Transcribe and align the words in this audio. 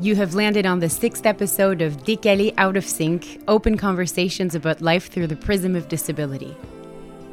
You 0.00 0.14
have 0.14 0.36
landed 0.36 0.64
on 0.64 0.78
the 0.78 0.88
sixth 0.88 1.26
episode 1.26 1.82
of 1.82 2.04
Décalés 2.04 2.54
Out 2.56 2.76
of 2.76 2.84
Sync 2.84 3.42
Open 3.48 3.76
Conversations 3.76 4.54
about 4.54 4.80
Life 4.80 5.10
Through 5.10 5.26
the 5.26 5.34
Prism 5.34 5.74
of 5.74 5.88
Disability. 5.88 6.56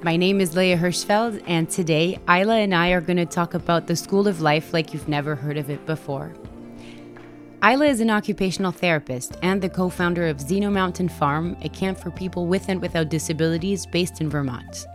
My 0.01 0.17
name 0.17 0.41
is 0.41 0.55
Léa 0.55 0.75
Hirschfeld, 0.75 1.43
and 1.45 1.69
today 1.69 2.17
Ila 2.27 2.55
and 2.55 2.73
I 2.73 2.89
are 2.89 3.01
going 3.01 3.17
to 3.17 3.27
talk 3.27 3.53
about 3.53 3.85
the 3.85 3.95
School 3.95 4.27
of 4.27 4.41
Life 4.41 4.73
like 4.73 4.95
you've 4.95 5.07
never 5.07 5.35
heard 5.35 5.57
of 5.57 5.69
it 5.69 5.85
before. 5.85 6.33
Ila 7.63 7.85
is 7.85 7.99
an 7.99 8.09
occupational 8.09 8.71
therapist 8.71 9.37
and 9.43 9.61
the 9.61 9.69
co 9.69 9.87
founder 9.87 10.25
of 10.25 10.41
Zeno 10.41 10.71
Mountain 10.71 11.09
Farm, 11.09 11.55
a 11.61 11.69
camp 11.69 11.99
for 11.99 12.09
people 12.09 12.47
with 12.47 12.67
and 12.67 12.81
without 12.81 13.09
disabilities 13.09 13.85
based 13.85 14.21
in 14.21 14.29
Vermont. 14.29 14.87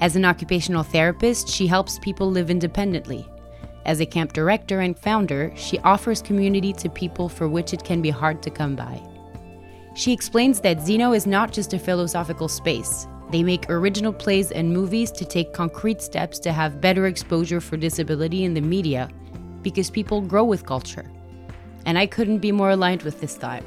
As 0.00 0.16
an 0.16 0.24
occupational 0.24 0.82
therapist, 0.82 1.48
she 1.48 1.68
helps 1.68 2.00
people 2.00 2.28
live 2.28 2.50
independently. 2.50 3.24
As 3.88 4.00
a 4.00 4.06
camp 4.06 4.34
director 4.34 4.80
and 4.80 4.98
founder, 4.98 5.50
she 5.56 5.78
offers 5.78 6.20
community 6.20 6.74
to 6.74 6.90
people 6.90 7.26
for 7.26 7.48
which 7.48 7.72
it 7.72 7.84
can 7.84 8.02
be 8.02 8.10
hard 8.10 8.42
to 8.42 8.50
come 8.50 8.76
by. 8.76 9.00
She 9.94 10.12
explains 10.12 10.60
that 10.60 10.82
Zeno 10.82 11.14
is 11.14 11.26
not 11.26 11.52
just 11.52 11.72
a 11.72 11.78
philosophical 11.78 12.48
space. 12.48 13.08
They 13.30 13.42
make 13.42 13.70
original 13.70 14.12
plays 14.12 14.52
and 14.52 14.70
movies 14.70 15.10
to 15.12 15.24
take 15.24 15.54
concrete 15.54 16.02
steps 16.02 16.38
to 16.40 16.52
have 16.52 16.82
better 16.82 17.06
exposure 17.06 17.62
for 17.62 17.78
disability 17.78 18.44
in 18.44 18.52
the 18.52 18.60
media 18.60 19.08
because 19.62 19.88
people 19.88 20.20
grow 20.20 20.44
with 20.44 20.66
culture 20.66 21.10
and 21.86 21.98
I 21.98 22.04
couldn't 22.04 22.40
be 22.40 22.52
more 22.52 22.70
aligned 22.70 23.04
with 23.04 23.22
this 23.22 23.38
thought. 23.38 23.62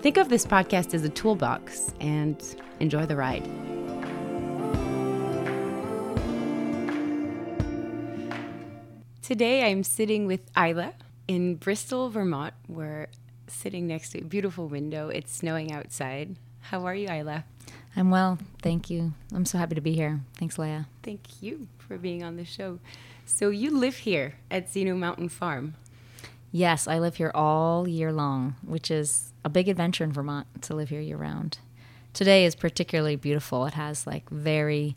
Think 0.00 0.16
of 0.16 0.28
this 0.28 0.44
podcast 0.44 0.92
as 0.92 1.04
a 1.04 1.08
toolbox 1.08 1.94
and 2.00 2.42
enjoy 2.80 3.06
the 3.06 3.14
ride. 3.14 3.48
Today 9.30 9.70
I'm 9.70 9.84
sitting 9.84 10.26
with 10.26 10.40
Ila 10.58 10.92
in 11.28 11.54
Bristol, 11.54 12.10
Vermont. 12.10 12.52
We're 12.66 13.06
sitting 13.46 13.86
next 13.86 14.08
to 14.10 14.18
a 14.18 14.24
beautiful 14.24 14.66
window. 14.66 15.08
It's 15.08 15.32
snowing 15.32 15.70
outside. 15.70 16.34
How 16.62 16.84
are 16.84 16.96
you, 16.96 17.08
Ila? 17.08 17.44
I'm 17.94 18.10
well, 18.10 18.38
thank 18.60 18.90
you. 18.90 19.12
I'm 19.32 19.44
so 19.44 19.56
happy 19.56 19.76
to 19.76 19.80
be 19.80 19.92
here. 19.92 20.18
Thanks, 20.36 20.56
Léa. 20.56 20.86
Thank 21.04 21.40
you 21.40 21.68
for 21.78 21.96
being 21.96 22.24
on 22.24 22.38
the 22.38 22.44
show. 22.44 22.80
So 23.24 23.50
you 23.50 23.70
live 23.70 23.98
here 23.98 24.34
at 24.50 24.68
Zeno 24.68 24.96
Mountain 24.96 25.28
Farm. 25.28 25.74
Yes, 26.50 26.88
I 26.88 26.98
live 26.98 27.14
here 27.14 27.30
all 27.32 27.86
year 27.86 28.12
long, 28.12 28.56
which 28.66 28.90
is 28.90 29.32
a 29.44 29.48
big 29.48 29.68
adventure 29.68 30.02
in 30.02 30.12
Vermont 30.12 30.48
to 30.62 30.74
live 30.74 30.88
here 30.88 31.00
year 31.00 31.16
round. 31.16 31.58
Today 32.14 32.44
is 32.44 32.56
particularly 32.56 33.14
beautiful. 33.14 33.64
It 33.66 33.74
has 33.74 34.08
like 34.08 34.28
very, 34.28 34.96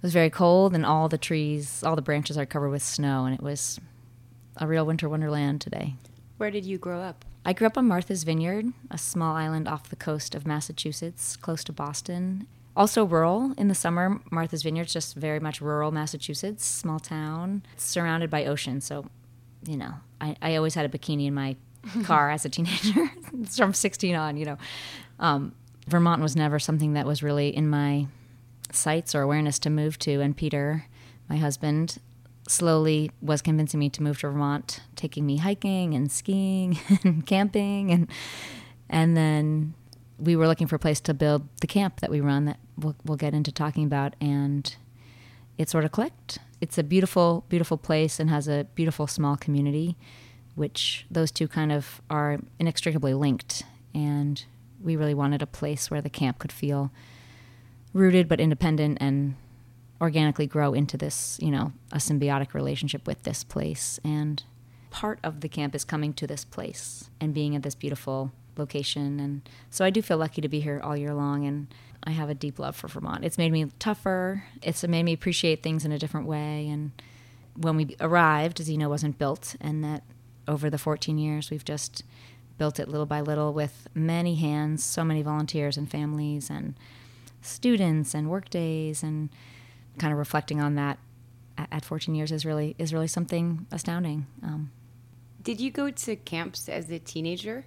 it 0.00 0.02
was 0.02 0.14
very 0.14 0.30
cold, 0.30 0.74
and 0.74 0.86
all 0.86 1.08
the 1.10 1.18
trees, 1.18 1.82
all 1.84 1.94
the 1.94 2.02
branches 2.02 2.38
are 2.38 2.46
covered 2.46 2.70
with 2.70 2.82
snow, 2.82 3.26
and 3.26 3.34
it 3.34 3.42
was 3.42 3.78
a 4.56 4.66
real 4.66 4.86
winter 4.86 5.08
wonderland 5.08 5.60
today. 5.60 5.94
Where 6.38 6.50
did 6.50 6.64
you 6.64 6.78
grow 6.78 7.00
up? 7.00 7.26
I 7.44 7.52
grew 7.52 7.66
up 7.66 7.76
on 7.76 7.86
Martha's 7.86 8.24
Vineyard, 8.24 8.72
a 8.90 8.96
small 8.96 9.36
island 9.36 9.68
off 9.68 9.90
the 9.90 9.96
coast 9.96 10.34
of 10.34 10.46
Massachusetts, 10.46 11.36
close 11.36 11.62
to 11.64 11.72
Boston. 11.72 12.46
Also 12.74 13.04
rural 13.04 13.52
in 13.58 13.68
the 13.68 13.74
summer. 13.74 14.20
Martha's 14.30 14.62
Vineyard's 14.62 14.92
just 14.92 15.16
very 15.16 15.38
much 15.40 15.60
rural 15.60 15.90
Massachusetts, 15.90 16.64
small 16.64 16.98
town, 16.98 17.62
surrounded 17.76 18.30
by 18.30 18.46
ocean. 18.46 18.80
So 18.80 19.06
you 19.66 19.76
know, 19.76 19.92
I, 20.20 20.36
I 20.40 20.56
always 20.56 20.74
had 20.74 20.86
a 20.86 20.98
bikini 20.98 21.26
in 21.26 21.34
my 21.34 21.56
car 22.04 22.30
as 22.30 22.44
a 22.44 22.48
teenager 22.48 23.10
from 23.50 23.74
16 23.74 24.14
on, 24.14 24.36
you 24.36 24.46
know. 24.46 24.58
Um, 25.18 25.52
Vermont 25.86 26.22
was 26.22 26.36
never 26.36 26.58
something 26.58 26.94
that 26.94 27.06
was 27.06 27.22
really 27.22 27.54
in 27.54 27.68
my 27.68 28.06
sights 28.74 29.14
or 29.14 29.22
awareness 29.22 29.58
to 29.60 29.70
move 29.70 29.98
to. 30.00 30.20
And 30.20 30.36
Peter, 30.36 30.86
my 31.28 31.36
husband, 31.36 31.98
slowly 32.48 33.10
was 33.22 33.42
convincing 33.42 33.80
me 33.80 33.90
to 33.90 34.02
move 34.02 34.18
to 34.20 34.28
Vermont, 34.28 34.80
taking 34.96 35.26
me 35.26 35.38
hiking 35.38 35.94
and 35.94 36.10
skiing 36.10 36.78
and 37.04 37.26
camping. 37.26 37.90
And, 37.90 38.08
and 38.88 39.16
then 39.16 39.74
we 40.18 40.36
were 40.36 40.48
looking 40.48 40.66
for 40.66 40.76
a 40.76 40.80
place 40.80 41.00
to 41.00 41.14
build 41.14 41.48
the 41.60 41.66
camp 41.66 42.00
that 42.00 42.10
we 42.10 42.20
run 42.20 42.44
that 42.46 42.58
we'll, 42.76 42.96
we'll 43.04 43.16
get 43.16 43.34
into 43.34 43.52
talking 43.52 43.84
about. 43.84 44.14
And 44.20 44.74
it 45.58 45.68
sort 45.68 45.84
of 45.84 45.92
clicked 45.92 46.38
it's 46.60 46.76
a 46.76 46.82
beautiful, 46.82 47.44
beautiful 47.48 47.78
place 47.78 48.20
and 48.20 48.28
has 48.28 48.46
a 48.46 48.66
beautiful 48.74 49.06
small 49.06 49.36
community, 49.36 49.96
which 50.54 51.06
those 51.10 51.30
two 51.30 51.48
kind 51.48 51.72
of 51.72 52.02
are 52.10 52.38
inextricably 52.58 53.14
linked. 53.14 53.62
And 53.94 54.44
we 54.82 54.96
really 54.96 55.14
wanted 55.14 55.42
a 55.42 55.46
place 55.46 55.90
where 55.90 56.02
the 56.02 56.10
camp 56.10 56.38
could 56.38 56.52
feel 56.52 56.90
rooted 57.92 58.28
but 58.28 58.40
independent 58.40 58.98
and 59.00 59.36
organically 60.00 60.46
grow 60.46 60.72
into 60.72 60.96
this, 60.96 61.38
you 61.42 61.50
know, 61.50 61.72
a 61.92 61.96
symbiotic 61.96 62.54
relationship 62.54 63.06
with 63.06 63.22
this 63.22 63.44
place. 63.44 64.00
And 64.02 64.42
part 64.90 65.18
of 65.22 65.40
the 65.40 65.48
camp 65.48 65.74
is 65.74 65.84
coming 65.84 66.12
to 66.14 66.26
this 66.26 66.44
place 66.44 67.10
and 67.20 67.34
being 67.34 67.54
at 67.54 67.62
this 67.62 67.74
beautiful 67.74 68.32
location. 68.56 69.20
And 69.20 69.48
so 69.68 69.84
I 69.84 69.90
do 69.90 70.02
feel 70.02 70.16
lucky 70.16 70.40
to 70.40 70.48
be 70.48 70.60
here 70.60 70.80
all 70.82 70.96
year 70.96 71.14
long. 71.14 71.44
And 71.46 71.66
I 72.04 72.12
have 72.12 72.30
a 72.30 72.34
deep 72.34 72.58
love 72.58 72.76
for 72.76 72.88
Vermont. 72.88 73.24
It's 73.24 73.38
made 73.38 73.52
me 73.52 73.66
tougher. 73.78 74.44
It's 74.62 74.82
made 74.86 75.02
me 75.02 75.12
appreciate 75.12 75.62
things 75.62 75.84
in 75.84 75.92
a 75.92 75.98
different 75.98 76.26
way. 76.26 76.68
And 76.68 76.92
when 77.56 77.76
we 77.76 77.96
arrived, 78.00 78.58
Zeno 78.58 78.88
wasn't 78.88 79.18
built, 79.18 79.56
and 79.60 79.84
that 79.84 80.02
over 80.48 80.70
the 80.70 80.78
14 80.78 81.18
years, 81.18 81.50
we've 81.50 81.64
just 81.64 82.04
built 82.58 82.78
it 82.78 82.88
little 82.88 83.06
by 83.06 83.20
little 83.20 83.52
with 83.52 83.88
many 83.94 84.36
hands, 84.36 84.84
so 84.84 85.04
many 85.04 85.22
volunteers 85.22 85.76
and 85.76 85.90
families 85.90 86.48
and 86.50 86.74
students 87.42 88.14
and 88.14 88.28
work 88.28 88.50
days, 88.50 89.02
and 89.02 89.30
kind 89.98 90.12
of 90.12 90.18
reflecting 90.18 90.60
on 90.60 90.74
that 90.76 90.98
at 91.70 91.84
14 91.84 92.14
years 92.14 92.32
is 92.32 92.46
really 92.46 92.74
is 92.78 92.92
really 92.92 93.08
something 93.08 93.66
astounding. 93.70 94.26
Um, 94.42 94.70
Did 95.42 95.60
you 95.60 95.70
go 95.70 95.90
to 95.90 96.16
camps 96.16 96.68
as 96.68 96.90
a 96.90 96.98
teenager? 96.98 97.66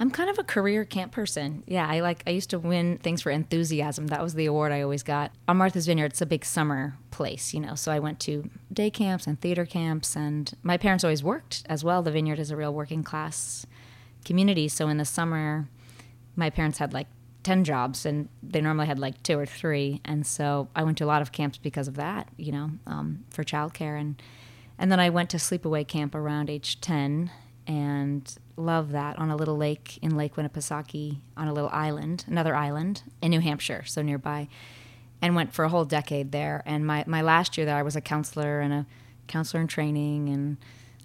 I'm 0.00 0.10
kind 0.10 0.30
of 0.30 0.38
a 0.38 0.44
career 0.44 0.84
camp 0.84 1.12
person. 1.12 1.62
Yeah, 1.66 1.86
I 1.86 2.00
like 2.00 2.22
I 2.26 2.30
used 2.30 2.50
to 2.50 2.58
win 2.58 2.98
things 2.98 3.22
for 3.22 3.30
enthusiasm. 3.30 4.08
That 4.08 4.22
was 4.22 4.34
the 4.34 4.46
award 4.46 4.72
I 4.72 4.80
always 4.80 5.02
got. 5.02 5.32
On 5.46 5.56
Martha's 5.56 5.86
Vineyard, 5.86 6.12
it's 6.12 6.22
a 6.22 6.26
big 6.26 6.44
summer 6.44 6.96
place, 7.10 7.52
you 7.52 7.60
know. 7.60 7.74
So 7.74 7.92
I 7.92 7.98
went 7.98 8.18
to 8.20 8.48
day 8.72 8.90
camps 8.90 9.26
and 9.26 9.40
theater 9.40 9.66
camps 9.66 10.16
and 10.16 10.52
my 10.62 10.76
parents 10.76 11.04
always 11.04 11.22
worked 11.22 11.64
as 11.68 11.84
well. 11.84 12.02
The 12.02 12.10
vineyard 12.10 12.38
is 12.38 12.50
a 12.50 12.56
real 12.56 12.72
working 12.72 13.04
class 13.04 13.66
community, 14.24 14.68
so 14.68 14.88
in 14.88 14.96
the 14.96 15.04
summer 15.04 15.68
my 16.34 16.48
parents 16.48 16.78
had 16.78 16.94
like 16.94 17.08
10 17.42 17.64
jobs 17.64 18.06
and 18.06 18.28
they 18.42 18.60
normally 18.60 18.86
had 18.86 18.98
like 18.98 19.22
two 19.22 19.38
or 19.38 19.46
three 19.46 20.00
and 20.04 20.26
so 20.26 20.68
i 20.76 20.82
went 20.82 20.98
to 20.98 21.04
a 21.04 21.06
lot 21.06 21.22
of 21.22 21.32
camps 21.32 21.58
because 21.58 21.88
of 21.88 21.94
that 21.94 22.28
you 22.36 22.52
know 22.52 22.70
um, 22.86 23.24
for 23.30 23.42
childcare 23.42 24.00
and 24.00 24.20
and 24.78 24.92
then 24.92 25.00
i 25.00 25.10
went 25.10 25.30
to 25.30 25.36
sleepaway 25.36 25.86
camp 25.86 26.14
around 26.14 26.48
age 26.48 26.80
10 26.80 27.30
and 27.66 28.36
love 28.56 28.92
that 28.92 29.18
on 29.18 29.30
a 29.30 29.36
little 29.36 29.56
lake 29.56 29.98
in 30.02 30.16
Lake 30.16 30.34
Winnipesaukee 30.36 31.18
on 31.36 31.48
a 31.48 31.52
little 31.52 31.70
island, 31.70 32.24
another 32.26 32.54
island 32.54 33.02
in 33.20 33.30
New 33.30 33.40
Hampshire, 33.40 33.84
so 33.84 34.02
nearby, 34.02 34.48
and 35.20 35.36
went 35.36 35.52
for 35.52 35.64
a 35.64 35.68
whole 35.68 35.84
decade 35.84 36.32
there. 36.32 36.62
And 36.66 36.86
my, 36.86 37.04
my 37.06 37.22
last 37.22 37.56
year 37.56 37.64
there, 37.64 37.76
I 37.76 37.82
was 37.82 37.96
a 37.96 38.00
counselor 38.00 38.60
and 38.60 38.72
a 38.72 38.86
counselor 39.28 39.60
in 39.60 39.68
training, 39.68 40.28
and 40.28 40.56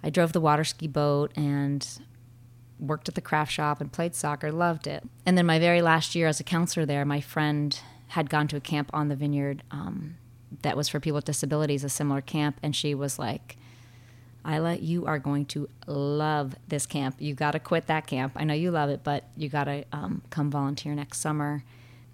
I 0.03 0.09
drove 0.09 0.33
the 0.33 0.41
water 0.41 0.63
ski 0.63 0.87
boat 0.87 1.31
and 1.35 1.87
worked 2.79 3.09
at 3.09 3.15
the 3.15 3.21
craft 3.21 3.51
shop 3.51 3.81
and 3.81 3.91
played 3.91 4.15
soccer, 4.15 4.51
loved 4.51 4.87
it. 4.87 5.03
And 5.25 5.37
then 5.37 5.45
my 5.45 5.59
very 5.59 5.81
last 5.81 6.15
year 6.15 6.27
as 6.27 6.39
a 6.39 6.43
counselor 6.43 6.85
there, 6.85 7.05
my 7.05 7.21
friend 7.21 7.79
had 8.09 8.29
gone 8.29 8.47
to 8.49 8.57
a 8.57 8.61
camp 8.61 8.89
on 8.93 9.09
the 9.09 9.15
vineyard 9.15 9.63
um, 9.71 10.15
that 10.61 10.77
was 10.77 10.87
for 10.87 10.99
people 10.99 11.15
with 11.15 11.25
disabilities, 11.25 11.83
a 11.83 11.89
similar 11.89 12.21
camp, 12.21 12.57
and 12.63 12.75
she 12.75 12.95
was 12.95 13.19
like, 13.19 13.57
Ila, 14.47 14.75
you 14.75 15.05
are 15.05 15.19
going 15.19 15.45
to 15.47 15.67
love 15.87 16.55
this 16.67 16.85
camp. 16.85 17.15
You 17.19 17.33
got 17.33 17.51
to 17.51 17.59
quit 17.59 17.87
that 17.87 18.07
camp. 18.07 18.33
I 18.37 18.45
know 18.45 18.53
you 18.53 18.71
love 18.71 18.89
it, 18.89 19.03
but 19.03 19.25
you 19.35 19.49
got 19.49 19.65
to 19.65 19.83
um, 19.91 20.21
come 20.29 20.49
volunteer 20.49 20.95
next 20.95 21.19
summer. 21.19 21.65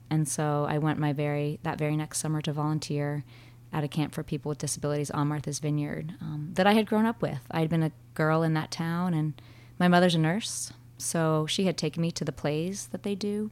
And 0.09 0.27
so 0.27 0.65
I 0.67 0.79
went 0.79 0.97
my 0.97 1.13
very 1.13 1.59
that 1.63 1.77
very 1.77 1.95
next 1.95 2.19
summer 2.19 2.41
to 2.41 2.53
volunteer 2.53 3.23
at 3.71 3.83
a 3.83 3.87
camp 3.87 4.13
for 4.13 4.23
people 4.23 4.49
with 4.49 4.59
disabilities 4.59 5.09
on 5.11 5.27
Martha's 5.27 5.59
Vineyard 5.59 6.13
um, 6.21 6.49
that 6.53 6.67
I 6.67 6.73
had 6.73 6.85
grown 6.85 7.05
up 7.05 7.21
with. 7.21 7.39
I 7.51 7.61
had 7.61 7.69
been 7.69 7.83
a 7.83 7.91
girl 8.13 8.43
in 8.43 8.53
that 8.53 8.71
town, 8.71 9.13
and 9.13 9.33
my 9.79 9.87
mother's 9.87 10.15
a 10.15 10.19
nurse, 10.19 10.71
so 10.97 11.45
she 11.47 11.65
had 11.65 11.77
taken 11.77 12.01
me 12.01 12.11
to 12.11 12.25
the 12.25 12.31
plays 12.31 12.87
that 12.87 13.03
they 13.03 13.15
do, 13.15 13.51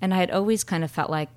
and 0.00 0.14
I 0.14 0.18
had 0.18 0.30
always 0.30 0.64
kind 0.64 0.84
of 0.84 0.90
felt 0.90 1.10
like 1.10 1.28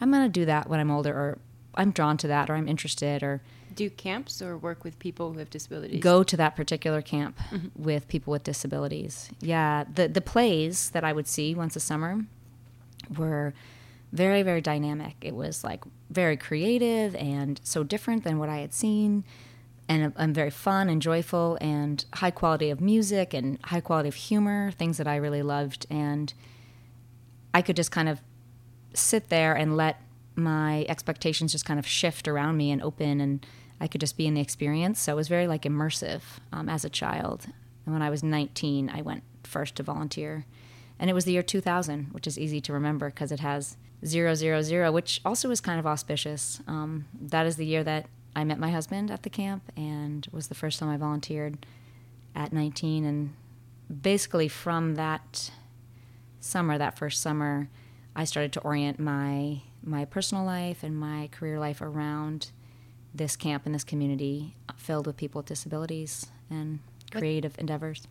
I'm 0.00 0.10
going 0.10 0.22
to 0.22 0.28
do 0.28 0.44
that 0.46 0.68
when 0.68 0.80
I'm 0.80 0.90
older, 0.90 1.12
or 1.12 1.38
I'm 1.74 1.90
drawn 1.90 2.16
to 2.18 2.28
that, 2.28 2.50
or 2.50 2.54
I'm 2.54 2.68
interested, 2.68 3.22
or 3.22 3.42
do 3.74 3.90
camps 3.90 4.40
or 4.40 4.56
work 4.56 4.84
with 4.84 4.98
people 4.98 5.32
who 5.32 5.38
have 5.38 5.50
disabilities? 5.50 6.00
Go 6.02 6.22
to 6.22 6.36
that 6.36 6.56
particular 6.56 7.02
camp 7.02 7.38
mm-hmm. 7.50 7.82
with 7.82 8.08
people 8.08 8.30
with 8.30 8.44
disabilities. 8.44 9.30
Yeah, 9.40 9.84
the 9.92 10.08
the 10.08 10.20
plays 10.20 10.90
that 10.90 11.04
I 11.04 11.12
would 11.12 11.26
see 11.26 11.54
once 11.54 11.76
a 11.76 11.80
summer 11.80 12.24
were 13.16 13.52
very 14.12 14.42
very 14.42 14.60
dynamic. 14.60 15.16
It 15.20 15.34
was 15.34 15.64
like 15.64 15.82
very 16.10 16.36
creative 16.36 17.16
and 17.16 17.60
so 17.64 17.82
different 17.82 18.24
than 18.24 18.38
what 18.38 18.48
I 18.48 18.58
had 18.58 18.72
seen 18.72 19.24
and 19.88 20.12
and 20.16 20.34
very 20.34 20.50
fun 20.50 20.88
and 20.88 21.02
joyful 21.02 21.58
and 21.60 22.04
high 22.14 22.30
quality 22.30 22.70
of 22.70 22.80
music 22.80 23.34
and 23.34 23.58
high 23.64 23.80
quality 23.80 24.08
of 24.08 24.14
humor, 24.14 24.70
things 24.72 24.96
that 24.98 25.06
I 25.06 25.16
really 25.16 25.42
loved 25.42 25.86
and 25.90 26.32
I 27.52 27.62
could 27.62 27.76
just 27.76 27.92
kind 27.92 28.08
of 28.08 28.20
sit 28.94 29.28
there 29.28 29.54
and 29.54 29.76
let 29.76 30.00
my 30.36 30.84
expectations 30.88 31.52
just 31.52 31.64
kind 31.64 31.78
of 31.78 31.86
shift 31.86 32.26
around 32.26 32.56
me 32.56 32.70
and 32.72 32.82
open 32.82 33.20
and 33.20 33.46
I 33.80 33.86
could 33.86 34.00
just 34.00 34.16
be 34.16 34.26
in 34.26 34.34
the 34.34 34.40
experience. 34.40 35.00
So 35.00 35.12
it 35.12 35.16
was 35.16 35.28
very 35.28 35.46
like 35.46 35.62
immersive 35.62 36.22
um, 36.52 36.68
as 36.68 36.84
a 36.84 36.90
child. 36.90 37.46
And 37.84 37.92
when 37.92 38.02
I 38.02 38.10
was 38.10 38.22
19, 38.22 38.90
I 38.90 39.02
went 39.02 39.22
first 39.44 39.76
to 39.76 39.82
volunteer. 39.82 40.46
And 40.98 41.10
it 41.10 41.12
was 41.12 41.24
the 41.24 41.32
year 41.32 41.42
2000, 41.42 42.08
which 42.12 42.26
is 42.26 42.38
easy 42.38 42.60
to 42.62 42.72
remember 42.72 43.10
because 43.10 43.30
it 43.30 43.40
has 43.40 43.76
000, 44.04 44.92
which 44.92 45.20
also 45.24 45.50
is 45.50 45.60
kind 45.60 45.78
of 45.78 45.86
auspicious. 45.86 46.60
Um, 46.66 47.06
that 47.20 47.46
is 47.46 47.56
the 47.56 47.66
year 47.66 47.84
that 47.84 48.06
I 48.36 48.44
met 48.44 48.58
my 48.58 48.70
husband 48.70 49.10
at 49.10 49.22
the 49.22 49.30
camp 49.30 49.70
and 49.76 50.26
was 50.32 50.48
the 50.48 50.54
first 50.54 50.78
time 50.78 50.88
I 50.88 50.96
volunteered 50.96 51.66
at 52.34 52.52
19. 52.52 53.04
And 53.04 53.34
basically, 54.02 54.48
from 54.48 54.96
that 54.96 55.50
summer, 56.40 56.78
that 56.78 56.98
first 56.98 57.22
summer, 57.22 57.68
I 58.16 58.24
started 58.24 58.52
to 58.54 58.60
orient 58.60 58.98
my 58.98 59.62
my 59.86 60.06
personal 60.06 60.44
life 60.44 60.82
and 60.82 60.96
my 60.96 61.28
career 61.30 61.58
life 61.58 61.82
around 61.82 62.50
this 63.14 63.36
camp 63.36 63.66
and 63.66 63.74
this 63.74 63.84
community 63.84 64.56
filled 64.76 65.06
with 65.06 65.16
people 65.16 65.40
with 65.40 65.46
disabilities 65.46 66.26
and 66.48 66.78
creative 67.12 67.52
what, 67.52 67.60
endeavors. 67.60 68.08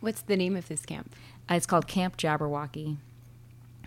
What's 0.00 0.20
the 0.20 0.36
name 0.36 0.54
of 0.54 0.68
this 0.68 0.84
camp? 0.84 1.14
Uh, 1.50 1.54
it's 1.54 1.66
called 1.66 1.88
Camp 1.88 2.18
Jabberwocky 2.18 2.98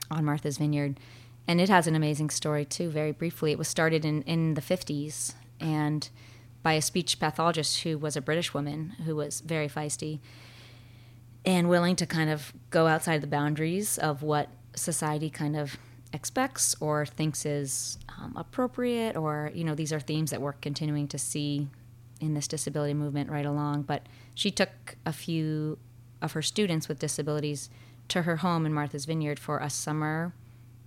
on 0.10 0.26
Martha's 0.26 0.58
Vineyard. 0.58 1.00
And 1.48 1.62
it 1.62 1.70
has 1.70 1.88
an 1.88 1.96
amazing 1.96 2.32
story, 2.32 2.66
too, 2.66 2.90
very 2.90 3.12
briefly. 3.12 3.52
It 3.52 3.58
was 3.58 3.68
started 3.68 4.04
in, 4.04 4.24
in 4.24 4.56
the 4.56 4.62
50s 4.62 5.34
and 5.60 6.10
by 6.64 6.74
a 6.74 6.82
speech 6.82 7.20
pathologist 7.20 7.84
who 7.84 7.98
was 7.98 8.16
a 8.16 8.22
British 8.22 8.54
woman 8.54 8.96
who 9.06 9.16
was 9.16 9.42
very 9.42 9.70
feisty 9.70 10.20
and 11.46 11.70
willing 11.70 11.96
to 11.96 12.06
kind 12.06 12.30
of 12.30 12.54
go 12.70 12.88
outside 12.88 13.22
the 13.22 13.28
boundaries 13.28 13.98
of 13.98 14.22
what 14.22 14.50
society 14.76 15.30
kind 15.30 15.56
of 15.56 15.78
expects 16.14 16.76
or 16.80 17.06
thinks 17.06 17.46
is 17.46 17.98
um, 18.18 18.34
appropriate 18.36 19.16
or 19.16 19.52
you 19.54 19.64
know 19.64 19.76
these 19.76 19.94
are 19.94 20.00
themes 20.00 20.32
that 20.32 20.42
we're 20.42 20.54
continuing 20.54 21.08
to 21.08 21.18
see 21.18 21.68
in 22.20 22.34
this 22.34 22.48
disability 22.48 22.94
movement 22.94 23.30
right 23.30 23.46
along. 23.46 23.84
But 23.84 24.04
she 24.34 24.52
took 24.52 24.98
a 25.06 25.14
few 25.14 25.78
of 26.22 26.32
her 26.34 26.42
students 26.42 26.88
with 26.88 27.00
disabilities 27.00 27.70
to 28.08 28.24
her 28.24 28.38
home 28.38 28.66
in 28.66 28.74
martha's 28.74 29.06
vineyard 29.06 29.38
for 29.38 29.60
a 29.60 29.70
summer 29.70 30.34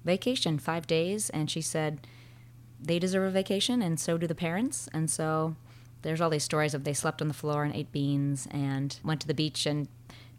vacation 0.04 0.58
five 0.58 0.86
days 0.86 1.30
and 1.30 1.50
she 1.50 1.60
said 1.60 2.06
they 2.82 2.98
deserve 2.98 3.28
a 3.28 3.30
vacation 3.30 3.82
and 3.82 4.00
so 4.00 4.16
do 4.16 4.26
the 4.26 4.34
parents 4.34 4.88
and 4.92 5.10
so 5.10 5.54
there's 6.02 6.20
all 6.20 6.30
these 6.30 6.44
stories 6.44 6.72
of 6.72 6.84
they 6.84 6.94
slept 6.94 7.20
on 7.20 7.28
the 7.28 7.34
floor 7.34 7.62
and 7.64 7.74
ate 7.74 7.92
beans 7.92 8.48
and 8.50 8.98
went 9.04 9.20
to 9.20 9.26
the 9.26 9.34
beach 9.34 9.66
and 9.66 9.88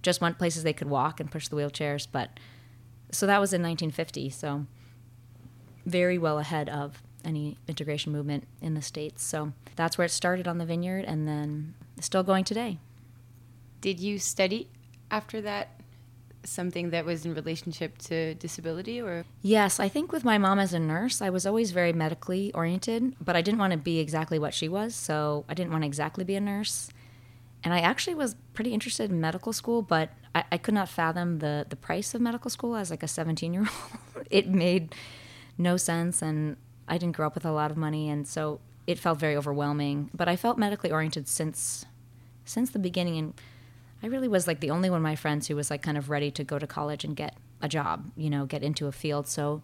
just 0.02 0.22
went 0.22 0.40
places 0.40 0.64
they 0.64 0.74
could 0.74 0.90
walk 0.90 1.20
and 1.20 1.30
push 1.30 1.48
the 1.48 1.56
wheelchairs 1.56 2.08
but 2.12 2.40
so 3.12 3.28
that 3.28 3.40
was 3.40 3.54
in 3.54 3.62
1950. 3.62 4.30
So 4.30 4.66
very 5.86 6.18
well 6.18 6.40
ahead 6.40 6.70
of 6.70 7.02
any 7.24 7.58
integration 7.68 8.12
movement 8.12 8.48
in 8.62 8.74
the 8.74 8.82
states. 8.82 9.24
So 9.24 9.54
that's 9.76 9.98
where 9.98 10.06
it 10.06 10.12
started 10.12 10.48
on 10.48 10.58
the 10.58 10.66
vineyard, 10.66 11.06
and 11.06 11.28
then 11.28 11.76
still 12.00 12.24
going 12.24 12.44
today. 12.44 12.80
Did 13.82 14.00
you 14.00 14.18
study 14.18 14.70
after 15.10 15.42
that? 15.42 15.81
Something 16.44 16.90
that 16.90 17.06
was 17.06 17.26
in 17.26 17.34
relationship 17.34 17.98
to 18.00 18.34
disability, 18.36 19.00
or 19.00 19.26
yes, 19.42 19.80
I 19.80 19.88
think 19.90 20.12
with 20.12 20.26
my 20.26 20.38
mom 20.38 20.58
as 20.60 20.74
a 20.74 20.80
nurse, 20.80 21.22
I 21.22 21.30
was 21.30 21.46
always 21.46 21.72
very 21.72 21.94
medically 21.94 22.52
oriented, 22.54 23.16
but 23.24 23.36
I 23.36 23.42
didn't 23.42 23.60
want 23.60 23.72
to 23.74 23.78
be 23.78 24.00
exactly 24.00 24.40
what 24.40 24.54
she 24.54 24.68
was, 24.68 24.96
so 24.96 25.46
I 25.48 25.54
didn't 25.54 25.72
want 25.72 25.84
to 25.84 25.88
exactly 25.88 26.24
be 26.24 26.36
a 26.36 26.42
nurse. 26.42 26.90
And 27.64 27.74
I 27.74 27.80
actually 27.82 28.16
was 28.16 28.36
pretty 28.54 28.74
interested 28.74 29.12
in 29.12 29.22
medical 29.22 29.54
school, 29.54 29.84
but 29.84 30.10
I, 30.34 30.44
I 30.54 30.58
could 30.58 30.74
not 30.74 30.90
fathom 30.90 31.40
the 31.40 31.66
the 31.70 31.76
price 31.76 32.14
of 32.16 32.22
medical 32.22 32.50
school 32.50 32.76
as 32.76 32.90
like 32.90 33.04
a 33.04 33.08
17 33.08 33.54
year 33.54 33.62
old. 33.62 34.26
it 34.32 34.48
made 34.48 34.96
no 35.58 35.78
sense, 35.78 36.22
and 36.22 36.58
I 36.88 36.98
didn't 36.98 37.16
grow 37.16 37.28
up 37.28 37.36
with 37.36 37.46
a 37.46 37.52
lot 37.52 37.72
of 37.72 37.78
money, 37.78 38.10
and 38.10 38.28
so 38.28 38.60
it 38.88 38.98
felt 39.00 39.20
very 39.20 39.36
overwhelming. 39.36 40.10
But 40.14 40.28
I 40.28 40.36
felt 40.36 40.58
medically 40.58 40.92
oriented 40.92 41.28
since 41.28 41.86
since 42.46 42.72
the 42.72 42.80
beginning, 42.80 43.18
and 43.18 43.34
I 44.04 44.08
really 44.08 44.28
was 44.28 44.48
like 44.48 44.60
the 44.60 44.72
only 44.72 44.90
one 44.90 44.98
of 44.98 45.04
my 45.04 45.16
friends 45.16 45.48
who 45.48 45.56
was 45.56 45.70
like 45.70 45.82
kind 45.82 45.98
of 45.98 46.10
ready 46.10 46.32
to 46.32 46.44
go 46.44 46.58
to 46.58 46.68
college 46.68 47.04
and 47.04 47.16
get 47.16 47.36
a 47.62 47.68
job, 47.68 48.12
you 48.16 48.30
know, 48.30 48.46
get 48.46 48.64
into 48.64 48.88
a 48.88 48.92
field. 48.92 49.28
So 49.28 49.62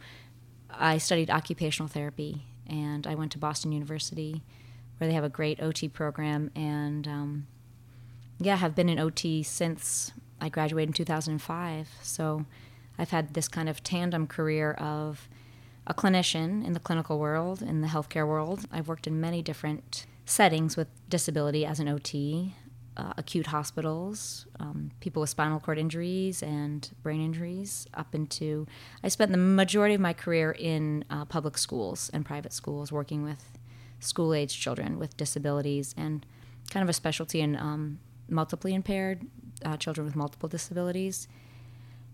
I 0.70 0.98
studied 0.98 1.30
occupational 1.30 1.88
therapy, 1.88 2.44
and 2.68 3.08
I 3.08 3.16
went 3.16 3.32
to 3.34 3.38
Boston 3.38 3.72
University, 3.72 4.44
where 4.98 5.08
they 5.08 5.14
have 5.14 5.24
a 5.24 5.30
great 5.30 5.62
OT 5.62 5.88
program, 5.88 6.52
and 6.56 7.08
um, 7.08 7.48
yeah, 8.40 8.58
have 8.58 8.76
been 8.76 8.90
in 8.90 9.00
OT 9.00 9.44
since 9.44 10.12
I 10.40 10.50
graduated 10.50 10.90
in 10.90 10.94
2005. 10.94 11.90
So 12.02 12.46
I've 12.98 13.10
had 13.10 13.34
this 13.34 13.48
kind 13.48 13.70
of 13.70 13.84
tandem 13.84 14.28
career 14.28 14.74
of 14.74 15.28
a 15.88 15.94
clinician 15.94 16.66
in 16.66 16.74
the 16.74 16.80
clinical 16.80 17.18
world, 17.18 17.62
in 17.62 17.82
the 17.82 17.88
healthcare 17.88 18.28
world. 18.28 18.66
I've 18.72 18.88
worked 18.88 19.08
in 19.08 19.20
many 19.20 19.42
different 19.42 20.06
settings 20.26 20.76
with 20.76 20.88
disability 21.10 21.66
as 21.66 21.80
an 21.80 21.88
OT, 21.88 22.54
uh, 22.98 23.14
acute 23.18 23.48
hospitals, 23.48 24.48
um, 24.60 24.92
people 25.00 25.22
with 25.22 25.30
spinal 25.30 25.60
cord 25.60 25.78
injuries 25.78 26.42
and 26.42 26.90
brain 27.04 27.24
injuries, 27.24 27.88
up 27.94 28.16
into. 28.16 28.68
I 29.04 29.08
spent 29.08 29.32
the 29.32 29.38
majority 29.38 29.94
of 29.94 30.02
my 30.02 30.14
career 30.14 30.52
in 30.58 31.06
uh, 31.10 31.26
public 31.26 31.58
schools 31.58 32.10
and 32.14 32.26
private 32.26 32.52
schools, 32.52 32.92
working 32.92 33.24
with 33.24 33.58
school 34.00 34.34
age 34.34 34.60
children 34.60 35.00
with 35.00 35.16
disabilities 35.16 35.94
and 35.98 36.26
kind 36.70 36.84
of 36.84 36.90
a 36.90 36.94
specialty 36.94 37.40
in 37.42 37.56
um, 37.56 38.00
multiply 38.30 38.72
impaired 38.72 39.26
uh, 39.64 39.78
children 39.78 40.06
with 40.06 40.16
multiple 40.16 40.50
disabilities. 40.50 41.28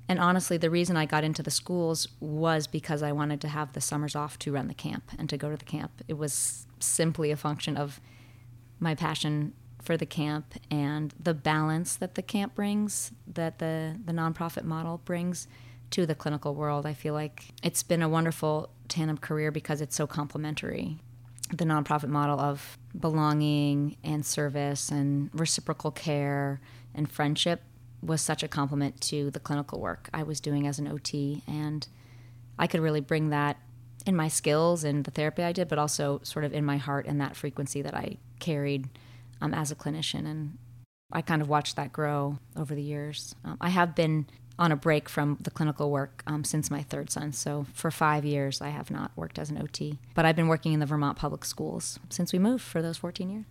And 0.10 0.20
honestly, 0.20 0.58
the 0.58 0.70
reason 0.70 0.98
I 0.98 1.06
got 1.06 1.24
into 1.24 1.42
the 1.42 1.52
schools 1.52 2.10
was 2.20 2.68
because 2.68 3.02
I 3.02 3.14
wanted 3.14 3.40
to 3.42 3.48
have 3.48 3.72
the 3.72 3.82
summers 3.82 4.16
off 4.16 4.38
to 4.40 4.52
run 4.52 4.68
the 4.68 4.74
camp 4.74 5.12
and 5.18 5.30
to 5.30 5.38
go 5.38 5.50
to 5.50 5.58
the 5.58 5.66
camp. 5.66 5.92
It 6.08 6.18
was 6.18 6.68
simply 6.80 7.32
a 7.32 7.38
function 7.38 7.78
of 7.78 8.02
my 8.80 8.96
passion 8.96 9.54
for 9.84 9.98
the 9.98 10.06
camp 10.06 10.56
and 10.72 11.14
the 11.20 11.34
balance 11.34 11.96
that 11.98 12.16
the 12.16 12.22
camp 12.22 12.56
brings, 12.56 13.12
that 13.28 13.60
the, 13.60 13.98
the 14.04 14.14
nonprofit 14.14 14.64
model 14.64 15.02
brings 15.04 15.48
to 15.92 16.06
the 16.06 16.16
clinical 16.16 16.56
world. 16.56 16.86
I 16.86 16.94
feel 16.94 17.14
like 17.14 17.54
it's 17.62 17.84
been 17.84 18.02
a 18.02 18.10
wonderful 18.10 18.70
tandem 18.88 19.18
career 19.18 19.52
because 19.52 19.82
it's 19.82 19.96
so 19.96 20.08
complementary. 20.08 20.98
The 21.52 21.66
nonprofit 21.66 22.08
model 22.08 22.40
of 22.40 22.78
belonging 23.00 23.98
and 24.04 24.26
service 24.26 24.90
and 24.90 25.30
reciprocal 25.34 25.92
care 25.92 26.62
and 26.96 27.12
friendship 27.12 27.62
was 28.02 28.22
such 28.22 28.42
a 28.42 28.48
compliment 28.48 29.02
to 29.02 29.32
the 29.32 29.40
clinical 29.40 29.80
work 29.80 30.10
I 30.14 30.24
was 30.24 30.40
doing 30.40 30.66
as 30.66 30.80
an 30.80 30.88
OT. 30.88 31.44
And 31.48 31.88
I 32.58 32.68
could 32.68 32.80
really 32.80 33.02
bring 33.02 33.30
that 33.30 33.58
in 34.06 34.16
my 34.16 34.30
skills 34.30 34.84
and 34.84 35.04
the 35.04 35.12
therapy 35.12 35.44
I 35.44 35.52
did, 35.52 35.68
but 35.68 35.78
also 35.78 36.22
sort 36.24 36.46
of 36.46 36.54
in 36.54 36.66
my 36.66 36.78
heart 36.78 37.06
and 37.06 37.20
that 37.22 37.36
frequency 37.36 37.82
that 37.82 37.94
I 37.94 38.18
carried 38.40 38.90
um, 39.44 39.54
as 39.54 39.72
a 39.72 39.76
clinician. 39.76 40.26
And 40.26 40.58
I 41.12 41.22
kind 41.22 41.42
of 41.42 41.50
watched 41.50 41.76
that 41.76 41.94
grow 41.94 42.40
over 42.58 42.74
the 42.74 42.82
years. 42.82 43.36
Um, 43.44 43.58
I 43.62 43.70
have 43.70 43.94
been 43.94 44.26
on 44.58 44.72
a 44.72 44.76
break 44.76 45.10
from 45.10 45.38
the 45.42 45.52
clinical 45.52 45.92
work 45.92 46.24
um, 46.28 46.44
since 46.44 46.72
my 46.72 46.82
third 46.82 47.10
son. 47.10 47.34
So 47.34 47.66
for 47.74 47.92
five 47.92 48.24
years, 48.24 48.62
I 48.62 48.70
have 48.70 48.90
not 48.90 49.12
worked 49.16 49.38
as 49.38 49.50
an 49.50 49.62
OT. 49.62 50.00
But 50.16 50.26
I've 50.26 50.36
been 50.36 50.48
working 50.48 50.74
in 50.74 50.80
the 50.80 50.86
Vermont 50.86 51.18
public 51.18 51.44
schools 51.44 52.00
since 52.10 52.32
we 52.32 52.40
moved 52.40 52.64
for 52.64 52.82
those 52.82 52.98
14 52.98 53.30
years. 53.30 53.46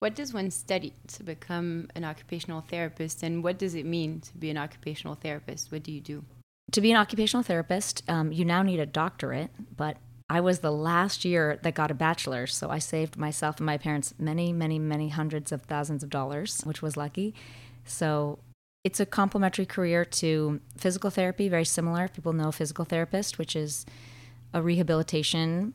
What 0.00 0.14
does 0.14 0.32
one 0.32 0.52
study 0.52 0.92
to 1.08 1.24
become 1.24 1.88
an 1.96 2.04
occupational 2.04 2.60
therapist, 2.60 3.24
and 3.24 3.42
what 3.42 3.58
does 3.58 3.74
it 3.74 3.84
mean 3.84 4.20
to 4.20 4.36
be 4.36 4.48
an 4.48 4.56
occupational 4.56 5.16
therapist? 5.16 5.72
What 5.72 5.82
do 5.82 5.90
you 5.90 6.00
do? 6.00 6.24
To 6.70 6.80
be 6.80 6.92
an 6.92 6.96
occupational 6.96 7.42
therapist, 7.42 8.04
um, 8.08 8.30
you 8.30 8.44
now 8.44 8.62
need 8.62 8.78
a 8.78 8.86
doctorate, 8.86 9.50
but 9.76 9.96
I 10.30 10.40
was 10.40 10.58
the 10.58 10.72
last 10.72 11.24
year 11.24 11.58
that 11.62 11.74
got 11.74 11.90
a 11.90 11.94
bachelor's, 11.94 12.54
so 12.54 12.68
I 12.68 12.78
saved 12.78 13.16
myself 13.16 13.56
and 13.56 13.66
my 13.66 13.78
parents 13.78 14.12
many, 14.18 14.52
many, 14.52 14.78
many 14.78 15.08
hundreds 15.08 15.52
of 15.52 15.62
thousands 15.62 16.02
of 16.02 16.10
dollars, 16.10 16.60
which 16.64 16.82
was 16.82 16.96
lucky. 16.96 17.34
So 17.84 18.38
it's 18.84 19.00
a 19.00 19.06
complementary 19.06 19.64
career 19.64 20.04
to 20.04 20.60
physical 20.76 21.10
therapy, 21.10 21.48
very 21.48 21.64
similar. 21.64 22.08
People 22.08 22.34
know 22.34 22.52
physical 22.52 22.84
therapist, 22.84 23.38
which 23.38 23.56
is 23.56 23.86
a 24.52 24.60
rehabilitation 24.60 25.72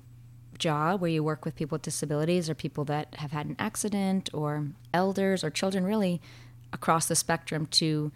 job 0.60 1.02
where 1.02 1.10
you 1.10 1.24
work 1.24 1.46
with 1.46 1.56
people 1.56 1.76
with 1.76 1.82
disabilities 1.82 2.50
or 2.50 2.54
people 2.54 2.86
that 2.86 3.16
have 3.16 3.32
had 3.32 3.48
an 3.48 3.56
accident 3.58 4.30
or 4.34 4.68
elders 4.94 5.44
or 5.44 5.50
children 5.50 5.84
really 5.84 6.22
across 6.72 7.08
the 7.08 7.16
spectrum 7.16 7.66
to 7.66 8.12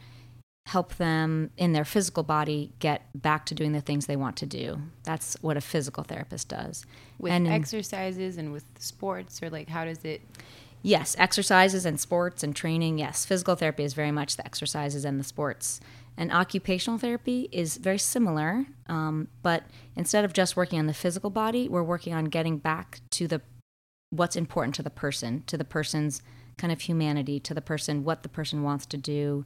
help 0.67 0.95
them 0.95 1.49
in 1.55 1.71
their 1.71 1.85
physical 1.85 2.23
body 2.23 2.73
get 2.79 3.03
back 3.15 3.45
to 3.45 3.55
doing 3.55 3.71
the 3.71 3.79
things 3.79 4.05
they 4.05 4.17
want 4.17 4.35
to 4.35 4.45
do. 4.45 4.77
That's 5.03 5.37
what 5.41 5.55
a 5.55 5.61
physical 5.61 6.03
therapist 6.03 6.49
does. 6.49 6.85
With 7.17 7.31
and 7.31 7.47
exercises 7.47 8.37
and 8.37 8.51
with 8.51 8.65
sports 8.77 9.41
or 9.41 9.49
like 9.49 9.69
how 9.69 9.85
does 9.85 10.03
it 10.03 10.21
Yes, 10.83 11.15
exercises 11.17 11.85
and 11.85 11.99
sports 11.99 12.43
and 12.43 12.55
training. 12.55 12.99
Yes, 12.99 13.25
physical 13.25 13.55
therapy 13.55 13.83
is 13.83 13.93
very 13.93 14.11
much 14.11 14.35
the 14.35 14.45
exercises 14.45 15.05
and 15.05 15.19
the 15.19 15.23
sports. 15.23 15.79
And 16.17 16.31
occupational 16.31 16.99
therapy 16.99 17.47
is 17.51 17.77
very 17.77 17.97
similar, 17.97 18.65
um, 18.87 19.27
but 19.41 19.63
instead 19.95 20.25
of 20.25 20.33
just 20.33 20.55
working 20.55 20.79
on 20.79 20.87
the 20.87 20.93
physical 20.93 21.29
body, 21.29 21.67
we're 21.69 21.83
working 21.83 22.13
on 22.13 22.25
getting 22.25 22.57
back 22.57 23.01
to 23.11 23.27
the 23.27 23.41
what's 24.09 24.35
important 24.35 24.75
to 24.75 24.83
the 24.83 24.89
person, 24.89 25.43
to 25.47 25.57
the 25.57 25.65
person's 25.65 26.21
kind 26.57 26.73
of 26.73 26.81
humanity, 26.81 27.39
to 27.39 27.53
the 27.53 27.61
person, 27.61 28.03
what 28.03 28.23
the 28.23 28.29
person 28.29 28.63
wants 28.63 28.85
to 28.87 28.97
do. 28.97 29.45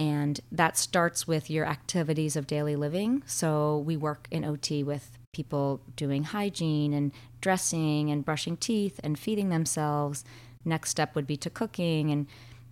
And 0.00 0.40
that 0.50 0.78
starts 0.78 1.28
with 1.28 1.50
your 1.50 1.66
activities 1.66 2.34
of 2.34 2.46
daily 2.46 2.74
living. 2.74 3.22
So 3.26 3.84
we 3.84 3.98
work 3.98 4.28
in 4.30 4.46
OT 4.46 4.82
with 4.82 5.18
people 5.34 5.82
doing 5.94 6.24
hygiene 6.24 6.94
and 6.94 7.12
dressing 7.42 8.10
and 8.10 8.24
brushing 8.24 8.56
teeth 8.56 8.98
and 9.04 9.18
feeding 9.18 9.50
themselves. 9.50 10.24
Next 10.64 10.88
step 10.88 11.14
would 11.14 11.26
be 11.26 11.36
to 11.36 11.50
cooking 11.50 12.10
and 12.10 12.26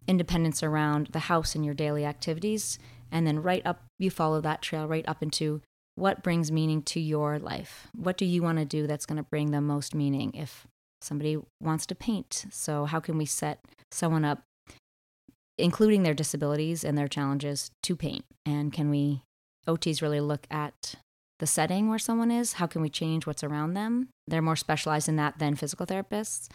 independence 0.06 0.62
around 0.62 1.08
the 1.08 1.18
house 1.18 1.54
and 1.54 1.66
your 1.66 1.74
daily 1.74 2.06
activities. 2.06 2.78
And 3.12 3.26
then 3.26 3.42
right 3.42 3.64
up, 3.66 3.82
you 3.98 4.10
follow 4.10 4.40
that 4.40 4.62
trail 4.62 4.88
right 4.88 5.06
up 5.06 5.22
into 5.22 5.60
what 5.96 6.22
brings 6.22 6.50
meaning 6.50 6.80
to 6.84 6.98
your 6.98 7.38
life. 7.38 7.88
What 7.94 8.16
do 8.16 8.24
you 8.24 8.42
want 8.42 8.58
to 8.58 8.64
do 8.64 8.86
that's 8.86 9.04
going 9.04 9.18
to 9.18 9.22
bring 9.22 9.50
the 9.50 9.60
most 9.60 9.94
meaning? 9.94 10.32
If 10.32 10.66
somebody 11.02 11.36
wants 11.60 11.84
to 11.86 11.94
paint, 11.94 12.46
so 12.50 12.86
how 12.86 13.00
can 13.00 13.18
we 13.18 13.26
set 13.26 13.66
someone 13.90 14.24
up, 14.24 14.44
including 15.58 16.02
their 16.02 16.14
disabilities 16.14 16.84
and 16.84 16.96
their 16.96 17.08
challenges, 17.08 17.70
to 17.82 17.96
paint? 17.96 18.24
And 18.46 18.72
can 18.72 18.90
we, 18.90 19.22
OTs 19.66 20.00
really 20.00 20.20
look 20.20 20.46
at 20.50 20.94
the 21.38 21.46
setting 21.46 21.88
where 21.88 21.98
someone 21.98 22.30
is? 22.30 22.54
How 22.54 22.66
can 22.66 22.82
we 22.82 22.88
change 22.88 23.26
what's 23.26 23.44
around 23.44 23.74
them? 23.74 24.08
They're 24.26 24.42
more 24.42 24.56
specialized 24.56 25.08
in 25.08 25.16
that 25.16 25.38
than 25.38 25.56
physical 25.56 25.86
therapists. 25.86 26.48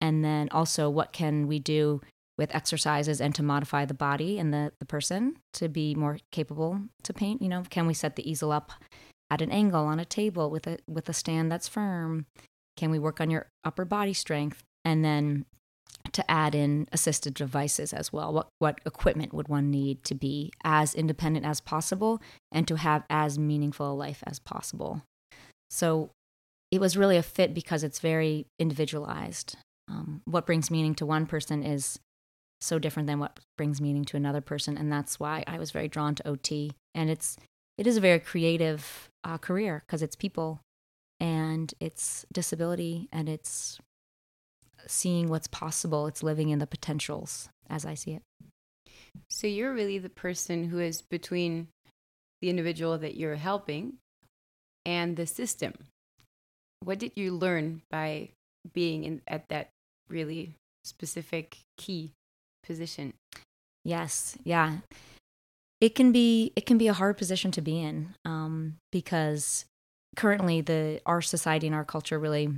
And 0.00 0.24
then 0.24 0.48
also, 0.50 0.88
what 0.88 1.12
can 1.12 1.46
we 1.46 1.58
do 1.58 2.00
with 2.36 2.54
exercises 2.54 3.20
and 3.20 3.34
to 3.34 3.42
modify 3.42 3.84
the 3.84 3.94
body 3.94 4.38
and 4.38 4.54
the, 4.54 4.72
the 4.78 4.86
person 4.86 5.36
to 5.54 5.68
be 5.68 5.94
more 5.94 6.18
capable 6.30 6.80
to 7.02 7.12
paint? 7.12 7.42
You 7.42 7.48
know, 7.48 7.64
can 7.68 7.86
we 7.86 7.94
set 7.94 8.16
the 8.16 8.28
easel 8.28 8.52
up 8.52 8.72
at 9.30 9.42
an 9.42 9.50
angle 9.50 9.84
on 9.84 9.98
a 9.98 10.04
table 10.04 10.50
with 10.50 10.66
a 10.66 10.78
with 10.86 11.08
a 11.08 11.12
stand 11.12 11.50
that's 11.50 11.68
firm? 11.68 12.26
Can 12.76 12.90
we 12.90 12.98
work 12.98 13.20
on 13.20 13.30
your 13.30 13.48
upper 13.64 13.84
body 13.84 14.12
strength? 14.12 14.62
And 14.84 15.04
then 15.04 15.44
to 16.18 16.28
add 16.28 16.52
in 16.54 16.88
assisted 16.90 17.34
devices 17.34 17.92
as 17.92 18.12
well. 18.12 18.32
What 18.32 18.48
what 18.58 18.80
equipment 18.84 19.32
would 19.32 19.46
one 19.46 19.70
need 19.70 20.02
to 20.04 20.14
be 20.14 20.52
as 20.64 20.94
independent 20.94 21.46
as 21.46 21.60
possible 21.60 22.20
and 22.50 22.66
to 22.66 22.76
have 22.76 23.04
as 23.08 23.38
meaningful 23.38 23.92
a 23.92 23.94
life 23.94 24.24
as 24.26 24.40
possible? 24.40 25.02
So 25.70 26.10
it 26.72 26.80
was 26.80 26.96
really 26.96 27.16
a 27.16 27.22
fit 27.22 27.54
because 27.54 27.84
it's 27.84 28.00
very 28.00 28.46
individualized. 28.58 29.56
Um, 29.88 30.22
what 30.24 30.44
brings 30.44 30.70
meaning 30.70 30.96
to 30.96 31.06
one 31.06 31.24
person 31.24 31.62
is 31.62 32.00
so 32.60 32.80
different 32.80 33.06
than 33.06 33.20
what 33.20 33.38
brings 33.56 33.80
meaning 33.80 34.04
to 34.06 34.16
another 34.16 34.40
person, 34.40 34.76
and 34.76 34.92
that's 34.92 35.20
why 35.20 35.44
I 35.46 35.58
was 35.58 35.70
very 35.70 35.86
drawn 35.86 36.16
to 36.16 36.28
OT. 36.28 36.72
And 36.96 37.08
it's 37.08 37.36
it 37.78 37.86
is 37.86 37.96
a 37.96 38.00
very 38.00 38.18
creative 38.18 39.08
uh, 39.22 39.38
career 39.38 39.84
because 39.86 40.02
it's 40.02 40.16
people 40.16 40.60
and 41.20 41.72
it's 41.78 42.26
disability 42.32 43.08
and 43.12 43.28
it's 43.28 43.78
seeing 44.86 45.28
what's 45.28 45.48
possible. 45.48 46.06
It's 46.06 46.22
living 46.22 46.50
in 46.50 46.58
the 46.58 46.66
potentials 46.66 47.48
as 47.68 47.84
I 47.84 47.94
see 47.94 48.12
it. 48.12 48.22
So 49.28 49.46
you're 49.46 49.72
really 49.72 49.98
the 49.98 50.08
person 50.08 50.64
who 50.64 50.78
is 50.78 51.02
between 51.02 51.68
the 52.40 52.50
individual 52.50 52.98
that 52.98 53.16
you're 53.16 53.36
helping 53.36 53.94
and 54.86 55.16
the 55.16 55.26
system. 55.26 55.74
What 56.84 56.98
did 56.98 57.12
you 57.16 57.32
learn 57.32 57.82
by 57.90 58.30
being 58.72 59.04
in, 59.04 59.22
at 59.26 59.48
that 59.48 59.70
really 60.08 60.54
specific 60.84 61.58
key 61.76 62.12
position? 62.62 63.14
Yes, 63.84 64.36
yeah. 64.44 64.78
It 65.80 65.94
can 65.94 66.12
be 66.12 66.52
it 66.56 66.66
can 66.66 66.78
be 66.78 66.88
a 66.88 66.92
hard 66.92 67.16
position 67.16 67.50
to 67.52 67.60
be 67.60 67.80
in 67.80 68.14
um, 68.24 68.76
because 68.90 69.64
currently 70.16 70.60
the 70.60 71.00
our 71.06 71.22
society 71.22 71.66
and 71.66 71.76
our 71.76 71.84
culture 71.84 72.18
really 72.18 72.52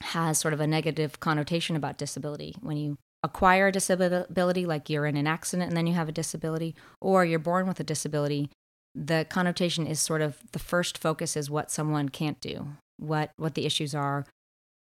has 0.00 0.38
sort 0.38 0.54
of 0.54 0.60
a 0.60 0.66
negative 0.66 1.20
connotation 1.20 1.76
about 1.76 1.98
disability. 1.98 2.56
When 2.60 2.76
you 2.76 2.98
acquire 3.22 3.68
a 3.68 3.72
disability, 3.72 4.66
like 4.66 4.88
you're 4.88 5.06
in 5.06 5.16
an 5.16 5.26
accident 5.26 5.68
and 5.68 5.76
then 5.76 5.86
you 5.86 5.94
have 5.94 6.08
a 6.08 6.12
disability, 6.12 6.74
or 7.00 7.24
you're 7.24 7.38
born 7.38 7.66
with 7.66 7.80
a 7.80 7.84
disability, 7.84 8.50
the 8.94 9.26
connotation 9.28 9.86
is 9.86 10.00
sort 10.00 10.22
of 10.22 10.38
the 10.52 10.58
first 10.58 10.98
focus 10.98 11.36
is 11.36 11.50
what 11.50 11.70
someone 11.70 12.08
can't 12.08 12.40
do, 12.40 12.68
what 12.96 13.30
what 13.36 13.54
the 13.54 13.66
issues 13.66 13.94
are, 13.94 14.26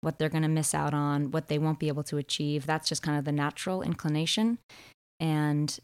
what 0.00 0.18
they're 0.18 0.28
going 0.28 0.42
to 0.42 0.49
miss 0.49 0.75
out 0.75 0.94
on, 0.94 1.30
what 1.30 1.49
they 1.49 1.58
won't 1.58 1.80
be 1.80 1.88
able 1.88 2.04
to 2.04 2.18
achieve. 2.18 2.66
That's 2.66 2.88
just 2.88 3.02
kind 3.02 3.18
of 3.18 3.25
the 3.25 3.32
natural 3.32 3.82
inclination. 3.82 4.58
And 5.18 5.78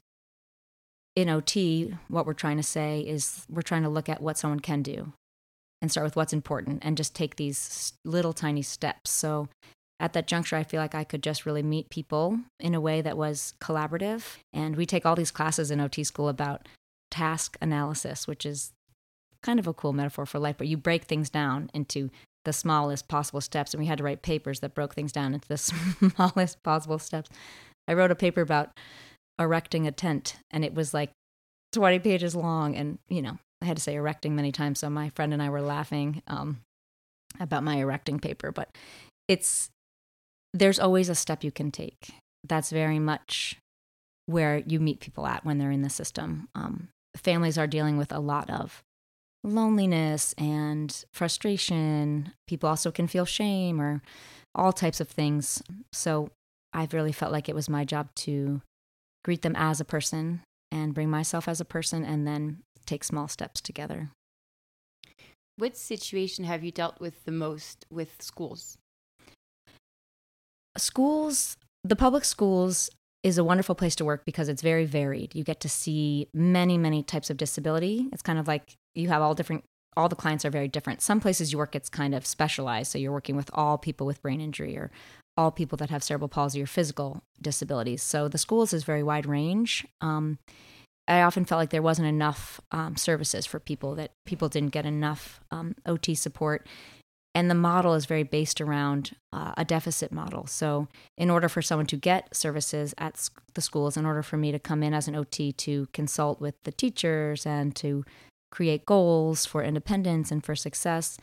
in 1.17 1.29
OT, 1.29 1.95
what 2.09 2.27
we're 2.27 2.33
trying 2.33 2.57
to 2.57 2.63
say 2.63 3.01
is 3.01 3.47
we're 3.51 3.63
trying 3.63 3.83
to 3.83 3.89
look 3.89 4.09
at 4.09 4.23
what 4.23 4.39
someone 4.39 4.61
can 4.61 4.83
do 4.83 5.13
and 5.83 5.91
start 5.91 6.05
with 6.05 6.17
what's 6.17 6.33
important 6.33 6.79
and 6.83 6.97
just 6.97 7.15
take 7.15 7.37
these 7.37 7.93
little 8.05 8.33
tiny 8.33 8.63
steps. 8.63 9.11
So 9.11 9.49
at 9.99 10.13
that 10.13 10.29
juncture, 10.29 10.57
I 10.57 10.63
feel 10.63 10.81
like 10.81 10.95
I 10.95 11.05
could 11.05 11.23
just 11.23 11.45
really 11.45 11.63
meet 11.63 11.91
people 11.91 12.39
in 12.61 12.75
a 12.75 12.81
way 12.81 13.01
that 13.03 13.19
was 13.19 13.55
collaborative. 13.61 14.37
And 14.53 14.77
we 14.77 14.87
take 14.87 15.05
all 15.05 15.17
these 15.17 15.33
classes 15.33 15.71
in 15.71 15.81
OT 15.81 16.05
school 16.05 16.29
about 16.29 16.69
task 17.11 17.59
analysis, 17.61 18.29
which 18.29 18.47
is 18.47 18.73
kind 19.43 19.59
of 19.59 19.67
a 19.67 19.75
cool 19.75 19.93
metaphor 19.93 20.25
for 20.25 20.39
life, 20.39 20.57
but 20.57 20.69
you 20.69 20.77
break 20.77 21.05
things 21.05 21.29
down 21.29 21.69
into 21.75 22.11
the 22.45 22.53
smallest 22.53 23.09
possible 23.09 23.41
steps. 23.41 23.75
And 23.75 23.81
we 23.81 23.87
had 23.87 23.99
to 23.99 24.05
write 24.05 24.23
papers 24.23 24.61
that 24.61 24.75
broke 24.75 24.95
things 24.95 25.13
down 25.13 25.35
into 25.35 25.49
the 25.49 25.59
smallest 26.17 26.63
possible 26.63 27.01
steps. 27.01 27.29
I 27.89 27.95
wrote 27.95 28.13
a 28.13 28.17
paper 28.17 28.41
about 28.41 28.71
erecting 29.39 29.89
a 29.89 29.93
tent, 29.93 30.37
and 30.53 30.65
it 30.65 30.75
was 30.75 30.95
like 30.95 31.11
20 31.73 31.99
pages 31.99 32.37
long. 32.37 32.77
And, 32.77 32.99
you 33.09 33.23
know, 33.23 33.39
I 33.63 33.67
had 33.67 33.77
to 33.77 33.83
say 33.83 33.95
erecting 33.95 34.35
many 34.35 34.53
times, 34.53 34.81
so 34.81 34.91
my 34.91 35.09
friend 35.11 35.33
and 35.33 35.43
I 35.43 35.49
were 35.49 35.63
laughing 35.63 36.23
um, 36.27 36.59
about 37.41 37.63
my 37.63 37.77
erecting 37.77 38.19
paper. 38.19 38.51
But 38.51 38.71
it's 39.29 39.71
there's 40.53 40.81
always 40.81 41.09
a 41.09 41.15
step 41.15 41.45
you 41.45 41.53
can 41.53 41.71
take. 41.71 42.11
That's 42.45 42.71
very 42.71 42.99
much 42.99 43.57
where 44.27 44.59
you 44.59 44.81
meet 44.81 45.01
people 45.01 45.27
at 45.27 45.45
when 45.45 45.59
they're 45.59 45.71
in 45.71 45.83
the 45.83 45.91
system. 45.91 46.49
Um, 46.55 46.89
families 47.17 47.57
are 47.57 47.67
dealing 47.67 47.97
with 47.97 48.13
a 48.13 48.19
lot 48.19 48.51
of 48.51 48.83
loneliness 49.45 50.35
and 50.39 51.05
frustration. 51.13 52.33
People 52.47 52.69
also 52.69 52.91
can 52.91 53.07
feel 53.07 53.25
shame 53.25 53.81
or 53.81 54.03
all 54.55 54.73
types 54.73 55.01
of 55.01 55.09
things. 55.09 55.63
So 55.93 56.31
I've 56.73 56.95
really 56.95 57.13
felt 57.13 57.33
like 57.33 57.49
it 57.49 57.55
was 57.55 57.69
my 57.69 57.85
job 57.85 58.09
to 58.17 58.61
greet 59.25 59.43
them 59.43 59.57
as 59.57 59.81
a 59.81 59.85
person 59.85 60.41
and 60.71 60.95
bring 60.95 61.11
myself 61.11 61.49
as 61.49 61.61
a 61.61 61.67
person 61.67 62.05
and 62.05 62.27
then 62.27 62.59
take 62.87 63.05
small 63.05 63.29
steps 63.29 63.61
together. 63.61 64.11
What 65.57 65.77
situation 65.77 66.45
have 66.45 66.65
you 66.65 66.71
dealt 66.71 67.01
with 67.01 67.25
the 67.25 67.33
most 67.33 67.87
with 67.91 68.21
schools? 68.21 68.79
Schools, 70.77 71.57
the 71.85 71.97
public 71.97 72.25
schools 72.25 72.91
is 73.23 73.39
a 73.39 73.45
wonderful 73.45 73.75
place 73.75 73.95
to 73.97 74.05
work 74.05 74.25
because 74.25 74.49
it's 74.49 74.63
very 74.63 74.85
varied. 74.85 75.35
You 75.35 75.45
get 75.45 75.61
to 75.61 75.69
see 75.69 76.29
many, 76.35 76.79
many 76.79 77.03
types 77.03 77.31
of 77.31 77.37
disability. 77.37 78.09
It's 78.13 78.23
kind 78.23 78.39
of 78.39 78.49
like 78.49 78.77
you 78.95 79.09
have 79.09 79.23
all 79.23 79.35
different 79.35 79.65
all 79.97 80.09
the 80.09 80.17
clients 80.17 80.45
are 80.45 80.51
very 80.51 80.69
different. 80.69 81.03
Some 81.03 81.21
places 81.21 81.53
you 81.53 81.59
work 81.59 81.77
it's 81.77 81.89
kind 81.89 82.15
of 82.15 82.27
specialized, 82.27 82.91
so 82.91 82.99
you're 82.99 83.13
working 83.13 83.37
with 83.37 83.51
all 83.53 83.77
people 83.79 84.07
with 84.07 84.23
brain 84.23 84.41
injury 84.41 84.77
or 84.77 84.91
all 85.37 85.51
people 85.51 85.77
that 85.79 85.91
have 85.91 86.03
cerebral 86.03 86.29
palsy 86.29 86.63
or 86.63 86.67
physical 86.67 87.23
disabilities. 87.41 88.03
So 88.03 88.29
the 88.29 88.39
schools 88.39 88.73
is 88.73 88.85
very 88.85 89.03
wide 89.03 89.27
range. 89.27 89.87
Um, 90.01 90.39
I 91.09 91.23
often 91.23 91.45
felt 91.45 91.59
like 91.59 91.71
there 91.71 91.83
wasn't 91.83 92.09
enough 92.09 92.61
um, 92.71 92.97
services 92.97 93.45
for 93.45 93.59
people, 93.59 93.95
that 93.97 94.13
people 94.25 94.49
didn't 94.49 94.71
get 94.71 94.87
enough 94.87 95.41
um, 95.51 95.75
OT 95.85 96.15
support. 96.15 96.67
And 97.35 97.51
the 97.51 97.55
model 97.55 97.95
is 97.95 98.05
very 98.05 98.25
based 98.25 98.61
around 98.61 99.17
uh, 99.33 99.55
a 99.57 99.65
deficit 99.65 100.13
model. 100.13 100.47
So, 100.47 100.89
in 101.17 101.31
order 101.31 101.49
for 101.49 101.63
someone 101.63 101.87
to 101.87 101.97
get 101.97 102.37
services 102.37 102.95
at 102.99 103.31
the 103.55 103.63
schools, 103.63 103.97
in 103.97 104.05
order 104.05 104.23
for 104.23 104.37
me 104.37 104.53
to 104.53 104.59
come 104.59 104.83
in 104.83 104.93
as 104.93 105.09
an 105.09 105.17
OT 105.17 105.51
to 105.53 105.87
consult 105.95 106.43
with 106.43 106.63
the 106.65 106.73
teachers 106.73 107.47
and 107.47 107.75
to 107.77 108.05
create 108.51 108.85
goals 108.85 109.47
for 109.47 109.63
independence 109.63 110.31
and 110.31 110.45
for 110.45 110.55
success, 110.55 111.17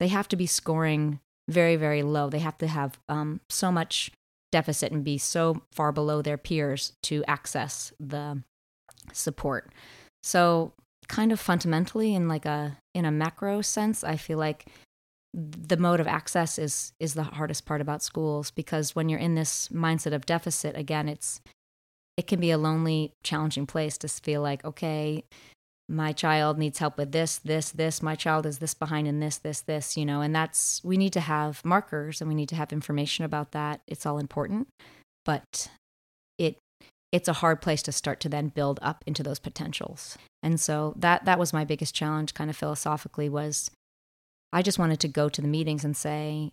they 0.00 0.08
have 0.08 0.26
to 0.28 0.36
be 0.36 0.46
scoring 0.46 1.20
very, 1.48 1.76
very 1.76 2.02
low. 2.02 2.30
They 2.30 2.38
have 2.38 2.56
to 2.58 2.66
have 2.66 2.98
um, 3.10 3.40
so 3.50 3.70
much 3.70 4.10
deficit 4.52 4.90
and 4.90 5.04
be 5.04 5.18
so 5.18 5.62
far 5.70 5.92
below 5.92 6.22
their 6.22 6.38
peers 6.38 6.94
to 7.02 7.22
access 7.26 7.92
the 8.00 8.42
support. 9.12 9.72
So 10.22 10.72
kind 11.08 11.32
of 11.32 11.40
fundamentally 11.40 12.14
in 12.14 12.28
like 12.28 12.46
a 12.46 12.78
in 12.94 13.04
a 13.04 13.10
macro 13.10 13.60
sense, 13.62 14.04
I 14.04 14.16
feel 14.16 14.38
like 14.38 14.66
the 15.34 15.76
mode 15.76 16.00
of 16.00 16.06
access 16.06 16.58
is 16.58 16.92
is 17.00 17.14
the 17.14 17.22
hardest 17.22 17.64
part 17.64 17.80
about 17.80 18.02
schools 18.02 18.50
because 18.50 18.94
when 18.94 19.08
you're 19.08 19.18
in 19.18 19.34
this 19.34 19.68
mindset 19.68 20.12
of 20.12 20.26
deficit 20.26 20.76
again 20.76 21.08
it's 21.08 21.40
it 22.18 22.26
can 22.26 22.38
be 22.38 22.50
a 22.50 22.58
lonely 22.58 23.12
challenging 23.22 23.66
place 23.66 23.96
to 23.96 24.08
feel 24.08 24.42
like 24.42 24.62
okay 24.64 25.24
my 25.88 26.12
child 26.12 26.58
needs 26.58 26.78
help 26.78 26.98
with 26.98 27.12
this 27.12 27.38
this 27.38 27.70
this 27.70 28.02
my 28.02 28.14
child 28.14 28.44
is 28.44 28.58
this 28.58 28.74
behind 28.74 29.08
in 29.08 29.20
this 29.20 29.38
this 29.38 29.62
this 29.62 29.96
you 29.96 30.04
know 30.04 30.20
and 30.20 30.34
that's 30.34 30.84
we 30.84 30.98
need 30.98 31.12
to 31.14 31.20
have 31.20 31.64
markers 31.64 32.20
and 32.20 32.28
we 32.28 32.34
need 32.34 32.48
to 32.48 32.54
have 32.54 32.72
information 32.72 33.24
about 33.24 33.52
that 33.52 33.80
it's 33.86 34.04
all 34.04 34.18
important 34.18 34.68
but 35.24 35.70
it 36.36 36.58
it's 37.12 37.28
a 37.28 37.34
hard 37.34 37.60
place 37.60 37.82
to 37.82 37.92
start 37.92 38.18
to 38.20 38.28
then 38.28 38.48
build 38.48 38.80
up 38.82 39.04
into 39.06 39.22
those 39.22 39.38
potentials. 39.38 40.16
And 40.42 40.58
so 40.58 40.94
that 40.96 41.24
that 41.26 41.38
was 41.38 41.52
my 41.52 41.64
biggest 41.64 41.94
challenge 41.94 42.34
kind 42.34 42.50
of 42.50 42.56
philosophically 42.56 43.28
was 43.28 43.70
I 44.52 44.62
just 44.62 44.78
wanted 44.78 45.00
to 45.00 45.08
go 45.08 45.28
to 45.28 45.40
the 45.40 45.48
meetings 45.48 45.84
and 45.84 45.96
say 45.96 46.52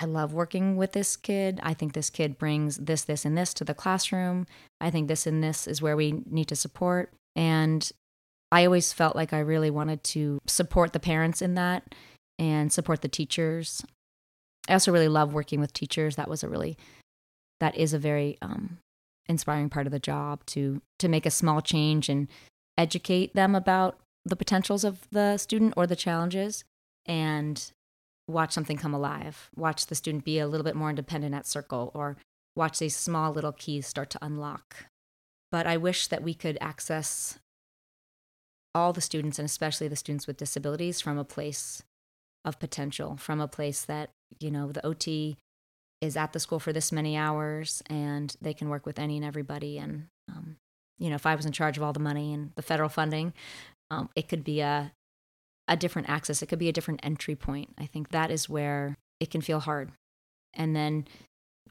I 0.00 0.06
love 0.06 0.32
working 0.32 0.76
with 0.76 0.92
this 0.92 1.16
kid. 1.16 1.60
I 1.62 1.74
think 1.74 1.92
this 1.92 2.08
kid 2.08 2.38
brings 2.38 2.78
this 2.78 3.02
this 3.02 3.24
and 3.24 3.36
this 3.36 3.52
to 3.54 3.64
the 3.64 3.74
classroom. 3.74 4.46
I 4.80 4.90
think 4.90 5.08
this 5.08 5.26
and 5.26 5.42
this 5.42 5.66
is 5.66 5.82
where 5.82 5.96
we 5.96 6.22
need 6.30 6.48
to 6.48 6.56
support 6.56 7.12
and 7.34 7.90
I 8.52 8.66
always 8.66 8.92
felt 8.92 9.16
like 9.16 9.32
I 9.32 9.38
really 9.38 9.70
wanted 9.70 10.04
to 10.04 10.38
support 10.46 10.92
the 10.92 11.00
parents 11.00 11.40
in 11.40 11.54
that 11.54 11.94
and 12.38 12.70
support 12.72 13.00
the 13.00 13.08
teachers. 13.08 13.82
I 14.68 14.74
also 14.74 14.92
really 14.92 15.08
love 15.08 15.32
working 15.32 15.58
with 15.58 15.72
teachers. 15.72 16.16
That 16.16 16.28
was 16.28 16.44
a 16.44 16.48
really 16.48 16.76
that 17.60 17.76
is 17.76 17.94
a 17.94 17.98
very 17.98 18.38
um, 18.42 18.78
inspiring 19.32 19.68
part 19.68 19.86
of 19.86 19.92
the 19.92 19.98
job 19.98 20.46
to 20.46 20.80
to 20.98 21.08
make 21.08 21.26
a 21.26 21.30
small 21.30 21.60
change 21.60 22.08
and 22.08 22.28
educate 22.78 23.34
them 23.34 23.54
about 23.54 23.98
the 24.24 24.36
potentials 24.36 24.84
of 24.84 25.08
the 25.10 25.36
student 25.36 25.74
or 25.76 25.86
the 25.86 25.96
challenges 25.96 26.64
and 27.06 27.72
watch 28.28 28.52
something 28.52 28.76
come 28.76 28.94
alive. 28.94 29.50
Watch 29.56 29.86
the 29.86 29.96
student 29.96 30.24
be 30.24 30.38
a 30.38 30.46
little 30.46 30.64
bit 30.64 30.76
more 30.76 30.90
independent 30.90 31.34
at 31.34 31.46
circle 31.46 31.90
or 31.94 32.16
watch 32.54 32.78
these 32.78 32.94
small 32.94 33.32
little 33.32 33.52
keys 33.52 33.86
start 33.86 34.10
to 34.10 34.24
unlock. 34.24 34.86
But 35.50 35.66
i 35.66 35.76
wish 35.76 36.06
that 36.06 36.22
we 36.22 36.34
could 36.34 36.56
access 36.60 37.38
all 38.74 38.92
the 38.92 39.00
students 39.00 39.38
and 39.38 39.46
especially 39.46 39.88
the 39.88 39.96
students 39.96 40.26
with 40.26 40.36
disabilities 40.36 41.00
from 41.00 41.18
a 41.18 41.24
place 41.24 41.82
of 42.44 42.58
potential 42.58 43.16
from 43.16 43.40
a 43.40 43.48
place 43.48 43.84
that 43.84 44.10
you 44.40 44.50
know 44.50 44.72
the 44.72 44.86
ot 44.86 45.36
is 46.02 46.18
at 46.18 46.34
the 46.34 46.40
school 46.40 46.60
for 46.60 46.72
this 46.74 46.92
many 46.92 47.16
hours 47.16 47.82
and 47.88 48.36
they 48.42 48.52
can 48.52 48.68
work 48.68 48.84
with 48.84 48.98
any 48.98 49.16
and 49.16 49.24
everybody 49.24 49.78
and 49.78 50.08
um, 50.28 50.56
you 50.98 51.08
know 51.08 51.14
if 51.14 51.24
i 51.24 51.34
was 51.34 51.46
in 51.46 51.52
charge 51.52 51.78
of 51.78 51.82
all 51.82 51.94
the 51.94 52.00
money 52.00 52.34
and 52.34 52.50
the 52.56 52.62
federal 52.62 52.90
funding 52.90 53.32
um, 53.90 54.10
it 54.14 54.28
could 54.28 54.44
be 54.44 54.60
a 54.60 54.92
a 55.68 55.76
different 55.76 56.08
access. 56.08 56.42
It 56.42 56.46
could 56.46 56.58
be 56.58 56.68
a 56.68 56.72
different 56.72 57.00
entry 57.02 57.34
point. 57.34 57.70
I 57.78 57.86
think 57.86 58.10
that 58.10 58.30
is 58.30 58.48
where 58.48 58.98
it 59.20 59.30
can 59.30 59.40
feel 59.40 59.60
hard. 59.60 59.92
And 60.54 60.74
then 60.74 61.06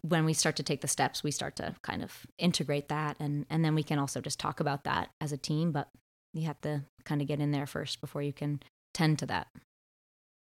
when 0.01 0.25
we 0.25 0.33
start 0.33 0.55
to 0.55 0.63
take 0.63 0.81
the 0.81 0.87
steps 0.87 1.23
we 1.23 1.29
start 1.29 1.55
to 1.55 1.75
kind 1.83 2.01
of 2.01 2.25
integrate 2.39 2.89
that 2.89 3.15
and 3.19 3.45
and 3.51 3.63
then 3.63 3.75
we 3.75 3.83
can 3.83 3.99
also 3.99 4.19
just 4.19 4.39
talk 4.39 4.59
about 4.59 4.83
that 4.83 5.11
as 5.21 5.31
a 5.31 5.37
team 5.37 5.71
but 5.71 5.89
you 6.33 6.47
have 6.47 6.59
to 6.59 6.81
kind 7.05 7.21
of 7.21 7.27
get 7.27 7.39
in 7.39 7.51
there 7.51 7.67
first 7.67 8.01
before 8.01 8.23
you 8.23 8.33
can 8.33 8.59
tend 8.95 9.19
to 9.19 9.27
that 9.27 9.45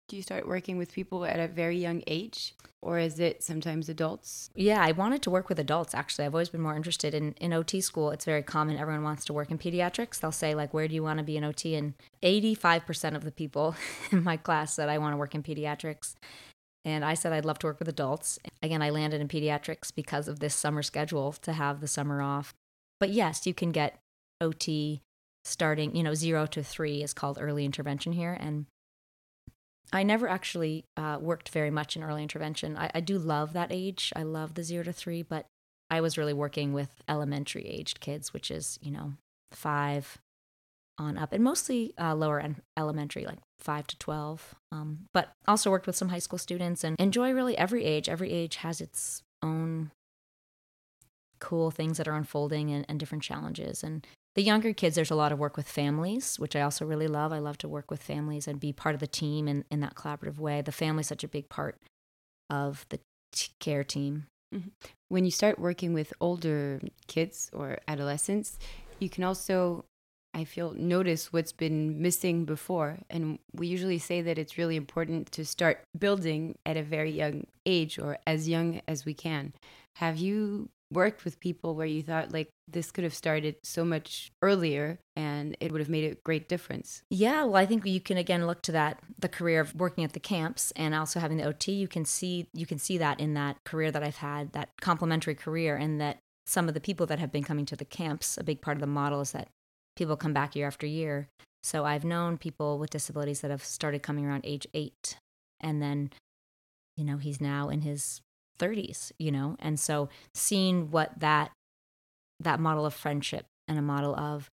do 0.09 0.15
you 0.15 0.21
start 0.21 0.47
working 0.47 0.77
with 0.77 0.91
people 0.91 1.23
at 1.23 1.39
a 1.39 1.47
very 1.47 1.77
young 1.77 2.03
age 2.07 2.55
or 2.81 2.97
is 2.97 3.19
it 3.19 3.43
sometimes 3.43 3.87
adults? 3.89 4.49
Yeah, 4.55 4.83
I 4.83 4.91
wanted 4.91 5.21
to 5.23 5.29
work 5.29 5.47
with 5.47 5.59
adults 5.59 5.93
actually. 5.93 6.25
I've 6.25 6.33
always 6.33 6.49
been 6.49 6.61
more 6.61 6.75
interested 6.75 7.13
in 7.13 7.33
in 7.33 7.53
OT 7.53 7.79
school. 7.79 8.09
It's 8.11 8.25
very 8.25 8.43
common 8.43 8.77
everyone 8.77 9.03
wants 9.03 9.23
to 9.25 9.33
work 9.33 9.51
in 9.51 9.57
pediatrics. 9.57 10.19
They'll 10.19 10.31
say 10.31 10.55
like 10.55 10.73
where 10.73 10.87
do 10.87 10.95
you 10.95 11.03
want 11.03 11.19
to 11.19 11.23
be 11.23 11.37
in 11.37 11.43
OT 11.43 11.75
and 11.75 11.93
85% 12.23 13.15
of 13.15 13.23
the 13.23 13.31
people 13.31 13.75
in 14.11 14.23
my 14.23 14.35
class 14.35 14.73
said 14.73 14.89
I 14.89 14.97
want 14.97 15.13
to 15.13 15.17
work 15.17 15.35
in 15.35 15.43
pediatrics. 15.43 16.15
And 16.83 17.05
I 17.05 17.13
said 17.13 17.31
I'd 17.31 17.45
love 17.45 17.59
to 17.59 17.67
work 17.67 17.79
with 17.79 17.87
adults. 17.87 18.39
Again, 18.63 18.81
I 18.81 18.89
landed 18.89 19.21
in 19.21 19.27
pediatrics 19.27 19.93
because 19.93 20.27
of 20.27 20.39
this 20.39 20.55
summer 20.55 20.81
schedule 20.81 21.33
to 21.33 21.53
have 21.53 21.81
the 21.81 21.87
summer 21.87 22.21
off. 22.21 22.53
But 22.99 23.11
yes, 23.11 23.45
you 23.45 23.53
can 23.53 23.71
get 23.71 23.99
OT 24.41 25.01
starting, 25.43 25.95
you 25.95 26.03
know, 26.03 26.13
0 26.13 26.47
to 26.47 26.63
3 26.63 27.03
is 27.03 27.13
called 27.13 27.37
early 27.39 27.65
intervention 27.65 28.13
here 28.13 28.37
and 28.39 28.65
I 29.91 30.03
never 30.03 30.27
actually 30.27 30.85
uh, 30.97 31.17
worked 31.19 31.49
very 31.49 31.71
much 31.71 31.95
in 31.95 32.03
early 32.03 32.21
intervention. 32.21 32.77
I, 32.77 32.91
I, 32.95 32.99
do 32.99 33.17
love 33.17 33.53
that 33.53 33.71
age. 33.71 34.13
I 34.15 34.23
love 34.23 34.53
the 34.53 34.63
zero 34.63 34.83
to 34.83 34.93
three, 34.93 35.23
but 35.23 35.47
I 35.89 36.01
was 36.01 36.17
really 36.17 36.33
working 36.33 36.73
with 36.73 36.89
elementary 37.07 37.65
aged 37.65 37.99
kids, 37.99 38.31
which 38.31 38.51
is, 38.51 38.77
you 38.81 38.91
know, 38.91 39.13
five 39.51 40.19
on 40.99 41.17
up, 41.17 41.33
and 41.33 41.43
mostly 41.43 41.93
uh, 41.99 42.13
lower 42.13 42.37
and 42.37 42.57
elementary, 42.77 43.25
like 43.25 43.39
five 43.57 43.87
to 43.87 43.97
12. 43.97 44.55
Um, 44.71 45.07
but 45.13 45.31
also 45.47 45.71
worked 45.71 45.87
with 45.87 45.95
some 45.95 46.09
high 46.09 46.19
school 46.19 46.39
students 46.39 46.83
and 46.83 46.95
enjoy 46.99 47.31
really 47.31 47.57
every 47.57 47.83
age. 47.85 48.07
Every 48.07 48.31
age 48.31 48.57
has 48.57 48.81
its 48.81 49.23
own 49.41 49.91
cool 51.39 51.71
things 51.71 51.97
that 51.97 52.07
are 52.07 52.15
unfolding 52.15 52.69
and, 52.69 52.85
and 52.87 52.99
different 52.99 53.23
challenges. 53.23 53.83
And 53.83 54.05
the 54.39 54.45
younger 54.45 54.71
kids, 54.71 54.95
there's 54.95 55.11
a 55.11 55.15
lot 55.15 55.33
of 55.33 55.37
work 55.37 55.57
with 55.57 55.67
families, 55.67 56.39
which 56.39 56.55
I 56.55 56.61
also 56.61 56.85
really 56.85 57.07
love. 57.07 57.33
I 57.33 57.39
love 57.39 57.57
to 57.57 57.67
work 57.67 57.91
with 57.91 58.01
families 58.01 58.47
and 58.47 58.57
be 58.57 58.71
part 58.71 58.95
of 58.95 59.01
the 59.01 59.05
team 59.05 59.49
in, 59.49 59.65
in 59.69 59.81
that 59.81 59.95
collaborative 59.95 60.37
way. 60.37 60.61
The 60.61 60.71
family's 60.71 61.07
such 61.07 61.25
a 61.25 61.27
big 61.27 61.49
part 61.49 61.77
of 62.49 62.85
the 62.87 63.01
t- 63.33 63.49
care 63.59 63.83
team. 63.83 64.27
Mm-hmm. 64.55 64.69
When 65.09 65.25
you 65.25 65.31
start 65.31 65.59
working 65.59 65.91
with 65.91 66.13
older 66.21 66.79
kids 67.07 67.49
or 67.51 67.79
adolescents, 67.85 68.57
you 68.99 69.09
can 69.09 69.25
also, 69.25 69.83
I 70.33 70.45
feel, 70.45 70.71
notice 70.71 71.33
what's 71.33 71.51
been 71.51 72.01
missing 72.01 72.45
before. 72.45 72.99
And 73.09 73.39
we 73.53 73.67
usually 73.67 73.99
say 73.99 74.21
that 74.21 74.37
it's 74.37 74.57
really 74.57 74.77
important 74.77 75.33
to 75.33 75.43
start 75.43 75.83
building 75.97 76.57
at 76.65 76.77
a 76.77 76.81
very 76.81 77.11
young 77.11 77.45
age 77.65 77.99
or 77.99 78.17
as 78.25 78.47
young 78.47 78.79
as 78.87 79.03
we 79.03 79.13
can. 79.13 79.51
Have 79.97 80.15
you 80.15 80.69
worked 80.91 81.23
with 81.23 81.39
people 81.39 81.75
where 81.75 81.85
you 81.85 82.01
thought 82.01 82.31
like 82.33 82.49
this 82.67 82.91
could 82.91 83.03
have 83.03 83.13
started 83.13 83.55
so 83.63 83.85
much 83.85 84.31
earlier 84.41 84.99
and 85.15 85.55
it 85.59 85.71
would 85.71 85.81
have 85.81 85.89
made 85.89 86.11
a 86.11 86.15
great 86.23 86.49
difference? 86.49 87.03
Yeah, 87.09 87.43
well, 87.43 87.55
I 87.55 87.65
think 87.65 87.85
you 87.85 88.01
can 88.01 88.17
again 88.17 88.47
look 88.47 88.61
to 88.63 88.71
that 88.73 88.99
the 89.17 89.29
career 89.29 89.61
of 89.61 89.75
working 89.75 90.03
at 90.03 90.13
the 90.13 90.19
camps 90.19 90.71
and 90.75 90.95
also 90.95 91.19
having 91.19 91.37
the 91.37 91.43
OT. 91.43 91.73
You 91.73 91.87
can 91.87 92.05
see 92.05 92.47
you 92.53 92.65
can 92.65 92.79
see 92.79 92.97
that 92.97 93.19
in 93.19 93.33
that 93.35 93.57
career 93.65 93.91
that 93.91 94.03
I've 94.03 94.17
had, 94.17 94.53
that 94.53 94.69
complementary 94.81 95.35
career, 95.35 95.75
and 95.75 95.99
that 96.01 96.17
some 96.45 96.67
of 96.67 96.73
the 96.73 96.81
people 96.81 97.05
that 97.05 97.19
have 97.19 97.31
been 97.31 97.43
coming 97.43 97.65
to 97.67 97.75
the 97.75 97.85
camps, 97.85 98.37
a 98.37 98.43
big 98.43 98.61
part 98.61 98.77
of 98.77 98.81
the 98.81 98.87
model 98.87 99.21
is 99.21 99.31
that 99.33 99.49
people 99.95 100.17
come 100.17 100.33
back 100.33 100.55
year 100.55 100.67
after 100.67 100.87
year. 100.87 101.29
So 101.61 101.85
I've 101.85 102.05
known 102.05 102.37
people 102.37 102.79
with 102.79 102.89
disabilities 102.89 103.41
that 103.41 103.51
have 103.51 103.63
started 103.63 104.01
coming 104.01 104.25
around 104.25 104.45
age 104.45 104.65
eight, 104.73 105.17
and 105.59 105.81
then, 105.81 106.11
you 106.95 107.03
know, 107.03 107.17
he's 107.17 107.41
now 107.41 107.69
in 107.69 107.81
his 107.81 108.21
30s, 108.59 109.11
you 109.17 109.31
know? 109.31 109.55
And 109.59 109.79
so 109.79 110.09
seeing 110.33 110.91
what 110.91 111.19
that 111.19 111.51
that 112.39 112.59
model 112.59 112.85
of 112.85 112.93
friendship 112.93 113.45
and 113.67 113.77
a 113.77 113.81
model 113.81 114.15
of 114.15 114.49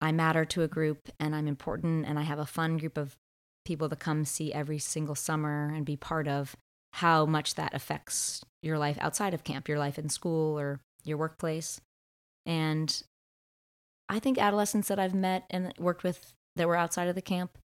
I 0.00 0.12
matter 0.12 0.44
to 0.46 0.62
a 0.62 0.68
group 0.68 1.08
and 1.18 1.34
I'm 1.34 1.48
important 1.48 2.06
and 2.06 2.18
I 2.18 2.22
have 2.22 2.38
a 2.38 2.46
fun 2.46 2.78
group 2.78 2.96
of 2.96 3.16
people 3.64 3.88
to 3.88 3.96
come 3.96 4.24
see 4.24 4.52
every 4.52 4.78
single 4.78 5.14
summer 5.14 5.72
and 5.74 5.84
be 5.84 5.96
part 5.96 6.28
of 6.28 6.56
how 6.94 7.26
much 7.26 7.54
that 7.56 7.74
affects 7.74 8.42
your 8.62 8.78
life 8.78 8.96
outside 9.00 9.34
of 9.34 9.44
camp, 9.44 9.68
your 9.68 9.78
life 9.78 9.98
in 9.98 10.08
school 10.08 10.58
or 10.58 10.80
your 11.04 11.18
workplace. 11.18 11.80
And 12.46 13.02
I 14.08 14.18
think 14.18 14.38
adolescents 14.38 14.88
that 14.88 14.98
I've 14.98 15.14
met 15.14 15.44
and 15.50 15.72
worked 15.78 16.02
with 16.02 16.32
that 16.56 16.66
were 16.66 16.76
outside 16.76 17.08
of 17.08 17.14
the 17.14 17.22
camp 17.22 17.58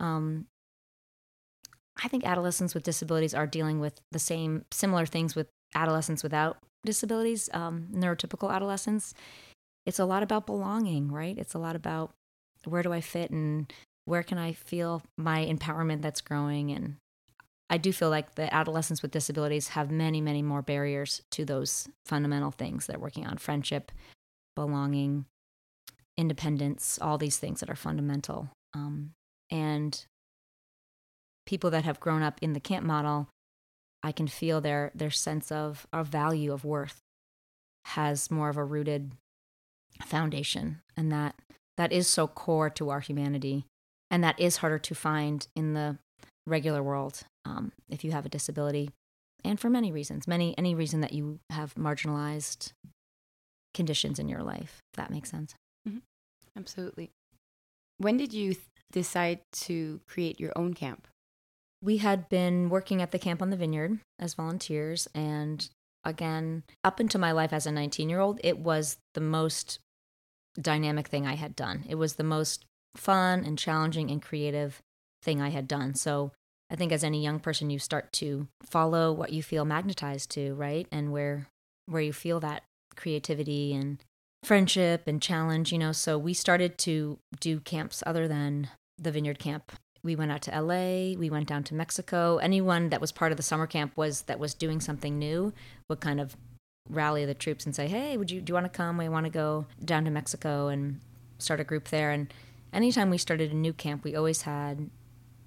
um, 0.00 0.46
I 2.02 2.08
think 2.08 2.24
adolescents 2.24 2.74
with 2.74 2.82
disabilities 2.82 3.34
are 3.34 3.46
dealing 3.46 3.80
with 3.80 4.00
the 4.12 4.18
same 4.18 4.64
similar 4.70 5.06
things 5.06 5.34
with 5.34 5.48
adolescents 5.74 6.22
without 6.22 6.58
disabilities, 6.84 7.50
um, 7.52 7.88
neurotypical 7.92 8.52
adolescents. 8.54 9.14
It's 9.84 9.98
a 9.98 10.04
lot 10.04 10.22
about 10.22 10.46
belonging, 10.46 11.10
right? 11.10 11.36
It's 11.36 11.54
a 11.54 11.58
lot 11.58 11.76
about 11.76 12.12
where 12.64 12.82
do 12.82 12.92
I 12.92 13.00
fit 13.00 13.30
and 13.30 13.72
where 14.04 14.22
can 14.22 14.38
I 14.38 14.52
feel 14.52 15.02
my 15.16 15.44
empowerment 15.44 16.02
that's 16.02 16.20
growing. 16.20 16.70
And 16.70 16.96
I 17.68 17.78
do 17.78 17.92
feel 17.92 18.10
like 18.10 18.34
the 18.34 18.52
adolescents 18.52 19.02
with 19.02 19.10
disabilities 19.10 19.68
have 19.68 19.90
many, 19.90 20.20
many 20.20 20.42
more 20.42 20.62
barriers 20.62 21.22
to 21.32 21.44
those 21.44 21.88
fundamental 22.06 22.50
things 22.50 22.86
they're 22.86 22.98
working 22.98 23.26
on 23.26 23.38
friendship, 23.38 23.92
belonging, 24.54 25.26
independence, 26.16 26.98
all 27.00 27.18
these 27.18 27.38
things 27.38 27.60
that 27.60 27.70
are 27.70 27.76
fundamental. 27.76 28.48
Um, 28.74 29.12
and 29.50 30.04
people 31.48 31.70
that 31.70 31.84
have 31.84 31.98
grown 31.98 32.22
up 32.22 32.38
in 32.42 32.52
the 32.52 32.60
camp 32.60 32.84
model, 32.84 33.26
I 34.02 34.12
can 34.12 34.28
feel 34.28 34.60
their 34.60 34.92
their 34.94 35.10
sense 35.10 35.50
of, 35.50 35.86
of 35.94 36.06
value 36.06 36.52
of 36.52 36.62
worth 36.62 37.00
has 37.86 38.30
more 38.30 38.50
of 38.50 38.58
a 38.58 38.64
rooted 38.64 39.12
foundation. 40.04 40.82
And 40.94 41.10
that 41.10 41.36
that 41.78 41.90
is 41.90 42.06
so 42.06 42.26
core 42.26 42.68
to 42.70 42.90
our 42.90 43.00
humanity. 43.00 43.64
And 44.10 44.22
that 44.22 44.38
is 44.38 44.58
harder 44.58 44.78
to 44.78 44.94
find 44.94 45.46
in 45.56 45.72
the 45.72 45.96
regular 46.46 46.82
world 46.82 47.22
um, 47.46 47.72
if 47.88 48.04
you 48.04 48.12
have 48.12 48.26
a 48.26 48.28
disability. 48.28 48.90
And 49.42 49.58
for 49.58 49.70
many 49.70 49.90
reasons 49.90 50.28
many 50.28 50.54
any 50.58 50.74
reason 50.74 51.00
that 51.00 51.14
you 51.14 51.38
have 51.48 51.74
marginalized 51.76 52.72
conditions 53.72 54.18
in 54.18 54.28
your 54.28 54.42
life 54.42 54.82
if 54.92 54.96
that 54.96 55.10
makes 55.10 55.30
sense. 55.30 55.54
Mm-hmm. 55.88 55.98
absolutely. 56.58 57.10
When 57.96 58.18
did 58.18 58.34
you 58.34 58.52
th- 58.52 58.66
decide 58.92 59.40
to 59.68 60.00
create 60.06 60.38
your 60.38 60.52
own 60.54 60.74
camp 60.74 61.08
we 61.82 61.98
had 61.98 62.28
been 62.28 62.68
working 62.68 63.00
at 63.00 63.12
the 63.12 63.18
camp 63.18 63.40
on 63.40 63.50
the 63.50 63.56
vineyard 63.56 63.98
as 64.18 64.34
volunteers. 64.34 65.08
And 65.14 65.68
again, 66.04 66.64
up 66.82 67.00
into 67.00 67.18
my 67.18 67.32
life 67.32 67.52
as 67.52 67.66
a 67.66 67.72
19 67.72 68.08
year 68.08 68.20
old, 68.20 68.40
it 68.42 68.58
was 68.58 68.98
the 69.14 69.20
most 69.20 69.78
dynamic 70.60 71.08
thing 71.08 71.26
I 71.26 71.36
had 71.36 71.54
done. 71.54 71.84
It 71.88 71.94
was 71.94 72.14
the 72.14 72.24
most 72.24 72.64
fun 72.96 73.44
and 73.44 73.58
challenging 73.58 74.10
and 74.10 74.20
creative 74.20 74.80
thing 75.22 75.40
I 75.40 75.50
had 75.50 75.68
done. 75.68 75.94
So 75.94 76.32
I 76.70 76.76
think 76.76 76.92
as 76.92 77.04
any 77.04 77.22
young 77.22 77.40
person, 77.40 77.70
you 77.70 77.78
start 77.78 78.12
to 78.14 78.48
follow 78.62 79.12
what 79.12 79.32
you 79.32 79.42
feel 79.42 79.64
magnetized 79.64 80.30
to, 80.32 80.54
right? 80.54 80.86
And 80.90 81.12
where 81.12 81.48
where 81.86 82.02
you 82.02 82.12
feel 82.12 82.38
that 82.40 82.64
creativity 82.96 83.72
and 83.72 83.98
friendship 84.44 85.04
and 85.06 85.22
challenge, 85.22 85.72
you 85.72 85.78
know. 85.78 85.92
So 85.92 86.18
we 86.18 86.34
started 86.34 86.76
to 86.78 87.18
do 87.40 87.60
camps 87.60 88.02
other 88.04 88.28
than 88.28 88.68
the 88.98 89.12
vineyard 89.12 89.38
camp 89.38 89.72
we 90.02 90.16
went 90.16 90.32
out 90.32 90.42
to 90.42 90.60
LA, 90.60 91.16
we 91.18 91.28
went 91.30 91.48
down 91.48 91.64
to 91.64 91.74
Mexico. 91.74 92.38
Anyone 92.38 92.90
that 92.90 93.00
was 93.00 93.12
part 93.12 93.32
of 93.32 93.36
the 93.36 93.42
summer 93.42 93.66
camp 93.66 93.92
was 93.96 94.22
that 94.22 94.38
was 94.38 94.54
doing 94.54 94.80
something 94.80 95.18
new 95.18 95.52
would 95.88 96.00
kind 96.00 96.20
of 96.20 96.36
rally 96.88 97.24
the 97.24 97.34
troops 97.34 97.66
and 97.66 97.74
say, 97.74 97.88
"Hey, 97.88 98.16
would 98.16 98.30
you 98.30 98.40
do 98.40 98.50
you 98.50 98.54
want 98.54 98.64
to 98.66 98.76
come? 98.76 98.96
We 98.96 99.08
want 99.08 99.26
to 99.26 99.30
go 99.30 99.66
down 99.84 100.04
to 100.04 100.10
Mexico 100.10 100.68
and 100.68 101.00
start 101.38 101.60
a 101.60 101.64
group 101.64 101.88
there." 101.88 102.10
And 102.10 102.32
anytime 102.72 103.10
we 103.10 103.18
started 103.18 103.52
a 103.52 103.56
new 103.56 103.72
camp, 103.72 104.04
we 104.04 104.14
always 104.14 104.42
had 104.42 104.90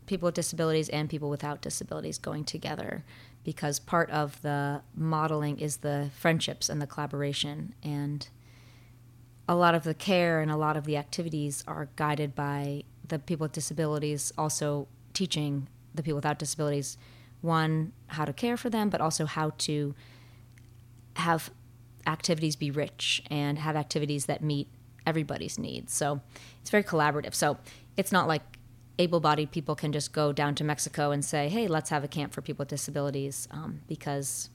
people 0.06 0.28
with 0.28 0.36
disabilities 0.36 0.90
and 0.90 1.10
people 1.10 1.30
without 1.30 1.62
disabilities 1.62 2.18
going 2.18 2.44
together 2.44 3.04
because 3.44 3.80
part 3.80 4.10
of 4.12 4.42
the 4.42 4.82
modeling 4.94 5.60
is 5.60 5.78
the 5.78 6.10
friendships 6.14 6.70
and 6.70 6.82
the 6.82 6.88
collaboration. 6.88 7.74
And 7.82 8.28
a 9.48 9.56
lot 9.56 9.74
of 9.74 9.84
the 9.84 9.94
care 9.94 10.42
and 10.42 10.52
a 10.52 10.58
lot 10.58 10.78
of 10.78 10.86
the 10.86 10.98
activities 10.98 11.64
are 11.68 11.90
guided 11.96 12.36
by 12.36 12.84
the 13.08 13.20
people 13.20 13.46
with 13.46 13.52
disabilities, 13.52 14.32
also 14.38 14.88
teaching 15.14 15.68
the 15.94 16.04
people 16.04 16.16
without 16.16 16.40
disabilities, 16.40 16.98
one, 17.42 17.92
how 18.08 18.26
to 18.26 18.34
care 18.34 18.58
for 18.58 18.70
them, 18.70 18.90
but 18.90 19.02
also 19.02 19.26
how 19.26 19.52
to 19.58 19.94
have 21.16 21.52
activities 22.08 22.56
be 22.56 22.72
rich 22.72 23.24
and 23.30 23.60
have 23.60 23.76
activities 23.76 24.26
that 24.26 24.44
meet 24.44 24.68
everybody's 25.06 25.58
needs. 25.58 25.94
So 25.94 26.22
it's 26.62 26.70
very 26.70 26.84
collaborative. 26.84 27.34
So 27.34 27.58
it's 27.98 28.12
not 28.12 28.28
like 28.28 28.44
able 29.00 29.20
bodied 29.20 29.52
people 29.52 29.76
can 29.76 29.92
just 29.92 30.14
go 30.14 30.32
down 30.32 30.56
to 30.56 30.64
Mexico 30.64 31.12
and 31.12 31.26
say, 31.26 31.50
hey, 31.50 31.68
let's 31.68 31.90
have 31.90 32.04
a 32.04 32.08
camp 32.08 32.34
for 32.34 32.42
people 32.42 32.64
with 32.64 32.70
disabilities 32.70 33.48
um, 33.52 33.82
because 33.88 34.50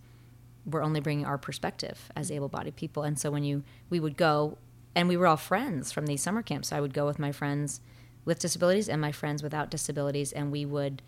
we're 0.65 0.83
only 0.83 1.01
bringing 1.01 1.27
our 1.27 1.39
perspective 1.39 2.11
as 2.17 2.31
able 2.31 2.49
bodied 2.49 2.77
people. 2.77 3.03
And 3.03 3.19
so 3.19 3.31
when 3.31 3.45
you, 3.45 3.65
we 3.91 4.01
would 4.01 4.17
go, 4.17 4.59
and 4.95 5.09
we 5.09 5.17
were 5.17 5.27
all 5.27 5.37
friends 5.37 5.93
from 5.93 6.07
these 6.07 6.23
summer 6.23 6.43
camps. 6.43 6.69
So 6.69 6.77
I 6.77 6.81
would 6.81 6.95
go 6.95 7.07
with 7.07 7.19
my 7.19 7.33
friends 7.33 7.81
with 8.27 8.39
disabilities 8.39 8.91
and 8.91 9.01
my 9.01 9.13
friends 9.13 9.43
without 9.43 9.71
disabilities, 9.71 10.33
and 10.33 10.53
we 10.53 10.67
would 10.67 11.01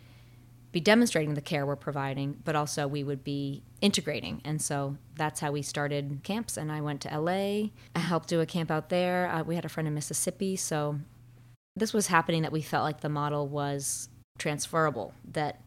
be 0.73 0.81
demonstrating 0.81 1.35
the 1.35 1.41
care 1.41 1.67
we're 1.67 1.77
providing, 1.77 2.39
but 2.45 2.55
also 2.55 2.87
we 2.87 3.03
would 3.03 3.25
be 3.25 3.63
integrating. 3.81 4.41
And 4.45 4.61
so 4.61 4.97
that's 5.17 5.41
how 5.41 5.51
we 5.51 5.63
started 5.63 6.21
camps. 6.23 6.57
And 6.57 6.71
I 6.71 6.81
went 6.81 7.01
to 7.03 7.21
LA, 7.21 7.71
I 7.95 8.01
helped 8.01 8.29
do 8.29 8.41
a 8.41 8.47
camp 8.47 8.71
out 8.71 8.89
there. 8.89 9.29
Uh, 9.29 9.43
we 9.43 9.55
had 9.55 9.65
a 9.65 9.69
friend 9.69 9.87
in 9.87 9.95
Mississippi. 9.95 10.57
So 10.57 11.01
this 11.75 11.93
was 11.93 12.09
happening 12.09 12.43
that 12.43 12.53
we 12.53 12.61
felt 12.61 12.85
like 12.85 13.01
the 13.01 13.09
model 13.09 13.49
was 13.49 14.09
transferable, 14.39 15.15
that 15.33 15.61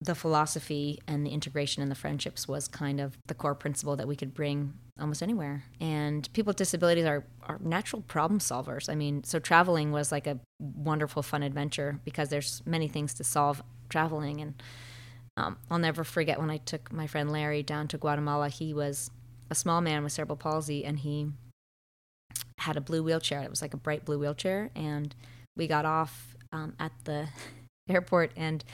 the 0.00 0.14
philosophy 0.14 1.00
and 1.06 1.24
the 1.24 1.30
integration 1.30 1.82
and 1.82 1.90
the 1.90 1.96
friendships 1.96 2.46
was 2.46 2.68
kind 2.68 3.00
of 3.00 3.16
the 3.26 3.34
core 3.34 3.54
principle 3.54 3.96
that 3.96 4.06
we 4.06 4.16
could 4.16 4.34
bring 4.34 4.74
almost 5.00 5.22
anywhere. 5.22 5.64
And 5.80 6.30
people 6.32 6.50
with 6.50 6.56
disabilities 6.56 7.06
are, 7.06 7.24
are 7.42 7.58
natural 7.60 8.02
problem 8.02 8.38
solvers. 8.38 8.88
I 8.90 8.94
mean, 8.94 9.24
so 9.24 9.38
traveling 9.38 9.92
was 9.92 10.12
like 10.12 10.26
a 10.26 10.38
wonderful, 10.60 11.22
fun 11.22 11.42
adventure 11.42 12.00
because 12.04 12.28
there's 12.28 12.62
many 12.66 12.88
things 12.88 13.14
to 13.14 13.24
solve 13.24 13.62
traveling. 13.88 14.40
And 14.40 14.62
um, 15.36 15.56
I'll 15.70 15.78
never 15.78 16.04
forget 16.04 16.38
when 16.38 16.50
I 16.50 16.58
took 16.58 16.92
my 16.92 17.06
friend 17.06 17.30
Larry 17.30 17.62
down 17.62 17.88
to 17.88 17.98
Guatemala. 17.98 18.48
He 18.48 18.74
was 18.74 19.10
a 19.50 19.54
small 19.54 19.80
man 19.80 20.02
with 20.04 20.12
cerebral 20.12 20.36
palsy 20.36 20.84
and 20.84 20.98
he 20.98 21.28
had 22.58 22.76
a 22.76 22.80
blue 22.80 23.02
wheelchair. 23.02 23.42
It 23.42 23.50
was 23.50 23.62
like 23.62 23.74
a 23.74 23.78
bright 23.78 24.04
blue 24.04 24.18
wheelchair. 24.18 24.70
And 24.74 25.14
we 25.56 25.66
got 25.66 25.84
off 25.84 26.36
um, 26.52 26.74
at 26.78 26.92
the 27.04 27.28
airport 27.88 28.32
and 28.36 28.64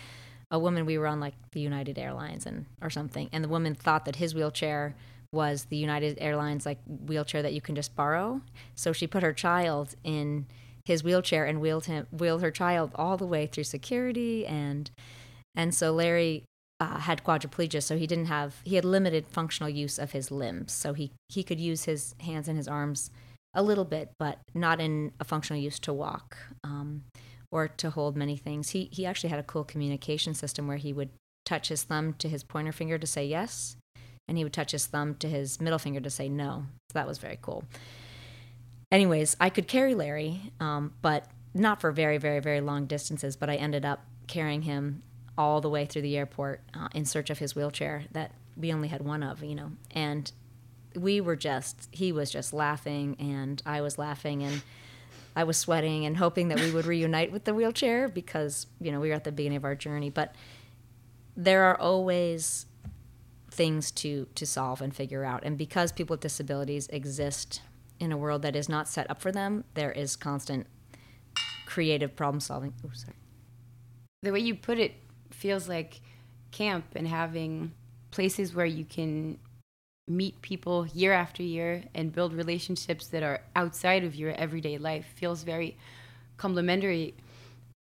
a 0.51 0.59
woman 0.59 0.87
we 0.87 0.99
were 0.99 1.07
on 1.07 1.21
like 1.21 1.35
the 1.53 1.61
United 1.61 1.99
Airlines 1.99 2.47
and 2.47 2.67
or 2.81 2.91
something, 2.91 3.29
and 3.33 3.45
the 3.45 3.49
woman 3.49 3.75
thought 3.75 4.05
that 4.05 4.17
his 4.17 4.35
wheelchair 4.35 4.95
was 5.33 5.67
the 5.67 5.77
United 5.77 6.19
Airlines 6.21 6.67
like 6.67 6.79
wheelchair 6.87 7.43
that 7.43 7.53
you 7.53 7.61
can 7.61 7.75
just 7.75 7.95
borrow. 7.95 8.41
So 8.75 8.93
she 8.93 9.07
put 9.07 9.23
her 9.23 9.33
child 9.33 9.95
in 10.03 10.47
his 10.85 11.05
wheelchair 11.05 11.45
and 11.45 11.61
wheeled 11.61 11.87
him 11.87 12.07
wheeled 12.11 12.43
her 12.43 12.51
child 12.51 12.91
all 12.95 13.17
the 13.17 13.27
way 13.27 13.47
through 13.47 13.65
security 13.65 14.47
and 14.47 14.91
and 15.55 15.75
so 15.75 15.93
Larry 15.93 16.45
uh, 16.81 16.99
had 16.99 17.23
quadriplegia, 17.23 17.83
so 17.83 17.99
he 17.99 18.07
didn't 18.07 18.27
have 18.27 18.57
he 18.65 18.77
had 18.77 18.85
limited 18.85 19.27
functional 19.27 19.69
use 19.69 19.99
of 19.99 20.13
his 20.13 20.31
limbs. 20.31 20.73
So 20.73 20.95
he 20.95 21.13
he 21.29 21.43
could 21.43 21.61
use 21.61 21.85
his 21.85 22.15
hands 22.21 22.49
and 22.49 22.57
his 22.57 22.67
arms 22.69 23.11
a 23.55 23.63
little 23.63 23.85
bit, 23.85 24.13
but 24.19 24.39
not 24.55 24.81
in 24.81 25.13
a 25.21 25.25
functional 25.25 25.61
use 25.61 25.79
to 25.81 25.93
walk. 25.93 26.37
Um, 26.65 27.03
or 27.51 27.69
to 27.69 27.91
hold 27.91 28.17
many 28.17 28.37
things. 28.37 28.71
He 28.71 28.89
he 28.93 29.07
actually 29.07 29.31
had 29.31 29.39
a 29.39 29.45
cool 29.45 29.65
communication 29.65 30.35
system 30.35 30.67
where 30.67 30.77
he 30.77 30.93
would 30.93 31.11
touch 31.45 31.69
his 31.69 31.83
thumb 31.83 32.15
to 32.15 32.29
his 32.29 32.45
pointer 32.45 32.73
finger 32.73 32.99
to 32.99 33.07
say 33.07 33.25
yes, 33.27 33.77
and 34.29 34.39
he 34.39 34.45
would 34.45 34.53
touch 34.53 34.73
his 34.73 34.87
thumb 34.87 35.15
to 35.17 35.29
his 35.29 35.61
middle 35.61 35.79
finger 35.79 36.01
to 36.01 36.11
say 36.11 36.29
no. 36.29 36.67
So 36.91 36.95
that 36.95 37.07
was 37.07 37.19
very 37.19 37.39
cool. 37.41 37.65
Anyways, 38.93 39.37
I 39.41 39.51
could 39.51 39.69
carry 39.69 39.95
Larry, 39.95 40.53
um, 40.59 40.95
but 41.03 41.27
not 41.55 41.81
for 41.81 41.91
very 41.93 42.19
very 42.19 42.41
very 42.41 42.61
long 42.61 42.87
distances. 42.87 43.37
But 43.37 43.51
I 43.51 43.57
ended 43.57 43.85
up 43.85 44.05
carrying 44.27 44.63
him 44.63 45.03
all 45.37 45.61
the 45.61 45.71
way 45.71 45.87
through 45.87 46.03
the 46.03 46.17
airport 46.17 46.61
uh, 46.75 46.89
in 46.95 47.05
search 47.05 47.31
of 47.31 47.39
his 47.39 47.57
wheelchair 47.57 48.05
that 48.13 48.33
we 48.57 48.73
only 48.73 48.89
had 48.89 49.01
one 49.01 49.23
of, 49.23 49.43
you 49.43 49.55
know, 49.55 49.73
and 49.93 50.31
we 50.95 51.21
were 51.21 51.37
just 51.37 51.89
he 51.93 52.13
was 52.13 52.31
just 52.31 52.53
laughing 52.53 53.17
and 53.19 53.63
I 53.65 53.81
was 53.81 53.97
laughing 53.97 54.43
and 54.43 54.63
I 55.37 55.45
was 55.45 55.57
sweating 55.57 56.05
and 56.05 56.17
hoping 56.17 56.49
that 56.49 56.61
we 56.61 56.71
would 56.71 56.87
reunite 56.95 57.33
with 57.33 57.45
the 57.45 57.55
wheelchair 57.55 58.09
because, 58.09 58.67
you 58.81 58.91
know, 58.91 59.01
we 59.01 59.09
were 59.09 59.15
at 59.15 59.25
the 59.25 59.33
beginning 59.33 59.57
of 59.57 59.65
our 59.65 59.75
journey. 59.75 60.11
But 60.11 60.35
there 61.37 61.65
are 61.65 61.79
always 61.79 62.67
things 63.51 63.91
to, 63.91 64.27
to 64.35 64.47
solve 64.47 64.81
and 64.81 64.95
figure 64.95 65.25
out. 65.25 65.43
And 65.45 65.57
because 65.57 65.93
people 65.93 66.15
with 66.15 66.21
disabilities 66.21 66.89
exist 66.89 67.63
in 67.99 68.13
a 68.13 68.17
world 68.17 68.43
that 68.43 68.57
is 68.57 68.69
not 68.69 68.89
set 68.89 69.11
up 69.11 69.21
for 69.21 69.33
them, 69.33 69.65
there 69.75 69.93
is 69.93 70.17
constant 70.17 70.67
creative 71.67 72.17
problem 72.17 72.41
solving. 72.41 72.75
Oh, 72.85 72.91
sorry. 72.93 73.15
The 74.23 74.33
way 74.33 74.41
you 74.41 74.55
put 74.55 74.79
it 74.79 74.95
feels 75.31 75.69
like 75.69 76.01
camp 76.51 76.85
and 76.97 77.07
having 77.07 77.73
places 78.11 78.55
where 78.55 78.67
you 78.67 78.85
can 78.85 79.39
meet 80.09 80.41
people 80.43 80.87
year 80.89 81.13
after 81.13 81.43
year 81.43 81.85
and 81.95 82.13
build 82.13 82.33
relationships 82.33 83.07
that 83.09 83.23
are 83.23 83.43
outside 83.55 84.05
of 84.05 84.15
your 84.15 84.33
everyday 84.33 84.79
life 84.79 85.07
feels 85.15 85.43
very 85.43 85.77
complementary 86.37 87.15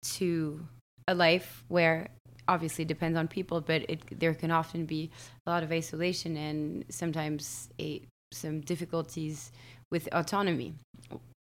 to 0.02 0.60
a 1.08 1.14
life 1.14 1.64
where 1.68 2.08
obviously 2.48 2.84
depends 2.84 3.16
on 3.16 3.26
people 3.26 3.60
but 3.60 3.82
it, 3.88 4.18
there 4.18 4.34
can 4.34 4.50
often 4.50 4.84
be 4.84 5.10
a 5.46 5.50
lot 5.50 5.62
of 5.62 5.72
isolation 5.72 6.36
and 6.36 6.84
sometimes 6.88 7.70
a, 7.80 8.02
some 8.32 8.60
difficulties 8.60 9.52
with 9.90 10.08
autonomy 10.12 10.74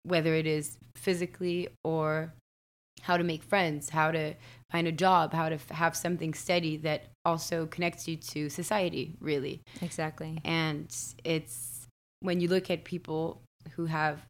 whether 0.04 0.34
it 0.34 0.47
is 0.47 0.78
physically 0.95 1.67
or 1.84 2.34
how 3.02 3.17
to 3.17 3.24
make 3.24 3.43
friends, 3.43 3.89
how 3.89 4.12
to 4.12 4.34
find 4.72 4.88
a 4.88 4.92
job, 4.92 5.34
how 5.34 5.50
to 5.50 5.56
f- 5.56 5.70
have 5.70 5.96
something 5.96 6.34
steady 6.34 6.78
that 6.78 7.04
also 7.26 7.66
connects 7.68 8.08
you 8.08 8.16
to 8.18 8.50
society, 8.50 9.16
really. 9.20 9.62
Exactly. 9.82 10.40
And 10.46 10.96
it's 11.24 11.88
when 12.22 12.40
you 12.40 12.48
look 12.48 12.70
at 12.70 12.84
people 12.84 13.42
who 13.76 13.86
have 13.86 14.22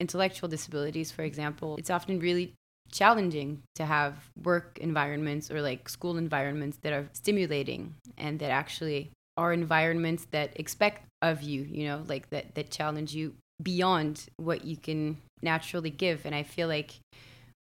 intellectual 0.00 0.48
disabilities, 0.48 1.10
for 1.10 1.22
example, 1.22 1.76
it's 1.78 1.90
often 1.90 2.18
really 2.18 2.54
challenging 2.90 3.62
to 3.76 3.84
have 3.84 4.14
work 4.42 4.78
environments 4.80 5.50
or 5.50 5.62
like 5.62 5.88
school 5.88 6.16
environments 6.16 6.78
that 6.78 6.92
are 6.92 7.08
stimulating 7.12 7.94
and 8.18 8.40
that 8.40 8.50
actually 8.50 9.10
are 9.36 9.52
environments 9.52 10.26
that 10.32 10.58
expect 10.58 11.06
of 11.22 11.42
you, 11.42 11.62
you 11.62 11.86
know, 11.86 12.02
like 12.08 12.28
that 12.30 12.54
that 12.54 12.70
challenge 12.70 13.14
you 13.14 13.34
beyond 13.62 14.26
what 14.38 14.64
you 14.64 14.76
can 14.76 15.18
naturally 15.42 15.90
give. 15.90 16.24
And 16.24 16.34
I 16.34 16.42
feel 16.42 16.66
like 16.66 16.92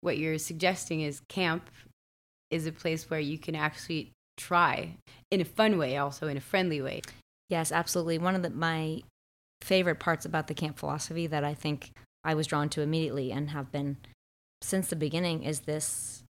what 0.01 0.18
you're 0.18 0.38
suggesting 0.38 1.01
is 1.01 1.20
camp 1.29 1.68
is 2.50 2.66
a 2.66 2.72
place 2.72 3.11
where 3.11 3.20
you 3.20 3.38
can 3.38 3.54
actually 3.54 4.12
try 4.37 4.96
in 5.30 5.40
a 5.40 5.44
fun 5.44 5.78
way, 5.78 5.96
also 5.96 6.28
in 6.28 6.37
a 6.37 6.40
friendly 6.40 6.80
way. 6.80 7.02
Yes, 7.48 7.72
absolutely. 7.72 8.18
One 8.18 8.35
of 8.35 8.42
the, 8.42 8.50
my 8.50 9.02
favorite 9.61 10.00
parts 10.00 10.24
about 10.24 10.48
the 10.48 10.54
camp 10.54 10.78
philosophy 10.78 11.26
that 11.26 11.44
I 11.44 11.54
think 11.54 11.92
I 12.24 12.35
was 12.35 12.46
drawn 12.46 12.68
to 12.70 12.82
immediately 12.82 13.32
and 13.32 13.50
have 13.50 13.70
been 13.72 13.96
since 14.62 14.88
the 14.88 14.96
beginning 14.96 15.44
is 15.44 15.61
this 15.61 16.22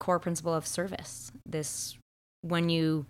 core 0.00 0.18
principle 0.18 0.54
of 0.54 0.66
service. 0.66 1.30
This 1.46 1.96
when 2.40 2.68
you 2.68 3.06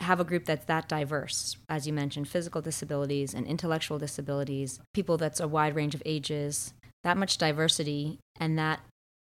have 0.00 0.20
a 0.20 0.24
group 0.24 0.44
that's 0.44 0.64
that 0.66 0.88
diverse, 0.88 1.56
as 1.68 1.86
you 1.86 1.92
mentioned, 1.92 2.28
physical 2.28 2.62
disabilities 2.62 3.34
and 3.34 3.46
intellectual 3.46 3.98
disabilities, 3.98 4.80
people 4.94 5.16
that's 5.16 5.40
a 5.40 5.48
wide 5.48 5.74
range 5.74 5.94
of 5.94 6.02
ages, 6.06 6.72
that 7.02 7.16
much 7.16 7.38
diversity 7.38 8.18
and 8.38 8.58
that 8.58 8.80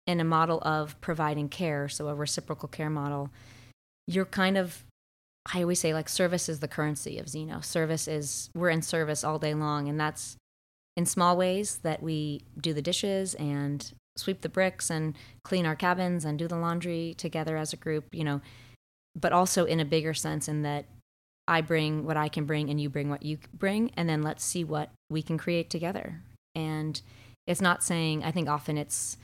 in 0.10 0.20
a 0.20 0.24
model 0.24 0.60
of 0.64 1.00
providing 1.02 1.48
care, 1.48 1.88
so 1.88 2.08
a 2.08 2.16
reciprocal 2.16 2.68
care 2.68 2.90
model, 2.90 3.30
you're 4.08 4.26
kind 4.26 4.58
of 4.58 4.84
I 5.54 5.62
always 5.62 5.80
say 5.80 5.94
like 5.94 6.10
service 6.10 6.50
is 6.50 6.60
the 6.60 6.68
currency 6.68 7.18
of 7.20 7.30
Zeno. 7.30 7.62
Service 7.62 8.08
is 8.08 8.50
we're 8.56 8.70
in 8.70 8.82
service 8.82 9.24
all 9.24 9.40
day 9.40 9.54
long 9.54 9.88
and 9.88 10.00
that's 10.00 10.36
in 10.98 11.06
small 11.06 11.38
ways 11.38 11.78
that 11.84 12.02
we 12.02 12.42
do 12.60 12.74
the 12.74 12.82
dishes 12.82 13.36
and 13.36 13.94
sweep 14.18 14.42
the 14.42 14.50
bricks 14.50 14.90
and 14.90 15.16
clean 15.44 15.66
our 15.66 15.76
cabins 15.76 16.26
and 16.26 16.38
do 16.38 16.48
the 16.48 16.58
laundry 16.58 17.16
together 17.18 17.56
as 17.56 17.72
a 17.72 17.78
group, 17.78 18.06
you 18.12 18.24
know, 18.24 18.42
but 19.16 19.32
also 19.32 19.66
in 19.66 19.80
a 19.80 19.86
bigger 19.86 20.14
sense 20.14 20.48
in 20.48 20.64
that 20.64 20.86
I 21.48 21.62
bring 21.62 22.04
what 22.06 22.18
I 22.18 22.30
can 22.30 22.46
bring 22.46 22.70
and 22.70 22.82
you 22.82 22.90
bring 22.90 23.10
what 23.10 23.24
you 23.24 23.38
bring 23.54 23.92
and 23.96 24.10
then 24.10 24.24
let's 24.24 24.44
see 24.44 24.64
what 24.64 24.90
we 25.10 25.22
can 25.22 25.38
create 25.38 25.70
together. 25.70 26.22
And 26.56 27.00
it's 27.48 27.62
not 27.62 27.84
saying, 27.84 28.24
I 28.24 28.32
think 28.32 28.50
often 28.50 28.78
it's 28.78 29.18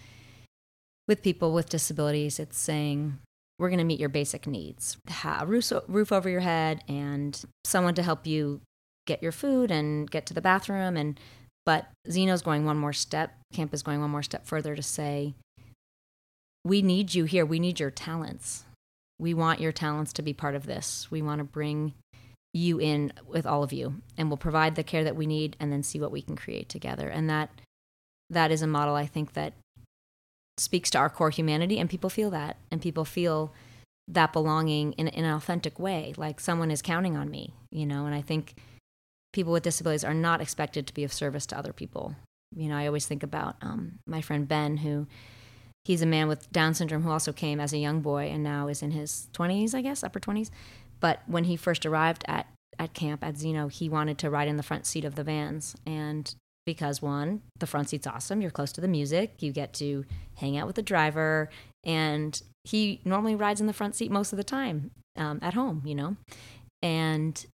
with 1.07 1.23
people 1.23 1.53
with 1.53 1.69
disabilities, 1.69 2.39
it's 2.39 2.57
saying, 2.57 3.19
we're 3.57 3.69
going 3.69 3.79
to 3.79 3.85
meet 3.85 3.99
your 3.99 4.09
basic 4.09 4.47
needs 4.47 4.97
have 5.07 5.43
a 5.43 5.45
roof, 5.45 5.71
roof 5.87 6.11
over 6.11 6.29
your 6.29 6.41
head 6.41 6.83
and 6.87 7.41
someone 7.63 7.95
to 7.95 8.03
help 8.03 8.27
you 8.27 8.61
get 9.07 9.23
your 9.23 9.31
food 9.31 9.71
and 9.71 10.09
get 10.09 10.25
to 10.25 10.33
the 10.33 10.41
bathroom. 10.41 10.97
And, 10.97 11.19
but 11.65 11.87
Zeno's 12.09 12.41
going 12.41 12.65
one 12.65 12.77
more 12.77 12.93
step, 12.93 13.33
camp 13.53 13.73
is 13.73 13.83
going 13.83 14.01
one 14.01 14.09
more 14.09 14.23
step 14.23 14.45
further 14.45 14.75
to 14.75 14.83
say, 14.83 15.35
we 16.63 16.81
need 16.81 17.13
you 17.13 17.25
here. 17.25 17.45
We 17.45 17.59
need 17.59 17.79
your 17.79 17.91
talents. 17.91 18.65
We 19.19 19.33
want 19.33 19.61
your 19.61 19.71
talents 19.71 20.11
to 20.13 20.21
be 20.21 20.33
part 20.33 20.55
of 20.55 20.65
this. 20.65 21.09
We 21.11 21.21
want 21.21 21.39
to 21.39 21.45
bring 21.45 21.93
you 22.53 22.79
in 22.79 23.13
with 23.27 23.45
all 23.45 23.63
of 23.63 23.71
you 23.71 24.01
and 24.17 24.29
we'll 24.29 24.37
provide 24.37 24.75
the 24.75 24.83
care 24.83 25.03
that 25.03 25.15
we 25.15 25.27
need 25.27 25.55
and 25.59 25.71
then 25.71 25.83
see 25.83 25.99
what 25.99 26.11
we 26.11 26.21
can 26.21 26.35
create 26.35 26.69
together. 26.69 27.07
And 27.07 27.29
that 27.29 27.49
that 28.29 28.51
is 28.51 28.61
a 28.61 28.67
model 28.67 28.95
I 28.95 29.05
think 29.05 29.33
that 29.33 29.53
speaks 30.57 30.89
to 30.89 30.97
our 30.97 31.09
core 31.09 31.29
humanity 31.29 31.79
and 31.79 31.89
people 31.89 32.09
feel 32.09 32.29
that 32.29 32.57
and 32.71 32.81
people 32.81 33.05
feel 33.05 33.53
that 34.07 34.31
belonging 34.31 34.93
in, 34.93 35.07
in 35.07 35.25
an 35.25 35.33
authentic 35.33 35.79
way 35.79 36.13
like 36.17 36.39
someone 36.39 36.71
is 36.71 36.81
counting 36.81 37.17
on 37.17 37.29
me 37.29 37.53
you 37.71 37.85
know? 37.85 38.05
And 38.05 38.15
i 38.15 38.21
think 38.21 38.55
people 39.33 39.51
with 39.51 39.63
disabilities 39.63 40.03
are 40.03 40.13
not 40.13 40.41
expected 40.41 40.87
to 40.87 40.93
be 40.93 41.03
of 41.03 41.11
service 41.11 41.45
to 41.47 41.57
other 41.57 41.73
people. 41.73 42.15
You 42.55 42.69
know 42.69 42.77
i 42.77 42.87
always 42.87 43.05
think 43.05 43.23
about 43.23 43.57
um, 43.61 43.99
my 44.07 44.21
friend 44.21 44.47
ben 44.47 44.77
who 44.77 45.07
he's 45.83 46.01
a 46.01 46.05
man 46.05 46.27
with 46.27 46.49
down 46.51 46.73
syndrome 46.73 47.03
who 47.03 47.11
also 47.11 47.33
came 47.33 47.59
as 47.59 47.73
a 47.73 47.77
young 47.77 48.01
boy 48.01 48.25
and 48.27 48.43
now 48.43 48.67
is 48.67 48.81
in 48.81 48.91
his 48.91 49.27
20s 49.33 49.75
i 49.75 49.81
guess 49.81 50.03
upper 50.03 50.19
20s 50.19 50.51
but 51.01 51.21
when 51.27 51.43
he 51.43 51.57
first 51.57 51.85
arrived 51.85 52.23
at 52.27 52.47
at 52.79 52.93
camp 52.93 53.23
at 53.23 53.37
Zeno, 53.37 53.67
he 53.67 53.89
wanted 53.89 54.17
to 54.19 54.29
ride 54.29 54.47
in 54.47 54.57
the 54.57 54.63
front 54.63 54.85
seat 54.85 55.05
of 55.05 55.15
the 55.15 55.23
vans. 55.23 55.75
And 55.85 56.33
because 56.65 57.01
one, 57.01 57.41
the 57.59 57.67
front 57.67 57.89
seat's 57.89 58.07
awesome. 58.07 58.41
You're 58.41 58.51
close 58.51 58.71
to 58.73 58.81
the 58.81 58.87
music. 58.87 59.41
You 59.41 59.51
get 59.51 59.73
to 59.75 60.05
hang 60.37 60.57
out 60.57 60.67
with 60.67 60.75
the 60.75 60.81
driver. 60.81 61.49
And 61.83 62.41
he 62.63 63.01
normally 63.05 63.35
rides 63.35 63.61
in 63.61 63.67
the 63.67 63.73
front 63.73 63.95
seat 63.95 64.11
most 64.11 64.33
of 64.33 64.37
the 64.37 64.43
time 64.43 64.91
um, 65.15 65.39
at 65.41 65.53
home, 65.53 65.83
you 65.85 65.95
know? 65.95 66.17
And 66.81 67.45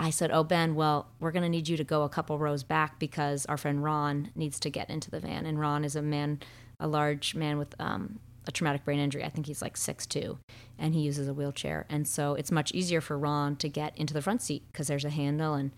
I 0.00 0.10
said, 0.10 0.30
Oh, 0.30 0.44
Ben, 0.44 0.74
well, 0.74 1.08
we're 1.20 1.32
going 1.32 1.42
to 1.42 1.48
need 1.48 1.68
you 1.68 1.76
to 1.76 1.84
go 1.84 2.02
a 2.02 2.08
couple 2.08 2.38
rows 2.38 2.62
back 2.62 2.98
because 2.98 3.46
our 3.46 3.56
friend 3.56 3.82
Ron 3.82 4.30
needs 4.34 4.60
to 4.60 4.70
get 4.70 4.90
into 4.90 5.10
the 5.10 5.20
van. 5.20 5.46
And 5.46 5.58
Ron 5.58 5.84
is 5.84 5.96
a 5.96 6.02
man, 6.02 6.40
a 6.80 6.88
large 6.88 7.34
man 7.34 7.58
with 7.58 7.74
um, 7.80 8.20
a 8.46 8.52
traumatic 8.52 8.84
brain 8.84 8.98
injury. 8.98 9.24
I 9.24 9.28
think 9.28 9.46
he's 9.46 9.62
like 9.62 9.76
six 9.76 10.06
two, 10.06 10.38
and 10.78 10.94
he 10.94 11.02
uses 11.02 11.28
a 11.28 11.34
wheelchair. 11.34 11.86
And 11.88 12.08
so 12.08 12.34
it's 12.34 12.50
much 12.50 12.72
easier 12.72 13.00
for 13.00 13.18
Ron 13.18 13.56
to 13.56 13.68
get 13.68 13.96
into 13.96 14.14
the 14.14 14.22
front 14.22 14.42
seat 14.42 14.62
because 14.72 14.88
there's 14.88 15.04
a 15.04 15.10
handle 15.10 15.54
and 15.54 15.70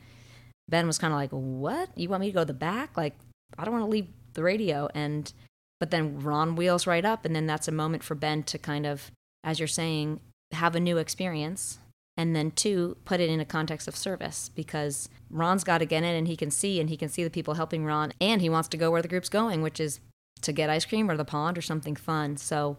Ben 0.71 0.87
was 0.87 0.99
kind 0.99 1.13
of 1.13 1.19
like, 1.19 1.31
"What? 1.31 1.91
You 1.97 2.09
want 2.09 2.23
me 2.23 2.29
to 2.29 2.33
go 2.33 2.41
to 2.41 2.47
the 2.47 2.55
back? 2.55 2.97
Like, 2.97 3.17
I 3.59 3.65
don't 3.65 3.75
want 3.75 3.85
to 3.85 3.91
leave 3.91 4.09
the 4.35 4.43
radio." 4.43 4.89
And 4.95 5.33
but 5.81 5.91
then 5.91 6.21
Ron 6.21 6.57
wheels 6.57 6.87
right 6.87 7.05
up, 7.05 7.25
and 7.25 7.35
then 7.35 7.47
that's 7.47 7.69
a 7.69 7.73
moment 7.73 8.05
for 8.05 8.15
Ben 8.15 8.43
to 8.45 8.59
kind 8.59 8.87
of, 8.87 9.11
as 9.43 9.59
you're 9.59 9.67
saying, 9.67 10.21
have 10.53 10.75
a 10.75 10.81
new 10.81 10.99
experience, 10.99 11.79
and 12.17 12.37
then 12.37 12.51
two, 12.51 12.99
put 13.07 13.19
it 13.19 13.31
in 13.31 13.41
a 13.41 13.47
context 13.47 13.89
of 13.89 13.97
service 13.97 14.51
because 14.55 15.09
Ron's 15.31 15.65
got 15.65 15.79
to 15.79 15.87
get 15.87 16.03
in 16.03 16.15
and 16.15 16.29
he 16.29 16.37
can 16.37 16.51
see, 16.51 16.81
and 16.81 16.91
he 16.91 16.99
can 16.99 17.09
see 17.09 17.25
the 17.25 17.31
people 17.31 17.55
helping 17.55 17.85
Ron, 17.85 18.13
and 18.21 18.43
he 18.43 18.51
wants 18.51 18.69
to 18.69 18.77
go 18.77 18.91
where 18.91 19.01
the 19.03 19.09
group's 19.09 19.31
going, 19.31 19.63
which 19.63 19.81
is 19.81 20.01
to 20.43 20.53
get 20.53 20.71
ice 20.71 20.85
cream 20.85 21.11
or 21.11 21.17
the 21.17 21.25
pond 21.25 21.57
or 21.57 21.63
something 21.63 21.97
fun. 21.97 22.37
So 22.37 22.77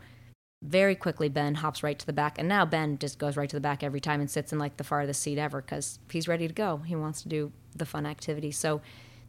very 0.62 0.95
quickly 0.95 1.28
ben 1.28 1.56
hops 1.56 1.82
right 1.82 1.97
to 1.97 2.06
the 2.06 2.13
back. 2.13 2.38
And 2.38 2.47
now 2.47 2.65
ben 2.65 2.97
just 3.00 3.17
goes 3.17 3.36
right 3.36 3.50
to 3.50 3.56
the 3.56 3.62
back 3.62 3.84
every 3.84 4.00
time 4.00 4.21
and 4.21 4.30
sits 4.30 4.54
in 4.54 4.60
like 4.60 4.78
the 4.78 4.84
farthest 4.84 5.21
seat 5.21 5.38
ever 5.38 5.62
because 5.62 6.00
he's 6.12 6.28
ready 6.28 6.47
to 6.47 6.54
go. 6.54 6.78
He 6.78 6.95
wants 6.95 7.21
to 7.24 7.30
do 7.30 7.52
the 7.76 7.86
fun 7.86 8.06
activity. 8.06 8.52
So 8.52 8.82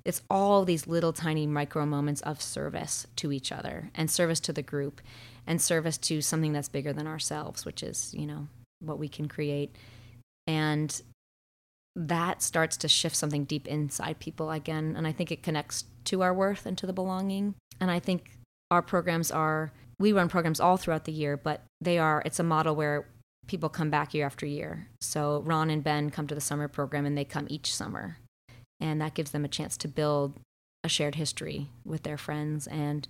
it's 0.05 0.23
all 0.29 0.65
these 0.65 0.87
little 0.87 1.13
tiny 1.13 1.47
micro 1.47 1.87
moments 1.87 2.21
of 2.23 2.43
service 2.43 3.07
to 3.17 3.33
each 3.33 3.53
other 3.53 3.91
and 3.95 4.11
service 4.11 4.41
to 4.41 4.53
the 4.53 4.63
group 4.63 5.01
and 5.47 5.61
service 5.61 5.97
to 5.97 6.21
something 6.21 6.53
that's 6.53 6.69
bigger 6.69 6.93
than 6.93 7.07
ourselves 7.07 7.65
which 7.65 7.83
is 7.83 8.15
you 8.17 8.27
know 8.27 8.49
what 8.81 8.99
we 8.99 9.09
can 9.09 9.29
create. 9.29 9.77
And 10.47 11.01
that 11.95 12.43
starts 12.43 12.77
to 12.79 12.89
shift 12.89 13.15
something 13.15 13.45
deep 13.45 13.69
inside 13.69 14.19
people 14.19 14.51
again. 14.51 14.95
And 14.97 15.07
i 15.07 15.13
think 15.13 15.31
it 15.31 15.43
connects 15.43 15.85
to 16.07 16.23
our 16.23 16.35
worth 16.35 16.67
and 16.67 16.77
to 16.79 16.87
the 16.87 16.93
belonging. 16.93 17.55
And 17.81 17.91
i 17.91 18.01
think 18.01 18.39
our 18.71 18.83
programs 18.83 19.31
are 19.31 19.73
we 20.03 20.13
run 20.13 20.29
programs 20.29 20.59
all 20.59 20.77
throughout 20.77 21.05
the 21.05 21.13
year, 21.13 21.37
but 21.37 21.63
they 21.81 21.97
are 21.97 22.23
it's 22.27 22.41
a 22.41 22.43
model 22.43 22.75
where 22.75 23.07
people 23.47 23.69
come 23.69 23.89
back 23.89 24.13
year 24.13 24.27
after 24.27 24.45
year. 24.45 24.89
So 25.01 25.43
Ron 25.47 25.71
and 25.71 25.83
Ben 25.83 26.11
come 26.11 26.27
to 26.27 26.35
the 26.35 26.41
summer 26.41 26.67
program 26.67 27.07
and 27.07 27.17
they 27.17 27.25
come 27.25 27.47
each 27.49 27.75
summer. 27.75 28.19
And 28.81 29.01
that 29.01 29.15
gives 29.15 29.31
them 29.31 29.45
a 29.45 29.49
chance 29.49 29.77
to 29.79 29.89
build 29.89 30.41
a 30.83 30.89
shared 30.89 31.15
history 31.15 31.69
with 31.85 32.03
their 32.03 32.19
friends 32.19 32.67
and 32.67 33.07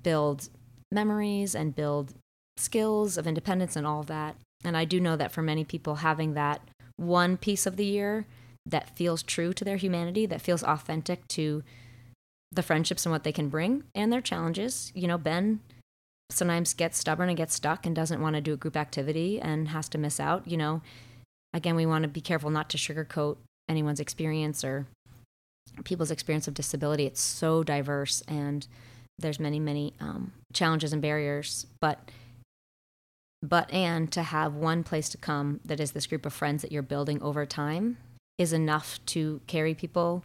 build 0.00 0.48
memories 0.92 1.52
and 1.52 1.74
build 1.74 2.14
skills 2.56 3.18
of 3.18 3.26
independence 3.26 3.74
and 3.74 3.84
all 3.84 4.00
of 4.00 4.06
that. 4.06 4.36
And 4.64 4.76
I 4.76 4.84
do 4.84 5.00
know 5.00 5.16
that 5.16 5.32
for 5.32 5.42
many 5.42 5.64
people 5.64 5.96
having 5.96 6.34
that 6.34 6.60
one 6.96 7.36
piece 7.36 7.66
of 7.66 7.74
the 7.76 7.86
year 7.86 8.24
that 8.64 8.96
feels 8.96 9.24
true 9.24 9.52
to 9.52 9.64
their 9.64 9.78
humanity, 9.78 10.26
that 10.26 10.40
feels 10.40 10.62
authentic 10.62 11.26
to 11.28 11.64
the 12.52 12.62
friendships 12.62 13.04
and 13.04 13.12
what 13.12 13.24
they 13.24 13.32
can 13.32 13.48
bring 13.48 13.82
and 13.96 14.12
their 14.12 14.20
challenges. 14.20 14.92
You 14.94 15.08
know, 15.08 15.18
Ben 15.18 15.58
sometimes 16.30 16.74
gets 16.74 16.98
stubborn 16.98 17.28
and 17.28 17.36
gets 17.36 17.54
stuck 17.54 17.86
and 17.86 17.94
doesn't 17.94 18.20
want 18.20 18.34
to 18.34 18.40
do 18.40 18.54
a 18.54 18.56
group 18.56 18.76
activity 18.76 19.40
and 19.40 19.68
has 19.68 19.88
to 19.90 19.98
miss 19.98 20.18
out, 20.18 20.46
you 20.46 20.56
know, 20.56 20.82
again, 21.52 21.76
we 21.76 21.86
want 21.86 22.02
to 22.02 22.08
be 22.08 22.20
careful 22.20 22.50
not 22.50 22.68
to 22.70 22.78
sugarcoat 22.78 23.36
anyone's 23.68 24.00
experience 24.00 24.64
or 24.64 24.86
people's 25.84 26.10
experience 26.10 26.48
of 26.48 26.54
disability. 26.54 27.06
It's 27.06 27.20
so 27.20 27.62
diverse 27.62 28.22
and 28.28 28.66
there's 29.18 29.38
many, 29.38 29.60
many 29.60 29.94
um, 30.00 30.32
challenges 30.52 30.92
and 30.92 31.00
barriers. 31.00 31.66
But 31.80 32.10
but 33.42 33.70
and 33.72 34.10
to 34.12 34.22
have 34.22 34.54
one 34.54 34.82
place 34.82 35.10
to 35.10 35.18
come 35.18 35.60
that 35.66 35.78
is 35.78 35.92
this 35.92 36.06
group 36.06 36.24
of 36.24 36.32
friends 36.32 36.62
that 36.62 36.72
you're 36.72 36.82
building 36.82 37.20
over 37.22 37.44
time 37.44 37.98
is 38.38 38.54
enough 38.54 38.98
to 39.06 39.40
carry 39.46 39.74
people 39.74 40.24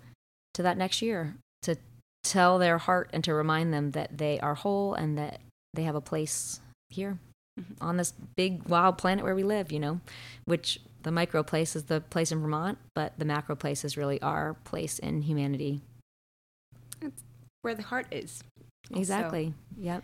to 0.53 0.63
that 0.63 0.77
next 0.77 1.01
year 1.01 1.35
to 1.61 1.75
tell 2.23 2.57
their 2.57 2.77
heart 2.77 3.09
and 3.11 3.23
to 3.25 3.33
remind 3.33 3.73
them 3.73 3.91
that 3.91 4.17
they 4.17 4.39
are 4.39 4.55
whole 4.55 4.93
and 4.93 5.17
that 5.17 5.41
they 5.73 5.83
have 5.83 5.95
a 5.95 6.01
place 6.01 6.59
here 6.89 7.19
mm-hmm. 7.59 7.73
on 7.81 7.97
this 7.97 8.13
big 8.35 8.67
wild 8.67 8.97
planet 8.97 9.23
where 9.23 9.35
we 9.35 9.43
live, 9.43 9.71
you 9.71 9.79
know, 9.79 9.99
which 10.45 10.79
the 11.03 11.11
micro 11.11 11.43
place 11.43 11.75
is 11.75 11.83
the 11.85 12.01
place 12.01 12.31
in 12.31 12.41
Vermont, 12.41 12.77
but 12.93 13.17
the 13.17 13.25
macro 13.25 13.55
place 13.55 13.85
is 13.85 13.97
really 13.97 14.21
our 14.21 14.55
place 14.65 14.99
in 14.99 15.21
humanity. 15.21 15.81
It's 17.01 17.23
where 17.61 17.75
the 17.75 17.83
heart 17.83 18.07
is. 18.11 18.43
Exactly. 18.93 19.53
yep. 19.77 20.03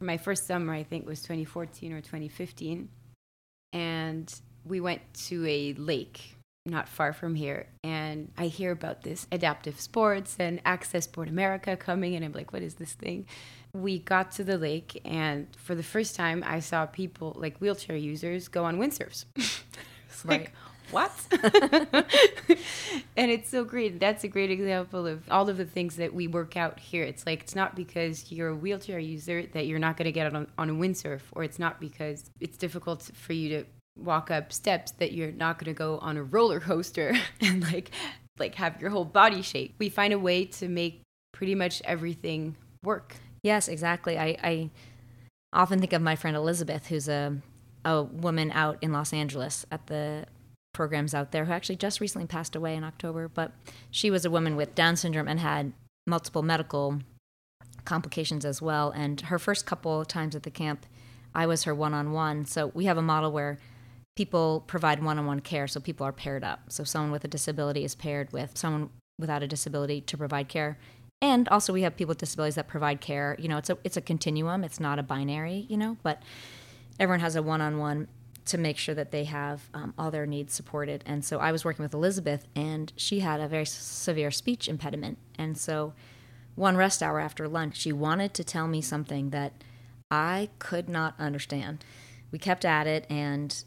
My 0.00 0.16
first 0.16 0.46
summer, 0.46 0.72
I 0.72 0.82
think, 0.82 1.06
was 1.06 1.20
2014 1.22 1.92
or 1.92 2.00
2015. 2.00 2.88
And 3.72 4.34
we 4.64 4.80
went 4.80 5.00
to 5.28 5.46
a 5.46 5.74
lake 5.74 6.36
not 6.64 6.88
far 6.88 7.12
from 7.12 7.34
here. 7.34 7.66
And 7.82 8.30
I 8.38 8.46
hear 8.46 8.70
about 8.70 9.02
this 9.02 9.26
adaptive 9.32 9.80
sports 9.80 10.36
and 10.38 10.60
Access 10.64 11.04
Sport 11.04 11.28
America 11.28 11.76
coming. 11.76 12.14
And 12.14 12.24
I'm 12.24 12.32
like, 12.32 12.52
what 12.52 12.62
is 12.62 12.74
this 12.74 12.92
thing? 12.92 13.26
We 13.74 13.98
got 13.98 14.32
to 14.32 14.44
the 14.44 14.58
lake, 14.58 15.00
and 15.04 15.46
for 15.56 15.74
the 15.74 15.82
first 15.82 16.14
time, 16.14 16.44
I 16.46 16.60
saw 16.60 16.86
people 16.86 17.34
like 17.38 17.58
wheelchair 17.58 17.96
users 17.96 18.48
go 18.48 18.64
on 18.64 18.78
windsurfs. 18.78 19.24
it's 19.36 20.24
right. 20.24 20.40
like, 20.40 20.52
what? 20.90 21.10
and 23.16 23.30
it's 23.30 23.48
so 23.48 23.64
great. 23.64 23.98
That's 23.98 24.24
a 24.24 24.28
great 24.28 24.50
example 24.50 25.06
of 25.06 25.22
all 25.30 25.48
of 25.48 25.56
the 25.56 25.64
things 25.64 25.96
that 25.96 26.12
we 26.12 26.26
work 26.26 26.56
out 26.56 26.78
here. 26.78 27.02
It's 27.02 27.24
like 27.24 27.40
it's 27.40 27.54
not 27.54 27.74
because 27.74 28.30
you're 28.30 28.48
a 28.48 28.54
wheelchair 28.54 28.98
user 28.98 29.46
that 29.54 29.66
you're 29.66 29.78
not 29.78 29.96
going 29.96 30.04
to 30.04 30.12
get 30.12 30.34
on, 30.34 30.46
on 30.58 30.70
a 30.70 30.74
windsurf, 30.74 31.22
or 31.32 31.44
it's 31.44 31.58
not 31.58 31.80
because 31.80 32.30
it's 32.40 32.58
difficult 32.58 33.10
for 33.14 33.32
you 33.32 33.48
to 33.60 33.64
walk 33.98 34.30
up 34.30 34.52
steps 34.52 34.92
that 34.92 35.12
you're 35.12 35.32
not 35.32 35.58
going 35.58 35.72
to 35.72 35.78
go 35.78 35.98
on 35.98 36.16
a 36.16 36.22
roller 36.22 36.60
coaster 36.60 37.14
and 37.40 37.62
like 37.72 37.90
like 38.38 38.54
have 38.54 38.80
your 38.80 38.90
whole 38.90 39.04
body 39.04 39.40
shake. 39.40 39.74
We 39.78 39.88
find 39.88 40.12
a 40.12 40.18
way 40.18 40.44
to 40.44 40.68
make 40.68 41.02
pretty 41.32 41.54
much 41.54 41.80
everything 41.84 42.56
work. 42.82 43.16
Yes, 43.42 43.68
exactly. 43.68 44.18
I, 44.18 44.36
I 44.42 44.70
often 45.52 45.80
think 45.80 45.92
of 45.92 46.02
my 46.02 46.16
friend 46.16 46.36
Elizabeth, 46.36 46.86
who's 46.86 47.08
a 47.08 47.40
a 47.84 48.02
woman 48.02 48.50
out 48.52 48.78
in 48.80 48.92
Los 48.92 49.12
Angeles 49.12 49.66
at 49.70 49.86
the 49.86 50.24
programs 50.72 51.14
out 51.14 51.32
there 51.32 51.44
who 51.44 51.52
actually 51.52 51.76
just 51.76 52.00
recently 52.00 52.26
passed 52.26 52.56
away 52.56 52.74
in 52.74 52.84
October. 52.84 53.28
But 53.28 53.52
she 53.90 54.10
was 54.10 54.24
a 54.24 54.30
woman 54.30 54.56
with 54.56 54.74
Down 54.74 54.96
syndrome 54.96 55.28
and 55.28 55.40
had 55.40 55.72
multiple 56.06 56.42
medical 56.42 57.00
complications 57.84 58.44
as 58.44 58.62
well. 58.62 58.90
And 58.90 59.20
her 59.22 59.38
first 59.38 59.66
couple 59.66 60.04
times 60.04 60.34
at 60.34 60.44
the 60.44 60.50
camp, 60.50 60.86
I 61.34 61.46
was 61.46 61.64
her 61.64 61.74
one 61.74 61.94
on 61.94 62.12
one. 62.12 62.44
So 62.46 62.68
we 62.74 62.84
have 62.86 62.98
a 62.98 63.02
model 63.02 63.32
where 63.32 63.58
people 64.16 64.64
provide 64.66 65.02
one 65.02 65.18
on 65.18 65.26
one 65.26 65.40
care. 65.40 65.66
So 65.66 65.80
people 65.80 66.06
are 66.06 66.12
paired 66.12 66.44
up. 66.44 66.60
So 66.68 66.84
someone 66.84 67.10
with 67.10 67.24
a 67.24 67.28
disability 67.28 67.84
is 67.84 67.94
paired 67.94 68.32
with 68.32 68.56
someone 68.56 68.90
without 69.18 69.42
a 69.42 69.48
disability 69.48 70.00
to 70.00 70.16
provide 70.16 70.48
care 70.48 70.78
and 71.22 71.48
also 71.48 71.72
we 71.72 71.82
have 71.82 71.96
people 71.96 72.10
with 72.10 72.18
disabilities 72.18 72.56
that 72.56 72.68
provide 72.68 73.00
care. 73.00 73.36
You 73.38 73.48
know 73.48 73.56
it's 73.56 73.70
a 73.70 73.78
it's 73.84 73.96
a 73.96 74.02
continuum. 74.02 74.64
It's 74.64 74.80
not 74.80 74.98
a 74.98 75.02
binary 75.02 75.64
you 75.70 75.78
know 75.78 75.96
but 76.02 76.22
everyone 77.00 77.20
has 77.20 77.36
a 77.36 77.42
one-on-one 77.42 78.08
to 78.44 78.58
make 78.58 78.76
sure 78.76 78.94
that 78.94 79.12
they 79.12 79.24
have 79.24 79.70
um, 79.72 79.94
all 79.96 80.10
their 80.10 80.26
needs 80.26 80.52
supported. 80.52 81.02
And 81.06 81.24
so 81.24 81.38
i 81.38 81.52
was 81.52 81.64
working 81.64 81.84
with 81.84 81.94
elizabeth 81.94 82.46
and 82.54 82.92
she 82.96 83.20
had 83.20 83.40
a 83.40 83.48
very 83.48 83.64
severe 83.64 84.30
speech 84.30 84.68
impediment. 84.68 85.16
And 85.38 85.56
so 85.56 85.94
one 86.54 86.76
rest 86.76 87.02
hour 87.02 87.20
after 87.20 87.48
lunch 87.48 87.76
she 87.76 87.92
wanted 87.92 88.34
to 88.34 88.44
tell 88.44 88.68
me 88.68 88.82
something 88.82 89.30
that 89.30 89.52
i 90.10 90.50
could 90.58 90.88
not 90.88 91.14
understand. 91.18 91.84
We 92.32 92.38
kept 92.38 92.64
at 92.64 92.86
it 92.86 93.06
and 93.08 93.64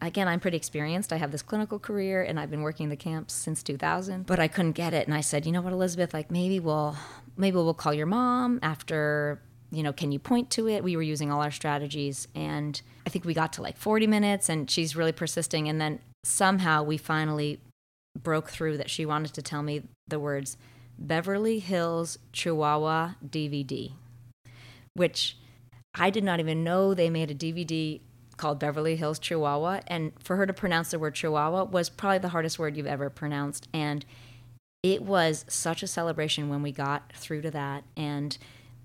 again, 0.00 0.28
I'm 0.28 0.40
pretty 0.40 0.56
experienced. 0.56 1.12
I 1.12 1.16
have 1.16 1.32
this 1.32 1.42
clinical 1.42 1.78
career 1.78 2.22
and 2.22 2.38
I've 2.38 2.50
been 2.50 2.62
working 2.62 2.88
the 2.88 2.96
camps 2.96 3.34
since 3.34 3.62
2000, 3.62 4.26
but 4.26 4.38
I 4.38 4.48
couldn't 4.48 4.72
get 4.72 4.94
it. 4.94 5.06
And 5.06 5.14
I 5.14 5.20
said, 5.20 5.46
you 5.46 5.52
know 5.52 5.60
what, 5.60 5.72
Elizabeth, 5.72 6.14
like 6.14 6.30
maybe 6.30 6.60
we'll, 6.60 6.96
maybe 7.36 7.56
we'll 7.56 7.74
call 7.74 7.94
your 7.94 8.06
mom 8.06 8.58
after 8.62 9.40
you 9.72 9.82
know, 9.82 9.92
can 9.92 10.12
you 10.12 10.18
point 10.18 10.50
to 10.50 10.68
it? 10.68 10.82
We 10.82 10.96
were 10.96 11.02
using 11.02 11.30
all 11.30 11.42
our 11.42 11.50
strategies. 11.50 12.26
And 12.34 12.80
I 13.06 13.10
think 13.10 13.24
we 13.24 13.34
got 13.34 13.52
to 13.54 13.62
like 13.62 13.76
40 13.76 14.06
minutes 14.06 14.48
and 14.48 14.70
she's 14.70 14.96
really 14.96 15.12
persisting. 15.12 15.68
And 15.68 15.80
then 15.80 16.00
somehow 16.24 16.82
we 16.82 16.96
finally 16.96 17.60
broke 18.20 18.50
through 18.50 18.76
that 18.78 18.90
she 18.90 19.06
wanted 19.06 19.32
to 19.34 19.42
tell 19.42 19.62
me 19.62 19.82
the 20.08 20.18
words 20.18 20.56
Beverly 20.98 21.60
Hills 21.60 22.18
Chihuahua 22.32 23.12
DVD, 23.26 23.92
which 24.94 25.36
I 25.94 26.10
did 26.10 26.24
not 26.24 26.40
even 26.40 26.62
know 26.62 26.92
they 26.92 27.08
made 27.08 27.30
a 27.30 27.34
DVD 27.34 28.00
called 28.40 28.58
Beverly 28.58 28.96
Hills 28.96 29.18
Chihuahua. 29.18 29.80
And 29.86 30.12
for 30.18 30.36
her 30.36 30.46
to 30.46 30.52
pronounce 30.52 30.90
the 30.90 30.98
word 30.98 31.14
Chihuahua 31.14 31.64
was 31.64 31.90
probably 31.90 32.18
the 32.18 32.30
hardest 32.30 32.58
word 32.58 32.74
you've 32.74 32.86
ever 32.86 33.10
pronounced. 33.10 33.68
And 33.74 34.04
it 34.82 35.02
was 35.02 35.44
such 35.46 35.82
a 35.82 35.86
celebration 35.86 36.48
when 36.48 36.62
we 36.62 36.72
got 36.72 37.12
through 37.12 37.42
to 37.42 37.50
that. 37.50 37.84
And 37.98 38.36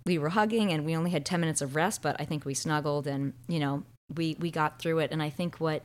we 0.06 0.18
were 0.18 0.30
hugging 0.30 0.74
and 0.74 0.86
we 0.86 0.96
only 0.96 1.12
had 1.12 1.26
10 1.26 1.40
minutes 1.40 1.62
of 1.62 1.74
rest, 1.76 2.02
but 2.02 2.18
I 2.20 2.26
think 2.26 2.44
we 2.44 2.54
snuggled 2.54 3.08
and, 3.08 3.32
you 3.48 3.60
know, 3.60 3.84
we, 4.14 4.36
we 4.40 4.52
got 4.52 4.78
through 4.78 5.00
it. 5.00 5.12
And 5.12 5.24
I 5.24 5.30
think 5.30 5.56
what 5.56 5.84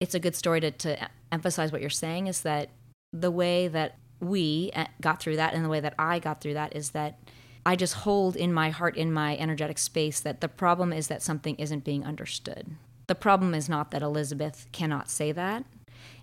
it's 0.00 0.14
a 0.14 0.20
good 0.20 0.36
story 0.36 0.60
to, 0.60 0.70
to 0.70 1.08
emphasize 1.32 1.72
what 1.72 1.80
you're 1.80 1.90
saying 1.90 2.28
is 2.28 2.42
that 2.42 2.70
the 3.12 3.32
way 3.32 3.66
that 3.66 3.96
we 4.20 4.70
uh, 4.76 4.86
got 5.00 5.20
through 5.20 5.36
that 5.36 5.54
and 5.54 5.64
the 5.64 5.68
way 5.68 5.80
that 5.80 5.94
I 5.98 6.20
got 6.20 6.40
through 6.40 6.54
that 6.54 6.74
is 6.76 6.90
that 6.90 7.18
I 7.66 7.74
just 7.74 7.94
hold 7.94 8.36
in 8.36 8.52
my 8.52 8.70
heart, 8.70 8.96
in 8.96 9.12
my 9.12 9.36
energetic 9.36 9.78
space, 9.78 10.20
that 10.20 10.40
the 10.40 10.48
problem 10.48 10.92
is 10.92 11.08
that 11.08 11.20
something 11.20 11.56
isn't 11.56 11.82
being 11.82 12.04
understood. 12.04 12.76
The 13.08 13.16
problem 13.16 13.54
is 13.56 13.68
not 13.68 13.90
that 13.90 14.02
Elizabeth 14.02 14.68
cannot 14.70 15.10
say 15.10 15.32
that. 15.32 15.64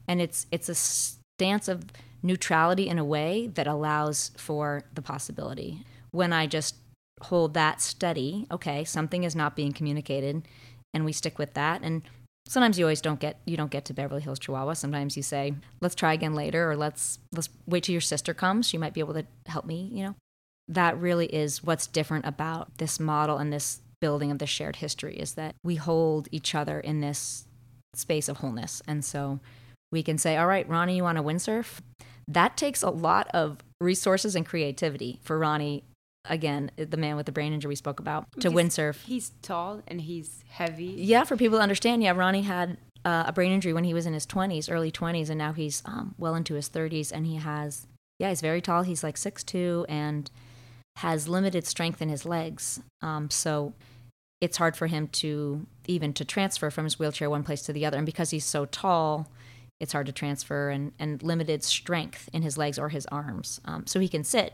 And 0.07 0.21
it's 0.21 0.47
it's 0.51 0.69
a 0.69 0.75
stance 0.75 1.67
of 1.67 1.83
neutrality 2.23 2.87
in 2.87 2.97
a 2.97 3.03
way 3.03 3.47
that 3.55 3.67
allows 3.67 4.31
for 4.37 4.83
the 4.93 5.01
possibility. 5.01 5.81
When 6.11 6.31
I 6.31 6.47
just 6.47 6.75
hold 7.23 7.53
that 7.55 7.81
steady, 7.81 8.47
okay, 8.49 8.85
something 8.85 9.25
is 9.25 9.35
not 9.35 9.57
being 9.57 9.73
communicated, 9.73 10.47
and 10.93 11.03
we 11.03 11.11
stick 11.11 11.37
with 11.37 11.55
that. 11.55 11.81
And 11.81 12.03
sometimes 12.47 12.79
you 12.79 12.85
always 12.85 13.01
don't 13.01 13.19
get 13.19 13.41
you 13.43 13.57
don't 13.57 13.71
get 13.71 13.83
to 13.85 13.93
Beverly 13.93 14.21
Hills 14.21 14.39
Chihuahua. 14.39 14.75
Sometimes 14.75 15.17
you 15.17 15.23
say, 15.23 15.55
let's 15.81 15.95
try 15.95 16.13
again 16.13 16.35
later, 16.35 16.71
or 16.71 16.77
let's 16.77 17.19
let's 17.33 17.49
wait 17.67 17.83
till 17.83 17.93
your 17.93 18.01
sister 18.01 18.33
comes. 18.33 18.65
She 18.65 18.77
might 18.77 18.93
be 18.93 19.01
able 19.01 19.15
to 19.15 19.25
help 19.45 19.65
me, 19.65 19.89
you 19.91 20.03
know 20.03 20.15
that 20.73 20.99
really 20.99 21.27
is 21.27 21.63
what's 21.63 21.87
different 21.87 22.25
about 22.25 22.77
this 22.77 22.99
model 22.99 23.37
and 23.37 23.51
this 23.51 23.81
building 24.01 24.31
of 24.31 24.39
the 24.39 24.45
shared 24.45 24.77
history 24.77 25.15
is 25.15 25.35
that 25.35 25.55
we 25.63 25.75
hold 25.75 26.27
each 26.31 26.53
other 26.53 26.79
in 26.79 26.99
this 26.99 27.45
space 27.93 28.27
of 28.27 28.37
wholeness. 28.37 28.81
And 28.87 29.05
so 29.05 29.39
we 29.91 30.03
can 30.03 30.17
say, 30.17 30.35
all 30.35 30.47
right, 30.47 30.67
Ronnie, 30.67 30.97
you 30.97 31.03
want 31.03 31.17
to 31.17 31.23
windsurf? 31.23 31.79
That 32.27 32.57
takes 32.57 32.83
a 32.83 32.89
lot 32.89 33.29
of 33.33 33.59
resources 33.79 34.35
and 34.35 34.45
creativity 34.45 35.19
for 35.23 35.37
Ronnie, 35.37 35.83
again, 36.25 36.71
the 36.75 36.97
man 36.97 37.15
with 37.15 37.27
the 37.27 37.31
brain 37.31 37.53
injury 37.53 37.69
we 37.69 37.75
spoke 37.75 37.99
about, 37.99 38.25
to 38.39 38.49
windsurf. 38.49 39.03
He's 39.05 39.31
tall 39.41 39.81
and 39.87 40.01
he's 40.01 40.43
heavy. 40.49 40.95
Yeah, 40.97 41.23
for 41.23 41.37
people 41.37 41.59
to 41.59 41.63
understand, 41.63 42.01
yeah, 42.03 42.11
Ronnie 42.11 42.41
had 42.41 42.77
uh, 43.05 43.25
a 43.27 43.33
brain 43.33 43.51
injury 43.51 43.73
when 43.73 43.83
he 43.83 43.93
was 43.93 44.05
in 44.05 44.13
his 44.13 44.25
20s, 44.25 44.71
early 44.71 44.91
20s, 44.91 45.29
and 45.29 45.37
now 45.37 45.53
he's 45.53 45.81
um, 45.85 46.15
well 46.17 46.35
into 46.35 46.55
his 46.55 46.69
30s, 46.69 47.11
and 47.11 47.25
he 47.25 47.35
has, 47.35 47.87
yeah, 48.19 48.29
he's 48.29 48.41
very 48.41 48.61
tall. 48.61 48.83
He's 48.83 49.03
like 49.03 49.15
6'2", 49.15 49.85
and 49.89 50.31
has 50.97 51.27
limited 51.27 51.65
strength 51.65 52.01
in 52.01 52.09
his 52.09 52.25
legs. 52.25 52.81
Um, 53.01 53.29
so 53.29 53.73
it's 54.41 54.57
hard 54.57 54.75
for 54.75 54.87
him 54.87 55.07
to 55.07 55.65
even 55.87 56.13
to 56.13 56.25
transfer 56.25 56.69
from 56.69 56.83
his 56.83 56.99
wheelchair 56.99 57.29
one 57.29 57.43
place 57.43 57.61
to 57.63 57.73
the 57.73 57.85
other. 57.85 57.97
And 57.97 58.05
because 58.05 58.29
he's 58.29 58.45
so 58.45 58.65
tall, 58.65 59.29
it's 59.79 59.93
hard 59.93 60.05
to 60.05 60.11
transfer 60.11 60.69
and, 60.69 60.91
and 60.99 61.21
limited 61.23 61.63
strength 61.63 62.29
in 62.33 62.41
his 62.41 62.57
legs 62.57 62.77
or 62.77 62.89
his 62.89 63.05
arms. 63.07 63.59
Um, 63.65 63.87
so 63.87 63.99
he 63.99 64.07
can 64.07 64.23
sit 64.23 64.53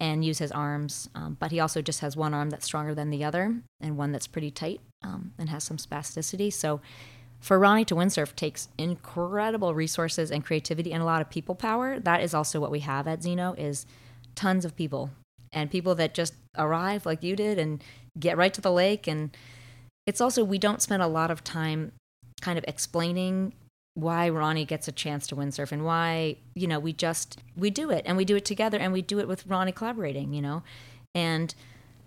and 0.00 0.24
use 0.24 0.38
his 0.38 0.52
arms, 0.52 1.08
um, 1.14 1.36
but 1.38 1.50
he 1.50 1.60
also 1.60 1.82
just 1.82 2.00
has 2.00 2.16
one 2.16 2.34
arm 2.34 2.50
that's 2.50 2.66
stronger 2.66 2.94
than 2.94 3.10
the 3.10 3.24
other 3.24 3.54
and 3.80 3.96
one 3.96 4.12
that's 4.12 4.26
pretty 4.26 4.50
tight 4.50 4.80
um, 5.02 5.32
and 5.38 5.48
has 5.48 5.64
some 5.64 5.76
spasticity. 5.76 6.52
So 6.52 6.80
for 7.40 7.58
Ronnie 7.58 7.84
to 7.86 7.94
windsurf 7.94 8.34
takes 8.34 8.68
incredible 8.78 9.74
resources 9.74 10.30
and 10.30 10.44
creativity 10.44 10.92
and 10.92 11.02
a 11.02 11.06
lot 11.06 11.22
of 11.22 11.30
people 11.30 11.54
power. 11.54 11.98
That 11.98 12.22
is 12.22 12.34
also 12.34 12.60
what 12.60 12.70
we 12.70 12.80
have 12.80 13.08
at 13.08 13.22
Zeno 13.22 13.54
is 13.54 13.84
tons 14.34 14.64
of 14.64 14.76
people 14.76 15.10
and 15.52 15.70
people 15.70 15.94
that 15.96 16.14
just 16.14 16.34
arrive 16.56 17.06
like 17.06 17.22
you 17.22 17.36
did 17.36 17.58
and 17.58 17.82
get 18.18 18.36
right 18.36 18.52
to 18.54 18.60
the 18.60 18.72
lake. 18.72 19.06
And 19.06 19.36
it's 20.06 20.20
also, 20.20 20.44
we 20.44 20.58
don't 20.58 20.82
spend 20.82 21.02
a 21.02 21.06
lot 21.06 21.30
of 21.30 21.44
time 21.44 21.92
kind 22.40 22.58
of 22.58 22.64
explaining 22.66 23.52
why 23.94 24.28
Ronnie 24.28 24.64
gets 24.64 24.88
a 24.88 24.92
chance 24.92 25.26
to 25.28 25.36
windsurf 25.36 25.70
and 25.70 25.84
why, 25.84 26.36
you 26.54 26.66
know, 26.66 26.78
we 26.78 26.92
just, 26.92 27.40
we 27.56 27.70
do 27.70 27.90
it 27.90 28.02
and 28.06 28.16
we 28.16 28.24
do 28.24 28.36
it 28.36 28.44
together 28.44 28.78
and 28.78 28.92
we 28.92 29.02
do 29.02 29.18
it 29.18 29.28
with 29.28 29.46
Ronnie 29.46 29.72
collaborating, 29.72 30.32
you 30.32 30.40
know. 30.40 30.62
And 31.14 31.54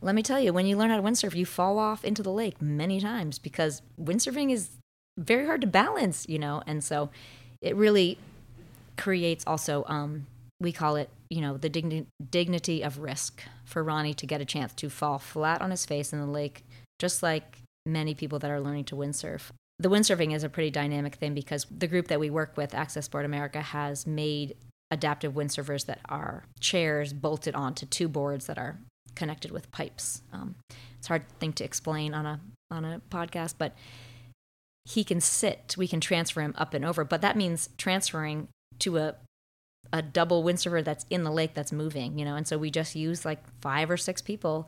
let 0.02 0.16
me 0.16 0.24
tell 0.24 0.40
you, 0.40 0.52
when 0.52 0.66
you 0.66 0.78
learn 0.78 0.90
how 0.90 0.98
to 0.98 1.04
windsurf, 1.04 1.36
you 1.36 1.46
fall 1.46 1.78
off 1.78 2.04
into 2.04 2.24
the 2.24 2.32
lake 2.32 2.62
many 2.62 3.00
times 3.00 3.40
because 3.40 3.82
windsurfing 4.02 4.52
is 4.52 4.70
very 5.18 5.46
hard 5.46 5.62
to 5.62 5.68
balance, 5.68 6.26
you 6.28 6.40
know. 6.40 6.64
And 6.66 6.84
so 6.84 7.10
it 7.62 7.76
really 7.76 8.18
creates 8.98 9.44
also 9.48 9.84
um, 9.88 10.26
we 10.60 10.72
call 10.72 10.96
it, 10.96 11.10
you 11.30 11.41
know, 11.41 11.58
the 11.58 11.70
digni- 11.70 12.08
dignity 12.32 12.82
of 12.82 13.00
risk 13.00 13.44
for 13.65 13.84
Ronnie 13.84 14.13
to 14.15 14.26
get 14.26 14.41
a 14.41 14.46
chance 14.46 14.74
to 14.76 14.89
fall 14.89 15.20
flat 15.20 15.62
on 15.62 15.72
his 15.72 15.86
face 15.86 16.13
in 16.13 16.20
the 16.20 16.26
lake, 16.26 16.65
just 17.00 17.22
like 17.22 17.58
many 17.86 18.15
people 18.15 18.39
that 18.39 18.52
are 18.52 18.62
learning 18.62 18.86
to 18.86 18.96
windsurf. 18.96 19.50
The 19.78 19.89
windsurfing 19.89 20.34
is 20.34 20.44
a 20.44 20.50
pretty 20.50 20.72
dynamic 20.72 21.15
thing 21.15 21.34
because 21.34 21.65
the 21.70 21.88
group 21.88 22.08
that 22.08 22.20
we 22.20 22.30
work 22.30 22.56
with, 22.56 22.74
Access 22.74 23.06
Sport 23.06 23.26
America, 23.26 23.62
has 23.62 24.08
made 24.08 24.56
adaptive 24.91 25.34
windsurfers 25.34 25.86
that 25.88 26.00
are 26.08 26.46
chairs 26.60 27.12
bolted 27.12 27.56
onto 27.56 27.86
two 27.86 28.08
boards 28.08 28.46
that 28.46 28.58
are 28.58 28.80
connected 29.15 29.52
with 29.52 29.72
pipes. 29.72 30.22
Um, 30.32 30.56
it's 30.98 31.08
a 31.08 31.10
hard 31.10 31.30
thing 31.39 31.54
to 31.54 31.65
explain 31.65 32.13
on 32.13 32.26
a 32.26 32.39
on 32.72 32.86
a 32.86 33.02
podcast, 33.12 33.56
but 33.58 33.76
he 34.86 35.04
can 35.04 35.20
sit. 35.20 35.76
We 35.78 35.88
can 35.88 36.00
transfer 36.00 36.41
him 36.41 36.54
up 36.58 36.74
and 36.74 36.86
over, 36.86 37.04
but 37.04 37.22
that 37.22 37.36
means 37.36 37.70
transferring 37.78 38.48
to 38.80 38.98
a 38.98 39.15
a 39.93 40.02
double 40.02 40.43
windsurfer 40.43 40.84
that's 40.84 41.06
in 41.10 41.24
the 41.24 41.32
lake 41.32 41.54
that's 41.54 41.71
moving, 41.71 42.17
you 42.17 42.26
know. 42.26 42.36
And 42.36 42.48
so 42.48 42.58
we 42.58 42.71
just 42.71 42.95
use 42.95 43.26
like 43.26 43.39
five 43.62 43.89
or 43.89 43.98
six 43.98 44.21
people 44.21 44.67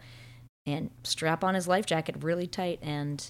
and 0.66 0.90
strap 1.04 1.44
on 1.44 1.56
his 1.56 1.68
life 1.68 1.86
jacket 1.86 2.16
really 2.22 2.48
tight. 2.48 2.80
And 2.82 3.30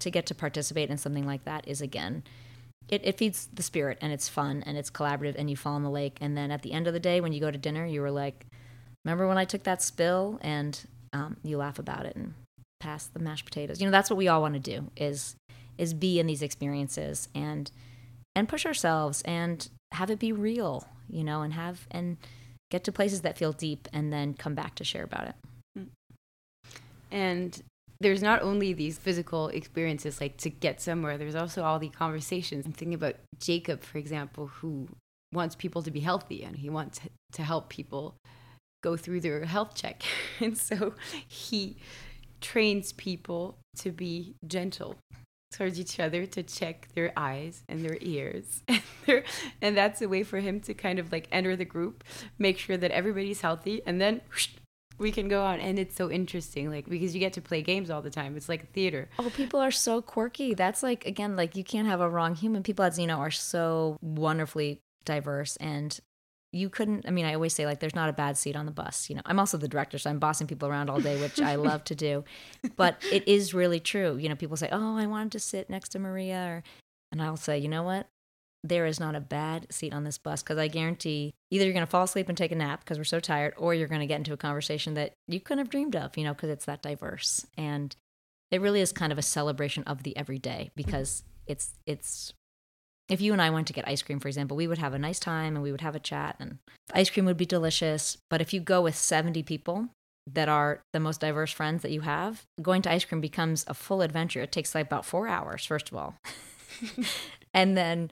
to 0.00 0.10
get 0.10 0.26
to 0.26 0.34
participate 0.34 0.90
in 0.90 0.98
something 0.98 1.26
like 1.26 1.44
that 1.44 1.66
is 1.68 1.80
again, 1.80 2.24
it, 2.88 3.00
it 3.04 3.18
feeds 3.18 3.48
the 3.52 3.62
spirit 3.62 3.98
and 4.00 4.12
it's 4.12 4.28
fun 4.28 4.62
and 4.66 4.76
it's 4.76 4.90
collaborative 4.90 5.36
and 5.36 5.48
you 5.48 5.56
fall 5.56 5.76
in 5.76 5.82
the 5.82 5.90
lake. 5.90 6.18
And 6.20 6.36
then 6.36 6.50
at 6.50 6.62
the 6.62 6.72
end 6.72 6.86
of 6.86 6.92
the 6.92 7.00
day, 7.00 7.20
when 7.20 7.32
you 7.32 7.40
go 7.40 7.50
to 7.50 7.58
dinner, 7.58 7.86
you 7.86 8.00
were 8.00 8.10
like, 8.10 8.46
remember 9.04 9.26
when 9.26 9.38
I 9.38 9.44
took 9.44 9.64
that 9.64 9.82
spill? 9.82 10.38
And 10.42 10.78
um, 11.12 11.36
you 11.42 11.56
laugh 11.56 11.78
about 11.78 12.06
it 12.06 12.16
and 12.16 12.34
pass 12.80 13.06
the 13.06 13.20
mashed 13.20 13.44
potatoes. 13.44 13.80
You 13.80 13.86
know, 13.86 13.92
that's 13.92 14.10
what 14.10 14.16
we 14.16 14.28
all 14.28 14.42
want 14.42 14.54
to 14.54 14.60
do 14.60 14.90
is 14.96 15.36
is 15.76 15.92
be 15.92 16.20
in 16.20 16.26
these 16.26 16.42
experiences 16.42 17.28
and 17.34 17.70
and 18.36 18.48
push 18.48 18.66
ourselves 18.66 19.22
and 19.22 19.68
have 19.92 20.10
it 20.10 20.18
be 20.18 20.32
real 20.32 20.86
you 21.08 21.24
know, 21.24 21.42
and 21.42 21.52
have 21.52 21.86
and 21.90 22.16
get 22.70 22.84
to 22.84 22.92
places 22.92 23.22
that 23.22 23.38
feel 23.38 23.52
deep 23.52 23.88
and 23.92 24.12
then 24.12 24.34
come 24.34 24.54
back 24.54 24.74
to 24.76 24.84
share 24.84 25.04
about 25.04 25.28
it. 25.28 25.34
Mm. 25.78 25.88
And 27.10 27.62
there's 28.00 28.22
not 28.22 28.42
only 28.42 28.72
these 28.72 28.98
physical 28.98 29.48
experiences 29.48 30.20
like 30.20 30.36
to 30.38 30.50
get 30.50 30.80
somewhere, 30.80 31.16
there's 31.16 31.34
also 31.34 31.62
all 31.62 31.78
the 31.78 31.88
conversations. 31.88 32.66
I'm 32.66 32.72
thinking 32.72 32.94
about 32.94 33.16
Jacob, 33.38 33.82
for 33.82 33.98
example, 33.98 34.48
who 34.48 34.88
wants 35.32 35.54
people 35.54 35.82
to 35.82 35.90
be 35.90 36.00
healthy 36.00 36.42
and 36.42 36.56
he 36.56 36.70
wants 36.70 37.00
to 37.32 37.42
help 37.42 37.68
people 37.68 38.14
go 38.82 38.96
through 38.96 39.20
their 39.20 39.44
health 39.44 39.74
check. 39.74 40.02
and 40.40 40.58
so 40.58 40.94
he 41.26 41.76
trains 42.40 42.92
people 42.92 43.56
to 43.78 43.90
be 43.90 44.34
gentle 44.46 44.96
towards 45.54 45.78
each 45.78 46.00
other 46.00 46.26
to 46.26 46.42
check 46.42 46.88
their 46.94 47.12
eyes 47.16 47.62
and 47.68 47.84
their 47.84 47.98
ears. 48.00 48.62
And, 49.60 49.76
that's 49.76 50.00
a 50.00 50.08
way 50.08 50.22
for 50.22 50.38
him 50.40 50.60
to 50.60 50.72
kind 50.72 50.98
of 50.98 51.12
like 51.12 51.28
enter 51.30 51.56
the 51.56 51.64
group 51.64 52.04
make 52.38 52.58
sure 52.58 52.76
that 52.76 52.90
everybody's 52.90 53.42
healthy 53.42 53.82
and 53.84 54.00
then 54.00 54.22
whoosh, 54.30 54.48
we 54.98 55.12
can 55.12 55.28
go 55.28 55.44
on 55.44 55.60
and 55.60 55.78
it's 55.78 55.94
so 55.94 56.10
interesting 56.10 56.70
like 56.70 56.88
because 56.88 57.14
you 57.14 57.20
get 57.20 57.32
to 57.34 57.40
play 57.40 57.60
games 57.60 57.90
all 57.90 58.00
the 58.00 58.10
time. 58.10 58.36
It's 58.36 58.48
like 58.48 58.72
theater. 58.72 59.08
Oh 59.18 59.30
people 59.30 59.60
are 59.60 59.70
so 59.70 60.00
quirky. 60.00 60.54
That's 60.54 60.82
like 60.82 61.06
again 61.06 61.36
like 61.36 61.56
you 61.56 61.64
can't 61.64 61.88
have 61.88 62.00
a 62.00 62.08
wrong 62.08 62.34
human. 62.34 62.62
People 62.62 62.84
at 62.84 62.94
Zeno 62.94 63.18
are 63.18 63.30
so 63.30 63.98
wonderfully 64.00 64.80
diverse 65.04 65.56
and 65.56 66.00
you 66.54 66.68
couldn't 66.68 67.04
i 67.06 67.10
mean 67.10 67.24
i 67.24 67.34
always 67.34 67.52
say 67.52 67.66
like 67.66 67.80
there's 67.80 67.94
not 67.94 68.08
a 68.08 68.12
bad 68.12 68.36
seat 68.38 68.56
on 68.56 68.66
the 68.66 68.72
bus 68.72 69.10
you 69.10 69.16
know. 69.16 69.22
I'm 69.26 69.38
also 69.38 69.58
the 69.58 69.68
director 69.68 69.98
so 69.98 70.10
i'm 70.10 70.18
bossing 70.18 70.46
people 70.46 70.68
around 70.68 70.88
all 70.88 71.00
day 71.00 71.20
which 71.20 71.40
i 71.40 71.56
love 71.56 71.84
to 71.84 71.94
do. 71.94 72.24
But 72.76 72.96
it 73.12 73.26
is 73.28 73.54
really 73.54 73.80
true. 73.80 74.16
You 74.16 74.28
know 74.28 74.36
people 74.36 74.56
say 74.56 74.68
oh 74.72 74.96
i 74.96 75.06
wanted 75.06 75.32
to 75.32 75.40
sit 75.40 75.68
next 75.68 75.90
to 75.90 75.98
maria 75.98 76.46
or 76.46 76.62
and 77.12 77.22
i'll 77.22 77.36
say 77.36 77.58
you 77.58 77.68
know 77.68 77.82
what? 77.82 78.06
There 78.62 78.86
is 78.86 78.98
not 78.98 79.14
a 79.14 79.20
bad 79.20 79.66
seat 79.70 79.92
on 79.92 80.04
this 80.04 80.16
bus 80.16 80.42
because 80.42 80.58
i 80.58 80.68
guarantee 80.68 81.34
either 81.50 81.64
you're 81.64 81.74
going 81.74 81.86
to 81.86 81.90
fall 81.90 82.04
asleep 82.04 82.28
and 82.28 82.38
take 82.38 82.52
a 82.52 82.56
nap 82.56 82.80
because 82.80 82.98
we're 82.98 83.04
so 83.04 83.20
tired 83.20 83.54
or 83.58 83.74
you're 83.74 83.88
going 83.88 84.00
to 84.00 84.06
get 84.06 84.18
into 84.18 84.32
a 84.32 84.38
conversation 84.38 84.94
that 84.94 85.12
you 85.28 85.40
couldn't 85.40 85.58
have 85.58 85.70
dreamed 85.70 85.96
of 85.96 86.16
you 86.16 86.24
know 86.24 86.34
because 86.34 86.50
it's 86.50 86.64
that 86.64 86.82
diverse. 86.82 87.46
And 87.58 87.94
it 88.50 88.60
really 88.60 88.80
is 88.80 88.92
kind 88.92 89.12
of 89.12 89.18
a 89.18 89.22
celebration 89.22 89.82
of 89.84 90.02
the 90.02 90.16
everyday 90.16 90.70
because 90.76 91.24
it's 91.46 91.74
it's 91.86 92.32
if 93.08 93.20
you 93.20 93.32
and 93.32 93.42
I 93.42 93.50
went 93.50 93.66
to 93.66 93.72
get 93.72 93.86
ice 93.86 94.02
cream, 94.02 94.20
for 94.20 94.28
example, 94.28 94.56
we 94.56 94.66
would 94.66 94.78
have 94.78 94.94
a 94.94 94.98
nice 94.98 95.18
time 95.18 95.56
and 95.56 95.62
we 95.62 95.70
would 95.70 95.82
have 95.82 95.94
a 95.94 96.00
chat 96.00 96.36
and 96.40 96.58
ice 96.92 97.10
cream 97.10 97.26
would 97.26 97.36
be 97.36 97.46
delicious. 97.46 98.16
But 98.30 98.40
if 98.40 98.52
you 98.52 98.60
go 98.60 98.80
with 98.80 98.96
70 98.96 99.42
people, 99.42 99.88
that 100.32 100.48
are 100.48 100.80
the 100.92 101.00
most 101.00 101.20
diverse 101.20 101.52
friends 101.52 101.82
that 101.82 101.90
you 101.90 102.00
have, 102.00 102.44
going 102.62 102.82
to 102.82 102.90
ice 102.90 103.04
cream 103.04 103.20
becomes 103.20 103.64
a 103.68 103.74
full 103.74 104.02
adventure. 104.02 104.40
It 104.40 104.52
takes 104.52 104.74
like 104.74 104.86
about 104.86 105.04
four 105.04 105.28
hours, 105.28 105.64
first 105.64 105.90
of 105.90 105.96
all. 105.96 106.14
and 107.54 107.76
then 107.76 108.10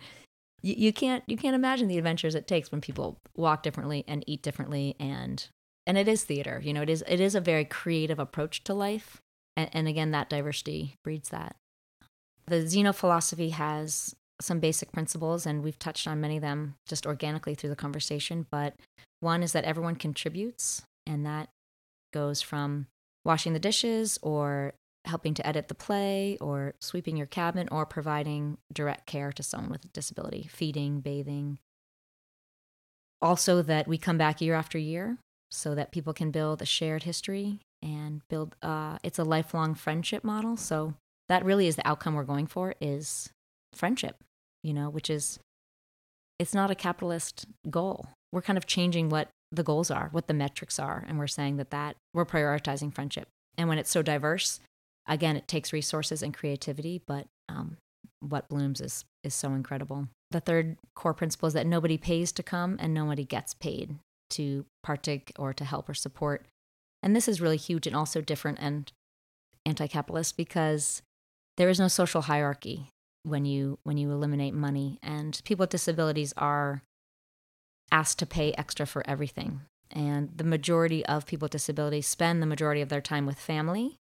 you, 0.62 0.74
you 0.76 0.93
can't 0.93 1.24
you 1.26 1.36
can't 1.36 1.55
imagine 1.55 1.88
the 1.88 1.99
adventures 1.99 2.34
it 2.34 2.47
takes 2.47 2.70
when 2.70 2.80
people 2.80 3.16
walk 3.36 3.62
differently 3.62 4.05
and 4.07 4.24
eat 4.26 4.43
differently 4.43 4.95
and 5.01 5.49
and 5.86 5.97
it 5.99 6.07
is 6.07 6.24
theater. 6.24 6.61
You 6.62 6.72
know, 6.74 6.82
it 6.82 6.90
is 6.90 7.03
it 7.09 7.20
is 7.20 7.34
a 7.34 7.40
very 7.40 7.64
creative 7.64 8.18
approach 8.18 8.62
to 8.64 8.74
life. 8.74 9.20
And, 9.57 9.70
and 9.72 9.88
again, 9.88 10.12
that 10.12 10.30
diversity 10.30 10.95
breeds 11.05 11.30
that. 11.30 11.57
The 12.47 12.66
Zeno 12.66 12.93
philosophy 12.93 13.51
has 13.51 14.14
some 14.43 14.61
basic 14.61 14.93
principles, 14.93 15.47
and 15.47 15.62
we've 15.62 15.78
touched 15.78 16.07
on 16.07 16.20
many 16.20 16.36
of 16.36 16.43
them 16.43 16.74
just 16.86 17.07
organically 17.07 17.55
through 17.55 17.70
the 17.70 17.76
conversation. 17.76 18.47
But 18.51 18.74
one 19.20 19.43
is 19.43 19.53
that 19.53 19.64
everyone 19.64 19.97
contributes, 19.97 20.82
and 21.07 21.24
that 21.26 21.49
goes 22.12 22.43
from 22.43 22.86
washing 23.24 23.53
the 23.53 23.59
dishes 23.59 24.18
or 24.22 24.74
helping 25.05 25.34
to 25.34 25.47
edit 25.47 25.68
the 25.68 25.74
play 25.74 26.36
or 26.40 26.74
sweeping 26.80 27.16
your 27.16 27.26
cabin 27.26 27.68
or 27.72 27.84
providing 27.84 28.59
direct 28.72 29.07
care 29.07 29.32
to 29.32 29.43
someone 29.43 29.70
with 29.70 29.84
a 29.84 29.88
disability, 29.88 30.49
feeding, 30.51 31.01
bathing. 31.01 31.59
Also, 33.20 33.62
that 33.62 33.86
we 33.86 33.99
come 33.99 34.18
back 34.18 34.40
year 34.40 34.55
after 34.55 34.78
year 34.78 35.18
so 35.51 35.74
that 35.74 35.93
people 35.93 36.12
can 36.12 36.30
build 36.30 36.62
a 36.62 36.66
shared 36.66 37.03
history 37.03 37.61
and 37.82 38.22
build 38.28 38.57
uh, 38.62 38.99
it's 39.03 39.18
a 39.18 39.24
lifelong 39.24 39.74
friendship 39.74 40.24
model 40.24 40.57
so 40.57 40.95
that 41.28 41.45
really 41.45 41.66
is 41.66 41.76
the 41.76 41.86
outcome 41.86 42.14
we're 42.14 42.24
going 42.24 42.47
for 42.47 42.74
is 42.80 43.30
friendship 43.74 44.16
you 44.62 44.72
know 44.72 44.88
which 44.88 45.10
is 45.10 45.38
it's 46.38 46.54
not 46.54 46.70
a 46.72 46.74
capitalist 46.74 47.46
goal. 47.70 48.08
We're 48.32 48.42
kind 48.42 48.56
of 48.56 48.66
changing 48.66 49.10
what 49.10 49.28
the 49.52 49.62
goals 49.62 49.90
are 49.90 50.08
what 50.12 50.28
the 50.28 50.34
metrics 50.34 50.78
are 50.78 51.04
and 51.06 51.18
we're 51.18 51.26
saying 51.26 51.56
that 51.58 51.70
that 51.70 51.96
we're 52.14 52.24
prioritizing 52.24 52.94
friendship. 52.94 53.28
And 53.58 53.68
when 53.68 53.78
it's 53.78 53.90
so 53.90 54.02
diverse 54.02 54.60
again 55.06 55.36
it 55.36 55.48
takes 55.48 55.72
resources 55.72 56.22
and 56.22 56.32
creativity 56.32 57.02
but 57.06 57.26
um, 57.48 57.76
what 58.20 58.48
blooms 58.48 58.80
is 58.80 59.04
is 59.22 59.34
so 59.34 59.52
incredible. 59.52 60.08
The 60.30 60.40
third 60.40 60.78
core 60.96 61.14
principle 61.14 61.46
is 61.46 61.54
that 61.54 61.66
nobody 61.66 61.98
pays 61.98 62.32
to 62.32 62.42
come 62.42 62.76
and 62.80 62.94
nobody 62.94 63.24
gets 63.24 63.54
paid 63.54 63.96
to 64.30 64.64
partake 64.82 65.32
or 65.38 65.52
to 65.52 65.64
help 65.64 65.88
or 65.88 65.94
support. 65.94 66.46
And 67.02 67.14
this 67.14 67.28
is 67.28 67.40
really 67.40 67.56
huge 67.56 67.86
and 67.86 67.94
also 67.94 68.20
different 68.20 68.58
and 68.60 68.90
anti 69.66 69.86
capitalist 69.86 70.36
because 70.36 71.02
there 71.56 71.68
is 71.68 71.78
no 71.78 71.88
social 71.88 72.22
hierarchy 72.22 72.88
when 73.24 73.44
you 73.44 73.78
when 73.82 73.96
you 73.96 74.10
eliminate 74.10 74.54
money. 74.54 74.98
And 75.02 75.40
people 75.44 75.64
with 75.64 75.70
disabilities 75.70 76.32
are 76.36 76.82
asked 77.90 78.18
to 78.20 78.26
pay 78.26 78.52
extra 78.52 78.86
for 78.86 79.06
everything. 79.08 79.62
And 79.90 80.30
the 80.34 80.44
majority 80.44 81.04
of 81.04 81.26
people 81.26 81.46
with 81.46 81.52
disabilities 81.52 82.06
spend 82.06 82.40
the 82.40 82.46
majority 82.46 82.80
of 82.80 82.88
their 82.88 83.02
time 83.02 83.26
with 83.26 83.38
family 83.38 83.98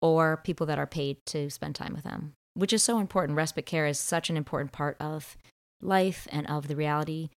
or 0.00 0.38
people 0.38 0.66
that 0.66 0.78
are 0.78 0.86
paid 0.86 1.18
to 1.26 1.50
spend 1.50 1.74
time 1.74 1.94
with 1.94 2.04
them 2.04 2.32
which 2.54 2.72
is 2.72 2.82
so 2.82 2.98
important. 2.98 3.36
Respite 3.36 3.66
care 3.66 3.86
is 3.86 3.98
such 3.98 4.30
an 4.30 4.36
important 4.36 4.72
part 4.72 4.96
of 4.98 5.36
life 5.82 6.26
and 6.32 6.46
of 6.46 6.68
the 6.68 6.76
reality 6.76 7.28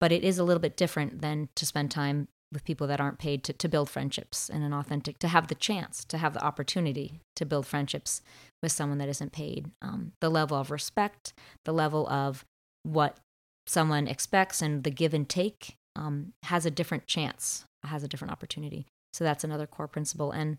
but 0.00 0.12
it 0.12 0.22
is 0.22 0.38
a 0.38 0.44
little 0.44 0.60
bit 0.60 0.76
different 0.76 1.20
than 1.20 1.48
to 1.54 1.66
spend 1.66 1.90
time 1.90 2.28
with 2.52 2.64
people 2.64 2.86
that 2.86 3.00
aren't 3.00 3.18
paid 3.18 3.42
to, 3.44 3.52
to 3.52 3.68
build 3.68 3.90
friendships 3.90 4.48
in 4.48 4.62
an 4.62 4.72
authentic 4.72 5.18
to 5.18 5.28
have 5.28 5.48
the 5.48 5.54
chance 5.54 6.04
to 6.04 6.18
have 6.18 6.32
the 6.32 6.44
opportunity 6.44 7.20
to 7.34 7.44
build 7.44 7.66
friendships 7.66 8.22
with 8.62 8.72
someone 8.72 8.98
that 8.98 9.08
isn't 9.08 9.32
paid. 9.32 9.70
Um, 9.82 10.12
the 10.20 10.30
level 10.30 10.56
of 10.56 10.70
respect 10.70 11.32
the 11.64 11.72
level 11.72 12.08
of 12.08 12.44
what 12.84 13.18
someone 13.66 14.06
expects 14.06 14.62
and 14.62 14.84
the 14.84 14.90
give 14.90 15.12
and 15.12 15.28
take 15.28 15.74
um, 15.96 16.32
has 16.44 16.64
a 16.64 16.70
different 16.70 17.06
chance 17.06 17.64
has 17.86 18.02
a 18.02 18.08
different 18.08 18.32
opportunity. 18.32 18.86
So 19.12 19.24
that's 19.24 19.44
another 19.44 19.66
core 19.66 19.88
principle. 19.88 20.30
And 20.30 20.58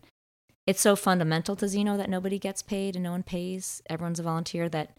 it's 0.66 0.80
so 0.80 0.96
fundamental 0.96 1.56
to 1.56 1.68
zeno 1.68 1.96
that 1.96 2.10
nobody 2.10 2.38
gets 2.38 2.62
paid 2.62 2.96
and 2.96 3.02
no 3.02 3.12
one 3.12 3.22
pays. 3.22 3.82
Everyone's 3.88 4.20
a 4.20 4.24
volunteer 4.24 4.68
that 4.68 4.96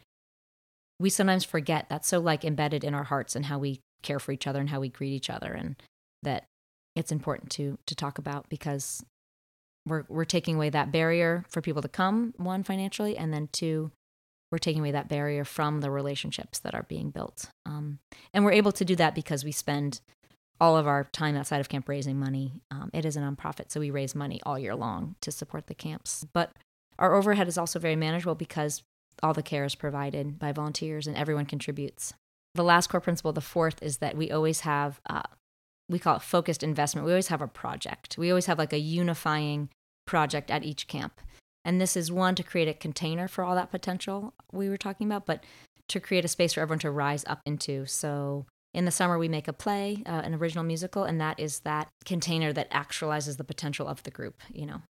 we 1.00 1.10
sometimes 1.10 1.44
forget. 1.44 1.88
That's 1.90 2.08
so 2.08 2.20
like 2.20 2.44
embedded 2.44 2.84
in 2.84 2.94
our 2.94 3.04
hearts 3.04 3.36
and 3.36 3.46
how 3.46 3.60
we 3.60 3.80
care 4.02 4.20
for 4.20 4.32
each 4.32 4.48
other 4.48 4.60
and 4.60 4.70
how 4.70 4.80
we 4.80 4.90
greet 4.90 5.14
each 5.14 5.30
other 5.30 5.52
and 5.52 5.76
that 6.24 6.46
it's 6.96 7.12
important 7.12 7.52
to 7.52 7.78
to 7.86 7.96
talk 7.96 8.18
about 8.18 8.50
because 8.50 9.04
we're 9.86 10.06
we're 10.10 10.26
taking 10.26 10.56
away 10.56 10.70
that 10.70 10.92
barrier 10.92 11.46
for 11.48 11.62
people 11.62 11.82
to 11.82 11.88
come 11.88 12.34
one 12.38 12.64
financially 12.64 13.18
and 13.18 13.34
then 13.34 13.50
two 13.52 13.92
we're 14.52 14.58
taking 14.58 14.82
away 14.82 14.92
that 14.92 15.08
barrier 15.08 15.46
from 15.46 15.82
the 15.82 15.92
relationships 15.92 16.60
that 16.60 16.74
are 16.74 16.84
being 16.84 17.12
built. 17.12 17.52
Um, 17.66 18.00
and 18.34 18.44
we're 18.44 18.52
able 18.54 18.72
to 18.74 18.86
do 18.86 18.96
that 18.96 19.14
because 19.14 19.44
we 19.44 19.52
spend 19.52 20.02
all 20.60 20.76
of 20.76 20.88
our 20.88 21.06
time 21.06 21.36
outside 21.36 21.62
of 21.62 21.70
camp 21.70 21.88
raising 21.88 22.20
money. 22.20 22.62
Um, 22.72 22.90
it 22.94 23.06
is 23.06 23.16
a 23.16 23.22
nonprofit 23.22 23.72
so 23.72 23.80
we 23.80 23.92
raise 23.92 24.16
money 24.16 24.40
all 24.44 24.60
year 24.60 24.76
long 24.76 25.16
to 25.22 25.32
support 25.32 25.68
the 25.68 25.76
camps. 25.76 26.26
But 26.34 26.52
our 26.98 27.16
overhead 27.16 27.48
is 27.48 27.58
also 27.58 27.80
very 27.80 27.96
manageable 27.96 28.36
because 28.36 28.84
all 29.22 29.34
the 29.34 29.44
care 29.44 29.66
is 29.66 29.76
provided 29.76 30.40
by 30.40 30.52
volunteers 30.52 31.08
and 31.08 31.16
everyone 31.16 31.46
contributes. 31.46 32.14
The 32.56 32.64
last 32.64 32.88
core 32.88 33.02
principle, 33.02 33.32
the 33.32 33.42
fourth, 33.42 33.82
is 33.82 33.98
that 33.98 34.18
we 34.18 34.32
always 34.32 34.62
have, 34.62 35.00
uh, 35.10 35.22
we 35.90 36.00
call 36.00 36.16
it 36.16 36.22
focused 36.22 36.64
investment. 36.64 37.06
We 37.06 37.12
always 37.12 37.28
have 37.28 37.42
a 37.42 37.48
project. 37.48 38.18
We 38.18 38.30
always 38.30 38.46
have 38.46 38.60
like 38.60 38.74
a 38.74 38.80
unifying 38.80 39.70
project 40.06 40.52
at 40.52 40.64
each 40.64 40.88
camp. 40.88 41.20
And 41.66 41.82
this 41.82 41.98
is 41.98 42.12
one 42.12 42.36
to 42.36 42.44
create 42.44 42.68
a 42.68 42.74
container 42.74 43.28
for 43.28 43.44
all 43.44 43.56
that 43.56 43.72
potential 43.72 44.34
we 44.52 44.70
were 44.70 44.78
talking 44.78 45.08
about, 45.08 45.26
but 45.26 45.44
to 45.90 46.00
create 46.00 46.24
a 46.24 46.30
space 46.30 46.54
for 46.54 46.62
everyone 46.62 46.80
to 46.80 46.92
rise 46.92 47.26
up 47.28 47.42
into. 47.46 47.86
So 47.86 48.46
in 48.74 48.86
the 48.86 48.92
summer, 48.92 49.18
we 49.18 49.28
make 49.28 49.48
a 49.48 49.54
play, 49.54 50.04
uh, 50.06 50.22
an 50.24 50.36
original 50.36 50.64
musical, 50.64 51.04
and 51.04 51.20
that 51.20 51.40
is 51.40 51.62
that 51.62 51.90
container 52.06 52.54
that 52.54 52.72
actualizes 52.72 53.38
the 53.38 53.44
potential 53.44 53.88
of 53.88 54.04
the 54.04 54.12
group. 54.12 54.42
You 54.54 54.68
know, 54.68 54.82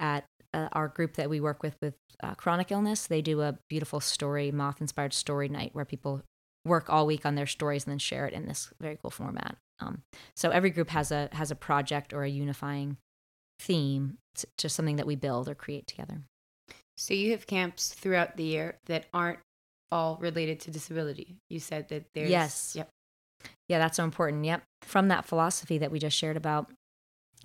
at 0.00 0.24
uh, 0.54 0.68
our 0.72 0.88
group 0.88 1.14
that 1.16 1.28
we 1.28 1.40
work 1.40 1.62
with 1.62 1.76
with 1.82 1.94
uh, 2.22 2.34
chronic 2.34 2.70
illness, 2.72 3.06
they 3.06 3.20
do 3.20 3.42
a 3.42 3.58
beautiful 3.68 4.00
story, 4.00 4.50
moth 4.50 4.80
inspired 4.80 5.12
story 5.12 5.48
night 5.48 5.70
where 5.74 5.84
people 5.84 6.22
work 6.64 6.88
all 6.88 7.06
week 7.06 7.26
on 7.26 7.34
their 7.34 7.46
stories 7.46 7.84
and 7.84 7.92
then 7.92 7.98
share 7.98 8.26
it 8.26 8.32
in 8.32 8.46
this 8.46 8.72
very 8.80 8.98
cool 9.00 9.10
format. 9.10 9.56
Um, 9.80 10.02
so 10.34 10.50
every 10.50 10.70
group 10.70 10.90
has 10.90 11.10
a 11.10 11.28
has 11.32 11.50
a 11.50 11.54
project 11.54 12.12
or 12.12 12.22
a 12.22 12.28
unifying 12.28 12.96
theme 13.60 14.18
to, 14.36 14.46
to 14.58 14.68
something 14.68 14.96
that 14.96 15.06
we 15.06 15.16
build 15.16 15.48
or 15.48 15.54
create 15.54 15.86
together. 15.86 16.20
So 16.96 17.14
you 17.14 17.32
have 17.32 17.46
camps 17.46 17.88
throughout 17.88 18.36
the 18.36 18.44
year 18.44 18.76
that 18.86 19.06
aren't 19.12 19.38
all 19.92 20.16
related 20.20 20.60
to 20.60 20.70
disability. 20.70 21.36
You 21.50 21.60
said 21.60 21.88
that 21.90 22.06
there's 22.14 22.30
yes, 22.30 22.74
yep, 22.74 22.88
yeah, 23.68 23.78
that's 23.78 23.98
so 23.98 24.04
important. 24.04 24.44
Yep, 24.44 24.62
from 24.82 25.08
that 25.08 25.24
philosophy 25.24 25.78
that 25.78 25.90
we 25.90 25.98
just 25.98 26.16
shared 26.16 26.36
about, 26.36 26.70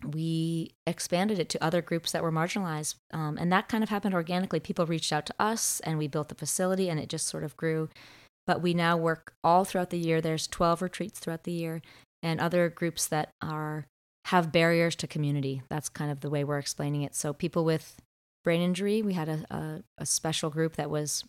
we 0.06 0.72
expanded 0.88 1.38
it 1.38 1.50
to 1.50 1.64
other 1.64 1.82
groups 1.82 2.14
that 2.14 2.24
were 2.24 2.32
marginalized, 2.32 2.96
um, 3.14 3.38
and 3.38 3.52
that 3.52 3.68
kind 3.68 3.84
of 3.84 3.90
happened 3.90 4.16
organically. 4.16 4.60
People 4.62 4.86
reached 4.86 5.12
out 5.12 5.26
to 5.26 5.36
us, 5.38 5.82
and 5.82 5.98
we 5.98 6.08
built 6.08 6.30
the 6.30 6.36
facility, 6.36 6.90
and 6.90 7.00
it 7.00 7.10
just 7.10 7.28
sort 7.28 7.44
of 7.44 7.58
grew 7.58 7.90
but 8.48 8.62
we 8.62 8.74
now 8.74 8.98
work 8.98 9.34
all 9.44 9.64
throughout 9.64 9.92
the 9.92 9.98
year. 9.98 10.20
There's 10.20 10.48
12 10.48 10.82
retreats 10.82 11.20
throughout 11.20 11.44
the 11.44 11.52
year 11.52 11.82
and 12.24 12.39
other 12.39 12.69
groups 12.69 13.07
that 13.07 13.30
are 13.41 13.86
have 14.26 14.51
barriers 14.51 14.95
to 14.97 15.07
community. 15.07 15.63
That's 15.69 15.89
kind 15.89 16.11
of 16.11 16.22
the 16.22 16.30
way 16.30 16.43
we're 16.43 16.59
explaining 16.59 17.01
it. 17.01 17.15
So 17.15 17.34
people 17.34 17.65
with 17.65 17.97
brain 18.43 18.61
injury, 18.61 19.01
we 19.01 19.13
had 19.13 19.30
a, 19.30 19.45
a, 19.49 19.84
a 19.99 20.05
special 20.05 20.49
group 20.49 20.76
that 20.76 20.89
was 20.89 21.24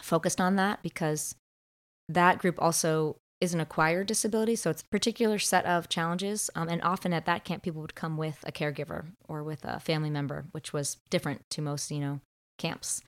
focused 0.00 0.40
on 0.40 0.56
that 0.56 0.82
because 0.82 1.34
that 2.08 2.38
group 2.38 2.60
also 2.60 3.16
is 3.40 3.54
an 3.54 3.60
acquired 3.60 4.06
disability. 4.06 4.54
So 4.54 4.70
it's 4.70 4.82
a 4.82 4.88
particular 4.90 5.38
set 5.38 5.64
of 5.64 5.88
challenges. 5.88 6.50
Um, 6.54 6.68
and 6.68 6.82
often 6.82 7.12
at 7.12 7.24
that 7.26 7.44
camp, 7.44 7.62
people 7.62 7.80
would 7.80 7.94
come 7.94 8.16
with 8.16 8.38
a 8.46 8.52
caregiver 8.52 9.06
or 9.28 9.42
with 9.42 9.64
a 9.64 9.80
family 9.80 10.10
member, 10.10 10.46
which 10.52 10.72
was 10.72 10.98
different 11.08 11.42
to 11.50 11.62
most, 11.62 11.90
you 11.90 12.00
know, 12.00 12.20
camps. 12.58 13.02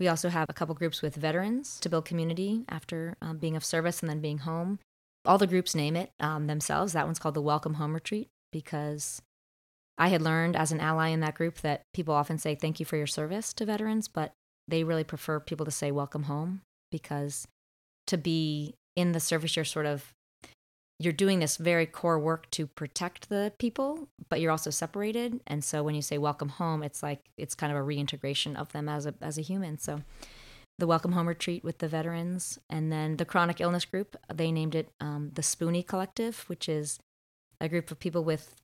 We 0.00 0.08
also 0.08 0.28
have 0.28 0.48
a 0.48 0.54
couple 0.54 0.74
groups 0.74 1.02
with 1.02 1.16
veterans 1.16 1.78
to 1.80 1.88
build 1.88 2.04
community 2.04 2.64
after 2.68 3.16
um, 3.20 3.38
being 3.38 3.56
of 3.56 3.64
service 3.64 4.00
and 4.00 4.08
then 4.08 4.20
being 4.20 4.38
home. 4.38 4.78
All 5.26 5.38
the 5.38 5.46
groups 5.46 5.74
name 5.74 5.96
it 5.96 6.12
um, 6.20 6.46
themselves. 6.46 6.92
That 6.92 7.06
one's 7.06 7.18
called 7.18 7.34
the 7.34 7.42
Welcome 7.42 7.74
Home 7.74 7.94
Retreat 7.94 8.28
because 8.52 9.20
I 9.98 10.08
had 10.08 10.22
learned 10.22 10.56
as 10.56 10.72
an 10.72 10.80
ally 10.80 11.08
in 11.08 11.20
that 11.20 11.34
group 11.34 11.56
that 11.62 11.82
people 11.92 12.14
often 12.14 12.38
say 12.38 12.54
thank 12.54 12.78
you 12.78 12.86
for 12.86 12.96
your 12.96 13.06
service 13.06 13.52
to 13.54 13.64
veterans, 13.64 14.08
but 14.08 14.32
they 14.68 14.84
really 14.84 15.04
prefer 15.04 15.40
people 15.40 15.66
to 15.66 15.72
say 15.72 15.90
welcome 15.90 16.24
home 16.24 16.60
because 16.90 17.46
to 18.06 18.16
be 18.16 18.74
in 18.94 19.12
the 19.12 19.20
service, 19.20 19.56
you're 19.56 19.64
sort 19.64 19.86
of 19.86 20.12
you're 20.98 21.12
doing 21.12 21.40
this 21.40 21.58
very 21.58 21.84
core 21.84 22.18
work 22.18 22.50
to 22.52 22.66
protect 22.66 23.28
the 23.28 23.52
people, 23.58 24.08
but 24.30 24.40
you're 24.40 24.50
also 24.50 24.70
separated. 24.70 25.40
And 25.46 25.62
so 25.62 25.82
when 25.82 25.94
you 25.94 26.00
say 26.00 26.16
welcome 26.16 26.48
home, 26.48 26.82
it's 26.82 27.02
like 27.02 27.20
it's 27.36 27.54
kind 27.54 27.70
of 27.70 27.76
a 27.76 27.82
reintegration 27.82 28.56
of 28.56 28.72
them 28.72 28.88
as 28.88 29.06
a 29.06 29.14
as 29.20 29.36
a 29.36 29.42
human. 29.42 29.78
So 29.78 30.02
the 30.78 30.86
welcome 30.86 31.12
home 31.12 31.28
retreat 31.28 31.64
with 31.64 31.78
the 31.78 31.88
veterans, 31.88 32.58
and 32.68 32.92
then 32.92 33.16
the 33.16 33.24
chronic 33.24 33.60
illness 33.60 33.84
group, 33.84 34.16
they 34.32 34.52
named 34.52 34.74
it 34.74 34.90
um, 35.00 35.30
the 35.34 35.42
Spoonie 35.42 35.86
Collective, 35.86 36.44
which 36.48 36.68
is 36.68 36.98
a 37.60 37.68
group 37.68 37.90
of 37.90 37.98
people 37.98 38.24
with 38.24 38.54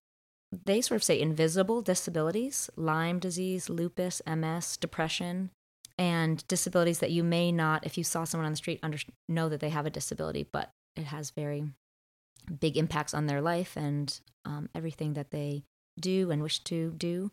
they 0.64 0.82
sort 0.82 0.96
of 0.96 1.02
say 1.02 1.18
invisible 1.18 1.80
disabilities, 1.80 2.68
Lyme 2.76 3.18
disease, 3.18 3.70
lupus, 3.70 4.20
MS, 4.26 4.76
depression, 4.76 5.50
and 5.98 6.46
disabilities 6.46 6.98
that 6.98 7.10
you 7.10 7.24
may 7.24 7.50
not, 7.50 7.86
if 7.86 7.96
you 7.96 8.04
saw 8.04 8.24
someone 8.24 8.46
on 8.46 8.52
the 8.52 8.56
street, 8.56 8.80
under, 8.82 8.98
know 9.28 9.48
that 9.48 9.60
they 9.60 9.70
have 9.70 9.86
a 9.86 9.90
disability, 9.90 10.46
but 10.50 10.70
it 10.94 11.04
has 11.04 11.30
very 11.30 11.64
big 12.60 12.76
impacts 12.76 13.14
on 13.14 13.26
their 13.26 13.40
life 13.40 13.76
and 13.76 14.20
um, 14.44 14.68
everything 14.74 15.14
that 15.14 15.30
they 15.30 15.62
do 15.98 16.30
and 16.30 16.42
wish 16.42 16.58
to 16.64 16.92
do. 16.98 17.30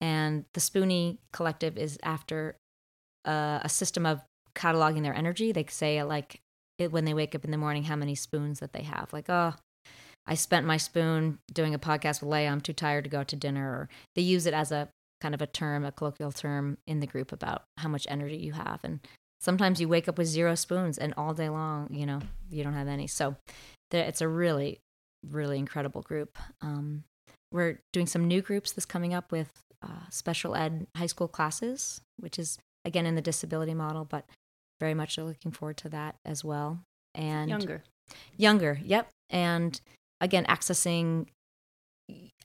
And 0.00 0.46
the 0.54 0.60
Spoonie 0.60 1.18
Collective 1.32 1.76
is 1.76 1.98
after 2.02 2.56
uh, 3.24 3.60
a 3.62 3.68
system 3.68 4.06
of 4.06 4.20
cataloging 4.54 5.02
their 5.02 5.14
energy. 5.14 5.52
They 5.52 5.66
say, 5.68 6.02
like, 6.02 6.40
it, 6.78 6.92
when 6.92 7.04
they 7.04 7.14
wake 7.14 7.34
up 7.34 7.44
in 7.44 7.50
the 7.50 7.56
morning, 7.58 7.84
how 7.84 7.96
many 7.96 8.14
spoons 8.14 8.60
that 8.60 8.72
they 8.72 8.82
have. 8.82 9.12
Like, 9.12 9.28
oh, 9.28 9.54
I 10.26 10.34
spent 10.34 10.66
my 10.66 10.76
spoon 10.76 11.38
doing 11.52 11.74
a 11.74 11.78
podcast 11.78 12.22
with 12.22 12.30
Léa. 12.30 12.50
I'm 12.50 12.60
too 12.60 12.72
tired 12.72 13.04
to 13.04 13.10
go 13.10 13.20
out 13.20 13.28
to 13.28 13.36
dinner. 13.36 13.68
Or 13.68 13.88
they 14.14 14.22
use 14.22 14.46
it 14.46 14.54
as 14.54 14.72
a 14.72 14.88
kind 15.20 15.34
of 15.34 15.42
a 15.42 15.46
term, 15.46 15.84
a 15.84 15.92
colloquial 15.92 16.32
term 16.32 16.78
in 16.86 17.00
the 17.00 17.06
group 17.06 17.32
about 17.32 17.62
how 17.78 17.88
much 17.88 18.06
energy 18.08 18.36
you 18.36 18.52
have. 18.52 18.80
And 18.82 19.00
sometimes 19.40 19.80
you 19.80 19.88
wake 19.88 20.08
up 20.08 20.18
with 20.18 20.26
zero 20.26 20.54
spoons 20.54 20.98
and 20.98 21.14
all 21.16 21.34
day 21.34 21.48
long, 21.48 21.88
you 21.92 22.06
know, 22.06 22.20
you 22.50 22.64
don't 22.64 22.74
have 22.74 22.88
any. 22.88 23.06
So 23.06 23.36
it's 23.90 24.20
a 24.20 24.28
really, 24.28 24.80
really 25.28 25.58
incredible 25.58 26.02
group. 26.02 26.38
Um, 26.60 27.04
we're 27.52 27.80
doing 27.92 28.06
some 28.06 28.26
new 28.26 28.40
groups 28.40 28.72
this 28.72 28.86
coming 28.86 29.12
up 29.12 29.30
with 29.30 29.50
uh, 29.82 30.08
special 30.10 30.54
ed 30.54 30.86
high 30.96 31.06
school 31.06 31.28
classes, 31.28 32.00
which 32.18 32.38
is 32.38 32.58
again 32.84 33.06
in 33.06 33.14
the 33.14 33.22
disability 33.22 33.74
model, 33.74 34.04
but 34.04 34.24
very 34.80 34.94
much 34.94 35.18
looking 35.18 35.52
forward 35.52 35.76
to 35.78 35.88
that 35.90 36.16
as 36.24 36.44
well. 36.44 36.80
And 37.14 37.48
younger, 37.48 37.82
younger, 38.36 38.80
yep. 38.84 39.08
And 39.30 39.80
again, 40.20 40.44
accessing 40.46 41.26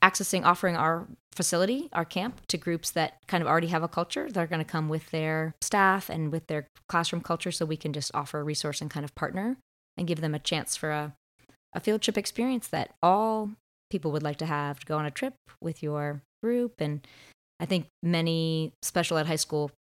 accessing 0.03 0.45
offering 0.45 0.75
our 0.75 1.07
facility, 1.33 1.89
our 1.93 2.05
camp, 2.05 2.41
to 2.47 2.57
groups 2.57 2.91
that 2.91 3.15
kind 3.27 3.41
of 3.41 3.47
already 3.47 3.67
have 3.67 3.83
a 3.83 3.87
culture. 3.87 4.29
They're 4.29 4.47
going 4.47 4.63
to 4.63 4.65
come 4.65 4.89
with 4.89 5.09
their 5.11 5.55
staff 5.61 6.09
and 6.09 6.31
with 6.31 6.47
their 6.47 6.67
classroom 6.87 7.21
culture, 7.21 7.51
so 7.51 7.65
we 7.65 7.77
can 7.77 7.93
just 7.93 8.11
offer 8.13 8.39
a 8.39 8.43
resource 8.43 8.81
and 8.81 8.89
kind 8.89 9.03
of 9.03 9.15
partner 9.15 9.57
and 9.97 10.07
give 10.07 10.21
them 10.21 10.35
a 10.35 10.39
chance 10.39 10.75
for 10.75 10.91
a, 10.91 11.13
a 11.73 11.79
field 11.79 12.01
trip 12.01 12.17
experience 12.17 12.67
that 12.67 12.93
all 13.01 13.51
people 13.89 14.11
would 14.11 14.23
like 14.23 14.37
to 14.37 14.45
have 14.45 14.79
to 14.79 14.85
go 14.85 14.97
on 14.97 15.05
a 15.05 15.11
trip 15.11 15.33
with 15.61 15.81
your 15.81 16.21
group. 16.43 16.73
And 16.79 17.05
I 17.59 17.65
think 17.65 17.87
many 18.03 18.73
special 18.81 19.17
ed 19.17 19.27
high 19.27 19.37
school 19.37 19.71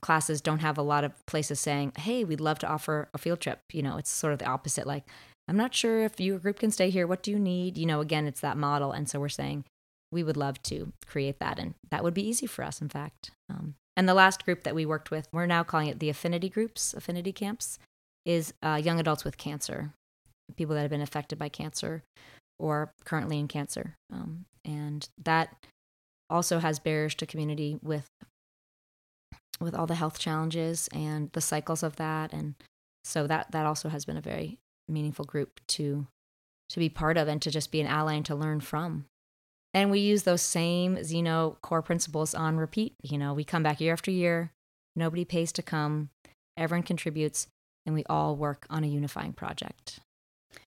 classes 0.00 0.40
don't 0.40 0.60
have 0.60 0.78
a 0.78 0.82
lot 0.82 1.04
of 1.04 1.12
places 1.26 1.60
saying, 1.60 1.92
hey, 1.98 2.24
we'd 2.24 2.40
love 2.40 2.58
to 2.60 2.68
offer 2.68 3.08
a 3.14 3.18
field 3.18 3.40
trip. 3.40 3.60
You 3.72 3.82
know, 3.82 3.96
it's 3.96 4.10
sort 4.10 4.32
of 4.32 4.38
the 4.38 4.46
opposite. 4.46 4.86
Like, 4.86 5.04
I'm 5.48 5.56
not 5.56 5.74
sure 5.74 6.02
if 6.02 6.20
your 6.20 6.38
group 6.38 6.58
can 6.58 6.70
stay 6.70 6.90
here. 6.90 7.06
What 7.06 7.22
do 7.22 7.30
you 7.30 7.38
need? 7.38 7.78
You 7.78 7.86
know, 7.86 8.00
again, 8.00 8.26
it's 8.26 8.40
that 8.40 8.56
model. 8.56 8.92
And 8.92 9.08
so 9.08 9.20
we're 9.20 9.28
saying 9.28 9.64
we 10.10 10.22
would 10.22 10.36
love 10.36 10.62
to 10.64 10.92
create 11.06 11.38
that. 11.40 11.58
And 11.58 11.74
that 11.90 12.02
would 12.02 12.14
be 12.14 12.26
easy 12.26 12.46
for 12.46 12.64
us, 12.64 12.80
in 12.80 12.88
fact. 12.88 13.30
Um, 13.50 13.74
and 13.96 14.08
the 14.08 14.14
last 14.14 14.44
group 14.44 14.64
that 14.64 14.74
we 14.74 14.84
worked 14.84 15.10
with, 15.10 15.28
we're 15.32 15.46
now 15.46 15.62
calling 15.62 15.88
it 15.88 16.00
the 16.00 16.10
affinity 16.10 16.48
groups, 16.48 16.94
affinity 16.94 17.32
camps, 17.32 17.78
is 18.24 18.52
uh, 18.62 18.80
young 18.82 19.00
adults 19.00 19.24
with 19.24 19.38
cancer, 19.38 19.92
people 20.56 20.74
that 20.74 20.82
have 20.82 20.90
been 20.90 21.00
affected 21.00 21.38
by 21.38 21.48
cancer 21.48 22.02
or 22.58 22.92
currently 23.04 23.38
in 23.38 23.48
cancer. 23.48 23.94
Um, 24.12 24.44
and 24.64 25.08
that 25.22 25.54
also 26.28 26.58
has 26.58 26.78
barriers 26.78 27.14
to 27.14 27.26
community 27.26 27.78
with 27.82 28.08
with 29.60 29.74
all 29.74 29.86
the 29.86 29.94
health 29.94 30.18
challenges 30.18 30.88
and 30.92 31.30
the 31.32 31.40
cycles 31.40 31.82
of 31.82 31.96
that 31.96 32.32
and 32.32 32.54
so 33.04 33.26
that 33.26 33.52
that 33.52 33.66
also 33.66 33.88
has 33.88 34.04
been 34.04 34.16
a 34.16 34.22
very 34.22 34.58
meaningful 34.88 35.24
group 35.24 35.60
to 35.68 36.06
to 36.68 36.78
be 36.78 36.88
part 36.88 37.16
of 37.16 37.28
and 37.28 37.40
to 37.42 37.50
just 37.50 37.70
be 37.70 37.80
an 37.80 37.86
ally 37.86 38.14
and 38.14 38.26
to 38.26 38.34
learn 38.34 38.60
from. 38.60 39.06
And 39.72 39.90
we 39.90 40.00
use 40.00 40.22
those 40.22 40.42
same 40.42 41.02
Zeno 41.04 41.58
core 41.62 41.82
principles 41.82 42.34
on 42.34 42.56
repeat. 42.56 42.94
You 43.02 43.18
know, 43.18 43.34
we 43.34 43.44
come 43.44 43.62
back 43.62 43.80
year 43.80 43.92
after 43.92 44.10
year, 44.10 44.50
nobody 44.96 45.24
pays 45.24 45.52
to 45.52 45.62
come, 45.62 46.10
everyone 46.56 46.82
contributes, 46.82 47.46
and 47.84 47.94
we 47.94 48.04
all 48.08 48.36
work 48.36 48.66
on 48.70 48.84
a 48.84 48.88
unifying 48.88 49.32
project. 49.32 50.00
I 50.52 50.58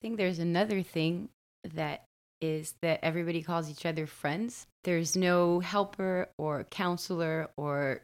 think 0.00 0.16
there's 0.16 0.38
another 0.38 0.82
thing 0.82 1.30
that 1.74 2.04
is 2.40 2.74
that 2.82 3.00
everybody 3.02 3.42
calls 3.42 3.70
each 3.70 3.86
other 3.86 4.06
friends. 4.06 4.66
There's 4.84 5.16
no 5.16 5.60
helper 5.60 6.28
or 6.38 6.64
counselor 6.64 7.48
or 7.56 8.02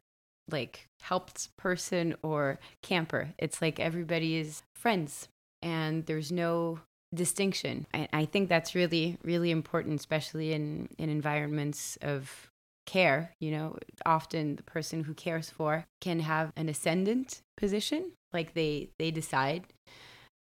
like 0.51 0.87
helped 1.01 1.55
person 1.57 2.15
or 2.23 2.59
camper. 2.83 3.31
It's 3.39 3.63
like 3.63 3.79
everybody 3.81 4.37
is 4.37 4.63
friends 4.75 5.29
and 5.63 6.07
there's 6.07 6.33
no 6.33 6.81
distinction. 7.15 7.87
I, 7.95 8.09
I 8.13 8.25
think 8.25 8.49
that's 8.49 8.75
really, 8.75 9.19
really 9.23 9.51
important, 9.51 9.99
especially 10.01 10.53
in, 10.53 10.89
in 10.99 11.09
environments 11.09 11.97
of 12.03 12.51
care. 12.87 13.35
You 13.41 13.53
know, 13.53 13.77
often 14.05 14.57
the 14.57 14.63
person 14.63 15.05
who 15.05 15.15
cares 15.15 15.51
for 15.51 15.87
can 16.01 16.21
have 16.21 16.53
an 16.57 16.69
ascendant 16.69 17.41
position, 17.57 18.13
like 18.33 18.55
they, 18.55 18.91
they 18.99 19.11
decide. 19.11 19.65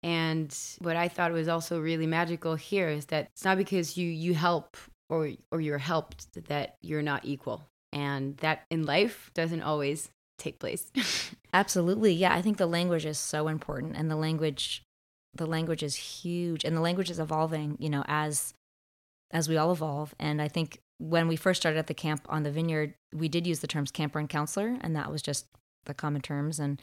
And 0.04 0.56
what 0.80 0.96
I 0.96 1.08
thought 1.08 1.32
was 1.32 1.48
also 1.48 1.80
really 1.80 2.08
magical 2.08 2.56
here 2.56 2.90
is 2.90 3.06
that 3.08 3.30
it's 3.34 3.46
not 3.46 3.58
because 3.58 3.98
you, 3.98 4.08
you 4.08 4.34
help 4.34 4.76
or, 5.10 5.30
or 5.52 5.62
you're 5.62 5.78
helped 5.78 6.34
that 6.48 6.78
you're 6.82 7.04
not 7.04 7.24
equal. 7.24 7.68
And 7.94 8.38
that 8.38 8.66
in 8.70 8.84
life 8.84 9.32
doesn't 9.34 9.62
always 9.62 10.10
take 10.38 10.60
place. 10.60 10.92
Absolutely. 11.54 12.14
Yeah, 12.14 12.34
I 12.34 12.42
think 12.42 12.58
the 12.58 12.66
language 12.66 13.06
is 13.06 13.18
so 13.20 13.48
important 13.48 13.96
and 13.96 14.10
the 14.10 14.16
language 14.16 14.84
the 15.34 15.46
language 15.46 15.84
is 15.84 15.96
huge 15.96 16.64
and 16.64 16.76
the 16.76 16.82
language 16.82 17.10
is 17.10 17.20
evolving 17.20 17.78
you 17.80 17.90
know 17.90 18.04
as 18.08 18.54
as 19.32 19.48
we 19.48 19.58
all 19.58 19.72
evolve 19.72 20.14
and 20.20 20.42
i 20.42 20.48
think 20.48 20.80
when 20.98 21.28
we 21.28 21.36
first 21.36 21.62
started 21.62 21.80
at 21.80 21.88
the 21.88 21.94
camp 21.94 22.26
on 22.30 22.44
the 22.44 22.52
vineyard 22.52 22.94
we 23.14 23.28
did 23.30 23.48
use 23.48 23.60
the 23.60 23.68
terms 23.68 23.92
camper 23.92 24.20
and 24.20 24.30
counselor 24.30 24.78
and 24.82 24.96
that 24.96 25.12
was 25.12 25.22
just 25.22 25.46
the 25.86 25.94
common 25.94 26.22
terms 26.22 26.60
and 26.60 26.82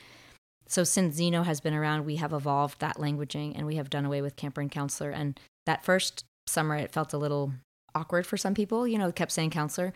so 0.66 0.84
since 0.84 1.14
zeno 1.14 1.42
has 1.42 1.60
been 1.60 1.74
around 1.74 2.04
we 2.04 2.16
have 2.16 2.32
evolved 2.32 2.80
that 2.80 2.96
languaging 2.96 3.52
and 3.56 3.66
we 3.66 3.76
have 3.76 3.90
done 3.90 4.04
away 4.04 4.22
with 4.22 4.36
camper 4.36 4.60
and 4.60 4.70
counselor 4.70 5.10
and 5.10 5.38
that 5.66 5.84
first 5.84 6.24
summer 6.46 6.76
it 6.76 6.92
felt 6.92 7.12
a 7.12 7.18
little 7.18 7.52
awkward 7.94 8.26
for 8.26 8.36
some 8.36 8.54
people 8.54 8.88
you 8.88 8.98
know 8.98 9.12
kept 9.12 9.32
saying 9.32 9.50
counselor 9.50 9.92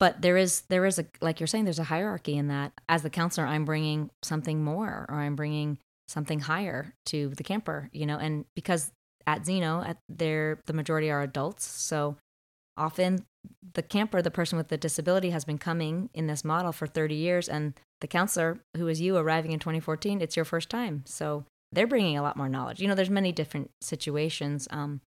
but 0.00 0.22
there 0.22 0.36
is 0.36 0.62
there 0.62 0.84
is 0.86 0.98
a 0.98 1.04
like 1.20 1.38
you're 1.38 1.46
saying 1.46 1.64
there's 1.64 1.78
a 1.78 1.84
hierarchy 1.84 2.36
in 2.36 2.48
that. 2.48 2.72
As 2.88 3.02
the 3.02 3.10
counselor 3.10 3.46
i'm 3.46 3.64
bringing 3.64 4.10
something 4.22 4.64
more 4.64 5.06
or 5.08 5.16
i'm 5.16 5.36
bringing 5.36 5.78
something 6.10 6.40
higher 6.40 6.92
to 7.06 7.28
the 7.36 7.44
camper, 7.44 7.88
you 7.92 8.04
know, 8.04 8.18
and 8.18 8.44
because 8.56 8.90
at 9.26 9.46
Zeno, 9.46 9.82
at 9.82 9.98
their 10.08 10.60
the 10.66 10.72
majority 10.72 11.10
are 11.10 11.22
adults, 11.22 11.64
so 11.64 12.16
often 12.76 13.24
the 13.74 13.82
camper, 13.82 14.20
the 14.20 14.30
person 14.30 14.58
with 14.58 14.68
the 14.68 14.76
disability, 14.76 15.30
has 15.30 15.44
been 15.44 15.58
coming 15.58 16.10
in 16.12 16.26
this 16.26 16.44
model 16.44 16.72
for 16.72 16.86
30 16.86 17.14
years, 17.14 17.48
and 17.48 17.74
the 18.00 18.06
counselor, 18.06 18.58
who 18.76 18.88
is 18.88 19.00
you 19.00 19.16
arriving 19.16 19.52
in 19.52 19.60
2014, 19.60 20.20
it's 20.20 20.36
your 20.36 20.44
first 20.44 20.68
time, 20.68 21.02
so 21.06 21.44
they're 21.72 21.86
bringing 21.86 22.18
a 22.18 22.22
lot 22.22 22.36
more 22.36 22.48
knowledge. 22.48 22.80
You 22.80 22.88
know, 22.88 22.94
there's 22.94 23.10
many 23.10 23.32
different 23.32 23.70
situations, 23.80 24.66
um, 24.70 25.00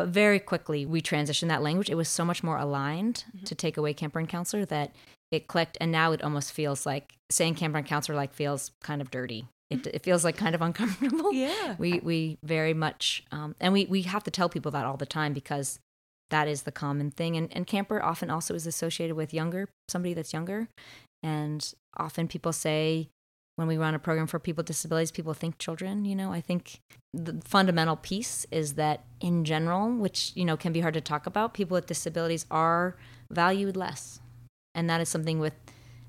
but 0.00 0.08
very 0.08 0.40
quickly 0.40 0.86
we 0.86 1.02
transitioned 1.02 1.48
that 1.48 1.60
language. 1.60 1.90
It 1.90 1.94
was 1.94 2.08
so 2.08 2.24
much 2.24 2.42
more 2.42 2.56
aligned 2.56 3.24
mm-hmm. 3.36 3.44
to 3.44 3.54
take 3.54 3.76
away 3.76 3.92
camper 3.92 4.18
and 4.18 4.26
counselor 4.26 4.64
that 4.64 4.94
it 5.30 5.46
clicked, 5.46 5.76
and 5.78 5.92
now 5.92 6.12
it 6.12 6.24
almost 6.24 6.52
feels 6.52 6.86
like 6.86 7.16
saying 7.30 7.56
camper 7.56 7.76
and 7.76 7.86
counselor 7.86 8.16
like 8.16 8.32
feels 8.32 8.70
kind 8.82 9.02
of 9.02 9.10
dirty 9.10 9.46
it, 9.70 9.86
it 9.86 10.02
feels 10.02 10.24
like 10.24 10.36
kind 10.36 10.54
of 10.54 10.62
uncomfortable. 10.62 11.32
Yeah. 11.32 11.76
We 11.78 12.00
we 12.00 12.38
very 12.42 12.72
much 12.74 13.22
um, 13.30 13.54
and 13.60 13.74
we 13.74 13.84
we 13.86 14.02
have 14.02 14.24
to 14.24 14.30
tell 14.30 14.48
people 14.48 14.72
that 14.72 14.86
all 14.86 14.96
the 14.96 15.06
time 15.06 15.34
because 15.34 15.78
that 16.30 16.48
is 16.48 16.62
the 16.62 16.72
common 16.72 17.10
thing. 17.10 17.36
And 17.36 17.48
and 17.52 17.66
camper 17.66 18.02
often 18.02 18.30
also 18.30 18.54
is 18.54 18.66
associated 18.66 19.16
with 19.16 19.34
younger 19.34 19.68
somebody 19.88 20.14
that's 20.14 20.32
younger, 20.32 20.68
and 21.22 21.72
often 21.96 22.26
people 22.26 22.52
say 22.52 23.08
when 23.60 23.68
we 23.68 23.76
run 23.76 23.94
a 23.94 23.98
program 23.98 24.26
for 24.26 24.38
people 24.38 24.62
with 24.62 24.68
disabilities, 24.68 25.10
people 25.10 25.34
think 25.34 25.58
children. 25.58 26.06
You 26.06 26.16
know, 26.16 26.32
I 26.32 26.40
think 26.40 26.80
the 27.12 27.42
fundamental 27.44 27.94
piece 27.94 28.46
is 28.50 28.72
that 28.74 29.04
in 29.20 29.44
general, 29.44 29.90
which 29.90 30.32
you 30.34 30.46
know 30.46 30.56
can 30.56 30.72
be 30.72 30.80
hard 30.80 30.94
to 30.94 31.02
talk 31.02 31.26
about, 31.26 31.52
people 31.52 31.74
with 31.74 31.86
disabilities 31.86 32.46
are 32.50 32.96
valued 33.30 33.76
less, 33.76 34.18
and 34.74 34.88
that 34.88 35.02
is 35.02 35.10
something 35.10 35.38
with 35.40 35.52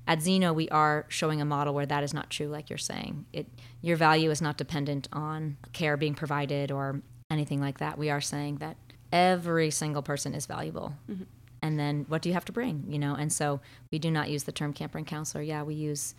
at 0.06 0.22
Zeno, 0.22 0.54
we 0.54 0.68
are 0.70 1.04
showing 1.08 1.42
a 1.42 1.44
model 1.44 1.74
where 1.74 1.84
that 1.84 2.02
is 2.02 2.14
not 2.14 2.30
true, 2.30 2.48
like 2.48 2.70
you're 2.70 2.78
saying. 2.78 3.26
It, 3.34 3.46
your 3.82 3.98
value 3.98 4.30
is 4.30 4.40
not 4.40 4.56
dependent 4.56 5.08
on 5.12 5.58
care 5.74 5.98
being 5.98 6.14
provided 6.14 6.72
or 6.72 7.02
anything 7.30 7.60
like 7.60 7.78
that. 7.78 7.98
We 7.98 8.08
are 8.08 8.20
saying 8.22 8.56
that 8.56 8.78
every 9.12 9.70
single 9.70 10.02
person 10.02 10.34
is 10.34 10.46
valuable. 10.46 10.94
Mm-hmm. 11.08 11.24
And 11.60 11.78
then 11.78 12.06
what 12.08 12.22
do 12.22 12.30
you 12.30 12.32
have 12.32 12.46
to 12.46 12.52
bring, 12.52 12.86
you 12.88 12.98
know? 12.98 13.14
And 13.14 13.32
so 13.32 13.60
we 13.92 14.00
do 14.00 14.10
not 14.10 14.28
use 14.28 14.42
the 14.42 14.52
term 14.52 14.72
camper 14.72 14.98
and 14.98 15.06
counselor. 15.06 15.42
Yeah, 15.42 15.62
we 15.62 15.74
use 15.74 16.16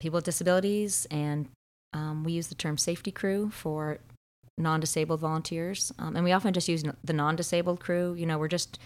people 0.00 0.18
with 0.18 0.24
disabilities 0.24 1.06
and 1.10 1.48
um, 1.92 2.24
we 2.24 2.32
use 2.32 2.48
the 2.48 2.54
term 2.54 2.76
safety 2.76 3.10
crew 3.10 3.50
for 3.50 3.98
non-disabled 4.58 5.20
volunteers. 5.20 5.92
Um, 5.98 6.16
and 6.16 6.24
we 6.24 6.32
often 6.32 6.52
just 6.52 6.68
use 6.68 6.82
the 7.04 7.12
non-disabled 7.12 7.80
crew. 7.80 8.14
You 8.14 8.26
know, 8.26 8.38
we're 8.38 8.48
just 8.48 8.78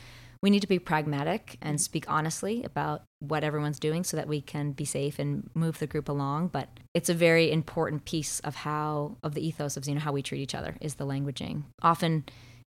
we 0.42 0.50
need 0.50 0.60
to 0.60 0.66
be 0.66 0.80
pragmatic 0.80 1.56
and 1.62 1.80
speak 1.80 2.04
honestly 2.08 2.64
about 2.64 3.04
what 3.20 3.44
everyone's 3.44 3.78
doing 3.78 4.02
so 4.02 4.16
that 4.16 4.26
we 4.26 4.40
can 4.40 4.72
be 4.72 4.84
safe 4.84 5.18
and 5.18 5.48
move 5.54 5.78
the 5.78 5.86
group 5.86 6.08
along 6.08 6.48
but 6.48 6.68
it's 6.94 7.08
a 7.08 7.14
very 7.14 7.50
important 7.52 8.04
piece 8.04 8.40
of 8.40 8.56
how 8.56 9.16
of 9.22 9.34
the 9.34 9.46
ethos 9.46 9.76
of 9.76 9.84
zeno 9.84 10.00
how 10.00 10.12
we 10.12 10.22
treat 10.22 10.40
each 10.40 10.54
other 10.54 10.76
is 10.80 10.96
the 10.96 11.06
languaging 11.06 11.62
often 11.80 12.24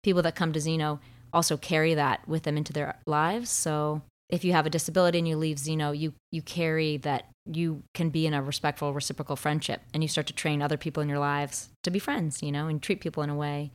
people 0.03 0.23
that 0.23 0.35
come 0.35 0.51
to 0.51 0.59
zeno 0.59 0.99
also 1.31 1.57
carry 1.57 1.93
that 1.93 2.27
with 2.27 2.43
them 2.43 2.57
into 2.57 2.73
their 2.73 2.97
lives 3.05 3.51
so 3.51 4.01
if 4.29 4.43
you 4.43 4.51
have 4.51 4.65
a 4.65 4.69
disability 4.69 5.19
and 5.19 5.27
you 5.27 5.37
leave 5.37 5.59
zeno 5.59 5.91
you 5.91 6.13
you 6.31 6.41
carry 6.41 6.97
that 6.97 7.25
you 7.51 7.83
can 7.93 8.09
be 8.09 8.27
in 8.27 8.33
a 8.33 8.41
respectful 8.41 8.93
reciprocal 8.93 9.35
friendship 9.35 9.81
and 9.93 10.03
you 10.03 10.07
start 10.07 10.27
to 10.27 10.33
train 10.33 10.61
other 10.61 10.77
people 10.77 11.01
in 11.01 11.09
your 11.09 11.19
lives 11.19 11.69
to 11.83 11.91
be 11.91 11.99
friends 11.99 12.43
you 12.43 12.51
know 12.51 12.67
and 12.67 12.81
treat 12.81 13.01
people 13.01 13.23
in 13.23 13.29
a 13.29 13.35
way 13.35 13.71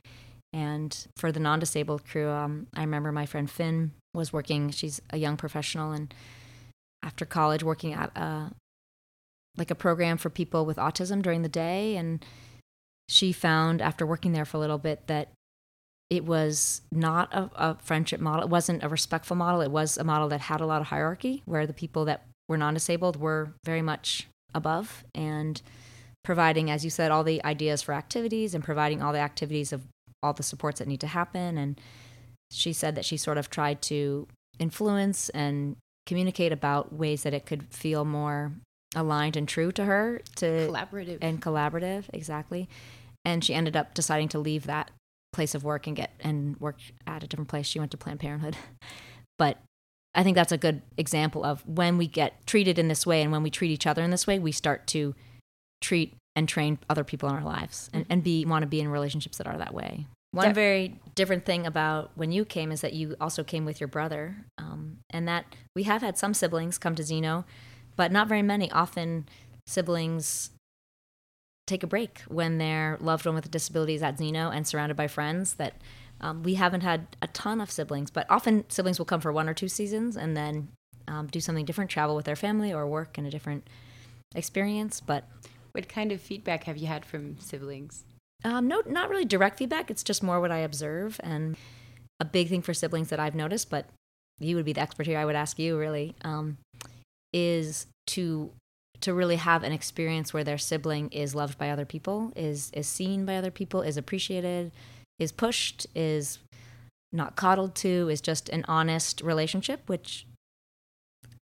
And 0.55 1.07
for 1.17 1.33
the 1.33 1.39
non 1.41 1.59
disabled 1.59 2.05
crew, 2.05 2.29
um, 2.29 2.67
I 2.73 2.79
remember 2.79 3.11
my 3.11 3.25
friend 3.25 3.51
Finn 3.51 3.91
was 4.13 4.31
working, 4.31 4.69
she's 4.69 5.01
a 5.09 5.17
young 5.17 5.35
professional, 5.35 5.91
and 5.91 6.13
after 7.03 7.25
college, 7.25 7.61
working 7.61 7.91
at 7.91 8.15
a, 8.15 8.51
like 9.57 9.69
a 9.69 9.75
program 9.75 10.17
for 10.17 10.29
people 10.29 10.65
with 10.65 10.77
autism 10.77 11.21
during 11.21 11.41
the 11.41 11.49
day. 11.49 11.97
And 11.97 12.23
she 13.09 13.33
found 13.33 13.81
after 13.81 14.05
working 14.05 14.31
there 14.31 14.45
for 14.45 14.55
a 14.55 14.61
little 14.61 14.77
bit 14.77 15.07
that 15.07 15.33
it 16.09 16.23
was 16.23 16.81
not 16.89 17.33
a, 17.33 17.49
a, 17.55 17.77
friendship 17.83 18.21
model. 18.21 18.45
It 18.45 18.49
wasn't 18.49 18.81
a 18.81 18.87
respectful 18.87 19.35
model. 19.35 19.59
It 19.59 19.71
was 19.71 19.97
a 19.97 20.05
model 20.05 20.29
that 20.29 20.39
had 20.39 20.61
a 20.61 20.65
lot 20.65 20.79
of 20.79 20.87
hierarchy, 20.87 21.41
where 21.43 21.67
the 21.67 21.73
people 21.73 22.05
that 22.05 22.27
were 22.47 22.57
non 22.57 22.73
disabled 22.73 23.17
we're 23.17 23.49
very 23.63 23.81
much 23.81 24.27
above 24.53 25.03
and 25.13 25.61
providing, 26.23 26.71
as 26.71 26.83
you 26.83 26.89
said, 26.89 27.11
all 27.11 27.23
the 27.23 27.43
ideas 27.45 27.81
for 27.81 27.93
activities 27.93 28.55
and 28.55 28.63
providing 28.63 29.01
all 29.01 29.13
the 29.13 29.19
activities 29.19 29.71
of 29.71 29.83
all 30.23 30.33
the 30.33 30.43
supports 30.43 30.79
that 30.79 30.87
need 30.87 30.99
to 30.99 31.07
happen. 31.07 31.57
And 31.57 31.79
she 32.51 32.73
said 32.73 32.95
that 32.95 33.05
she 33.05 33.17
sort 33.17 33.37
of 33.37 33.49
tried 33.49 33.81
to 33.83 34.27
influence 34.59 35.29
and 35.29 35.77
communicate 36.05 36.51
about 36.51 36.93
ways 36.93 37.23
that 37.23 37.33
it 37.33 37.45
could 37.45 37.71
feel 37.71 38.05
more 38.05 38.53
aligned 38.95 39.35
and 39.35 39.47
true 39.47 39.71
to 39.73 39.85
her 39.85 40.21
to 40.37 40.45
collaborative. 40.45 41.17
and 41.21 41.41
collaborative 41.41 42.05
exactly. 42.13 42.67
And 43.23 43.43
she 43.43 43.53
ended 43.53 43.75
up 43.75 43.93
deciding 43.93 44.29
to 44.29 44.39
leave 44.39 44.65
that 44.65 44.91
place 45.33 45.53
of 45.53 45.63
work 45.63 45.85
and 45.85 45.95
get 45.95 46.11
and 46.21 46.57
work 46.57 46.77
at 47.05 47.23
a 47.23 47.27
different 47.27 47.49
place. 47.49 47.65
She 47.65 47.79
went 47.79 47.91
to 47.91 47.97
planned 47.97 48.19
parenthood. 48.19 48.57
But 49.37 49.57
i 50.15 50.23
think 50.23 50.35
that's 50.35 50.51
a 50.51 50.57
good 50.57 50.81
example 50.97 51.43
of 51.43 51.65
when 51.67 51.97
we 51.97 52.07
get 52.07 52.45
treated 52.45 52.79
in 52.79 52.87
this 52.87 53.05
way 53.05 53.21
and 53.21 53.31
when 53.31 53.43
we 53.43 53.49
treat 53.49 53.71
each 53.71 53.87
other 53.87 54.03
in 54.03 54.11
this 54.11 54.25
way 54.25 54.39
we 54.39 54.51
start 54.51 54.87
to 54.87 55.13
treat 55.81 56.15
and 56.35 56.49
train 56.49 56.77
other 56.89 57.03
people 57.03 57.29
in 57.29 57.35
our 57.35 57.43
lives 57.43 57.89
and, 57.93 58.05
and 58.09 58.23
be 58.23 58.45
want 58.45 58.63
to 58.63 58.67
be 58.67 58.79
in 58.79 58.87
relationships 58.87 59.37
that 59.37 59.47
are 59.47 59.57
that 59.57 59.73
way 59.73 60.05
one 60.31 60.53
very 60.53 60.99
different 61.13 61.45
thing 61.45 61.65
about 61.65 62.11
when 62.15 62.29
you 62.29 62.43
came 62.43 62.69
is 62.71 62.81
that 62.81 62.91
you 62.91 63.15
also 63.21 63.41
came 63.41 63.63
with 63.63 63.79
your 63.79 63.87
brother 63.87 64.35
um, 64.57 64.97
and 65.09 65.29
that 65.29 65.45
we 65.75 65.83
have 65.83 66.01
had 66.01 66.17
some 66.17 66.33
siblings 66.33 66.77
come 66.77 66.93
to 66.93 67.03
zeno 67.03 67.45
but 67.95 68.11
not 68.11 68.27
very 68.27 68.41
many. 68.41 68.71
Often 68.71 69.27
siblings 69.67 70.51
take 71.67 71.83
a 71.83 71.87
break 71.87 72.19
when 72.27 72.57
their 72.57 72.97
loved 73.01 73.25
one 73.25 73.35
with 73.35 73.45
a 73.45 73.49
disability 73.49 73.95
is 73.95 74.03
at 74.03 74.19
Zeno 74.19 74.51
and 74.51 74.67
surrounded 74.67 74.95
by 74.95 75.07
friends 75.07 75.55
that 75.55 75.73
um, 76.21 76.43
we 76.43 76.55
haven't 76.55 76.81
had 76.81 77.07
a 77.21 77.27
ton 77.27 77.61
of 77.61 77.71
siblings, 77.71 78.11
but 78.11 78.25
often 78.29 78.65
siblings 78.69 78.99
will 78.99 79.05
come 79.05 79.21
for 79.21 79.31
one 79.31 79.49
or 79.49 79.53
two 79.53 79.67
seasons 79.67 80.15
and 80.15 80.35
then 80.35 80.69
um, 81.07 81.27
do 81.27 81.39
something 81.39 81.65
different, 81.65 81.91
travel 81.91 82.15
with 82.15 82.25
their 82.25 82.35
family 82.35 82.73
or 82.73 82.87
work 82.87 83.17
in 83.17 83.25
a 83.25 83.31
different 83.31 83.67
experience. 84.33 85.01
But 85.01 85.27
what 85.71 85.89
kind 85.89 86.11
of 86.11 86.21
feedback 86.21 86.63
have 86.65 86.77
you 86.77 86.87
had 86.87 87.05
from 87.05 87.37
siblings? 87.39 88.03
Um, 88.43 88.67
no, 88.67 88.81
not 88.85 89.09
really 89.09 89.25
direct 89.25 89.57
feedback. 89.57 89.91
It's 89.91 90.03
just 90.03 90.23
more 90.23 90.39
what 90.39 90.51
I 90.51 90.59
observe. 90.59 91.19
And 91.23 91.57
a 92.19 92.25
big 92.25 92.49
thing 92.49 92.61
for 92.61 92.73
siblings 92.73 93.09
that 93.09 93.19
I've 93.19 93.35
noticed, 93.35 93.69
but 93.69 93.87
you 94.39 94.55
would 94.55 94.65
be 94.65 94.73
the 94.73 94.81
expert 94.81 95.07
here. 95.07 95.19
I 95.19 95.25
would 95.25 95.35
ask 95.35 95.59
you 95.59 95.77
really. 95.77 96.15
Um, 96.23 96.57
is 97.33 97.87
to 98.07 98.49
to 99.01 99.13
really 99.13 99.35
have 99.35 99.63
an 99.63 99.73
experience 99.73 100.33
where 100.33 100.45
their 100.45 100.57
sibling 100.57 101.09
is 101.09 101.35
loved 101.35 101.57
by 101.57 101.69
other 101.69 101.85
people, 101.85 102.31
is 102.35 102.71
is 102.73 102.87
seen 102.87 103.25
by 103.25 103.35
other 103.35 103.51
people, 103.51 103.81
is 103.81 103.97
appreciated, 103.97 104.71
is 105.19 105.31
pushed, 105.31 105.87
is 105.95 106.39
not 107.11 107.35
coddled 107.35 107.75
to, 107.75 108.09
is 108.09 108.21
just 108.21 108.49
an 108.49 108.65
honest 108.67 109.21
relationship, 109.21 109.81
which 109.87 110.25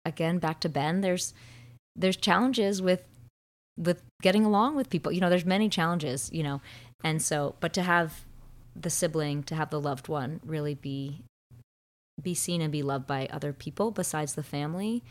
again 0.05 0.39
back 0.39 0.61
to 0.61 0.69
Ben, 0.69 1.01
there's 1.01 1.35
there's 1.95 2.17
challenges 2.17 2.81
with 2.81 3.05
with 3.77 4.03
getting 4.23 4.45
along 4.45 4.77
with 4.77 4.91
people. 4.91 5.13
You 5.13 5.21
know, 5.21 5.29
there's 5.29 5.45
many 5.45 5.69
challenges, 5.69 6.31
you 6.33 6.43
know. 6.43 6.61
And 7.05 7.21
so 7.21 7.57
but 7.61 7.73
to 7.75 7.83
have 7.83 8.25
the 8.75 8.91
sibling, 8.91 9.43
to 9.45 9.55
have 9.55 9.71
the 9.71 9.81
loved 9.81 10.09
one 10.09 10.41
really 10.45 10.75
be 10.75 11.23
be 12.23 12.35
seen 12.35 12.63
and 12.63 12.73
be 12.73 12.83
loved 12.83 13.07
by 13.07 13.29
other 13.31 13.53
people 13.53 13.91
besides 13.91 14.35
the 14.35 14.43
family 14.43 15.03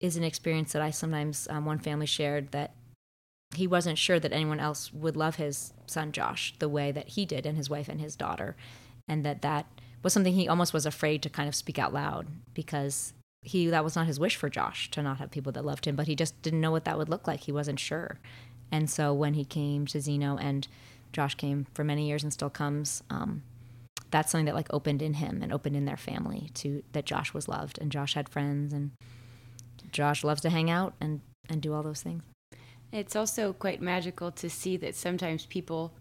is 0.00 0.16
an 0.16 0.24
experience 0.24 0.72
that 0.72 0.82
I 0.82 0.90
sometimes, 0.90 1.48
um, 1.50 1.64
one 1.64 1.78
family 1.78 2.06
shared 2.06 2.52
that 2.52 2.74
he 3.54 3.66
wasn't 3.66 3.98
sure 3.98 4.18
that 4.18 4.32
anyone 4.32 4.60
else 4.60 4.92
would 4.92 5.16
love 5.16 5.36
his 5.36 5.72
son 5.86 6.12
Josh 6.12 6.54
the 6.58 6.68
way 6.68 6.92
that 6.92 7.10
he 7.10 7.24
did 7.24 7.46
and 7.46 7.56
his 7.56 7.70
wife 7.70 7.88
and 7.88 8.00
his 8.00 8.16
daughter. 8.16 8.56
And 9.08 9.24
that 9.24 9.42
that 9.42 9.66
was 10.02 10.12
something 10.12 10.34
he 10.34 10.48
almost 10.48 10.72
was 10.72 10.86
afraid 10.86 11.22
to 11.22 11.30
kind 11.30 11.48
of 11.48 11.54
speak 11.54 11.78
out 11.78 11.92
loud 11.92 12.26
because 12.54 13.12
he 13.42 13.68
that 13.68 13.84
was 13.84 13.94
not 13.94 14.06
his 14.06 14.18
wish 14.18 14.36
for 14.36 14.50
Josh 14.50 14.90
to 14.90 15.02
not 15.02 15.18
have 15.18 15.30
people 15.30 15.52
that 15.52 15.64
loved 15.64 15.86
him, 15.86 15.94
but 15.94 16.08
he 16.08 16.16
just 16.16 16.40
didn't 16.42 16.60
know 16.60 16.72
what 16.72 16.84
that 16.84 16.98
would 16.98 17.08
look 17.08 17.26
like. 17.26 17.40
He 17.40 17.52
wasn't 17.52 17.78
sure. 17.78 18.18
And 18.72 18.90
so 18.90 19.14
when 19.14 19.34
he 19.34 19.44
came 19.44 19.86
to 19.86 20.00
Zeno 20.00 20.36
and 20.36 20.66
Josh 21.12 21.36
came 21.36 21.66
for 21.72 21.84
many 21.84 22.08
years 22.08 22.24
and 22.24 22.32
still 22.32 22.50
comes, 22.50 23.04
um, 23.08 23.42
that's 24.10 24.32
something 24.32 24.46
that 24.46 24.54
like 24.54 24.72
opened 24.72 25.02
in 25.02 25.14
him 25.14 25.40
and 25.42 25.52
opened 25.52 25.76
in 25.76 25.84
their 25.84 25.96
family 25.96 26.50
to 26.54 26.82
that 26.92 27.06
Josh 27.06 27.32
was 27.32 27.48
loved 27.48 27.78
and 27.80 27.92
Josh 27.92 28.14
had 28.14 28.28
friends 28.28 28.72
and 28.72 28.90
Josh 29.92 30.24
loves 30.24 30.40
to 30.42 30.50
hang 30.50 30.68
out 30.68 30.94
and, 31.00 31.20
and 31.48 31.62
do 31.62 31.72
all 31.72 31.82
those 31.82 32.02
things. 32.02 32.22
It's 32.92 33.16
also 33.16 33.52
quite 33.52 33.80
magical 33.82 34.30
to 34.32 34.48
see 34.48 34.76
that 34.78 34.94
sometimes 34.94 35.46
people 35.46 35.92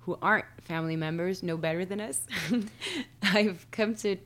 who 0.00 0.18
aren't 0.22 0.46
family 0.62 0.96
members 0.96 1.42
know 1.42 1.56
better 1.56 1.84
than 1.84 2.00
us. 2.00 2.22
I've 3.22 3.66
come 3.70 3.94
to 3.96 4.16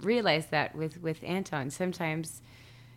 realize 0.00 0.46
that 0.46 0.74
with, 0.74 1.02
with 1.02 1.22
Anton. 1.24 1.70
Sometimes, 1.70 2.40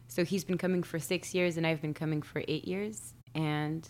so 0.07 0.23
he's 0.23 0.43
been 0.43 0.57
coming 0.57 0.83
for 0.83 0.99
six 0.99 1.33
years 1.33 1.57
and 1.57 1.65
I've 1.65 1.81
been 1.81 1.93
coming 1.93 2.21
for 2.21 2.43
eight 2.47 2.65
years. 2.65 3.13
And 3.33 3.87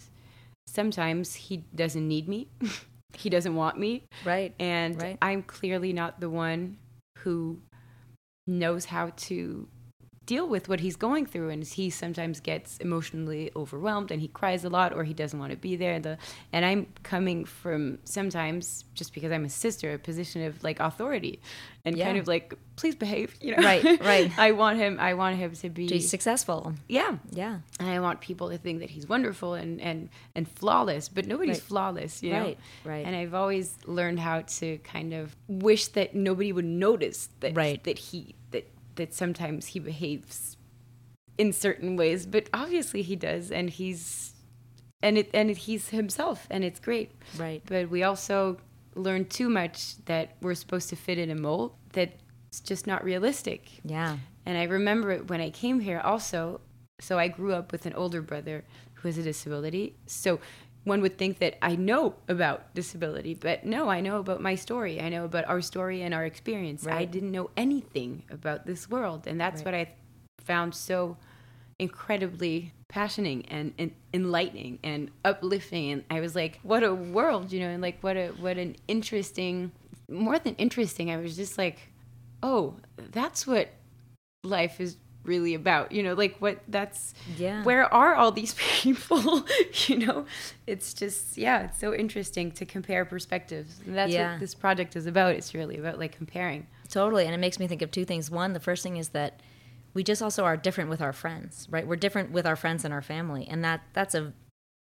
sometimes 0.65 1.35
he 1.35 1.65
doesn't 1.75 2.07
need 2.07 2.27
me, 2.27 2.47
he 3.17 3.29
doesn't 3.29 3.55
want 3.55 3.77
me. 3.77 4.03
Right. 4.23 4.55
And 4.59 5.01
right. 5.01 5.17
I'm 5.21 5.43
clearly 5.43 5.93
not 5.93 6.19
the 6.19 6.29
one 6.29 6.77
who 7.19 7.59
knows 8.47 8.85
how 8.85 9.11
to 9.17 9.67
deal 10.28 10.47
with 10.47 10.67
what 10.67 10.82
he's 10.82 10.97
going 10.97 11.25
through 11.25 11.49
and 11.49 11.63
he 11.63 11.89
sometimes 11.89 12.41
gets 12.41 12.78
emotionally 12.78 13.49
overwhelmed 13.55 14.11
and 14.11 14.21
he 14.21 14.28
cries 14.28 14.65
a 14.65 14.69
lot 14.69 14.93
or 14.93 15.05
he 15.05 15.13
doesn't 15.13 15.39
want 15.39 15.51
to 15.51 15.57
be 15.57 15.75
there 15.75 15.99
the, 15.99 16.17
and 16.51 16.65
i'm 16.65 16.86
coming 17.01 17.45
from 17.45 17.97
sometimes 18.03 18.84
just 18.93 19.13
because 19.13 19.32
i'm 19.32 19.45
a 19.45 19.49
sister 19.49 19.93
a 19.93 19.97
position 19.97 20.43
of 20.43 20.61
like 20.63 20.80
authority 20.82 21.39
and 21.86 21.97
yeah. 21.97 22.05
kind 22.05 22.17
of 22.17 22.28
like 22.28 22.53
please 22.75 22.93
behave 22.93 23.34
you 23.41 23.55
know? 23.55 23.63
Right 23.63 23.84
right. 24.01 24.32
I 24.38 24.51
want 24.51 24.78
him 24.78 24.99
i 24.99 25.13
want 25.13 25.38
him 25.38 25.53
to 25.53 25.69
be 25.69 25.88
to 25.88 25.95
be 25.95 25.99
successful. 26.01 26.73
Yeah. 26.88 27.17
Yeah. 27.32 27.59
And 27.80 27.89
i 27.89 27.99
want 27.99 28.19
people 28.19 28.49
to 28.49 28.57
think 28.57 28.82
that 28.82 28.89
he's 28.89 29.07
wonderful 29.07 29.53
and 29.53 29.80
and 29.80 30.09
and 30.36 30.47
flawless 30.47 31.07
but 31.07 31.25
nobody's 31.25 31.55
right. 31.55 31.63
flawless 31.63 32.21
you 32.21 32.34
know? 32.34 32.41
Right 32.41 32.59
right. 32.84 33.05
And 33.05 33.15
i've 33.15 33.34
always 33.34 33.78
learned 33.86 34.19
how 34.19 34.41
to 34.41 34.78
kind 34.80 35.13
of 35.13 35.36
wish 35.47 35.88
that 35.89 36.13
nobody 36.13 36.51
would 36.51 36.65
notice 36.65 37.30
that 37.39 37.55
right. 37.55 37.82
that 37.86 37.97
he 37.97 38.36
that 38.98 39.14
sometimes 39.14 39.68
he 39.68 39.80
behaves 39.80 40.58
in 41.38 41.54
certain 41.54 41.95
ways, 41.95 42.26
but 42.26 42.50
obviously 42.54 43.02
he 43.02 43.16
does, 43.16 43.52
and 43.52 43.70
he's 43.70 44.34
and 45.02 45.18
it 45.18 45.30
and 45.34 45.50
it, 45.50 45.58
he's 45.58 45.89
himself, 45.89 46.48
and 46.50 46.64
it's 46.64 46.80
great. 46.80 47.12
Right. 47.38 47.62
But 47.66 47.89
we 47.89 48.04
also 48.04 48.58
learn 48.95 49.26
too 49.26 49.50
much 49.50 50.04
that 50.06 50.36
we're 50.41 50.56
supposed 50.56 50.89
to 50.89 50.95
fit 50.95 51.18
in 51.18 51.30
a 51.30 51.36
mold 51.36 51.74
that's 51.93 52.60
just 52.62 52.88
not 52.88 53.04
realistic. 53.04 53.70
Yeah. 53.84 54.18
And 54.45 54.58
I 54.58 54.64
remember 54.64 55.12
it 55.12 55.30
when 55.30 55.41
I 55.41 55.50
came 55.50 55.80
here 55.80 56.02
also. 56.04 56.62
So 57.00 57.20
I 57.20 57.28
grew 57.28 57.54
up 57.54 57.72
with 57.72 57.86
an 57.86 57.93
older 57.93 58.24
brother 58.24 58.64
who 58.95 59.08
has 59.08 59.20
a 59.20 59.24
disability. 59.24 59.95
So 60.08 60.39
one 60.88 61.01
would 61.01 61.17
think 61.17 61.39
that 61.39 61.57
I 61.61 61.75
know 61.75 62.15
about 62.27 62.73
disability, 62.73 63.33
but 63.33 63.65
no, 63.65 63.89
I 63.89 63.99
know 64.01 64.19
about 64.19 64.41
my 64.41 64.55
story. 64.55 65.01
I 65.01 65.09
know 65.09 65.25
about 65.25 65.45
our 65.47 65.61
story 65.61 66.01
and 66.01 66.13
our 66.13 66.25
experience. 66.25 66.85
Right. 66.85 66.95
I 66.95 67.05
didn't 67.05 67.31
know 67.31 67.49
anything 67.57 68.23
about 68.29 68.65
this 68.65 68.89
world. 68.89 69.27
And 69.27 69.39
that's 69.39 69.59
right. 69.59 69.65
what 69.65 69.75
I 69.75 69.93
found 70.43 70.73
so 70.73 71.17
incredibly 71.77 72.73
passioning 72.88 73.45
and, 73.47 73.73
and, 73.77 73.91
enlightening 74.13 74.79
and 74.83 75.11
uplifting. 75.25 75.91
And 75.91 76.03
I 76.09 76.21
was 76.21 76.35
like, 76.35 76.59
what 76.63 76.83
a 76.83 76.95
world, 76.95 77.51
you 77.51 77.59
know, 77.59 77.67
and 77.67 77.81
like 77.81 78.01
what 78.01 78.15
a 78.15 78.29
what 78.39 78.57
an 78.57 78.77
interesting 78.88 79.71
more 80.09 80.39
than 80.39 80.55
interesting, 80.55 81.11
I 81.11 81.17
was 81.17 81.35
just 81.35 81.57
like, 81.57 81.79
oh, 82.41 82.75
that's 83.11 83.45
what 83.45 83.69
life 84.43 84.79
is 84.79 84.97
really 85.28 85.53
about 85.53 85.91
you 85.91 86.01
know 86.01 86.13
like 86.13 86.38
what 86.39 86.59
that's 86.67 87.13
yeah. 87.38 87.63
where 87.63 87.91
are 87.93 88.15
all 88.15 88.32
these 88.32 88.55
people 88.57 89.45
you 89.88 89.97
know? 89.97 90.25
It's 90.65 90.93
just 90.93 91.38
yeah 91.38 91.65
it's 91.65 91.80
so 91.80 91.93
interesting 91.93 92.51
to 92.53 92.65
compare 92.65 93.05
perspectives. 93.05 93.80
And 93.86 93.95
that's 93.95 94.11
yeah. 94.11 94.32
what 94.32 94.39
this 94.39 94.55
project 94.55 94.95
is 94.95 95.05
about. 95.05 95.36
It's 95.36 95.53
really 95.53 95.78
about 95.78 95.99
like 95.99 96.13
comparing. 96.13 96.67
Totally 96.89 97.25
and 97.25 97.34
it 97.34 97.39
makes 97.39 97.59
me 97.59 97.67
think 97.67 97.82
of 97.82 97.91
two 97.91 98.05
things. 98.05 98.32
One 98.32 98.53
the 98.53 98.59
first 98.59 98.84
thing 98.84 98.97
is 98.97 99.09
that 99.09 99.41
we 99.93 100.03
just 100.03 100.21
also 100.21 100.43
are 100.45 100.57
different 100.57 100.89
with 100.89 101.01
our 101.01 101.13
friends 101.13 101.67
right? 101.69 101.86
We're 101.86 101.95
different 101.97 102.32
with 102.32 102.45
our 102.45 102.55
friends 102.55 102.86
and 102.86 102.93
our 102.93 103.01
family 103.01 103.47
and 103.47 103.63
that 103.63 103.82
that's 103.93 104.15
a 104.15 104.34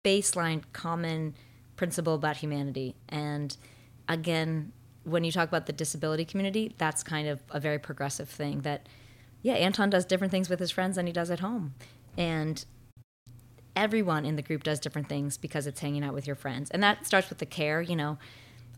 baseline 0.05 0.63
common 0.73 1.35
principle 1.77 2.15
about 2.15 2.39
humanity. 2.39 2.95
And 3.09 3.57
again 4.09 4.73
when 5.05 5.25
you 5.25 5.33
talk 5.33 5.49
about 5.49 5.67
the 5.67 5.73
disability 5.73 6.25
community 6.25 6.75
that's 6.77 7.03
kind 7.03 7.29
of 7.29 7.41
a 7.51 7.59
very 7.59 7.79
progressive 7.79 8.29
thing 8.29 8.61
that 8.61 8.87
yeah, 9.49 9.55
Anton 9.55 9.89
does 9.89 10.05
different 10.05 10.31
things 10.31 10.51
with 10.51 10.61
his 10.61 10.71
friends 10.71 10.97
than 10.97 11.07
he 11.07 11.13
does 11.13 11.31
at 11.31 11.41
home. 11.41 11.75
And 12.19 12.63
everyone 13.75 14.27
in 14.27 14.37
the 14.37 14.43
group 14.43 14.63
does 14.63 14.79
different 14.79 15.09
things 15.09 15.39
because 15.39 15.67
it's 15.67 15.81
hanging 15.81 16.05
out 16.05 16.13
with 16.13 16.27
your 16.27 16.37
friends. 16.37 16.71
And 16.71 16.83
that 16.83 17.07
starts 17.07 17.31
with 17.31 17.39
the 17.39 17.47
care, 17.47 17.81
you 17.81 17.97
know. 17.97 18.19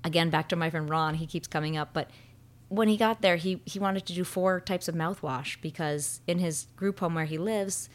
again, 0.04 0.30
back 0.30 0.48
to 0.50 0.56
my 0.56 0.70
friend 0.70 0.88
Ron, 0.88 1.14
he 1.14 1.26
keeps 1.26 1.48
coming 1.48 1.76
up, 1.76 1.90
but 1.92 2.08
when 2.68 2.86
he 2.86 2.96
got 2.96 3.20
there, 3.20 3.34
he, 3.34 3.60
he 3.64 3.80
wanted 3.80 4.06
to 4.06 4.14
do 4.14 4.22
four 4.22 4.60
types 4.60 4.86
of 4.86 4.94
mouthwash 4.94 5.60
because 5.60 6.20
in 6.28 6.38
his 6.38 6.68
group 6.76 7.00
home 7.00 7.16
where 7.16 7.24
he 7.24 7.36
lives, 7.36 7.88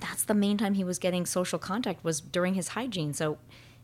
that's 0.00 0.24
the 0.24 0.34
main 0.34 0.58
time 0.58 0.74
he 0.74 0.82
was 0.82 0.98
getting 0.98 1.24
social 1.24 1.60
contact 1.60 2.02
was 2.02 2.20
during 2.20 2.54
his 2.54 2.68
hygiene. 2.68 3.14
So, 3.14 3.38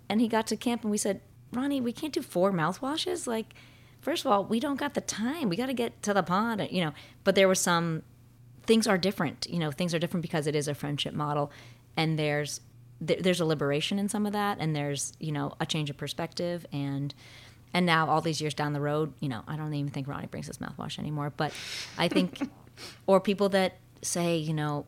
and 0.09 0.21
he 0.21 0.27
got 0.27 0.49
to 0.49 0.57
camp 0.57 0.83
and 0.83 0.91
we 0.91 0.99
said, 0.99 1.21
Ronnie, 1.53 1.81
we 1.81 1.93
can't 1.93 2.13
do 2.13 2.23
four 2.23 2.51
mouthwashes. 2.51 3.29
Like, 3.29 3.55
first 4.01 4.25
of 4.25 4.33
all, 4.33 4.45
we 4.45 4.59
don't 4.59 4.81
got 4.81 4.95
the 4.95 5.01
time. 5.01 5.49
We 5.49 5.55
got 5.55 5.67
to 5.67 5.75
get 5.75 6.03
to 6.03 6.13
the 6.13 6.25
pond, 6.25 6.67
you 6.73 6.85
know. 6.85 6.93
But 7.23 7.37
there 7.37 7.47
was 7.47 7.61
some 7.61 8.03
things 8.65 8.87
are 8.87 8.99
different. 8.99 9.47
You 9.49 9.59
know, 9.59 9.71
things 9.71 9.95
are 9.95 9.99
different 9.99 10.23
because 10.23 10.47
it 10.47 10.55
is 10.55 10.69
a 10.69 10.75
friendship 10.75 11.15
model, 11.15 11.51
and 11.97 12.19
there's 12.19 12.61
there's 13.01 13.41
a 13.41 13.45
liberation 13.45 13.99
in 13.99 14.09
some 14.09 14.27
of 14.27 14.33
that, 14.33 14.59
and 14.61 14.77
there's 14.77 15.13
you 15.19 15.33
know 15.33 15.55
a 15.61 15.67
change 15.67 15.91
of 15.91 15.97
perspective, 15.97 16.67
and 16.73 17.15
and 17.75 17.87
now 17.87 18.09
all 18.09 18.21
these 18.21 18.41
years 18.41 18.55
down 18.55 18.73
the 18.73 18.81
road, 18.81 19.13
you 19.21 19.29
know, 19.29 19.43
I 19.49 19.57
don't 19.57 19.73
even 19.73 19.91
think 19.91 20.07
Ronnie 20.07 20.27
brings 20.27 20.47
his 20.47 20.59
mouthwash 20.59 20.99
anymore. 20.99 21.33
But 21.35 21.53
I 21.97 22.09
think, 22.09 22.41
or 23.07 23.21
people 23.21 23.49
that 23.51 23.79
say, 24.03 24.37
you 24.37 24.53
know, 24.53 24.87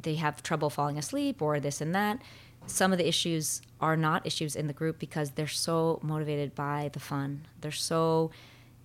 they 0.00 0.14
have 0.16 0.42
trouble 0.42 0.70
falling 0.70 0.98
asleep 0.98 1.42
or 1.42 1.58
this 1.60 1.80
and 1.80 1.94
that. 1.94 2.20
Some 2.66 2.92
of 2.92 2.98
the 2.98 3.06
issues 3.06 3.60
are 3.80 3.96
not 3.96 4.26
issues 4.26 4.56
in 4.56 4.68
the 4.68 4.72
group 4.72 4.98
because 4.98 5.32
they're 5.32 5.46
so 5.46 5.98
motivated 6.02 6.54
by 6.54 6.90
the 6.92 7.00
fun. 7.00 7.46
They're 7.60 7.72
so 7.72 8.30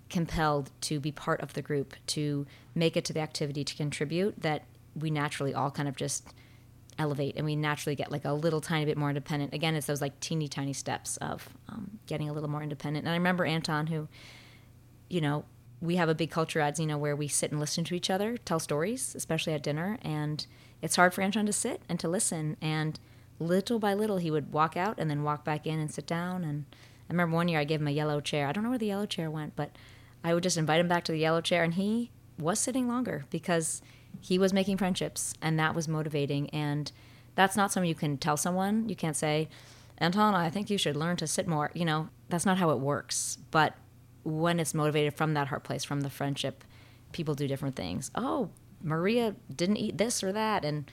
compelled 0.09 0.71
to 0.81 0.99
be 0.99 1.11
part 1.11 1.41
of 1.41 1.53
the 1.53 1.61
group, 1.61 1.93
to 2.07 2.45
make 2.75 2.97
it 2.97 3.05
to 3.05 3.13
the 3.13 3.19
activity, 3.19 3.63
to 3.63 3.75
contribute, 3.75 4.41
that 4.41 4.63
we 4.95 5.09
naturally 5.09 5.53
all 5.53 5.71
kind 5.71 5.87
of 5.87 5.95
just 5.95 6.33
elevate 6.97 7.35
and 7.37 7.45
we 7.45 7.55
naturally 7.55 7.95
get 7.95 8.11
like 8.11 8.25
a 8.25 8.33
little 8.33 8.59
tiny 8.59 8.85
bit 8.85 8.97
more 8.97 9.09
independent. 9.09 9.53
Again, 9.53 9.75
it's 9.75 9.87
those 9.87 10.01
like 10.01 10.19
teeny 10.19 10.47
tiny 10.47 10.73
steps 10.73 11.17
of 11.17 11.49
um, 11.69 11.99
getting 12.05 12.29
a 12.29 12.33
little 12.33 12.49
more 12.49 12.61
independent. 12.61 13.05
And 13.05 13.11
I 13.11 13.15
remember 13.15 13.45
Anton, 13.45 13.87
who, 13.87 14.07
you 15.09 15.21
know, 15.21 15.45
we 15.81 15.95
have 15.95 16.09
a 16.09 16.15
big 16.15 16.29
culture 16.29 16.59
ads, 16.59 16.79
you 16.79 16.85
know, 16.85 16.97
where 16.97 17.15
we 17.15 17.29
sit 17.29 17.51
and 17.51 17.59
listen 17.59 17.85
to 17.85 17.95
each 17.95 18.09
other, 18.09 18.37
tell 18.37 18.59
stories, 18.59 19.15
especially 19.15 19.53
at 19.53 19.63
dinner. 19.63 19.97
And 20.01 20.45
it's 20.81 20.97
hard 20.97 21.13
for 21.13 21.21
Anton 21.21 21.45
to 21.45 21.53
sit 21.53 21.81
and 21.87 21.99
to 22.01 22.09
listen. 22.09 22.57
And 22.61 22.99
little 23.39 23.79
by 23.79 23.93
little, 23.93 24.17
he 24.17 24.29
would 24.29 24.51
walk 24.51 24.75
out 24.75 24.95
and 24.97 25.09
then 25.09 25.23
walk 25.23 25.45
back 25.45 25.65
in 25.65 25.79
and 25.79 25.89
sit 25.89 26.05
down. 26.05 26.43
And 26.43 26.65
I 27.09 27.13
remember 27.13 27.35
one 27.35 27.47
year 27.47 27.61
I 27.61 27.63
gave 27.63 27.79
him 27.79 27.87
a 27.87 27.91
yellow 27.91 28.19
chair. 28.19 28.47
I 28.47 28.51
don't 28.51 28.63
know 28.63 28.71
where 28.71 28.77
the 28.77 28.87
yellow 28.87 29.05
chair 29.05 29.31
went, 29.31 29.55
but 29.55 29.71
I 30.23 30.33
would 30.33 30.43
just 30.43 30.57
invite 30.57 30.79
him 30.79 30.87
back 30.87 31.03
to 31.05 31.11
the 31.11 31.19
yellow 31.19 31.41
chair, 31.41 31.63
and 31.63 31.73
he 31.73 32.11
was 32.37 32.59
sitting 32.59 32.87
longer 32.87 33.25
because 33.29 33.81
he 34.19 34.37
was 34.37 34.53
making 34.53 34.77
friendships, 34.77 35.33
and 35.41 35.59
that 35.59 35.75
was 35.75 35.87
motivating. 35.87 36.49
And 36.49 36.91
that's 37.35 37.55
not 37.55 37.71
something 37.71 37.87
you 37.87 37.95
can 37.95 38.17
tell 38.17 38.37
someone. 38.37 38.89
You 38.89 38.95
can't 38.95 39.15
say, 39.15 39.49
Anton, 39.97 40.33
I 40.33 40.49
think 40.49 40.69
you 40.69 40.77
should 40.77 40.95
learn 40.95 41.17
to 41.17 41.27
sit 41.27 41.47
more. 41.47 41.71
You 41.73 41.85
know, 41.85 42.09
that's 42.29 42.45
not 42.45 42.57
how 42.57 42.71
it 42.71 42.79
works. 42.79 43.37
But 43.51 43.75
when 44.23 44.59
it's 44.59 44.73
motivated 44.73 45.15
from 45.15 45.33
that 45.33 45.47
heart 45.47 45.63
place, 45.63 45.83
from 45.83 46.01
the 46.01 46.09
friendship, 46.09 46.63
people 47.11 47.35
do 47.35 47.47
different 47.47 47.75
things. 47.75 48.11
Oh, 48.15 48.49
Maria 48.81 49.35
didn't 49.53 49.77
eat 49.77 49.97
this 49.97 50.23
or 50.23 50.31
that. 50.31 50.65
And 50.65 50.89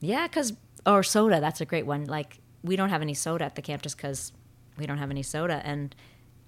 yeah, 0.00 0.26
because, 0.26 0.54
or 0.86 1.02
soda, 1.02 1.40
that's 1.40 1.60
a 1.60 1.66
great 1.66 1.86
one. 1.86 2.04
Like, 2.04 2.38
we 2.62 2.76
don't 2.76 2.90
have 2.90 3.02
any 3.02 3.14
soda 3.14 3.44
at 3.44 3.54
the 3.54 3.62
camp 3.62 3.82
just 3.82 3.96
because 3.96 4.32
we 4.76 4.86
don't 4.86 4.98
have 4.98 5.10
any 5.10 5.22
soda. 5.22 5.60
And 5.64 5.94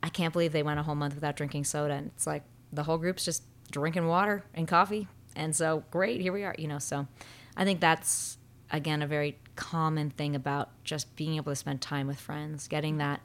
I 0.05 0.11
can't 0.11 0.34
believe 0.34 0.52
they 0.52 0.62
went 0.62 0.78
a 0.78 0.82
whole 0.82 0.94
month 0.94 1.14
without 1.14 1.34
drinking 1.34 1.64
soda. 1.64 1.94
And 1.94 2.09
it's 2.09 2.26
like 2.26 2.42
the 2.70 2.82
whole 2.82 2.98
group's 2.98 3.24
just 3.24 3.42
drinking 3.70 4.07
water 4.07 4.44
and 4.52 4.68
coffee. 4.68 5.09
And 5.34 5.57
so, 5.57 5.82
great, 5.90 6.20
here 6.20 6.32
we 6.32 6.44
are, 6.44 6.55
you 6.59 6.68
know. 6.68 6.78
So, 6.78 7.09
I 7.57 7.64
think 7.64 7.80
that's, 7.80 8.36
again, 8.70 9.00
a 9.00 9.07
very 9.07 9.38
common 9.57 10.11
thing 10.11 10.36
about 10.36 10.68
just 10.84 11.16
being 11.16 11.36
able 11.36 11.52
to 11.52 11.57
spend 11.57 11.80
time 11.80 12.07
with 12.07 12.20
friends, 12.20 12.68
getting 12.68 12.98
that 12.98 13.22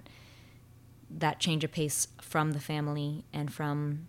that 1.11 1.39
change 1.39 1.63
of 1.65 1.71
pace 1.71 2.07
from 2.21 2.51
the 2.51 2.59
family 2.59 3.25
and 3.33 3.51
from 3.51 4.07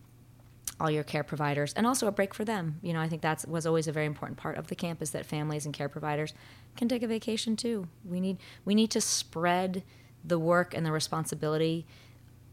all 0.79 0.91
your 0.91 1.03
care 1.03 1.25
providers 1.25 1.73
and 1.73 1.87
also 1.87 2.07
a 2.07 2.13
break 2.13 2.35
for 2.35 2.45
them 2.45 2.79
you 2.83 2.93
know 2.93 3.01
i 3.01 3.09
think 3.09 3.23
that 3.23 3.43
was 3.49 3.65
always 3.65 3.89
a 3.89 3.93
very 3.93 4.05
important 4.05 4.37
part 4.37 4.59
of 4.59 4.67
the 4.67 4.75
camp 4.75 5.01
is 5.01 5.13
that 5.13 5.25
families 5.25 5.65
and 5.65 5.75
care 5.75 5.89
providers 5.89 6.35
can 6.77 6.89
take 6.89 7.03
a 7.03 7.07
vacation 7.07 7.57
too 7.57 7.89
we 8.05 8.21
need 8.21 8.37
we 8.67 8.75
need 8.75 8.91
to 8.91 9.01
spread 9.01 9.83
the 10.23 10.39
work 10.39 10.75
and 10.75 10.85
the 10.85 10.93
responsibility 10.93 11.87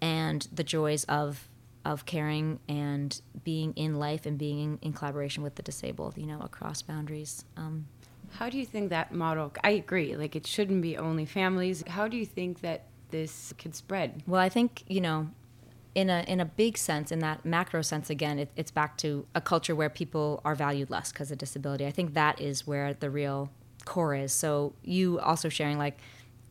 and 0.02 0.48
the 0.54 0.64
joys 0.64 1.04
of 1.06 1.48
of 1.86 2.06
caring 2.06 2.60
and 2.68 3.22
being 3.44 3.72
in 3.74 3.96
life 3.96 4.26
and 4.26 4.38
being 4.38 4.78
in 4.82 4.92
collaboration 4.92 5.44
with 5.44 5.56
the 5.56 5.64
disabled 5.64 6.18
you 6.18 6.26
know 6.26 6.40
across 6.42 6.82
boundaries 6.82 7.46
um, 7.56 7.88
how 8.34 8.50
do 8.50 8.58
you 8.58 8.66
think 8.66 8.90
that 8.90 9.14
model 9.14 9.52
i 9.64 9.72
agree 9.72 10.16
like 10.16 10.36
it 10.36 10.46
shouldn't 10.46 10.82
be 10.82 10.98
only 10.98 11.26
families 11.26 11.84
how 11.88 12.08
do 12.08 12.18
you 12.18 12.26
think 12.26 12.62
that 12.62 12.86
this 13.10 13.54
could 13.58 13.76
spread 13.76 14.22
well 14.28 14.42
i 14.42 14.50
think 14.50 14.84
you 14.88 15.00
know 15.00 15.28
in 15.98 16.12
a 16.12 16.24
in 16.28 16.40
a 16.40 16.46
big 16.46 16.78
sense, 16.78 17.12
in 17.12 17.18
that 17.20 17.44
macro 17.44 17.82
sense, 17.82 18.12
again, 18.12 18.38
it, 18.38 18.52
it's 18.56 18.70
back 18.70 18.98
to 18.98 19.26
a 19.34 19.42
culture 19.42 19.76
where 19.76 19.90
people 19.90 20.42
are 20.46 20.54
valued 20.54 20.92
less 20.92 21.12
because 21.12 21.32
of 21.32 21.40
disability. 21.40 21.88
I 21.88 21.92
think 21.92 22.14
that 22.14 22.40
is 22.40 22.68
where 22.68 22.94
the 22.94 23.10
real 23.10 23.50
core 23.84 24.14
is. 24.14 24.32
So 24.32 24.74
you 24.84 25.20
also 25.20 25.50
sharing 25.50 25.80
like, 25.80 25.98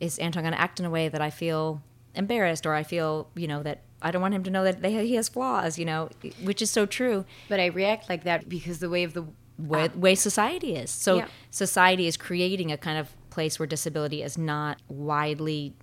is 0.01 0.18
Anton 0.18 0.42
going 0.42 0.53
to 0.53 0.61
act 0.61 0.80
in 0.80 0.84
a 0.84 0.90
way 0.90 1.09
that 1.09 1.20
I 1.20 1.30
feel 1.30 1.80
embarrassed 2.16 2.66
or 2.66 2.74
I 2.74 2.82
feel 2.82 3.30
you 3.34 3.46
know 3.46 3.62
that 3.62 3.82
I 4.02 4.10
don't 4.10 4.22
want 4.22 4.34
him 4.34 4.42
to 4.44 4.50
know 4.50 4.64
that 4.64 4.82
they, 4.82 5.06
he 5.06 5.14
has 5.14 5.28
flaws, 5.28 5.78
you 5.78 5.84
know, 5.84 6.10
which 6.42 6.60
is 6.60 6.70
so 6.70 6.86
true. 6.86 7.24
But 7.48 7.60
I 7.60 7.66
react 7.66 8.08
like 8.08 8.24
that 8.24 8.48
because 8.48 8.78
the 8.78 8.90
way 8.90 9.04
of 9.04 9.14
the 9.14 9.24
way, 9.58 9.84
uh, 9.84 9.88
way 9.96 10.14
society 10.14 10.76
is. 10.76 10.90
So 10.90 11.16
yeah. 11.16 11.28
society 11.50 12.06
is 12.06 12.16
creating 12.16 12.70
a 12.70 12.76
kind 12.76 12.98
of 12.98 13.14
place 13.30 13.58
where 13.58 13.66
disability 13.66 14.22
is 14.22 14.36
not 14.36 14.80
widely 14.88 15.74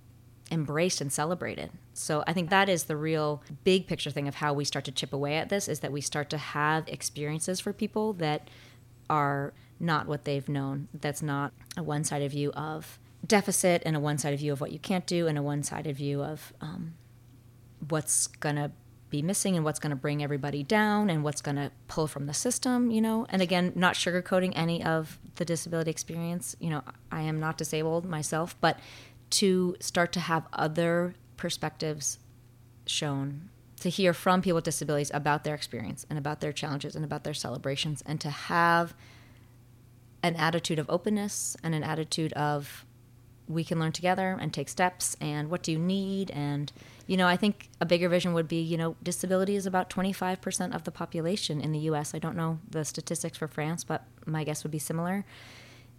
embraced 0.50 1.00
and 1.00 1.12
celebrated. 1.12 1.70
So 1.92 2.22
I 2.26 2.32
think 2.32 2.50
that 2.50 2.68
is 2.68 2.84
the 2.84 2.96
real 2.96 3.42
big 3.64 3.86
picture 3.86 4.10
thing 4.10 4.28
of 4.28 4.36
how 4.36 4.52
we 4.52 4.64
start 4.64 4.84
to 4.86 4.92
chip 4.92 5.12
away 5.12 5.36
at 5.36 5.48
this 5.48 5.68
is 5.68 5.80
that 5.80 5.92
we 5.92 6.00
start 6.00 6.30
to 6.30 6.38
have 6.38 6.86
experiences 6.88 7.60
for 7.60 7.72
people 7.72 8.12
that 8.14 8.48
are 9.08 9.54
not 9.80 10.06
what 10.06 10.24
they've 10.24 10.48
known. 10.48 10.88
That's 10.92 11.22
not 11.22 11.52
a 11.76 11.82
one-sided 11.82 12.30
view 12.30 12.52
of 12.52 12.98
deficit 13.26 13.82
and 13.86 13.96
a 13.96 14.00
one-sided 14.00 14.38
view 14.38 14.52
of 14.52 14.60
what 14.60 14.72
you 14.72 14.78
can't 14.78 15.06
do 15.06 15.26
and 15.26 15.38
a 15.38 15.42
one-sided 15.42 15.96
view 15.96 16.22
of 16.22 16.52
um, 16.60 16.94
what's 17.88 18.26
going 18.26 18.56
to 18.56 18.70
be 19.10 19.22
missing 19.22 19.54
and 19.54 19.64
what's 19.64 19.78
going 19.78 19.90
to 19.90 19.96
bring 19.96 20.22
everybody 20.22 20.62
down 20.62 21.08
and 21.08 21.22
what's 21.22 21.40
going 21.40 21.56
to 21.56 21.70
pull 21.86 22.06
from 22.06 22.26
the 22.26 22.34
system, 22.34 22.90
you 22.90 23.00
know. 23.00 23.26
And 23.28 23.40
again, 23.40 23.72
not 23.76 23.94
sugarcoating 23.94 24.52
any 24.56 24.82
of 24.82 25.18
the 25.36 25.44
disability 25.44 25.90
experience. 25.90 26.56
You 26.58 26.70
know, 26.70 26.82
I 27.12 27.22
am 27.22 27.38
not 27.38 27.56
disabled 27.56 28.04
myself, 28.04 28.56
but 28.60 28.80
to 29.30 29.76
start 29.80 30.12
to 30.12 30.20
have 30.20 30.46
other 30.52 31.14
perspectives 31.36 32.18
shown, 32.86 33.50
to 33.80 33.88
hear 33.88 34.12
from 34.12 34.42
people 34.42 34.56
with 34.56 34.64
disabilities 34.64 35.10
about 35.14 35.44
their 35.44 35.54
experience 35.54 36.04
and 36.10 36.18
about 36.18 36.40
their 36.40 36.52
challenges 36.52 36.96
and 36.96 37.04
about 37.04 37.24
their 37.24 37.34
celebrations, 37.34 38.02
and 38.06 38.20
to 38.20 38.30
have 38.30 38.94
an 40.22 40.34
attitude 40.36 40.78
of 40.78 40.88
openness 40.88 41.56
and 41.62 41.74
an 41.74 41.84
attitude 41.84 42.32
of 42.32 42.84
we 43.48 43.64
can 43.64 43.78
learn 43.78 43.92
together 43.92 44.38
and 44.40 44.52
take 44.52 44.68
steps 44.68 45.16
and 45.20 45.50
what 45.50 45.62
do 45.62 45.70
you 45.70 45.78
need 45.78 46.30
and 46.30 46.72
you 47.06 47.16
know 47.16 47.26
i 47.26 47.36
think 47.36 47.68
a 47.80 47.84
bigger 47.84 48.08
vision 48.08 48.32
would 48.32 48.48
be 48.48 48.60
you 48.60 48.76
know 48.76 48.96
disability 49.02 49.54
is 49.54 49.66
about 49.66 49.90
25% 49.90 50.74
of 50.74 50.84
the 50.84 50.90
population 50.90 51.60
in 51.60 51.72
the 51.72 51.80
us 51.80 52.14
i 52.14 52.18
don't 52.18 52.36
know 52.36 52.58
the 52.70 52.84
statistics 52.84 53.36
for 53.36 53.46
france 53.46 53.84
but 53.84 54.06
my 54.26 54.44
guess 54.44 54.62
would 54.62 54.70
be 54.70 54.78
similar. 54.78 55.24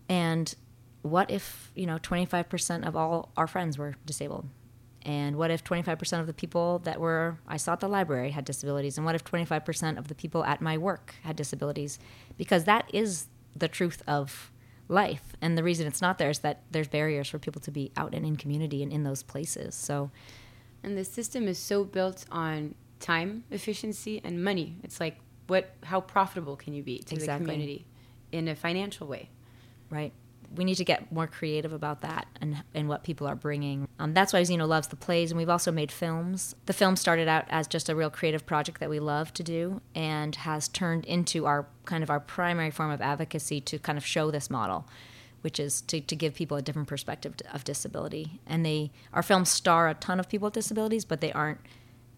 And 0.09 0.53
what 1.01 1.29
if 1.31 1.71
you 1.75 1.85
know 1.85 1.97
25% 1.97 2.87
of 2.87 2.95
all 2.95 3.31
our 3.37 3.47
friends 3.47 3.77
were 3.77 3.95
disabled? 4.05 4.47
And 5.03 5.35
what 5.35 5.51
if 5.51 5.63
25% 5.63 6.19
of 6.19 6.25
the 6.25 6.33
people 6.33 6.79
that 6.79 6.99
were 6.99 7.37
i 7.47 7.57
saw 7.57 7.73
at 7.73 7.79
the 7.79 7.87
library 7.87 8.31
had 8.31 8.45
disabilities? 8.45 8.97
And 8.97 9.05
what 9.05 9.15
if 9.15 9.23
25% 9.23 9.97
of 9.97 10.07
the 10.07 10.15
people 10.15 10.43
at 10.43 10.61
my 10.61 10.77
work 10.77 11.15
had 11.23 11.35
disabilities? 11.35 11.99
Because 12.37 12.63
that 12.65 12.89
is 12.93 13.27
the 13.55 13.67
truth 13.67 14.01
of 14.07 14.51
life. 14.87 15.35
And 15.41 15.57
the 15.57 15.63
reason 15.63 15.87
it's 15.87 16.01
not 16.01 16.17
there 16.17 16.29
is 16.29 16.39
that 16.39 16.61
there's 16.71 16.87
barriers 16.87 17.29
for 17.29 17.39
people 17.39 17.61
to 17.61 17.71
be 17.71 17.91
out 17.97 18.13
and 18.13 18.25
in 18.25 18.35
community 18.35 18.83
and 18.83 18.91
in 18.91 19.03
those 19.03 19.23
places. 19.23 19.75
So 19.75 20.11
and 20.83 20.97
the 20.97 21.05
system 21.05 21.47
is 21.47 21.57
so 21.57 21.83
built 21.83 22.25
on 22.31 22.75
time 22.99 23.43
efficiency 23.51 24.21
and 24.23 24.43
money. 24.43 24.77
It's 24.83 24.99
like 24.99 25.17
what 25.47 25.71
how 25.83 26.01
profitable 26.01 26.55
can 26.55 26.73
you 26.73 26.83
be 26.83 26.99
to 26.99 27.15
exactly. 27.15 27.45
the 27.45 27.51
community 27.51 27.85
in 28.31 28.47
a 28.47 28.55
financial 28.55 29.07
way? 29.07 29.29
Right 29.89 30.13
we 30.55 30.63
need 30.65 30.75
to 30.75 30.85
get 30.85 31.11
more 31.11 31.27
creative 31.27 31.73
about 31.73 32.01
that 32.01 32.27
and, 32.41 32.63
and 32.73 32.87
what 32.87 33.03
people 33.03 33.27
are 33.27 33.35
bringing. 33.35 33.87
Um, 33.99 34.13
that's 34.13 34.33
why 34.33 34.43
Zeno 34.43 34.65
loves 34.65 34.87
the 34.87 34.95
plays, 34.95 35.31
and 35.31 35.37
we've 35.37 35.49
also 35.49 35.71
made 35.71 35.91
films. 35.91 36.55
The 36.65 36.73
film 36.73 36.95
started 36.95 37.27
out 37.27 37.45
as 37.49 37.67
just 37.67 37.89
a 37.89 37.95
real 37.95 38.09
creative 38.09 38.45
project 38.45 38.79
that 38.79 38.89
we 38.89 38.99
love 38.99 39.33
to 39.35 39.43
do 39.43 39.81
and 39.93 40.35
has 40.35 40.67
turned 40.67 41.05
into 41.05 41.45
our 41.45 41.67
kind 41.85 42.03
of 42.03 42.09
our 42.09 42.19
primary 42.19 42.71
form 42.71 42.91
of 42.91 43.01
advocacy 43.01 43.61
to 43.61 43.79
kind 43.79 43.97
of 43.97 44.05
show 44.05 44.31
this 44.31 44.49
model 44.49 44.87
which 45.41 45.59
is 45.59 45.81
to, 45.81 46.01
to 46.01 46.15
give 46.15 46.33
people 46.33 46.57
a 46.57 46.61
different 46.63 46.87
perspective 46.87 47.35
of 47.53 47.63
disability. 47.63 48.41
And 48.47 48.65
they 48.65 48.89
our 49.13 49.21
films 49.21 49.51
star 49.51 49.87
a 49.87 49.93
ton 49.93 50.19
of 50.19 50.27
people 50.27 50.47
with 50.47 50.55
disabilities, 50.55 51.05
but 51.05 51.21
they 51.21 51.31
aren't 51.33 51.59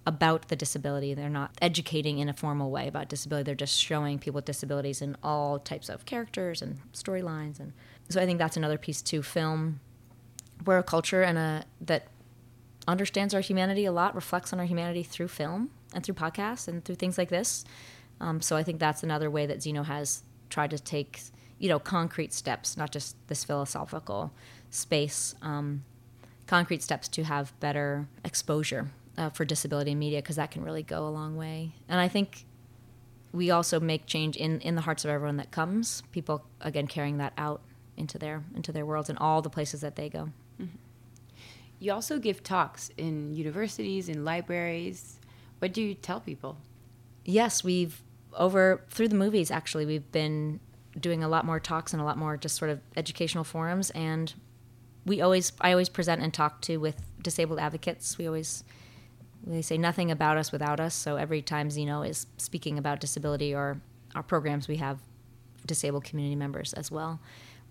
about 0.08 0.48
the 0.48 0.56
disability. 0.56 1.14
They're 1.14 1.30
not 1.30 1.52
educating 1.62 2.20
in 2.20 2.30
a 2.30 2.34
formal 2.34 2.72
way 2.72 2.88
about 2.88 3.10
disability. 3.10 3.44
They're 3.44 3.56
just 3.56 3.78
showing 3.78 4.18
people 4.18 4.38
with 4.38 4.46
disabilities 4.46 5.02
in 5.02 5.18
all 5.22 5.60
types 5.60 5.90
of 5.90 6.06
characters 6.06 6.62
and 6.62 6.80
storylines 6.94 7.60
and 7.60 7.74
so 8.10 8.22
I 8.22 8.26
think 8.26 8.39
that's 8.39 8.58
another 8.58 8.78
piece 8.78 9.01
too. 9.01 9.22
Film, 9.22 9.80
we're 10.66 10.78
a 10.78 10.84
culture 10.84 11.22
and 11.24 11.38
a 11.38 11.66
that 11.82 12.08
understands 12.88 13.34
our 13.34 13.41
humanity 13.41 13.86
a 13.86 13.91
lot, 13.91 14.16
reflects 14.16 14.53
on 14.53 14.60
our 14.60 14.66
humanity 14.66 15.03
through 15.03 15.28
film 15.28 15.70
and 15.93 16.03
through 16.03 16.16
podcasts 16.16 16.68
and 16.68 16.84
through 16.86 16.95
things 16.95 17.18
like 17.18 17.30
this. 17.30 17.66
Um, 18.20 18.41
so 18.41 18.55
I 18.55 18.64
think 18.64 18.80
that's 18.80 19.03
another 19.03 19.30
way 19.30 19.45
that 19.45 19.62
Zeno 19.62 19.84
has 19.84 20.24
tried 20.49 20.72
to 20.72 20.80
take, 20.80 21.22
you 21.60 21.70
know, 21.70 21.80
concrete 21.80 22.34
steps, 22.34 22.78
not 22.78 22.91
just 22.91 23.16
this 23.28 23.43
philosophical 23.43 24.32
space, 24.70 25.36
um, 25.41 25.84
concrete 26.47 26.82
steps 26.82 27.08
to 27.10 27.24
have 27.24 27.58
better 27.60 28.08
exposure 28.24 28.89
uh, 29.18 29.30
for 29.30 29.45
disability 29.45 29.91
in 29.91 29.99
media 29.99 30.20
because 30.20 30.38
that 30.38 30.51
can 30.51 30.64
really 30.64 30.84
go 30.84 31.08
a 31.08 31.10
long 31.10 31.36
way. 31.36 31.74
And 31.89 31.99
I 31.99 32.08
think 32.08 32.45
we 33.34 33.51
also 33.51 33.80
make 33.80 34.05
change 34.05 34.36
in, 34.38 34.62
in 34.62 34.76
the 34.76 34.82
hearts 34.82 35.03
of 35.03 35.12
everyone 35.12 35.38
that 35.38 35.51
comes. 35.51 36.01
People 36.12 36.45
again 36.62 36.88
carrying 36.88 37.18
that 37.18 37.34
out 37.38 37.62
into 37.98 38.18
their 38.18 38.43
into 38.56 38.72
their 38.72 38.86
worlds 38.86 39.10
and 39.10 39.18
all 39.20 39.41
the 39.41 39.50
places 39.50 39.82
that 39.82 39.95
they 39.95 40.10
go. 40.10 40.30
Mm-hmm. 40.62 40.78
You 41.80 41.93
also 41.93 42.18
give 42.18 42.43
talks 42.43 42.89
in 42.98 43.34
universities, 43.34 44.10
in 44.10 44.26
libraries. 44.26 45.20
What 45.60 45.74
do 45.74 45.82
you 45.82 45.93
tell 45.93 46.20
people? 46.20 46.58
Yes, 47.26 47.64
we've 47.64 48.02
over 48.34 48.84
through 48.89 49.08
the 49.08 49.16
movies 49.16 49.50
actually 49.50 49.84
we've 49.86 50.12
been 50.12 50.60
doing 51.00 51.24
a 51.24 51.28
lot 51.28 51.43
more 51.43 51.60
talks 51.60 51.91
and 51.91 52.02
a 52.02 52.06
lot 52.06 52.18
more 52.18 52.38
just 52.38 52.56
sort 52.56 52.70
of 52.70 52.80
educational 52.95 53.43
forums 53.43 53.89
and 53.91 54.36
we 55.08 55.22
always 55.22 55.54
I 55.62 55.72
always 55.72 55.89
present 55.89 56.22
and 56.22 56.34
talk 56.34 56.62
to 56.64 56.78
with 56.78 57.02
disabled 57.22 57.60
advocates. 57.60 58.18
We 58.18 58.28
always 58.28 58.64
they 59.45 59.62
say 59.62 59.78
nothing 59.78 60.12
about 60.12 60.38
us 60.38 60.52
without 60.52 60.80
us. 60.80 60.93
So 60.93 61.16
every 61.16 61.41
time 61.41 61.72
Zeno 61.72 62.02
is 62.02 62.28
speaking 62.38 62.78
about 62.78 63.00
disability 63.00 63.56
or 63.56 63.80
our 64.14 64.24
programs, 64.24 64.68
we 64.68 64.78
have 64.78 65.00
disabled 65.66 66.04
community 66.04 66.36
members 66.36 66.74
as 66.74 66.91
well 66.91 67.20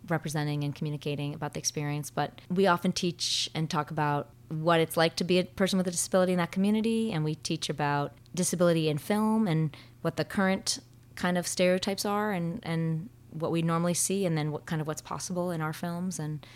representing 0.08 0.64
and 0.64 0.74
communicating 0.74 1.34
about 1.34 1.54
the 1.54 1.58
experience. 1.58 2.10
But 2.10 2.40
we 2.50 2.66
often 2.66 2.92
teach 2.92 3.50
and 3.54 3.68
talk 3.68 3.90
about 3.90 4.30
what 4.48 4.80
it's 4.80 4.96
like 4.96 5.16
to 5.16 5.24
be 5.24 5.38
a 5.38 5.44
person 5.44 5.76
with 5.76 5.86
a 5.88 5.90
disability 5.90 6.32
in 6.32 6.38
that 6.38 6.52
community, 6.52 7.12
and 7.12 7.24
we 7.24 7.34
teach 7.34 7.68
about 7.68 8.12
disability 8.34 8.88
in 8.88 8.98
film 8.98 9.48
and 9.48 9.76
what 10.02 10.16
the 10.16 10.24
current 10.24 10.78
kind 11.16 11.36
of 11.36 11.46
stereotypes 11.46 12.04
are 12.04 12.32
and, 12.32 12.60
and 12.62 13.08
what 13.30 13.50
we 13.50 13.62
normally 13.62 13.94
see, 13.94 14.24
and 14.24 14.36
then 14.38 14.52
what 14.52 14.66
kind 14.66 14.80
of 14.80 14.86
what's 14.86 15.02
possible 15.02 15.50
in 15.50 15.60
our 15.60 15.72
films. 15.72 16.18
And 16.18 16.46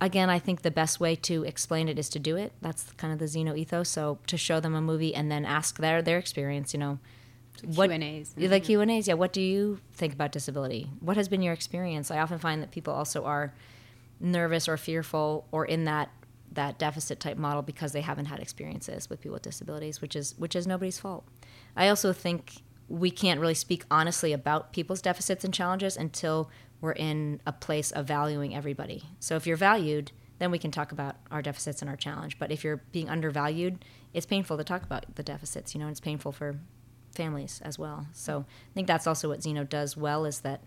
again, 0.00 0.28
I 0.28 0.38
think 0.38 0.62
the 0.62 0.70
best 0.70 1.00
way 1.00 1.16
to 1.16 1.44
explain 1.44 1.88
it 1.88 1.98
is 1.98 2.08
to 2.10 2.18
do 2.18 2.36
it. 2.36 2.52
That's 2.60 2.92
kind 2.92 3.12
of 3.12 3.18
the 3.18 3.28
Zeno 3.28 3.54
ethos. 3.54 3.88
So 3.88 4.18
to 4.26 4.36
show 4.36 4.60
them 4.60 4.74
a 4.74 4.80
movie 4.80 5.14
and 5.14 5.30
then 5.30 5.44
ask 5.44 5.78
their 5.78 6.02
their 6.02 6.18
experience, 6.18 6.74
you 6.74 6.80
know, 6.80 6.98
what 7.64 7.86
Q 7.88 7.94
and 7.94 8.04
A's, 8.04 8.34
like 8.36 8.64
Q 8.64 8.80
and 8.80 8.90
A's. 8.90 9.08
Yeah, 9.08 9.14
what 9.14 9.32
do 9.32 9.40
you 9.40 9.80
think 9.92 10.12
about 10.12 10.32
disability? 10.32 10.88
What 11.00 11.16
has 11.16 11.28
been 11.28 11.42
your 11.42 11.52
experience? 11.52 12.10
I 12.10 12.18
often 12.18 12.38
find 12.38 12.62
that 12.62 12.70
people 12.70 12.94
also 12.94 13.24
are 13.24 13.52
nervous 14.18 14.68
or 14.68 14.76
fearful 14.76 15.46
or 15.50 15.64
in 15.64 15.84
that 15.84 16.10
that 16.52 16.78
deficit 16.78 17.20
type 17.20 17.36
model 17.36 17.62
because 17.62 17.92
they 17.92 18.00
haven't 18.00 18.24
had 18.24 18.40
experiences 18.40 19.08
with 19.08 19.20
people 19.20 19.34
with 19.34 19.42
disabilities, 19.42 20.00
which 20.00 20.16
is 20.16 20.34
which 20.38 20.56
is 20.56 20.66
nobody's 20.66 20.98
fault. 20.98 21.24
I 21.76 21.88
also 21.88 22.12
think 22.12 22.62
we 22.88 23.10
can't 23.10 23.40
really 23.40 23.54
speak 23.54 23.84
honestly 23.90 24.32
about 24.32 24.72
people's 24.72 25.00
deficits 25.00 25.44
and 25.44 25.54
challenges 25.54 25.96
until 25.96 26.50
we're 26.80 26.92
in 26.92 27.40
a 27.46 27.52
place 27.52 27.92
of 27.92 28.06
valuing 28.06 28.54
everybody. 28.54 29.04
So 29.20 29.36
if 29.36 29.46
you're 29.46 29.56
valued, 29.56 30.10
then 30.38 30.50
we 30.50 30.58
can 30.58 30.70
talk 30.70 30.90
about 30.90 31.16
our 31.30 31.42
deficits 31.42 31.82
and 31.82 31.88
our 31.88 31.96
challenge. 31.96 32.38
But 32.38 32.50
if 32.50 32.64
you're 32.64 32.82
being 32.90 33.08
undervalued, 33.08 33.84
it's 34.12 34.26
painful 34.26 34.56
to 34.56 34.64
talk 34.64 34.82
about 34.82 35.14
the 35.14 35.22
deficits, 35.22 35.74
you 35.74 35.78
know, 35.78 35.86
and 35.86 35.92
it's 35.92 36.00
painful 36.00 36.32
for 36.32 36.56
families 37.12 37.60
as 37.64 37.78
well. 37.78 38.06
So 38.12 38.44
I 38.48 38.74
think 38.74 38.86
that's 38.86 39.06
also 39.06 39.28
what 39.28 39.42
Zeno 39.42 39.64
does 39.64 39.96
well 39.96 40.24
is 40.24 40.40
that 40.40 40.62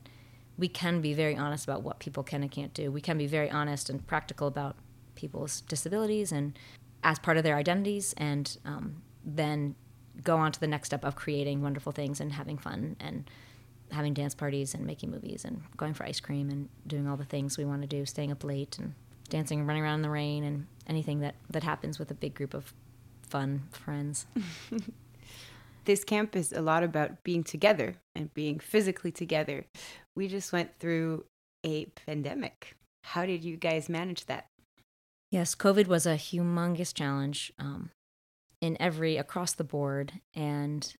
we 0.57 0.67
can 0.67 1.01
be 1.01 1.13
very 1.13 1.35
honest 1.35 1.65
about 1.65 1.83
what 1.83 1.99
people 1.99 2.23
can 2.23 2.43
and 2.43 2.51
can't 2.51 2.73
do. 2.73 2.91
We 2.91 3.01
can 3.01 3.17
be 3.17 3.27
very 3.27 3.49
honest 3.49 3.89
and 3.89 4.05
practical 4.05 4.47
about 4.47 4.75
people's 5.15 5.61
disabilities 5.61 6.31
and 6.31 6.57
as 7.03 7.19
part 7.19 7.37
of 7.37 7.43
their 7.43 7.55
identities, 7.55 8.13
and 8.17 8.57
um, 8.65 9.01
then 9.25 9.75
go 10.23 10.37
on 10.37 10.51
to 10.51 10.59
the 10.59 10.67
next 10.67 10.87
step 10.89 11.03
of 11.03 11.15
creating 11.15 11.61
wonderful 11.61 11.91
things 11.91 12.21
and 12.21 12.31
having 12.31 12.57
fun 12.57 12.95
and 12.99 13.29
having 13.91 14.13
dance 14.13 14.33
parties 14.33 14.73
and 14.73 14.85
making 14.85 15.11
movies 15.11 15.43
and 15.43 15.61
going 15.75 15.93
for 15.93 16.05
ice 16.05 16.19
cream 16.19 16.49
and 16.49 16.69
doing 16.87 17.07
all 17.07 17.17
the 17.17 17.25
things 17.25 17.57
we 17.57 17.65
want 17.65 17.81
to 17.81 17.87
do, 17.87 18.05
staying 18.05 18.31
up 18.31 18.43
late 18.43 18.77
and 18.79 18.93
dancing 19.29 19.59
and 19.59 19.67
running 19.67 19.83
around 19.83 19.95
in 19.95 20.01
the 20.01 20.09
rain 20.09 20.43
and 20.43 20.65
anything 20.87 21.19
that, 21.19 21.35
that 21.49 21.63
happens 21.63 21.99
with 21.99 22.09
a 22.09 22.13
big 22.13 22.33
group 22.33 22.53
of 22.53 22.73
fun 23.21 23.63
friends. 23.71 24.25
this 25.85 26.03
camp 26.03 26.35
is 26.35 26.51
a 26.51 26.61
lot 26.61 26.83
about 26.83 27.23
being 27.23 27.43
together 27.43 27.95
and 28.15 28.33
being 28.33 28.59
physically 28.59 29.11
together. 29.11 29.65
We 30.15 30.27
just 30.27 30.53
went 30.53 30.79
through 30.79 31.25
a 31.65 31.85
pandemic. 31.85 32.75
How 33.03 33.25
did 33.25 33.43
you 33.43 33.57
guys 33.57 33.89
manage 33.89 34.25
that? 34.25 34.47
Yes, 35.31 35.55
COVID 35.55 35.87
was 35.87 36.05
a 36.05 36.15
humongous 36.15 36.93
challenge 36.93 37.51
um, 37.57 37.89
in 38.61 38.77
every 38.79 39.17
across 39.17 39.53
the 39.53 39.63
board, 39.63 40.13
and 40.35 40.93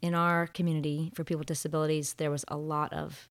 in 0.00 0.14
our 0.14 0.46
community 0.46 1.12
for 1.14 1.22
people 1.22 1.40
with 1.40 1.48
disabilities, 1.48 2.14
there 2.14 2.30
was 2.30 2.44
a 2.48 2.56
lot 2.56 2.92
of 2.92 3.28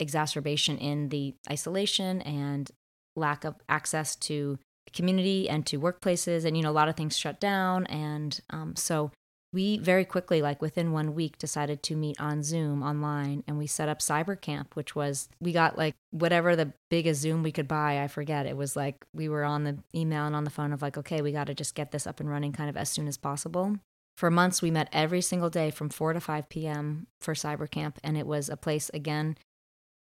exacerbation 0.00 0.78
in 0.78 1.08
the 1.08 1.34
isolation 1.50 2.22
and 2.22 2.70
lack 3.16 3.44
of 3.44 3.56
access 3.68 4.14
to 4.14 4.58
community 4.92 5.48
and 5.48 5.66
to 5.66 5.80
workplaces, 5.80 6.44
and 6.44 6.56
you 6.56 6.62
know 6.62 6.70
a 6.70 6.72
lot 6.72 6.88
of 6.88 6.96
things 6.96 7.18
shut 7.18 7.40
down, 7.40 7.84
and 7.86 8.40
um, 8.50 8.76
so 8.76 9.10
we 9.52 9.78
very 9.78 10.04
quickly, 10.04 10.42
like 10.42 10.60
within 10.60 10.92
one 10.92 11.14
week, 11.14 11.38
decided 11.38 11.82
to 11.84 11.96
meet 11.96 12.20
on 12.20 12.42
Zoom 12.42 12.82
online 12.82 13.44
and 13.46 13.56
we 13.56 13.66
set 13.66 13.88
up 13.88 14.00
Cyber 14.00 14.38
Camp, 14.38 14.76
which 14.76 14.94
was, 14.94 15.28
we 15.40 15.52
got 15.52 15.78
like 15.78 15.94
whatever 16.10 16.54
the 16.54 16.72
biggest 16.90 17.22
Zoom 17.22 17.42
we 17.42 17.52
could 17.52 17.66
buy. 17.66 18.02
I 18.02 18.08
forget. 18.08 18.44
It 18.44 18.56
was 18.56 18.76
like 18.76 19.06
we 19.14 19.28
were 19.28 19.44
on 19.44 19.64
the 19.64 19.78
email 19.94 20.26
and 20.26 20.36
on 20.36 20.44
the 20.44 20.50
phone 20.50 20.72
of 20.72 20.82
like, 20.82 20.98
okay, 20.98 21.22
we 21.22 21.32
got 21.32 21.46
to 21.46 21.54
just 21.54 21.74
get 21.74 21.92
this 21.92 22.06
up 22.06 22.20
and 22.20 22.28
running 22.28 22.52
kind 22.52 22.68
of 22.68 22.76
as 22.76 22.90
soon 22.90 23.08
as 23.08 23.16
possible. 23.16 23.76
For 24.18 24.30
months, 24.30 24.60
we 24.60 24.70
met 24.70 24.88
every 24.92 25.20
single 25.22 25.48
day 25.48 25.70
from 25.70 25.90
4 25.90 26.14
to 26.14 26.20
5 26.20 26.48
p.m. 26.48 27.06
for 27.20 27.34
Cyber 27.34 27.70
Camp. 27.70 27.98
And 28.02 28.18
it 28.18 28.26
was 28.26 28.48
a 28.48 28.56
place, 28.56 28.90
again, 28.92 29.38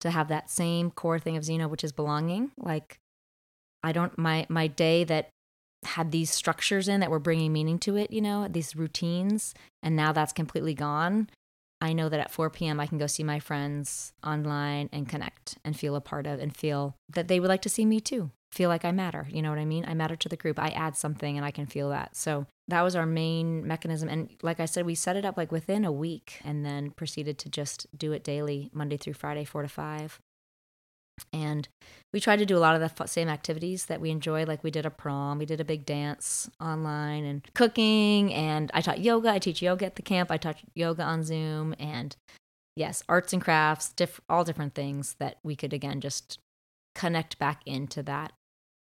to 0.00 0.10
have 0.10 0.28
that 0.28 0.50
same 0.50 0.90
core 0.90 1.20
thing 1.20 1.36
of 1.36 1.44
Zeno, 1.44 1.68
which 1.68 1.84
is 1.84 1.92
belonging. 1.92 2.50
Like, 2.58 2.98
I 3.84 3.92
don't, 3.92 4.18
my, 4.18 4.46
my 4.48 4.66
day 4.66 5.04
that 5.04 5.30
had 5.84 6.10
these 6.10 6.30
structures 6.30 6.88
in 6.88 7.00
that 7.00 7.10
were 7.10 7.18
bringing 7.18 7.52
meaning 7.52 7.78
to 7.80 7.96
it, 7.96 8.12
you 8.12 8.20
know, 8.20 8.46
these 8.48 8.76
routines, 8.76 9.54
and 9.82 9.96
now 9.96 10.12
that's 10.12 10.32
completely 10.32 10.74
gone. 10.74 11.28
I 11.80 11.94
know 11.94 12.08
that 12.10 12.20
at 12.20 12.30
4 12.30 12.50
p.m. 12.50 12.78
I 12.78 12.86
can 12.86 12.98
go 12.98 13.06
see 13.06 13.22
my 13.22 13.40
friends 13.40 14.12
online 14.22 14.90
and 14.92 15.08
connect 15.08 15.56
and 15.64 15.78
feel 15.78 15.96
a 15.96 16.00
part 16.00 16.26
of 16.26 16.38
and 16.38 16.54
feel 16.54 16.94
that 17.08 17.28
they 17.28 17.40
would 17.40 17.48
like 17.48 17.62
to 17.62 17.70
see 17.70 17.86
me 17.86 18.00
too. 18.00 18.30
Feel 18.52 18.68
like 18.68 18.84
I 18.84 18.92
matter. 18.92 19.26
You 19.30 19.42
know 19.42 19.48
what 19.48 19.58
I 19.58 19.64
mean? 19.64 19.84
I 19.86 19.94
matter 19.94 20.16
to 20.16 20.28
the 20.28 20.36
group. 20.36 20.58
I 20.58 20.70
add 20.70 20.96
something 20.96 21.36
and 21.36 21.46
I 21.46 21.52
can 21.52 21.66
feel 21.66 21.88
that. 21.90 22.16
So 22.16 22.46
that 22.68 22.82
was 22.82 22.96
our 22.96 23.06
main 23.06 23.66
mechanism. 23.66 24.08
And 24.08 24.30
like 24.42 24.60
I 24.60 24.66
said, 24.66 24.84
we 24.84 24.94
set 24.94 25.16
it 25.16 25.24
up 25.24 25.36
like 25.36 25.52
within 25.52 25.84
a 25.84 25.92
week 25.92 26.40
and 26.44 26.66
then 26.66 26.90
proceeded 26.90 27.38
to 27.38 27.48
just 27.48 27.86
do 27.96 28.12
it 28.12 28.24
daily, 28.24 28.68
Monday 28.74 28.96
through 28.96 29.14
Friday, 29.14 29.44
four 29.44 29.62
to 29.62 29.68
five. 29.68 30.18
And 31.32 31.68
we 32.12 32.20
tried 32.20 32.38
to 32.38 32.46
do 32.46 32.56
a 32.56 32.60
lot 32.60 32.80
of 32.80 32.80
the 32.80 33.06
same 33.06 33.28
activities 33.28 33.86
that 33.86 34.00
we 34.00 34.10
enjoyed. 34.10 34.48
Like 34.48 34.64
we 34.64 34.70
did 34.70 34.86
a 34.86 34.90
prom, 34.90 35.38
we 35.38 35.46
did 35.46 35.60
a 35.60 35.64
big 35.64 35.86
dance 35.86 36.50
online, 36.60 37.24
and 37.24 37.46
cooking. 37.54 38.32
And 38.34 38.70
I 38.74 38.80
taught 38.80 39.00
yoga. 39.00 39.30
I 39.30 39.38
teach 39.38 39.62
yoga 39.62 39.86
at 39.86 39.96
the 39.96 40.02
camp. 40.02 40.30
I 40.30 40.36
taught 40.36 40.60
yoga 40.74 41.02
on 41.02 41.22
Zoom, 41.22 41.74
and 41.78 42.16
yes, 42.76 43.02
arts 43.08 43.32
and 43.32 43.42
crafts, 43.42 43.92
diff- 43.92 44.20
all 44.28 44.44
different 44.44 44.74
things 44.74 45.16
that 45.18 45.38
we 45.42 45.56
could 45.56 45.72
again 45.72 46.00
just 46.00 46.38
connect 46.94 47.38
back 47.38 47.62
into 47.66 48.02
that 48.02 48.32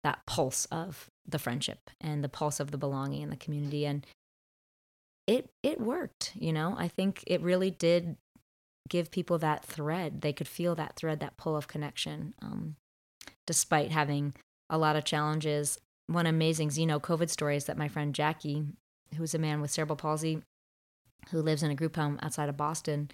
that 0.03 0.27
pulse 0.27 0.65
of 0.67 1.09
the 1.27 1.39
friendship 1.39 1.91
and 2.01 2.25
the 2.25 2.29
pulse 2.29 2.59
of 2.59 2.73
the 2.73 2.79
belonging 2.79 3.23
in 3.23 3.31
the 3.31 3.37
community. 3.37 3.87
And 3.87 4.05
it 5.27 5.51
it 5.63 5.81
worked. 5.81 6.33
You 6.35 6.53
know, 6.53 6.75
I 6.77 6.89
think 6.89 7.23
it 7.27 7.41
really 7.41 7.71
did 7.71 8.17
give 8.89 9.11
people 9.11 9.39
that 9.39 9.65
thread. 9.65 10.21
They 10.21 10.33
could 10.33 10.49
feel 10.49 10.75
that 10.75 10.97
thread, 10.97 11.21
that 11.21 11.37
pull 11.37 11.57
of 11.57 11.69
connection, 11.69 12.35
um, 12.43 12.77
despite 13.47 13.91
having 13.91 14.35
a 14.69 14.79
lot 14.79 14.97
of 14.97 15.05
challenges. 15.05 15.79
One 16.07 16.27
amazing 16.27 16.71
Zeno 16.71 16.99
COVID 16.99 17.31
story 17.31 17.57
is 17.57 17.65
that 17.67 17.79
my 17.79 17.89
friend 17.89 18.15
Jackie, 18.15 18.65
who's 19.17 19.35
a 19.35 19.39
man 19.39 19.61
with 19.61 19.71
cerebral 19.71 19.97
palsy, 19.97 20.43
who 21.31 21.41
lives 21.41 21.63
in 21.63 21.71
a 21.71 21.77
group 21.77 21.97
home 21.97 22.19
outside 22.23 22.49
of 22.49 22.57
Boston, 22.57 23.11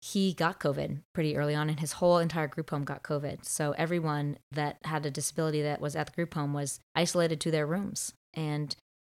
he 0.00 0.32
got 0.32 0.60
COVID 0.60 1.00
pretty 1.12 1.36
early 1.36 1.54
on, 1.54 1.68
and 1.68 1.80
his 1.80 1.92
whole 1.92 2.18
entire 2.18 2.46
group 2.46 2.70
home 2.70 2.84
got 2.84 3.02
COVID. 3.02 3.44
So 3.44 3.74
everyone 3.76 4.38
that 4.52 4.78
had 4.84 5.04
a 5.04 5.10
disability 5.10 5.62
that 5.62 5.80
was 5.80 5.96
at 5.96 6.06
the 6.06 6.12
group 6.12 6.34
home 6.34 6.52
was 6.52 6.80
isolated 6.94 7.40
to 7.40 7.50
their 7.50 7.66
rooms 7.66 8.12
and 8.34 8.76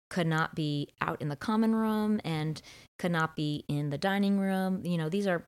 could 0.09 0.27
not 0.27 0.55
be 0.55 0.89
out 0.99 1.21
in 1.21 1.29
the 1.29 1.35
common 1.35 1.75
room 1.75 2.19
and 2.25 2.61
could 2.99 3.11
not 3.11 3.35
be 3.35 3.63
in 3.67 3.91
the 3.91 3.97
dining 3.97 4.39
room. 4.39 4.81
You 4.83 4.97
know, 4.97 5.07
these 5.07 5.27
are 5.27 5.45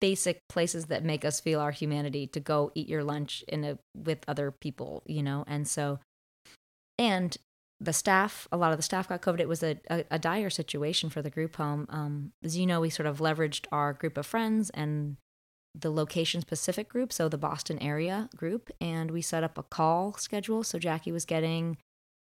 basic 0.00 0.40
places 0.48 0.86
that 0.86 1.04
make 1.04 1.24
us 1.24 1.40
feel 1.40 1.60
our 1.60 1.70
humanity 1.70 2.26
to 2.26 2.40
go 2.40 2.70
eat 2.74 2.88
your 2.88 3.02
lunch 3.02 3.44
in 3.48 3.64
a 3.64 3.78
with 3.96 4.18
other 4.28 4.50
people 4.50 5.02
you 5.06 5.22
know? 5.22 5.44
And 5.46 5.66
so 5.66 5.98
and 6.98 7.36
the 7.78 7.92
staff 7.92 8.48
a 8.50 8.56
lot 8.56 8.72
of 8.72 8.78
the 8.78 8.82
staff 8.82 9.08
got 9.08 9.22
covid. 9.22 9.40
It 9.40 9.48
was 9.48 9.62
a, 9.62 9.78
a, 9.90 10.04
a 10.12 10.18
dire 10.18 10.50
situation 10.50 11.10
for 11.10 11.22
the 11.22 11.30
group 11.30 11.56
home. 11.56 11.86
Um, 11.90 12.32
as 12.42 12.56
you 12.56 12.66
know 12.66 12.80
we 12.80 12.90
sort 12.90 13.06
of 13.06 13.18
leveraged 13.18 13.66
our 13.72 13.92
group 13.92 14.16
of 14.16 14.26
friends 14.26 14.70
and 14.70 15.16
the 15.78 15.90
location 15.90 16.40
specific 16.40 16.88
group 16.88 17.12
so 17.12 17.28
the 17.28 17.36
boston 17.36 17.78
area 17.82 18.30
group 18.34 18.70
and 18.80 19.10
we 19.10 19.20
set 19.20 19.44
up 19.44 19.58
a 19.58 19.62
call 19.62 20.14
schedule. 20.14 20.62
So 20.62 20.78
jackie 20.78 21.12
was 21.12 21.24
getting 21.24 21.76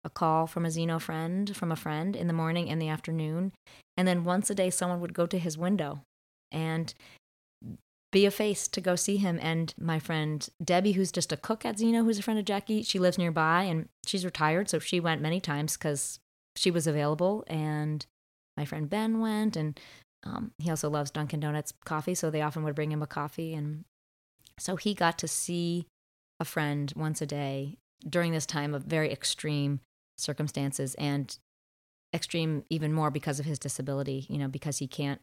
a 0.05 0.11
call 0.11 0.47
from 0.47 0.67
a 0.67 0.71
Zeno 0.71 0.99
friend, 0.99 1.57
from 1.57 1.73
a 1.73 1.77
friend 1.77 2.15
in 2.15 2.27
the 2.27 2.33
morning 2.33 2.69
and 2.69 2.81
the 2.81 2.89
afternoon. 2.89 3.53
And 3.97 4.07
then 4.07 4.25
once 4.25 4.51
a 4.51 4.55
day, 4.55 4.71
someone 4.71 5.01
would 5.01 5.15
go 5.15 5.27
to 5.27 5.39
his 5.39 5.57
window. 5.57 6.03
And 6.53 6.93
be 8.15 8.25
a 8.27 8.31
face 8.31 8.69
to 8.69 8.81
go 8.81 8.95
see 8.95 9.17
him. 9.17 9.41
And 9.43 9.75
my 9.77 9.99
friend 9.99 10.49
Debbie, 10.63 10.93
who's 10.93 11.11
just 11.11 11.33
a 11.33 11.37
cook 11.37 11.67
at 11.67 11.81
Zeno, 11.81 12.05
who's 12.05 12.21
a 12.21 12.23
friend 12.23 12.39
of 12.39 12.47
Jackie, 12.47 12.85
she 12.85 13.01
lives 13.01 13.19
nearby 13.19 13.65
and 13.65 13.89
she's 14.07 14.25
retired. 14.25 14.71
So 14.71 14.79
she 14.79 15.01
went 15.01 15.21
many 15.21 15.41
times 15.41 15.77
because 15.77 16.21
she 16.55 16.71
was 16.71 16.87
available. 16.87 17.45
And 17.49 18.07
my 18.57 18.65
friend 18.65 18.89
Ben 18.89 19.19
went. 19.19 19.57
And 19.57 19.81
um, 20.23 20.53
he 20.59 20.71
also 20.71 20.89
loves 20.89 21.11
Dunkin' 21.11 21.41
Donuts 21.41 21.75
coffee. 21.85 22.15
So 22.15 22.31
they 22.31 22.41
often 22.41 22.63
would 22.63 22.77
bring 22.77 22.93
him 22.93 23.03
a 23.03 23.07
coffee. 23.09 23.53
And 23.53 23.85
so 24.61 24.77
he 24.77 24.95
got 24.95 25.19
to 25.19 25.29
see 25.29 25.89
a 26.39 26.45
friend 26.45 26.93
once 26.95 27.21
a 27.21 27.27
day 27.27 27.79
during 28.09 28.31
this 28.31 28.47
time 28.47 28.75
of 28.75 28.85
very 28.85 29.11
extreme 29.11 29.81
circumstances 30.19 30.95
and 30.99 31.37
extreme 32.15 32.63
even 32.71 32.93
more 32.93 33.11
because 33.11 33.41
of 33.41 33.47
his 33.47 33.59
disability, 33.59 34.25
you 34.29 34.39
know, 34.39 34.47
because 34.47 34.79
he 34.79 34.87
can't 34.87 35.21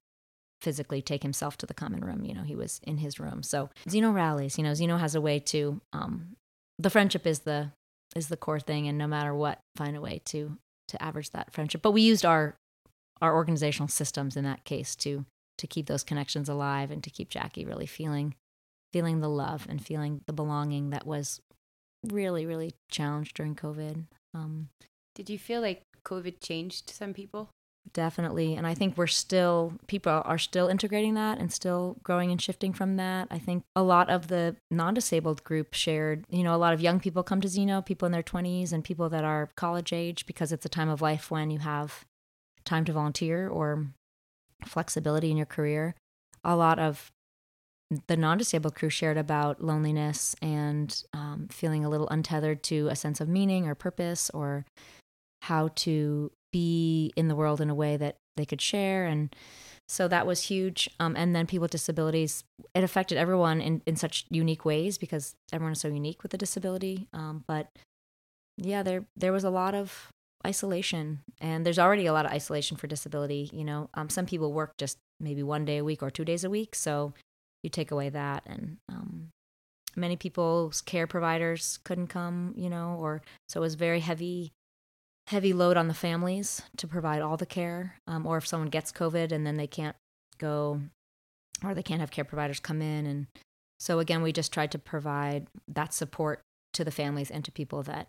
physically 0.62 1.02
take 1.02 1.24
himself 1.24 1.58
to 1.58 1.66
the 1.66 1.74
common 1.74 2.02
room. 2.02 2.24
You 2.24 2.36
know, 2.36 2.44
he 2.44 2.56
was 2.56 2.80
in 2.84 2.98
his 2.98 3.20
room. 3.20 3.44
So 3.44 3.70
Zeno 3.90 4.12
rallies, 4.12 4.58
you 4.58 4.64
know, 4.64 4.74
Zeno 4.74 4.98
has 4.98 5.16
a 5.16 5.22
way 5.22 5.40
to 5.40 5.82
um 5.94 6.36
the 6.78 6.90
friendship 6.90 7.28
is 7.28 7.40
the 7.40 7.72
is 8.16 8.28
the 8.28 8.38
core 8.38 8.60
thing 8.60 8.88
and 8.88 8.98
no 8.98 9.08
matter 9.08 9.34
what, 9.34 9.60
find 9.76 9.96
a 9.96 10.02
way 10.02 10.22
to 10.26 10.58
to 10.90 11.02
average 11.02 11.32
that 11.32 11.54
friendship. 11.54 11.82
But 11.82 11.92
we 11.92 12.02
used 12.02 12.26
our 12.26 12.56
our 13.22 13.34
organizational 13.34 13.88
systems 13.88 14.36
in 14.36 14.44
that 14.44 14.64
case 14.64 14.96
to 14.98 15.26
to 15.58 15.68
keep 15.68 15.86
those 15.88 16.04
connections 16.04 16.50
alive 16.50 16.92
and 16.92 17.04
to 17.04 17.10
keep 17.10 17.30
Jackie 17.30 17.66
really 17.66 17.86
feeling 17.86 18.36
feeling 18.94 19.22
the 19.22 19.30
love 19.30 19.66
and 19.70 19.84
feeling 19.84 20.22
the 20.28 20.34
belonging 20.34 20.90
that 20.90 21.08
was 21.08 21.40
really 22.10 22.46
really 22.46 22.74
challenged 22.90 23.36
during 23.36 23.56
COVID. 23.56 24.06
Um, 24.34 24.70
Did 25.16 25.30
you 25.30 25.38
feel 25.38 25.62
like 25.62 25.84
COVID 26.04 26.40
changed 26.40 26.90
some 26.90 27.14
people? 27.14 27.50
Definitely. 27.94 28.56
And 28.56 28.66
I 28.66 28.74
think 28.74 28.98
we're 28.98 29.08
still, 29.08 29.74
people 29.88 30.22
are 30.24 30.38
still 30.38 30.68
integrating 30.68 31.16
that 31.16 31.40
and 31.40 31.52
still 31.52 31.98
growing 32.04 32.32
and 32.32 32.42
shifting 32.42 32.74
from 32.74 32.96
that. 32.96 33.28
I 33.30 33.38
think 33.38 33.64
a 33.76 33.84
lot 33.84 34.10
of 34.10 34.28
the 34.28 34.56
non 34.70 34.94
disabled 34.94 35.44
group 35.44 35.74
shared, 35.74 36.24
you 36.30 36.44
know, 36.44 36.56
a 36.56 36.58
lot 36.58 36.74
of 36.74 36.82
young 36.82 37.00
people 37.00 37.24
come 37.24 37.42
to 37.42 37.48
Zeno, 37.48 37.82
people 37.82 38.06
in 38.06 38.12
their 38.12 38.24
20s 38.24 38.72
and 38.72 38.84
people 38.84 39.10
that 39.10 39.26
are 39.26 39.50
college 39.56 39.92
age 39.92 40.26
because 40.26 40.52
it's 40.52 40.66
a 40.66 40.70
time 40.70 40.90
of 40.90 41.02
life 41.02 41.30
when 41.30 41.52
you 41.52 41.60
have 41.60 42.06
time 42.64 42.86
to 42.86 42.94
volunteer 42.94 43.50
or 43.50 43.88
flexibility 44.66 45.32
in 45.32 45.38
your 45.38 45.46
career. 45.46 45.96
A 46.44 46.56
lot 46.56 46.80
of 46.80 47.12
the 48.08 48.16
non 48.16 48.38
disabled 48.38 48.76
crew 48.76 48.90
shared 48.90 49.18
about 49.18 49.62
loneliness 49.62 50.36
and 50.42 51.04
um, 51.14 51.48
feeling 51.52 51.84
a 51.84 51.90
little 51.90 52.08
untethered 52.10 52.64
to 52.64 52.88
a 52.88 52.96
sense 52.96 53.20
of 53.20 53.28
meaning 53.28 53.68
or 53.68 53.76
purpose 53.76 54.30
or 54.30 54.66
how 55.42 55.70
to 55.76 56.32
be 56.52 57.12
in 57.16 57.28
the 57.28 57.36
world 57.36 57.62
in 57.62 57.70
a 57.70 57.76
way 57.76 57.98
that 57.98 58.18
they 58.38 58.46
could 58.46 58.62
share. 58.62 59.06
And 59.06 59.36
so 59.88 60.08
that 60.08 60.26
was 60.26 60.44
huge. 60.44 60.90
Um, 61.00 61.16
and 61.18 61.36
then 61.36 61.48
people 61.48 61.64
with 61.64 61.72
disabilities, 61.72 62.44
it 62.74 62.84
affected 62.84 63.18
everyone 63.18 63.60
in, 63.60 63.82
in 63.86 63.96
such 63.96 64.26
unique 64.30 64.64
ways 64.64 64.98
because 64.98 65.36
everyone 65.52 65.74
is 65.74 65.82
so 65.82 65.90
unique 65.90 66.24
with 66.24 66.34
a 66.34 66.38
disability. 66.38 67.08
Um, 67.14 67.44
but 67.48 67.70
yeah, 68.58 68.84
there 68.84 69.06
there 69.16 69.32
was 69.32 69.44
a 69.44 69.50
lot 69.50 69.74
of 69.74 70.10
isolation, 70.46 71.20
and 71.40 71.66
there's 71.66 71.80
already 71.80 72.06
a 72.06 72.14
lot 72.14 72.26
of 72.26 72.32
isolation 72.32 72.78
for 72.78 72.88
disability. 72.88 73.50
You 73.54 73.64
know, 73.64 73.90
um, 73.94 74.10
some 74.10 74.26
people 74.26 74.54
work 74.54 74.78
just 74.78 74.98
maybe 75.20 75.44
one 75.44 75.66
day 75.66 75.78
a 75.78 75.84
week 75.84 76.04
or 76.04 76.10
two 76.10 76.26
days 76.26 76.44
a 76.44 76.50
week, 76.50 76.76
so 76.76 77.14
you 77.64 77.70
take 77.70 77.92
away 77.92 78.10
that, 78.10 78.44
and 78.46 78.78
um, 78.90 79.30
many 79.96 80.16
people's 80.16 80.82
care 80.82 81.08
providers 81.08 81.80
couldn't 81.84 82.08
come. 82.08 82.54
You 82.56 82.70
know, 82.70 82.98
or 83.00 83.22
so 83.50 83.62
it 83.62 83.64
was 83.64 83.76
very 83.76 84.02
heavy 84.02 84.52
heavy 85.32 85.54
load 85.54 85.78
on 85.78 85.88
the 85.88 85.94
families 85.94 86.62
to 86.76 86.86
provide 86.86 87.22
all 87.22 87.38
the 87.38 87.46
care. 87.46 87.96
Um, 88.06 88.28
or 88.28 88.38
if 88.38 88.46
someone 88.46 88.70
gets 88.70 88.92
COVID 88.92 89.32
and 89.32 89.48
then 89.48 89.56
they 89.56 89.66
can't 89.66 89.96
go 90.38 90.82
or 91.64 91.74
they 91.74 91.84
can't 91.84 92.02
have 92.02 92.12
care 92.12 92.26
providers 92.26 92.60
come 92.60 92.82
in. 92.82 93.06
And 93.06 93.28
so, 93.80 94.00
again, 94.00 94.22
we 94.22 94.34
just 94.34 94.52
tried 94.52 94.72
to 94.74 94.78
provide 94.78 95.48
that 95.70 95.94
support 95.94 96.42
to 96.74 96.84
the 96.84 96.92
families 96.92 97.32
and 97.32 97.46
to 97.46 97.52
people 97.52 97.82
that 97.84 98.08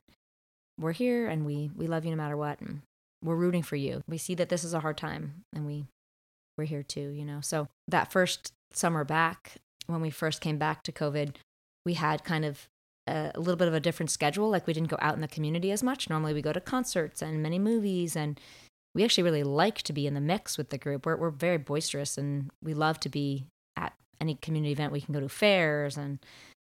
we're 0.81 0.93
here 0.93 1.29
and 1.29 1.47
we, 1.47 1.70
we 1.77 1.87
love 1.87 2.05
you 2.05 2.11
no 2.11 2.16
matter 2.16 2.37
what. 2.37 2.61
And 2.61 2.83
we're 3.23 3.37
rooting 3.37 3.62
for 3.62 3.77
you. 3.77 4.03
We 4.09 4.18
see 4.18 4.35
that 4.35 4.49
this 4.49 4.64
is 4.64 4.75
a 4.75 4.81
hard 4.81 4.97
time 4.97 5.45
and 5.55 5.64
we, 5.64 5.87
we're 6.59 6.64
here 6.64 6.83
too, 6.83 7.11
you 7.11 7.25
know? 7.25 7.41
So, 7.41 7.68
that 7.87 8.11
first 8.11 8.53
summer 8.73 9.05
back, 9.05 9.59
when 9.87 10.01
we 10.01 10.11
first 10.11 10.41
came 10.41 10.59
back 10.59 10.83
to 10.83 10.93
COVID, 10.93 11.37
we 11.87 11.95
had 11.95 12.25
kind 12.25 12.45
of 12.45 12.66
a, 13.07 13.32
little 13.36 13.57
bit 13.57 13.68
of 13.68 13.74
a 13.74 13.80
different 13.80 14.11
schedule. 14.11 14.50
Like 14.50 14.66
we 14.66 14.72
didn't 14.72 14.90
go 14.90 14.98
out 15.00 15.14
in 15.14 15.20
the 15.20 15.28
community 15.28 15.70
as 15.70 15.82
much. 15.82 16.09
Normally 16.09 16.34
we 16.34 16.42
go 16.42 16.53
to 16.53 16.61
concerts 16.61 17.22
and 17.22 17.42
many 17.42 17.59
movies 17.59 18.16
and 18.16 18.38
we 18.94 19.05
actually 19.05 19.24
really 19.24 19.42
like 19.42 19.82
to 19.82 19.92
be 19.92 20.07
in 20.07 20.14
the 20.14 20.20
mix 20.20 20.59
with 20.59 20.70
the 20.70 20.78
group. 20.78 21.07
We're, 21.07 21.16
we're 21.16 21.30
very 21.30 21.59
boisterous 21.59 22.18
and 22.18 22.50
we 22.62 22.74
love 22.74 23.00
to 23.00 23.09
be 23.09 23.46
at 23.76 23.94
any 24.20 24.34
community 24.36 24.72
event. 24.72 24.92
We 24.92 25.00
can 25.00 25.14
go 25.14 25.20
to 25.20 25.28
fairs 25.28 25.96
and 25.96 26.18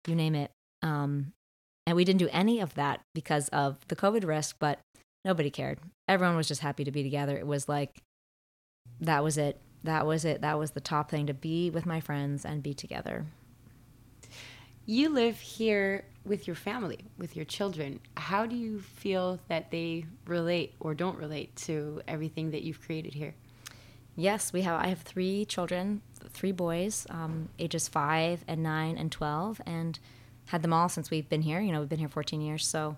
you 0.07 0.15
name 0.15 0.35
it. 0.35 0.51
Um, 0.83 1.31
and 1.87 1.95
we 1.95 2.05
didn't 2.05 2.19
do 2.19 2.29
any 2.31 2.59
of 2.59 2.75
that 2.75 3.01
because 3.15 3.49
of 3.49 3.77
the 3.87 3.95
COVID 3.95 4.25
risk, 4.25 4.57
but 4.59 4.79
nobody 5.25 5.49
cared. 5.49 5.79
Everyone 6.07 6.35
was 6.35 6.47
just 6.47 6.61
happy 6.61 6.83
to 6.83 6.91
be 6.91 7.03
together. 7.03 7.37
It 7.37 7.47
was 7.47 7.67
like, 7.67 8.01
that 9.01 9.23
was 9.23 9.37
it. 9.37 9.59
That 9.83 10.05
was 10.05 10.25
it. 10.25 10.41
That 10.41 10.59
was 10.59 10.71
the 10.71 10.81
top 10.81 11.09
thing 11.09 11.27
to 11.27 11.33
be 11.33 11.69
with 11.69 11.85
my 11.85 11.99
friends 11.99 12.45
and 12.45 12.61
be 12.61 12.73
together. 12.73 13.25
You 14.89 15.09
live 15.09 15.39
here 15.39 16.03
with 16.25 16.47
your 16.47 16.55
family, 16.55 17.05
with 17.15 17.35
your 17.35 17.45
children. 17.45 17.99
How 18.17 18.47
do 18.47 18.55
you 18.55 18.79
feel 18.79 19.39
that 19.47 19.69
they 19.69 20.05
relate 20.25 20.73
or 20.79 20.95
don't 20.95 21.15
relate 21.15 21.55
to 21.57 22.01
everything 22.07 22.49
that 22.49 22.63
you've 22.63 22.81
created 22.81 23.13
here? 23.13 23.35
Yes, 24.15 24.51
we 24.51 24.63
have. 24.63 24.83
I 24.83 24.87
have 24.87 25.01
three 25.01 25.45
children, 25.45 26.01
three 26.31 26.51
boys, 26.51 27.05
um, 27.11 27.49
ages 27.59 27.87
five 27.87 28.43
and 28.47 28.63
nine 28.63 28.97
and 28.97 29.11
twelve, 29.11 29.61
and 29.63 29.99
had 30.47 30.63
them 30.63 30.73
all 30.73 30.89
since 30.89 31.11
we've 31.11 31.29
been 31.29 31.43
here. 31.43 31.61
You 31.61 31.71
know, 31.71 31.81
we've 31.81 31.89
been 31.89 31.99
here 31.99 32.09
14 32.09 32.41
years, 32.41 32.65
so 32.65 32.97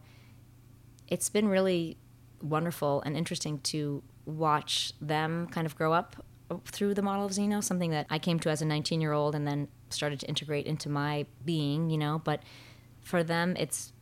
it's 1.10 1.28
been 1.28 1.50
really 1.50 1.98
wonderful 2.42 3.02
and 3.02 3.18
interesting 3.18 3.60
to 3.64 4.02
watch 4.26 4.94
them 5.02 5.46
kind 5.48 5.68
of 5.68 5.76
grow 5.76 5.92
up 5.92 6.26
through 6.64 6.94
the 6.94 7.02
model 7.02 7.26
of 7.26 7.34
Zeno, 7.34 7.60
something 7.60 7.92
that 7.92 8.06
I 8.10 8.18
came 8.18 8.40
to 8.40 8.50
as 8.50 8.62
a 8.62 8.66
19 8.66 9.02
year 9.02 9.12
old 9.12 9.36
and 9.36 9.46
then 9.46 9.68
started 9.94 10.20
to 10.22 10.28
integrate 10.28 10.66
into 10.66 10.90
my 10.90 11.26
being, 11.46 11.90
you 11.90 11.98
know. 11.98 12.22
But 12.24 12.44
for 13.02 13.24
them, 13.24 13.56
it's 13.58 13.94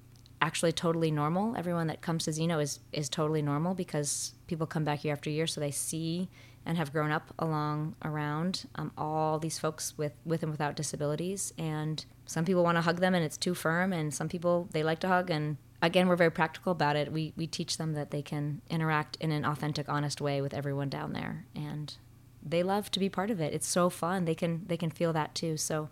actually 0.42 0.72
totally 0.72 1.12
normal. 1.12 1.56
Everyone 1.58 1.88
that 1.88 2.02
comes 2.02 2.26
to 2.26 2.34
Zeno 2.34 2.60
is, 2.60 2.80
is 2.92 3.10
totally 3.10 3.42
normal 3.42 3.74
because 3.74 4.34
people 4.48 4.68
come 4.68 4.84
back 4.84 5.04
year 5.04 5.14
after 5.14 5.30
year, 5.30 5.48
so 5.48 5.60
they 5.60 5.72
see 5.72 6.30
and 6.66 6.78
have 6.78 6.92
grown 6.92 7.12
up 7.12 7.34
along 7.40 7.96
around 8.04 8.68
um, 8.76 8.92
all 8.98 9.40
these 9.40 9.58
folks 9.58 9.98
with, 9.98 10.14
with 10.26 10.44
and 10.44 10.52
without 10.52 10.76
disabilities. 10.76 11.54
And 11.58 12.04
some 12.26 12.46
people 12.46 12.64
want 12.64 12.78
to 12.78 12.82
hug 12.82 13.00
them 13.00 13.16
and 13.16 13.24
it's 13.24 13.38
too 13.38 13.54
firm, 13.54 13.92
and 13.94 14.14
some 14.14 14.30
people 14.30 14.68
they 14.72 14.84
like 14.84 15.00
to 15.00 15.08
hug. 15.08 15.30
And 15.30 15.58
again, 15.82 16.08
we're 16.08 16.16
very 16.16 16.32
practical 16.32 16.72
about 16.72 16.96
it. 16.96 17.12
We, 17.12 17.34
we 17.36 17.48
teach 17.48 17.78
them 17.78 17.94
that 17.94 18.12
they 18.12 18.22
can 18.22 18.62
interact 18.70 19.18
in 19.20 19.32
an 19.32 19.46
authentic, 19.46 19.90
honest 19.90 20.22
way 20.22 20.42
with 20.42 20.54
everyone 20.54 20.90
down 20.90 21.14
there. 21.14 21.46
And 21.56 21.96
they 22.42 22.64
love 22.64 22.92
to 22.92 23.00
be 23.00 23.10
part 23.10 23.32
of 23.32 23.40
it. 23.40 23.54
It's 23.54 23.68
so 23.68 23.90
fun. 23.90 24.26
They 24.26 24.36
can 24.36 24.66
they 24.68 24.78
can 24.78 24.90
feel 24.90 25.14
that 25.14 25.36
too. 25.36 25.58
So 25.58 25.90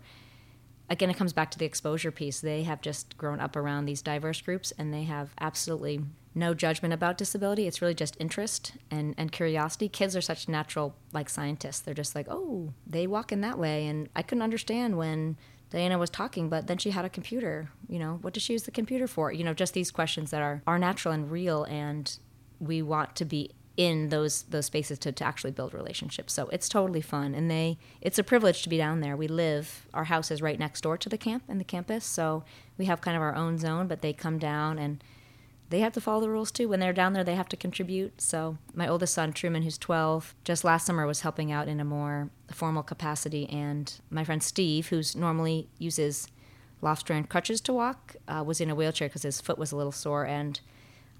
again, 0.90 1.10
it 1.10 1.16
comes 1.16 1.32
back 1.32 1.50
to 1.50 1.58
the 1.58 1.66
exposure 1.66 2.10
piece. 2.10 2.40
They 2.40 2.62
have 2.62 2.80
just 2.80 3.16
grown 3.18 3.40
up 3.40 3.56
around 3.56 3.84
these 3.84 4.02
diverse 4.02 4.40
groups 4.40 4.72
and 4.78 4.92
they 4.92 5.04
have 5.04 5.34
absolutely 5.40 6.00
no 6.34 6.54
judgment 6.54 6.94
about 6.94 7.18
disability. 7.18 7.66
It's 7.66 7.82
really 7.82 7.94
just 7.94 8.16
interest 8.20 8.72
and, 8.90 9.14
and 9.18 9.32
curiosity. 9.32 9.88
Kids 9.88 10.16
are 10.16 10.20
such 10.20 10.48
natural, 10.48 10.94
like 11.12 11.28
scientists. 11.28 11.80
They're 11.80 11.94
just 11.94 12.14
like, 12.14 12.26
oh, 12.30 12.72
they 12.86 13.06
walk 13.06 13.32
in 13.32 13.40
that 13.40 13.58
way. 13.58 13.86
And 13.86 14.08
I 14.14 14.22
couldn't 14.22 14.42
understand 14.42 14.96
when 14.96 15.36
Diana 15.70 15.98
was 15.98 16.10
talking, 16.10 16.48
but 16.48 16.66
then 16.66 16.78
she 16.78 16.90
had 16.90 17.04
a 17.04 17.10
computer. 17.10 17.70
You 17.88 17.98
know, 17.98 18.18
what 18.22 18.34
does 18.34 18.42
she 18.42 18.52
use 18.52 18.62
the 18.62 18.70
computer 18.70 19.06
for? 19.06 19.32
You 19.32 19.44
know, 19.44 19.54
just 19.54 19.74
these 19.74 19.90
questions 19.90 20.30
that 20.30 20.40
are, 20.40 20.62
are 20.66 20.78
natural 20.78 21.12
and 21.12 21.30
real. 21.30 21.64
And 21.64 22.16
we 22.60 22.82
want 22.82 23.16
to 23.16 23.24
be 23.24 23.50
in 23.78 24.08
those 24.08 24.42
those 24.42 24.66
spaces 24.66 24.98
to, 24.98 25.12
to 25.12 25.24
actually 25.24 25.52
build 25.52 25.72
relationships. 25.72 26.32
So 26.34 26.48
it's 26.48 26.68
totally 26.68 27.00
fun, 27.00 27.32
and 27.34 27.48
they 27.48 27.78
it's 28.02 28.18
a 28.18 28.24
privilege 28.24 28.62
to 28.64 28.68
be 28.68 28.76
down 28.76 29.00
there. 29.00 29.16
We 29.16 29.28
live 29.28 29.86
our 29.94 30.04
house 30.04 30.30
is 30.30 30.42
right 30.42 30.58
next 30.58 30.82
door 30.82 30.98
to 30.98 31.08
the 31.08 31.16
camp 31.16 31.44
and 31.48 31.60
the 31.60 31.64
campus, 31.64 32.04
so 32.04 32.42
we 32.76 32.86
have 32.86 33.00
kind 33.00 33.16
of 33.16 33.22
our 33.22 33.36
own 33.36 33.56
zone. 33.56 33.86
But 33.86 34.02
they 34.02 34.12
come 34.12 34.36
down 34.36 34.80
and 34.80 35.02
they 35.70 35.78
have 35.78 35.92
to 35.92 36.00
follow 36.00 36.20
the 36.20 36.28
rules 36.28 36.50
too. 36.50 36.68
When 36.68 36.80
they're 36.80 36.92
down 36.92 37.12
there, 37.12 37.22
they 37.22 37.36
have 37.36 37.48
to 37.50 37.56
contribute. 37.56 38.20
So 38.20 38.58
my 38.74 38.88
oldest 38.88 39.14
son 39.14 39.32
Truman, 39.32 39.62
who's 39.62 39.78
12, 39.78 40.34
just 40.42 40.64
last 40.64 40.84
summer 40.84 41.06
was 41.06 41.20
helping 41.20 41.52
out 41.52 41.68
in 41.68 41.78
a 41.78 41.84
more 41.84 42.30
formal 42.50 42.82
capacity, 42.82 43.48
and 43.48 43.92
my 44.10 44.24
friend 44.24 44.42
Steve, 44.42 44.88
who's 44.88 45.14
normally 45.14 45.68
uses 45.78 46.26
Loft 46.80 47.10
crutches 47.28 47.60
to 47.60 47.72
walk, 47.72 48.16
uh, 48.28 48.42
was 48.44 48.60
in 48.60 48.70
a 48.70 48.74
wheelchair 48.74 49.08
because 49.08 49.22
his 49.22 49.40
foot 49.40 49.58
was 49.58 49.72
a 49.72 49.76
little 49.76 49.92
sore 49.92 50.24
and 50.24 50.60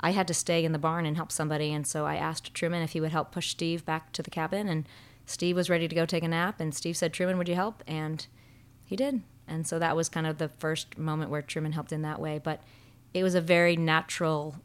I 0.01 0.11
had 0.11 0.28
to 0.28 0.34
stay 0.34 0.64
in 0.64 0.72
the 0.72 0.78
barn 0.78 1.07
and 1.07 1.16
help 1.16 1.32
somebody. 1.32 1.72
And 1.72 1.86
so 1.86 2.07
I 2.07 2.16
asked 2.16 2.55
Truman 2.55 2.82
if 2.82 2.92
he 2.92 3.01
would 3.01 3.12
help 3.12 3.32
push 3.32 3.51
Steve 3.51 3.84
back 3.84 4.12
to 4.12 4.22
the 4.22 4.30
cabin. 4.30 4.68
And 4.68 4.88
Steve 5.26 5.57
was 5.57 5.68
ready 5.68 5.88
to 5.88 5.94
go 5.94 6.07
take 6.07 6.22
a 6.22 6.28
nap. 6.28 6.61
And 6.61 6.74
Steve 6.74 6.96
said, 6.96 7.12
Truman, 7.12 7.38
would 7.38 7.49
you 7.49 7.55
help? 7.55 7.82
And 7.86 8.26
he 8.84 8.96
did. 8.96 9.22
And 9.46 9.66
so 9.66 9.78
that 9.78 9.96
was 9.96 10.09
kind 10.09 10.26
of 10.26 10.38
the 10.38 10.49
first 10.49 10.99
moment 10.99 11.30
where 11.30 11.42
Truman 11.42 11.72
helped 11.72 11.92
in 11.92 12.03
that 12.03 12.20
way. 12.20 12.38
But 12.42 12.62
it 13.12 13.22
was 13.22 13.34
a 13.34 13.40
very 13.40 13.76
natural 13.76 14.57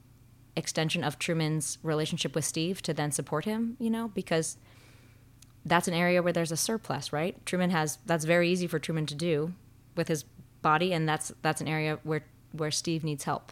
extension 0.55 1.03
of 1.03 1.17
Truman's 1.17 1.77
relationship 1.81 2.35
with 2.35 2.45
Steve 2.45 2.81
to 2.83 2.93
then 2.93 3.11
support 3.11 3.45
him, 3.45 3.75
you 3.79 3.89
know, 3.89 4.09
because 4.09 4.57
that's 5.65 5.87
an 5.87 5.93
area 5.93 6.21
where 6.21 6.33
there's 6.33 6.51
a 6.51 6.57
surplus, 6.57 7.13
right? 7.13 7.43
Truman 7.45 7.69
has 7.71 7.97
that's 8.05 8.25
very 8.25 8.49
easy 8.49 8.67
for 8.67 8.79
Truman 8.79 9.05
to 9.07 9.15
do 9.15 9.53
with 9.95 10.07
his 10.07 10.23
body 10.61 10.93
and 10.93 11.07
that's 11.07 11.31
that's 11.41 11.61
an 11.61 11.67
area 11.67 11.99
where 12.03 12.23
where 12.51 12.71
Steve 12.71 13.03
needs 13.03 13.23
help. 13.23 13.51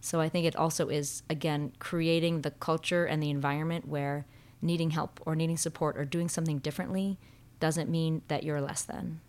So 0.00 0.20
I 0.20 0.28
think 0.28 0.46
it 0.46 0.56
also 0.56 0.88
is 0.88 1.22
again 1.28 1.72
creating 1.78 2.42
the 2.42 2.50
culture 2.50 3.04
and 3.04 3.22
the 3.22 3.30
environment 3.30 3.88
where 3.88 4.26
needing 4.60 4.90
help 4.90 5.20
or 5.24 5.36
needing 5.36 5.56
support 5.56 5.96
or 5.96 6.04
doing 6.04 6.28
something 6.28 6.58
differently 6.58 7.18
doesn't 7.60 7.90
mean 7.90 8.22
that 8.28 8.44
you're 8.44 8.60
less 8.60 8.82
than. 8.82 9.20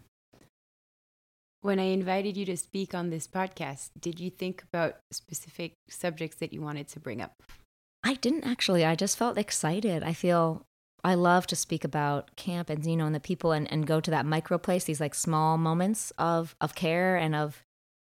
When 1.61 1.80
I 1.80 1.86
invited 1.86 2.38
you 2.38 2.45
to 2.45 2.55
speak 2.55 2.93
on 2.95 3.09
this 3.09 3.28
podcast, 3.28 3.89
did 3.99 4.20
you 4.20 4.30
think 4.30 4.63
about 4.63 4.97
specific 5.11 5.74
subjects 5.89 6.38
that 6.38 6.53
you 6.53 6.61
wanted 6.61 6.88
to 6.89 6.99
bring 6.99 7.22
up? 7.22 7.43
I 8.01 8.13
didn't 8.13 8.45
actually. 8.45 8.86
I 8.86 8.95
just 8.95 9.17
felt 9.17 9.38
excited. 9.38 10.03
I 10.03 10.13
feel 10.13 10.65
I 11.03 11.15
love 11.15 11.47
to 11.47 11.55
speak 11.55 11.84
about 11.84 12.36
camp 12.36 12.70
and 12.70 12.84
Zeno 12.84 13.05
and 13.05 13.15
the 13.15 13.20
people 13.20 13.51
and, 13.51 13.70
and 13.72 13.86
go 13.86 13.99
to 13.99 14.11
that 14.11 14.26
micro 14.26 14.57
place, 14.57 14.86
these 14.86 15.01
like 15.01 15.15
small 15.15 15.57
moments 15.57 16.11
of, 16.17 16.55
of 16.61 16.76
care 16.76 17.17
and 17.17 17.36
of 17.36 17.63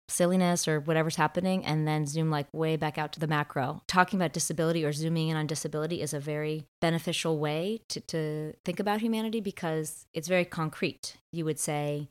silliness 0.09 0.69
or 0.69 0.81
whatever's 0.81 1.17
happening, 1.17 1.65
and 1.65 1.87
then 1.87 2.07
zoom 2.07 2.31
like 2.31 2.47
way 2.53 2.77
back 2.77 2.99
out 2.99 3.13
to 3.13 3.21
the 3.21 3.27
macro. 3.27 3.83
Talking 3.87 4.19
about 4.19 4.33
disability 4.33 4.85
or 4.85 4.93
zooming 4.93 5.29
in 5.29 5.37
on 5.37 5.47
disability 5.47 6.01
is 6.01 6.15
a 6.15 6.21
very 6.21 6.67
beneficial 6.81 7.39
way 7.39 7.81
to, 7.89 8.01
to 8.03 8.53
think 8.65 8.81
about 8.81 9.01
humanity 9.01 9.41
because 9.41 10.07
it's 10.15 10.29
very 10.29 10.45
concrete. 10.45 11.17
You 11.33 11.45
would 11.45 11.59
say 11.59 12.09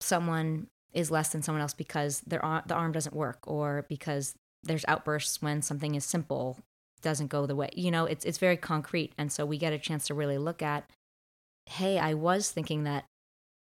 someone 0.00 0.68
is 0.92 1.10
less 1.10 1.30
than 1.30 1.42
someone 1.42 1.62
else 1.62 1.74
because 1.74 2.20
their 2.26 2.44
arm, 2.44 2.62
the 2.66 2.74
arm 2.74 2.92
doesn't 2.92 3.14
work 3.14 3.38
or 3.46 3.86
because 3.88 4.34
there's 4.62 4.84
outbursts 4.88 5.40
when 5.42 5.62
something 5.62 5.94
is 5.94 6.04
simple 6.04 6.58
doesn't 7.00 7.28
go 7.28 7.46
the 7.46 7.54
way 7.54 7.68
you 7.74 7.90
know 7.92 8.06
it's 8.06 8.24
it's 8.24 8.38
very 8.38 8.56
concrete 8.56 9.12
and 9.16 9.30
so 9.30 9.46
we 9.46 9.56
get 9.56 9.72
a 9.72 9.78
chance 9.78 10.06
to 10.06 10.14
really 10.14 10.38
look 10.38 10.62
at 10.62 10.90
hey 11.66 11.96
i 11.96 12.12
was 12.12 12.50
thinking 12.50 12.82
that 12.82 13.04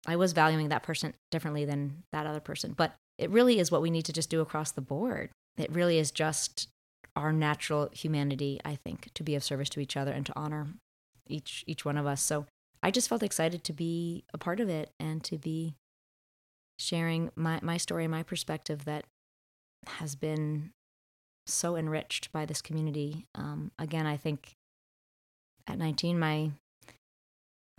i 0.08 0.16
was 0.16 0.34
valuing 0.34 0.70
that 0.70 0.82
person 0.82 1.14
differently 1.30 1.64
than 1.64 2.02
that 2.12 2.26
other 2.26 2.40
person 2.40 2.74
but 2.76 2.96
it 3.20 3.30
really 3.30 3.60
is 3.60 3.72
what 3.72 3.82
we 3.82 3.90
need 3.90 4.06
to 4.06 4.14
just 4.14 4.30
do 4.30 4.42
across 4.42 4.72
the 4.72 4.82
board 4.82 5.30
it 5.58 5.72
really 5.72 5.98
is 5.98 6.12
just 6.12 6.68
our 7.16 7.32
natural 7.32 7.90
humanity 7.92 8.60
i 8.66 8.76
think 8.76 9.10
to 9.14 9.24
be 9.24 9.36
of 9.36 9.44
service 9.44 9.70
to 9.70 9.80
each 9.80 9.98
other 9.98 10.12
and 10.12 10.26
to 10.26 10.34
honor 10.36 10.68
each 11.28 11.64
each 11.68 11.86
one 11.86 11.98
of 11.98 12.06
us 12.06 12.22
so 12.22 12.46
i 12.82 12.90
just 12.90 13.10
felt 13.10 13.24
excited 13.24 13.64
to 13.64 13.74
be 13.74 14.24
a 14.34 14.38
part 14.38 14.60
of 14.60 14.70
it 14.70 14.92
and 15.00 15.24
to 15.24 15.38
be 15.38 15.76
sharing 16.80 17.30
my 17.36 17.60
my 17.62 17.78
story 17.78 18.08
my 18.08 18.24
perspective 18.24 18.86
that 18.86 19.04
has 19.88 20.16
been 20.16 20.72
so 21.50 21.76
enriched 21.76 22.32
by 22.32 22.46
this 22.46 22.62
community. 22.62 23.26
Um, 23.36 23.72
again, 23.80 24.06
I 24.06 24.18
think 24.18 24.56
at 25.68 25.78
19, 25.78 26.20
my 26.20 26.52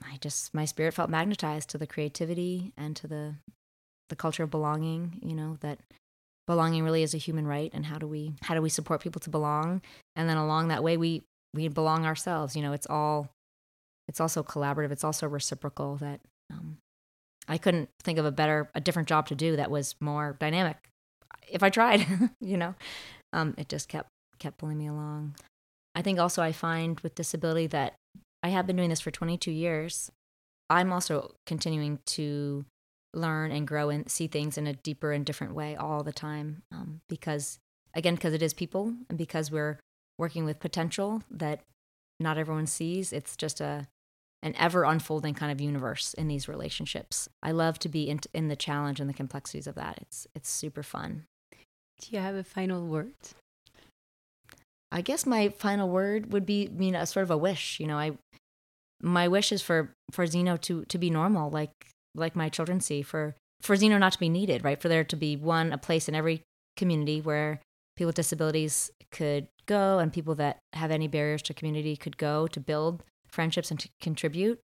I 0.02 0.16
just 0.20 0.54
my 0.54 0.64
spirit 0.64 0.94
felt 0.94 1.10
magnetized 1.10 1.68
to 1.70 1.78
the 1.78 1.86
creativity 1.86 2.72
and 2.76 2.96
to 2.96 3.06
the 3.06 3.34
the 4.10 4.16
culture 4.16 4.42
of 4.42 4.50
belonging. 4.50 5.18
You 5.22 5.34
know 5.34 5.56
that 5.60 5.78
belonging 6.46 6.84
really 6.84 7.02
is 7.02 7.14
a 7.14 7.18
human 7.18 7.46
right, 7.46 7.70
and 7.72 7.86
how 7.86 7.98
do 7.98 8.06
we 8.06 8.34
how 8.42 8.54
do 8.54 8.62
we 8.62 8.68
support 8.68 9.00
people 9.00 9.20
to 9.20 9.30
belong? 9.30 9.80
And 10.14 10.28
then 10.28 10.36
along 10.36 10.68
that 10.68 10.84
way, 10.84 10.96
we 10.96 11.22
we 11.54 11.68
belong 11.68 12.04
ourselves. 12.04 12.54
You 12.54 12.62
know, 12.62 12.72
it's 12.72 12.86
all 12.86 13.30
it's 14.08 14.20
also 14.20 14.42
collaborative. 14.42 14.90
It's 14.90 15.04
also 15.04 15.26
reciprocal. 15.26 15.96
That 15.96 16.20
um, 16.52 16.76
I 17.48 17.58
couldn't 17.58 17.88
think 18.02 18.18
of 18.18 18.26
a 18.26 18.32
better 18.32 18.70
a 18.74 18.80
different 18.80 19.08
job 19.08 19.28
to 19.28 19.34
do 19.34 19.56
that 19.56 19.70
was 19.70 19.94
more 20.00 20.36
dynamic 20.38 20.76
if 21.48 21.62
I 21.62 21.70
tried. 21.70 22.06
you 22.40 22.56
know, 22.56 22.74
um, 23.32 23.54
it 23.56 23.68
just 23.68 23.88
kept 23.88 24.08
kept 24.38 24.58
pulling 24.58 24.78
me 24.78 24.88
along. 24.88 25.36
I 25.94 26.02
think 26.02 26.18
also 26.18 26.42
I 26.42 26.52
find 26.52 26.98
with 27.00 27.14
disability 27.14 27.66
that 27.68 27.94
I 28.42 28.48
have 28.48 28.66
been 28.66 28.76
doing 28.76 28.90
this 28.90 29.00
for 29.00 29.10
22 29.10 29.50
years. 29.50 30.10
I'm 30.68 30.92
also 30.92 31.34
continuing 31.46 31.98
to 32.06 32.64
learn 33.14 33.50
and 33.50 33.66
grow 33.66 33.90
and 33.90 34.10
see 34.10 34.26
things 34.26 34.56
in 34.56 34.66
a 34.66 34.72
deeper 34.72 35.12
and 35.12 35.26
different 35.26 35.54
way 35.54 35.74
all 35.74 36.02
the 36.02 36.12
time 36.12 36.62
um, 36.72 37.00
because 37.08 37.58
again 37.94 38.14
because 38.14 38.34
it 38.34 38.42
is 38.42 38.54
people 38.54 38.94
and 39.08 39.18
because 39.18 39.50
we're 39.50 39.78
working 40.18 40.44
with 40.44 40.60
potential 40.60 41.22
that 41.30 41.60
not 42.20 42.38
everyone 42.38 42.66
sees 42.66 43.12
it's 43.12 43.36
just 43.36 43.60
a 43.60 43.86
an 44.42 44.54
ever 44.56 44.84
unfolding 44.84 45.34
kind 45.34 45.52
of 45.52 45.60
universe 45.60 46.14
in 46.14 46.28
these 46.28 46.48
relationships 46.48 47.28
i 47.42 47.50
love 47.50 47.78
to 47.78 47.88
be 47.88 48.08
in, 48.08 48.20
in 48.32 48.48
the 48.48 48.56
challenge 48.56 49.00
and 49.00 49.08
the 49.08 49.14
complexities 49.14 49.66
of 49.66 49.74
that 49.74 49.98
it's 50.00 50.26
it's 50.34 50.48
super 50.48 50.82
fun 50.82 51.24
do 52.00 52.16
you 52.16 52.18
have 52.18 52.34
a 52.34 52.44
final 52.44 52.86
word? 52.86 53.12
I 54.90 55.02
guess 55.02 55.26
my 55.26 55.50
final 55.50 55.88
word 55.88 56.32
would 56.32 56.46
be, 56.46 56.70
you 56.78 56.90
know, 56.90 57.04
sort 57.04 57.24
of 57.24 57.30
a 57.30 57.36
wish. 57.36 57.78
You 57.78 57.86
know, 57.86 57.98
I 57.98 58.12
my 59.02 59.28
wish 59.28 59.52
is 59.52 59.62
for 59.62 59.92
for 60.10 60.26
Zeno 60.26 60.56
to 60.58 60.84
to 60.86 60.98
be 60.98 61.10
normal, 61.10 61.50
like 61.50 61.70
like 62.14 62.36
my 62.36 62.48
children 62.48 62.80
see. 62.80 63.02
For 63.02 63.34
for 63.60 63.76
Zeno 63.76 63.98
not 63.98 64.12
to 64.12 64.18
be 64.18 64.28
needed, 64.28 64.64
right? 64.64 64.80
For 64.80 64.88
there 64.88 65.04
to 65.04 65.16
be 65.16 65.36
one 65.36 65.72
a 65.72 65.78
place 65.78 66.08
in 66.08 66.14
every 66.14 66.42
community 66.76 67.20
where 67.20 67.60
people 67.96 68.08
with 68.08 68.16
disabilities 68.16 68.90
could 69.10 69.48
go, 69.66 69.98
and 69.98 70.12
people 70.12 70.34
that 70.36 70.58
have 70.72 70.90
any 70.90 71.08
barriers 71.08 71.42
to 71.42 71.54
community 71.54 71.96
could 71.96 72.16
go 72.16 72.46
to 72.46 72.60
build 72.60 73.02
friendships 73.28 73.70
and 73.70 73.78
to 73.80 73.88
contribute, 74.00 74.60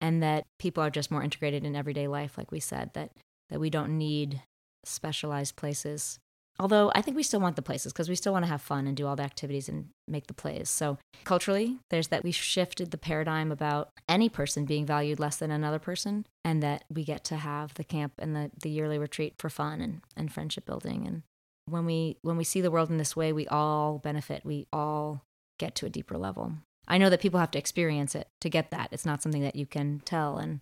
and 0.00 0.22
that 0.22 0.44
people 0.58 0.82
are 0.82 0.90
just 0.90 1.10
more 1.10 1.22
integrated 1.22 1.64
in 1.64 1.74
everyday 1.76 2.06
life, 2.06 2.38
like 2.38 2.52
we 2.52 2.60
said. 2.60 2.90
That 2.94 3.10
that 3.50 3.60
we 3.60 3.70
don't 3.70 3.98
need 3.98 4.42
specialized 4.84 5.56
places 5.56 6.18
Although 6.60 6.90
I 6.94 7.02
think 7.02 7.16
we 7.16 7.22
still 7.22 7.40
want 7.40 7.54
the 7.54 7.62
places 7.62 7.92
because 7.92 8.08
we 8.08 8.16
still 8.16 8.32
want 8.32 8.44
to 8.44 8.50
have 8.50 8.60
fun 8.60 8.86
and 8.86 8.96
do 8.96 9.06
all 9.06 9.14
the 9.14 9.22
activities 9.22 9.68
and 9.68 9.90
make 10.08 10.26
the 10.26 10.34
plays. 10.34 10.68
So 10.68 10.98
culturally, 11.24 11.78
there's 11.90 12.08
that 12.08 12.24
we 12.24 12.32
shifted 12.32 12.90
the 12.90 12.98
paradigm 12.98 13.52
about 13.52 13.90
any 14.08 14.28
person 14.28 14.64
being 14.64 14.84
valued 14.84 15.20
less 15.20 15.36
than 15.36 15.52
another 15.52 15.78
person, 15.78 16.26
and 16.44 16.62
that 16.62 16.84
we 16.90 17.04
get 17.04 17.22
to 17.24 17.36
have 17.36 17.74
the 17.74 17.84
camp 17.84 18.14
and 18.18 18.34
the, 18.34 18.50
the 18.60 18.70
yearly 18.70 18.98
retreat 18.98 19.34
for 19.38 19.48
fun 19.48 19.80
and, 19.80 20.00
and 20.16 20.32
friendship 20.32 20.66
building. 20.66 21.06
And 21.06 21.22
when 21.66 21.84
we 21.84 22.16
when 22.22 22.36
we 22.36 22.44
see 22.44 22.60
the 22.60 22.70
world 22.70 22.90
in 22.90 22.98
this 22.98 23.14
way, 23.14 23.32
we 23.32 23.46
all 23.46 23.98
benefit. 23.98 24.44
We 24.44 24.66
all 24.72 25.22
get 25.58 25.74
to 25.76 25.86
a 25.86 25.90
deeper 25.90 26.18
level. 26.18 26.54
I 26.88 26.98
know 26.98 27.10
that 27.10 27.20
people 27.20 27.38
have 27.38 27.50
to 27.52 27.58
experience 27.58 28.14
it 28.14 28.28
to 28.40 28.48
get 28.48 28.70
that. 28.70 28.88
It's 28.92 29.06
not 29.06 29.22
something 29.22 29.42
that 29.42 29.56
you 29.56 29.66
can 29.66 30.00
tell. 30.04 30.38
And 30.38 30.60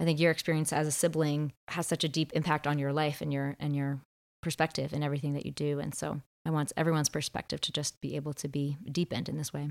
I 0.00 0.04
think 0.04 0.18
your 0.18 0.30
experience 0.30 0.72
as 0.72 0.86
a 0.86 0.92
sibling 0.92 1.52
has 1.68 1.86
such 1.86 2.02
a 2.02 2.08
deep 2.08 2.32
impact 2.32 2.66
on 2.66 2.78
your 2.78 2.92
life 2.92 3.20
and 3.20 3.32
your 3.32 3.56
and 3.60 3.76
your 3.76 4.00
perspective 4.42 4.92
in 4.92 5.02
everything 5.02 5.34
that 5.34 5.46
you 5.46 5.52
do. 5.52 5.78
And 5.78 5.94
so 5.94 6.20
I 6.44 6.50
want 6.50 6.72
everyone's 6.76 7.08
perspective 7.08 7.60
to 7.62 7.72
just 7.72 8.00
be 8.00 8.16
able 8.16 8.32
to 8.34 8.48
be 8.48 8.76
deepened 8.90 9.28
in 9.28 9.36
this 9.36 9.52
way. 9.52 9.70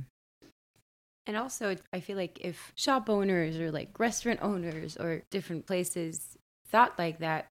And 1.28 1.38
also, 1.38 1.76
I 1.94 2.00
feel 2.00 2.18
like 2.18 2.40
if 2.42 2.72
shop 2.76 3.10
owners 3.10 3.60
or 3.60 3.72
like 3.72 4.00
restaurant 4.00 4.40
owners 4.42 4.98
or 4.98 5.24
different 5.30 5.68
places 5.68 6.38
thought 6.68 6.98
like 6.98 7.20
that, 7.20 7.48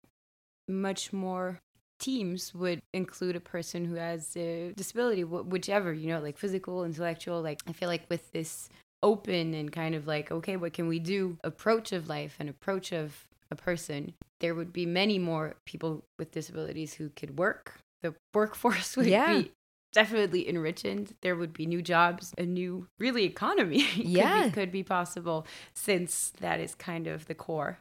much 0.69 1.13
more 1.13 1.61
teams 2.01 2.55
would 2.55 2.81
include 2.93 3.37
a 3.37 3.41
person 3.41 3.85
who 3.85 3.95
has 3.95 4.37
a 4.37 4.73
disability, 4.77 5.25
whichever, 5.25 5.93
you 5.93 6.09
know, 6.09 6.21
like 6.21 6.39
physical, 6.39 6.85
intellectual. 6.85 7.43
Like, 7.43 7.61
I 7.69 7.73
feel 7.73 7.89
like 7.89 8.05
with 8.09 8.31
this 8.33 8.69
open 9.03 9.55
and 9.55 9.73
kind 9.73 9.95
of 9.95 10.07
like, 10.07 10.31
okay, 10.31 10.57
what 10.57 10.73
can 10.73 10.89
we 10.89 10.99
do 10.99 11.39
approach 11.45 11.93
of 11.93 12.09
life 12.09 12.37
and 12.41 12.49
approach 12.49 12.93
of 12.93 13.29
a 13.51 13.57
person, 13.57 14.15
there 14.41 14.55
would 14.55 14.73
be 14.73 14.87
many 14.87 15.19
more 15.19 15.57
people 15.65 16.05
with 16.19 16.33
disabilities 16.33 16.95
who 16.95 17.11
could 17.11 17.39
work. 17.39 17.75
The 18.03 18.15
workforce 18.35 18.97
would 18.97 19.07
yeah. 19.07 19.39
be 19.39 19.53
definitely 19.93 20.49
enriched. 20.49 21.21
There 21.23 21.37
would 21.37 21.53
be 21.53 21.67
new 21.67 21.83
jobs, 21.83 22.33
a 22.39 22.45
new, 22.45 22.87
really, 22.99 23.25
economy 23.25 23.87
yeah. 23.97 24.43
could, 24.45 24.45
be, 24.45 24.55
could 24.55 24.73
be 24.73 24.83
possible 24.83 25.47
since 25.75 26.33
that 26.41 26.61
is 26.61 26.75
kind 26.75 27.07
of 27.07 27.27
the 27.27 27.35
core 27.35 27.79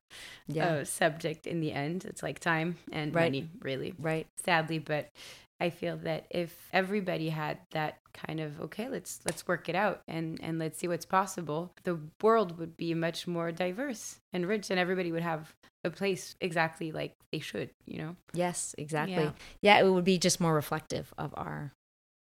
yeah. 0.47 0.67
uh, 0.67 0.85
subject 0.85 1.45
in 1.45 1.59
the 1.59 1.71
end. 1.71 2.05
It's 2.05 2.23
like 2.23 2.39
time 2.39 2.77
and 2.91 3.13
right. 3.13 3.25
money, 3.25 3.49
really. 3.61 3.93
Right. 3.99 4.27
Sadly, 4.43 4.79
but 4.79 5.11
I 5.59 5.69
feel 5.69 5.97
that 5.97 6.27
if 6.29 6.55
everybody 6.71 7.29
had 7.29 7.57
that 7.71 7.97
kind 8.13 8.39
of 8.39 8.59
okay, 8.61 8.89
let's 8.89 9.19
let's 9.25 9.47
work 9.47 9.69
it 9.69 9.75
out 9.75 10.01
and 10.07 10.39
and 10.41 10.59
let's 10.59 10.77
see 10.77 10.87
what's 10.87 11.05
possible, 11.05 11.73
the 11.83 11.99
world 12.21 12.57
would 12.59 12.77
be 12.77 12.93
much 12.93 13.27
more 13.27 13.51
diverse 13.51 14.19
and 14.33 14.47
rich, 14.47 14.69
and 14.69 14.79
everybody 14.79 15.11
would 15.11 15.23
have 15.23 15.55
a 15.83 15.89
place 15.89 16.35
exactly 16.41 16.91
like 16.91 17.15
they 17.31 17.39
should. 17.39 17.71
You 17.85 17.97
know. 17.99 18.15
Yes, 18.33 18.75
exactly. 18.77 19.15
Yeah, 19.15 19.31
yeah 19.61 19.79
it 19.79 19.89
would 19.89 20.05
be 20.05 20.17
just 20.17 20.39
more 20.39 20.53
reflective 20.53 21.13
of 21.17 21.33
our 21.35 21.73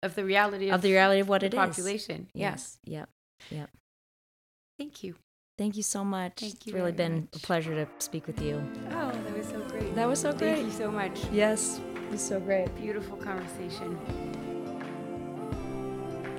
of 0.02 0.14
the 0.14 0.24
reality 0.24 0.68
of, 0.68 0.76
of 0.76 0.82
the 0.82 0.92
reality 0.92 1.20
of 1.20 1.28
what 1.28 1.42
it 1.42 1.52
population. 1.54 1.68
is. 1.68 1.76
population. 1.76 2.28
Yes. 2.34 2.78
Yep. 2.84 3.08
Yep. 3.50 3.70
Thank 4.78 5.02
you. 5.02 5.16
Thank 5.58 5.76
you 5.76 5.82
so 5.82 6.04
much. 6.04 6.34
Thank 6.36 6.66
you. 6.66 6.70
It's 6.70 6.74
really 6.74 6.92
been 6.92 7.28
much. 7.32 7.42
a 7.42 7.46
pleasure 7.46 7.74
to 7.74 7.88
speak 7.98 8.26
with 8.26 8.40
you. 8.40 8.62
Oh, 8.92 9.10
that 9.10 9.36
was 9.36 9.48
so 9.48 9.60
great. 9.68 9.94
That 9.96 10.08
was 10.08 10.20
so 10.20 10.32
great. 10.32 10.56
Thank 10.56 10.66
you 10.66 10.78
so 10.78 10.90
much. 10.90 11.18
Yes. 11.32 11.80
It 12.08 12.12
was 12.12 12.22
so 12.22 12.40
great. 12.40 12.74
Beautiful 12.74 13.18
conversation. 13.18 13.98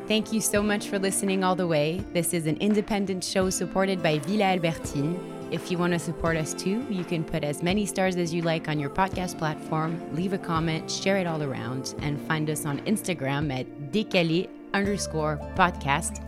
Thank 0.08 0.34
you 0.34 0.42
so 0.42 0.64
much 0.64 0.88
for 0.88 0.98
listening 0.98 1.44
all 1.44 1.56
the 1.56 1.68
way. 1.68 2.04
This 2.12 2.34
is 2.34 2.48
an 2.48 2.58
independent 2.58 3.24
show 3.24 3.52
supported 3.52 4.02
by 4.02 4.18
Villa 4.18 4.46
Albertine. 4.46 5.20
If 5.52 5.70
you 5.70 5.78
want 5.78 5.94
to 5.94 6.00
support 6.00 6.38
us 6.38 6.56
too, 6.56 6.84
you 6.90 7.04
can 7.04 7.24
put 7.24 7.44
as 7.44 7.62
many 7.62 7.86
stars 7.86 8.16
as 8.16 8.34
you 8.34 8.42
like 8.42 8.68
on 8.68 8.80
your 8.80 8.90
podcast 8.90 9.38
platform, 9.38 10.02
leave 10.16 10.34
a 10.34 10.40
comment, 10.40 10.90
share 10.90 11.18
it 11.18 11.28
all 11.28 11.44
around, 11.44 11.94
and 12.00 12.20
find 12.28 12.50
us 12.50 12.66
on 12.66 12.80
Instagram 12.88 13.54
at 13.54 13.68
décalés 13.92 14.50
underscore 14.74 15.38
podcast, 15.56 16.28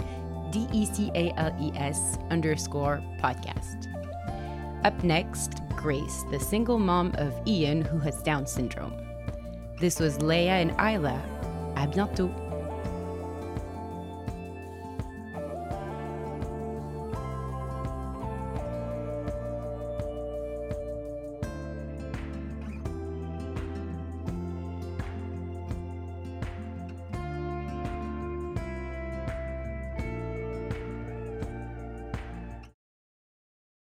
D 0.51 0.68
E 0.72 0.85
C 0.85 1.09
A 1.15 1.34
L 1.38 1.57
E 1.59 1.72
S 1.76 2.19
underscore 2.30 3.03
podcast. 3.18 3.88
Up 4.85 5.03
next, 5.03 5.61
Grace, 5.76 6.26
the 6.30 6.39
single 6.39 6.77
mom 6.77 7.15
of 7.18 7.34
Ian 7.47 7.81
who 7.81 7.97
has 7.97 8.22
Down 8.22 8.45
syndrome. 8.45 9.01
This 9.81 9.99
was 9.99 10.19
Léa 10.19 10.61
and 10.61 10.73
Ila. 10.79 11.19
À 11.75 11.87
bientôt. 11.87 12.29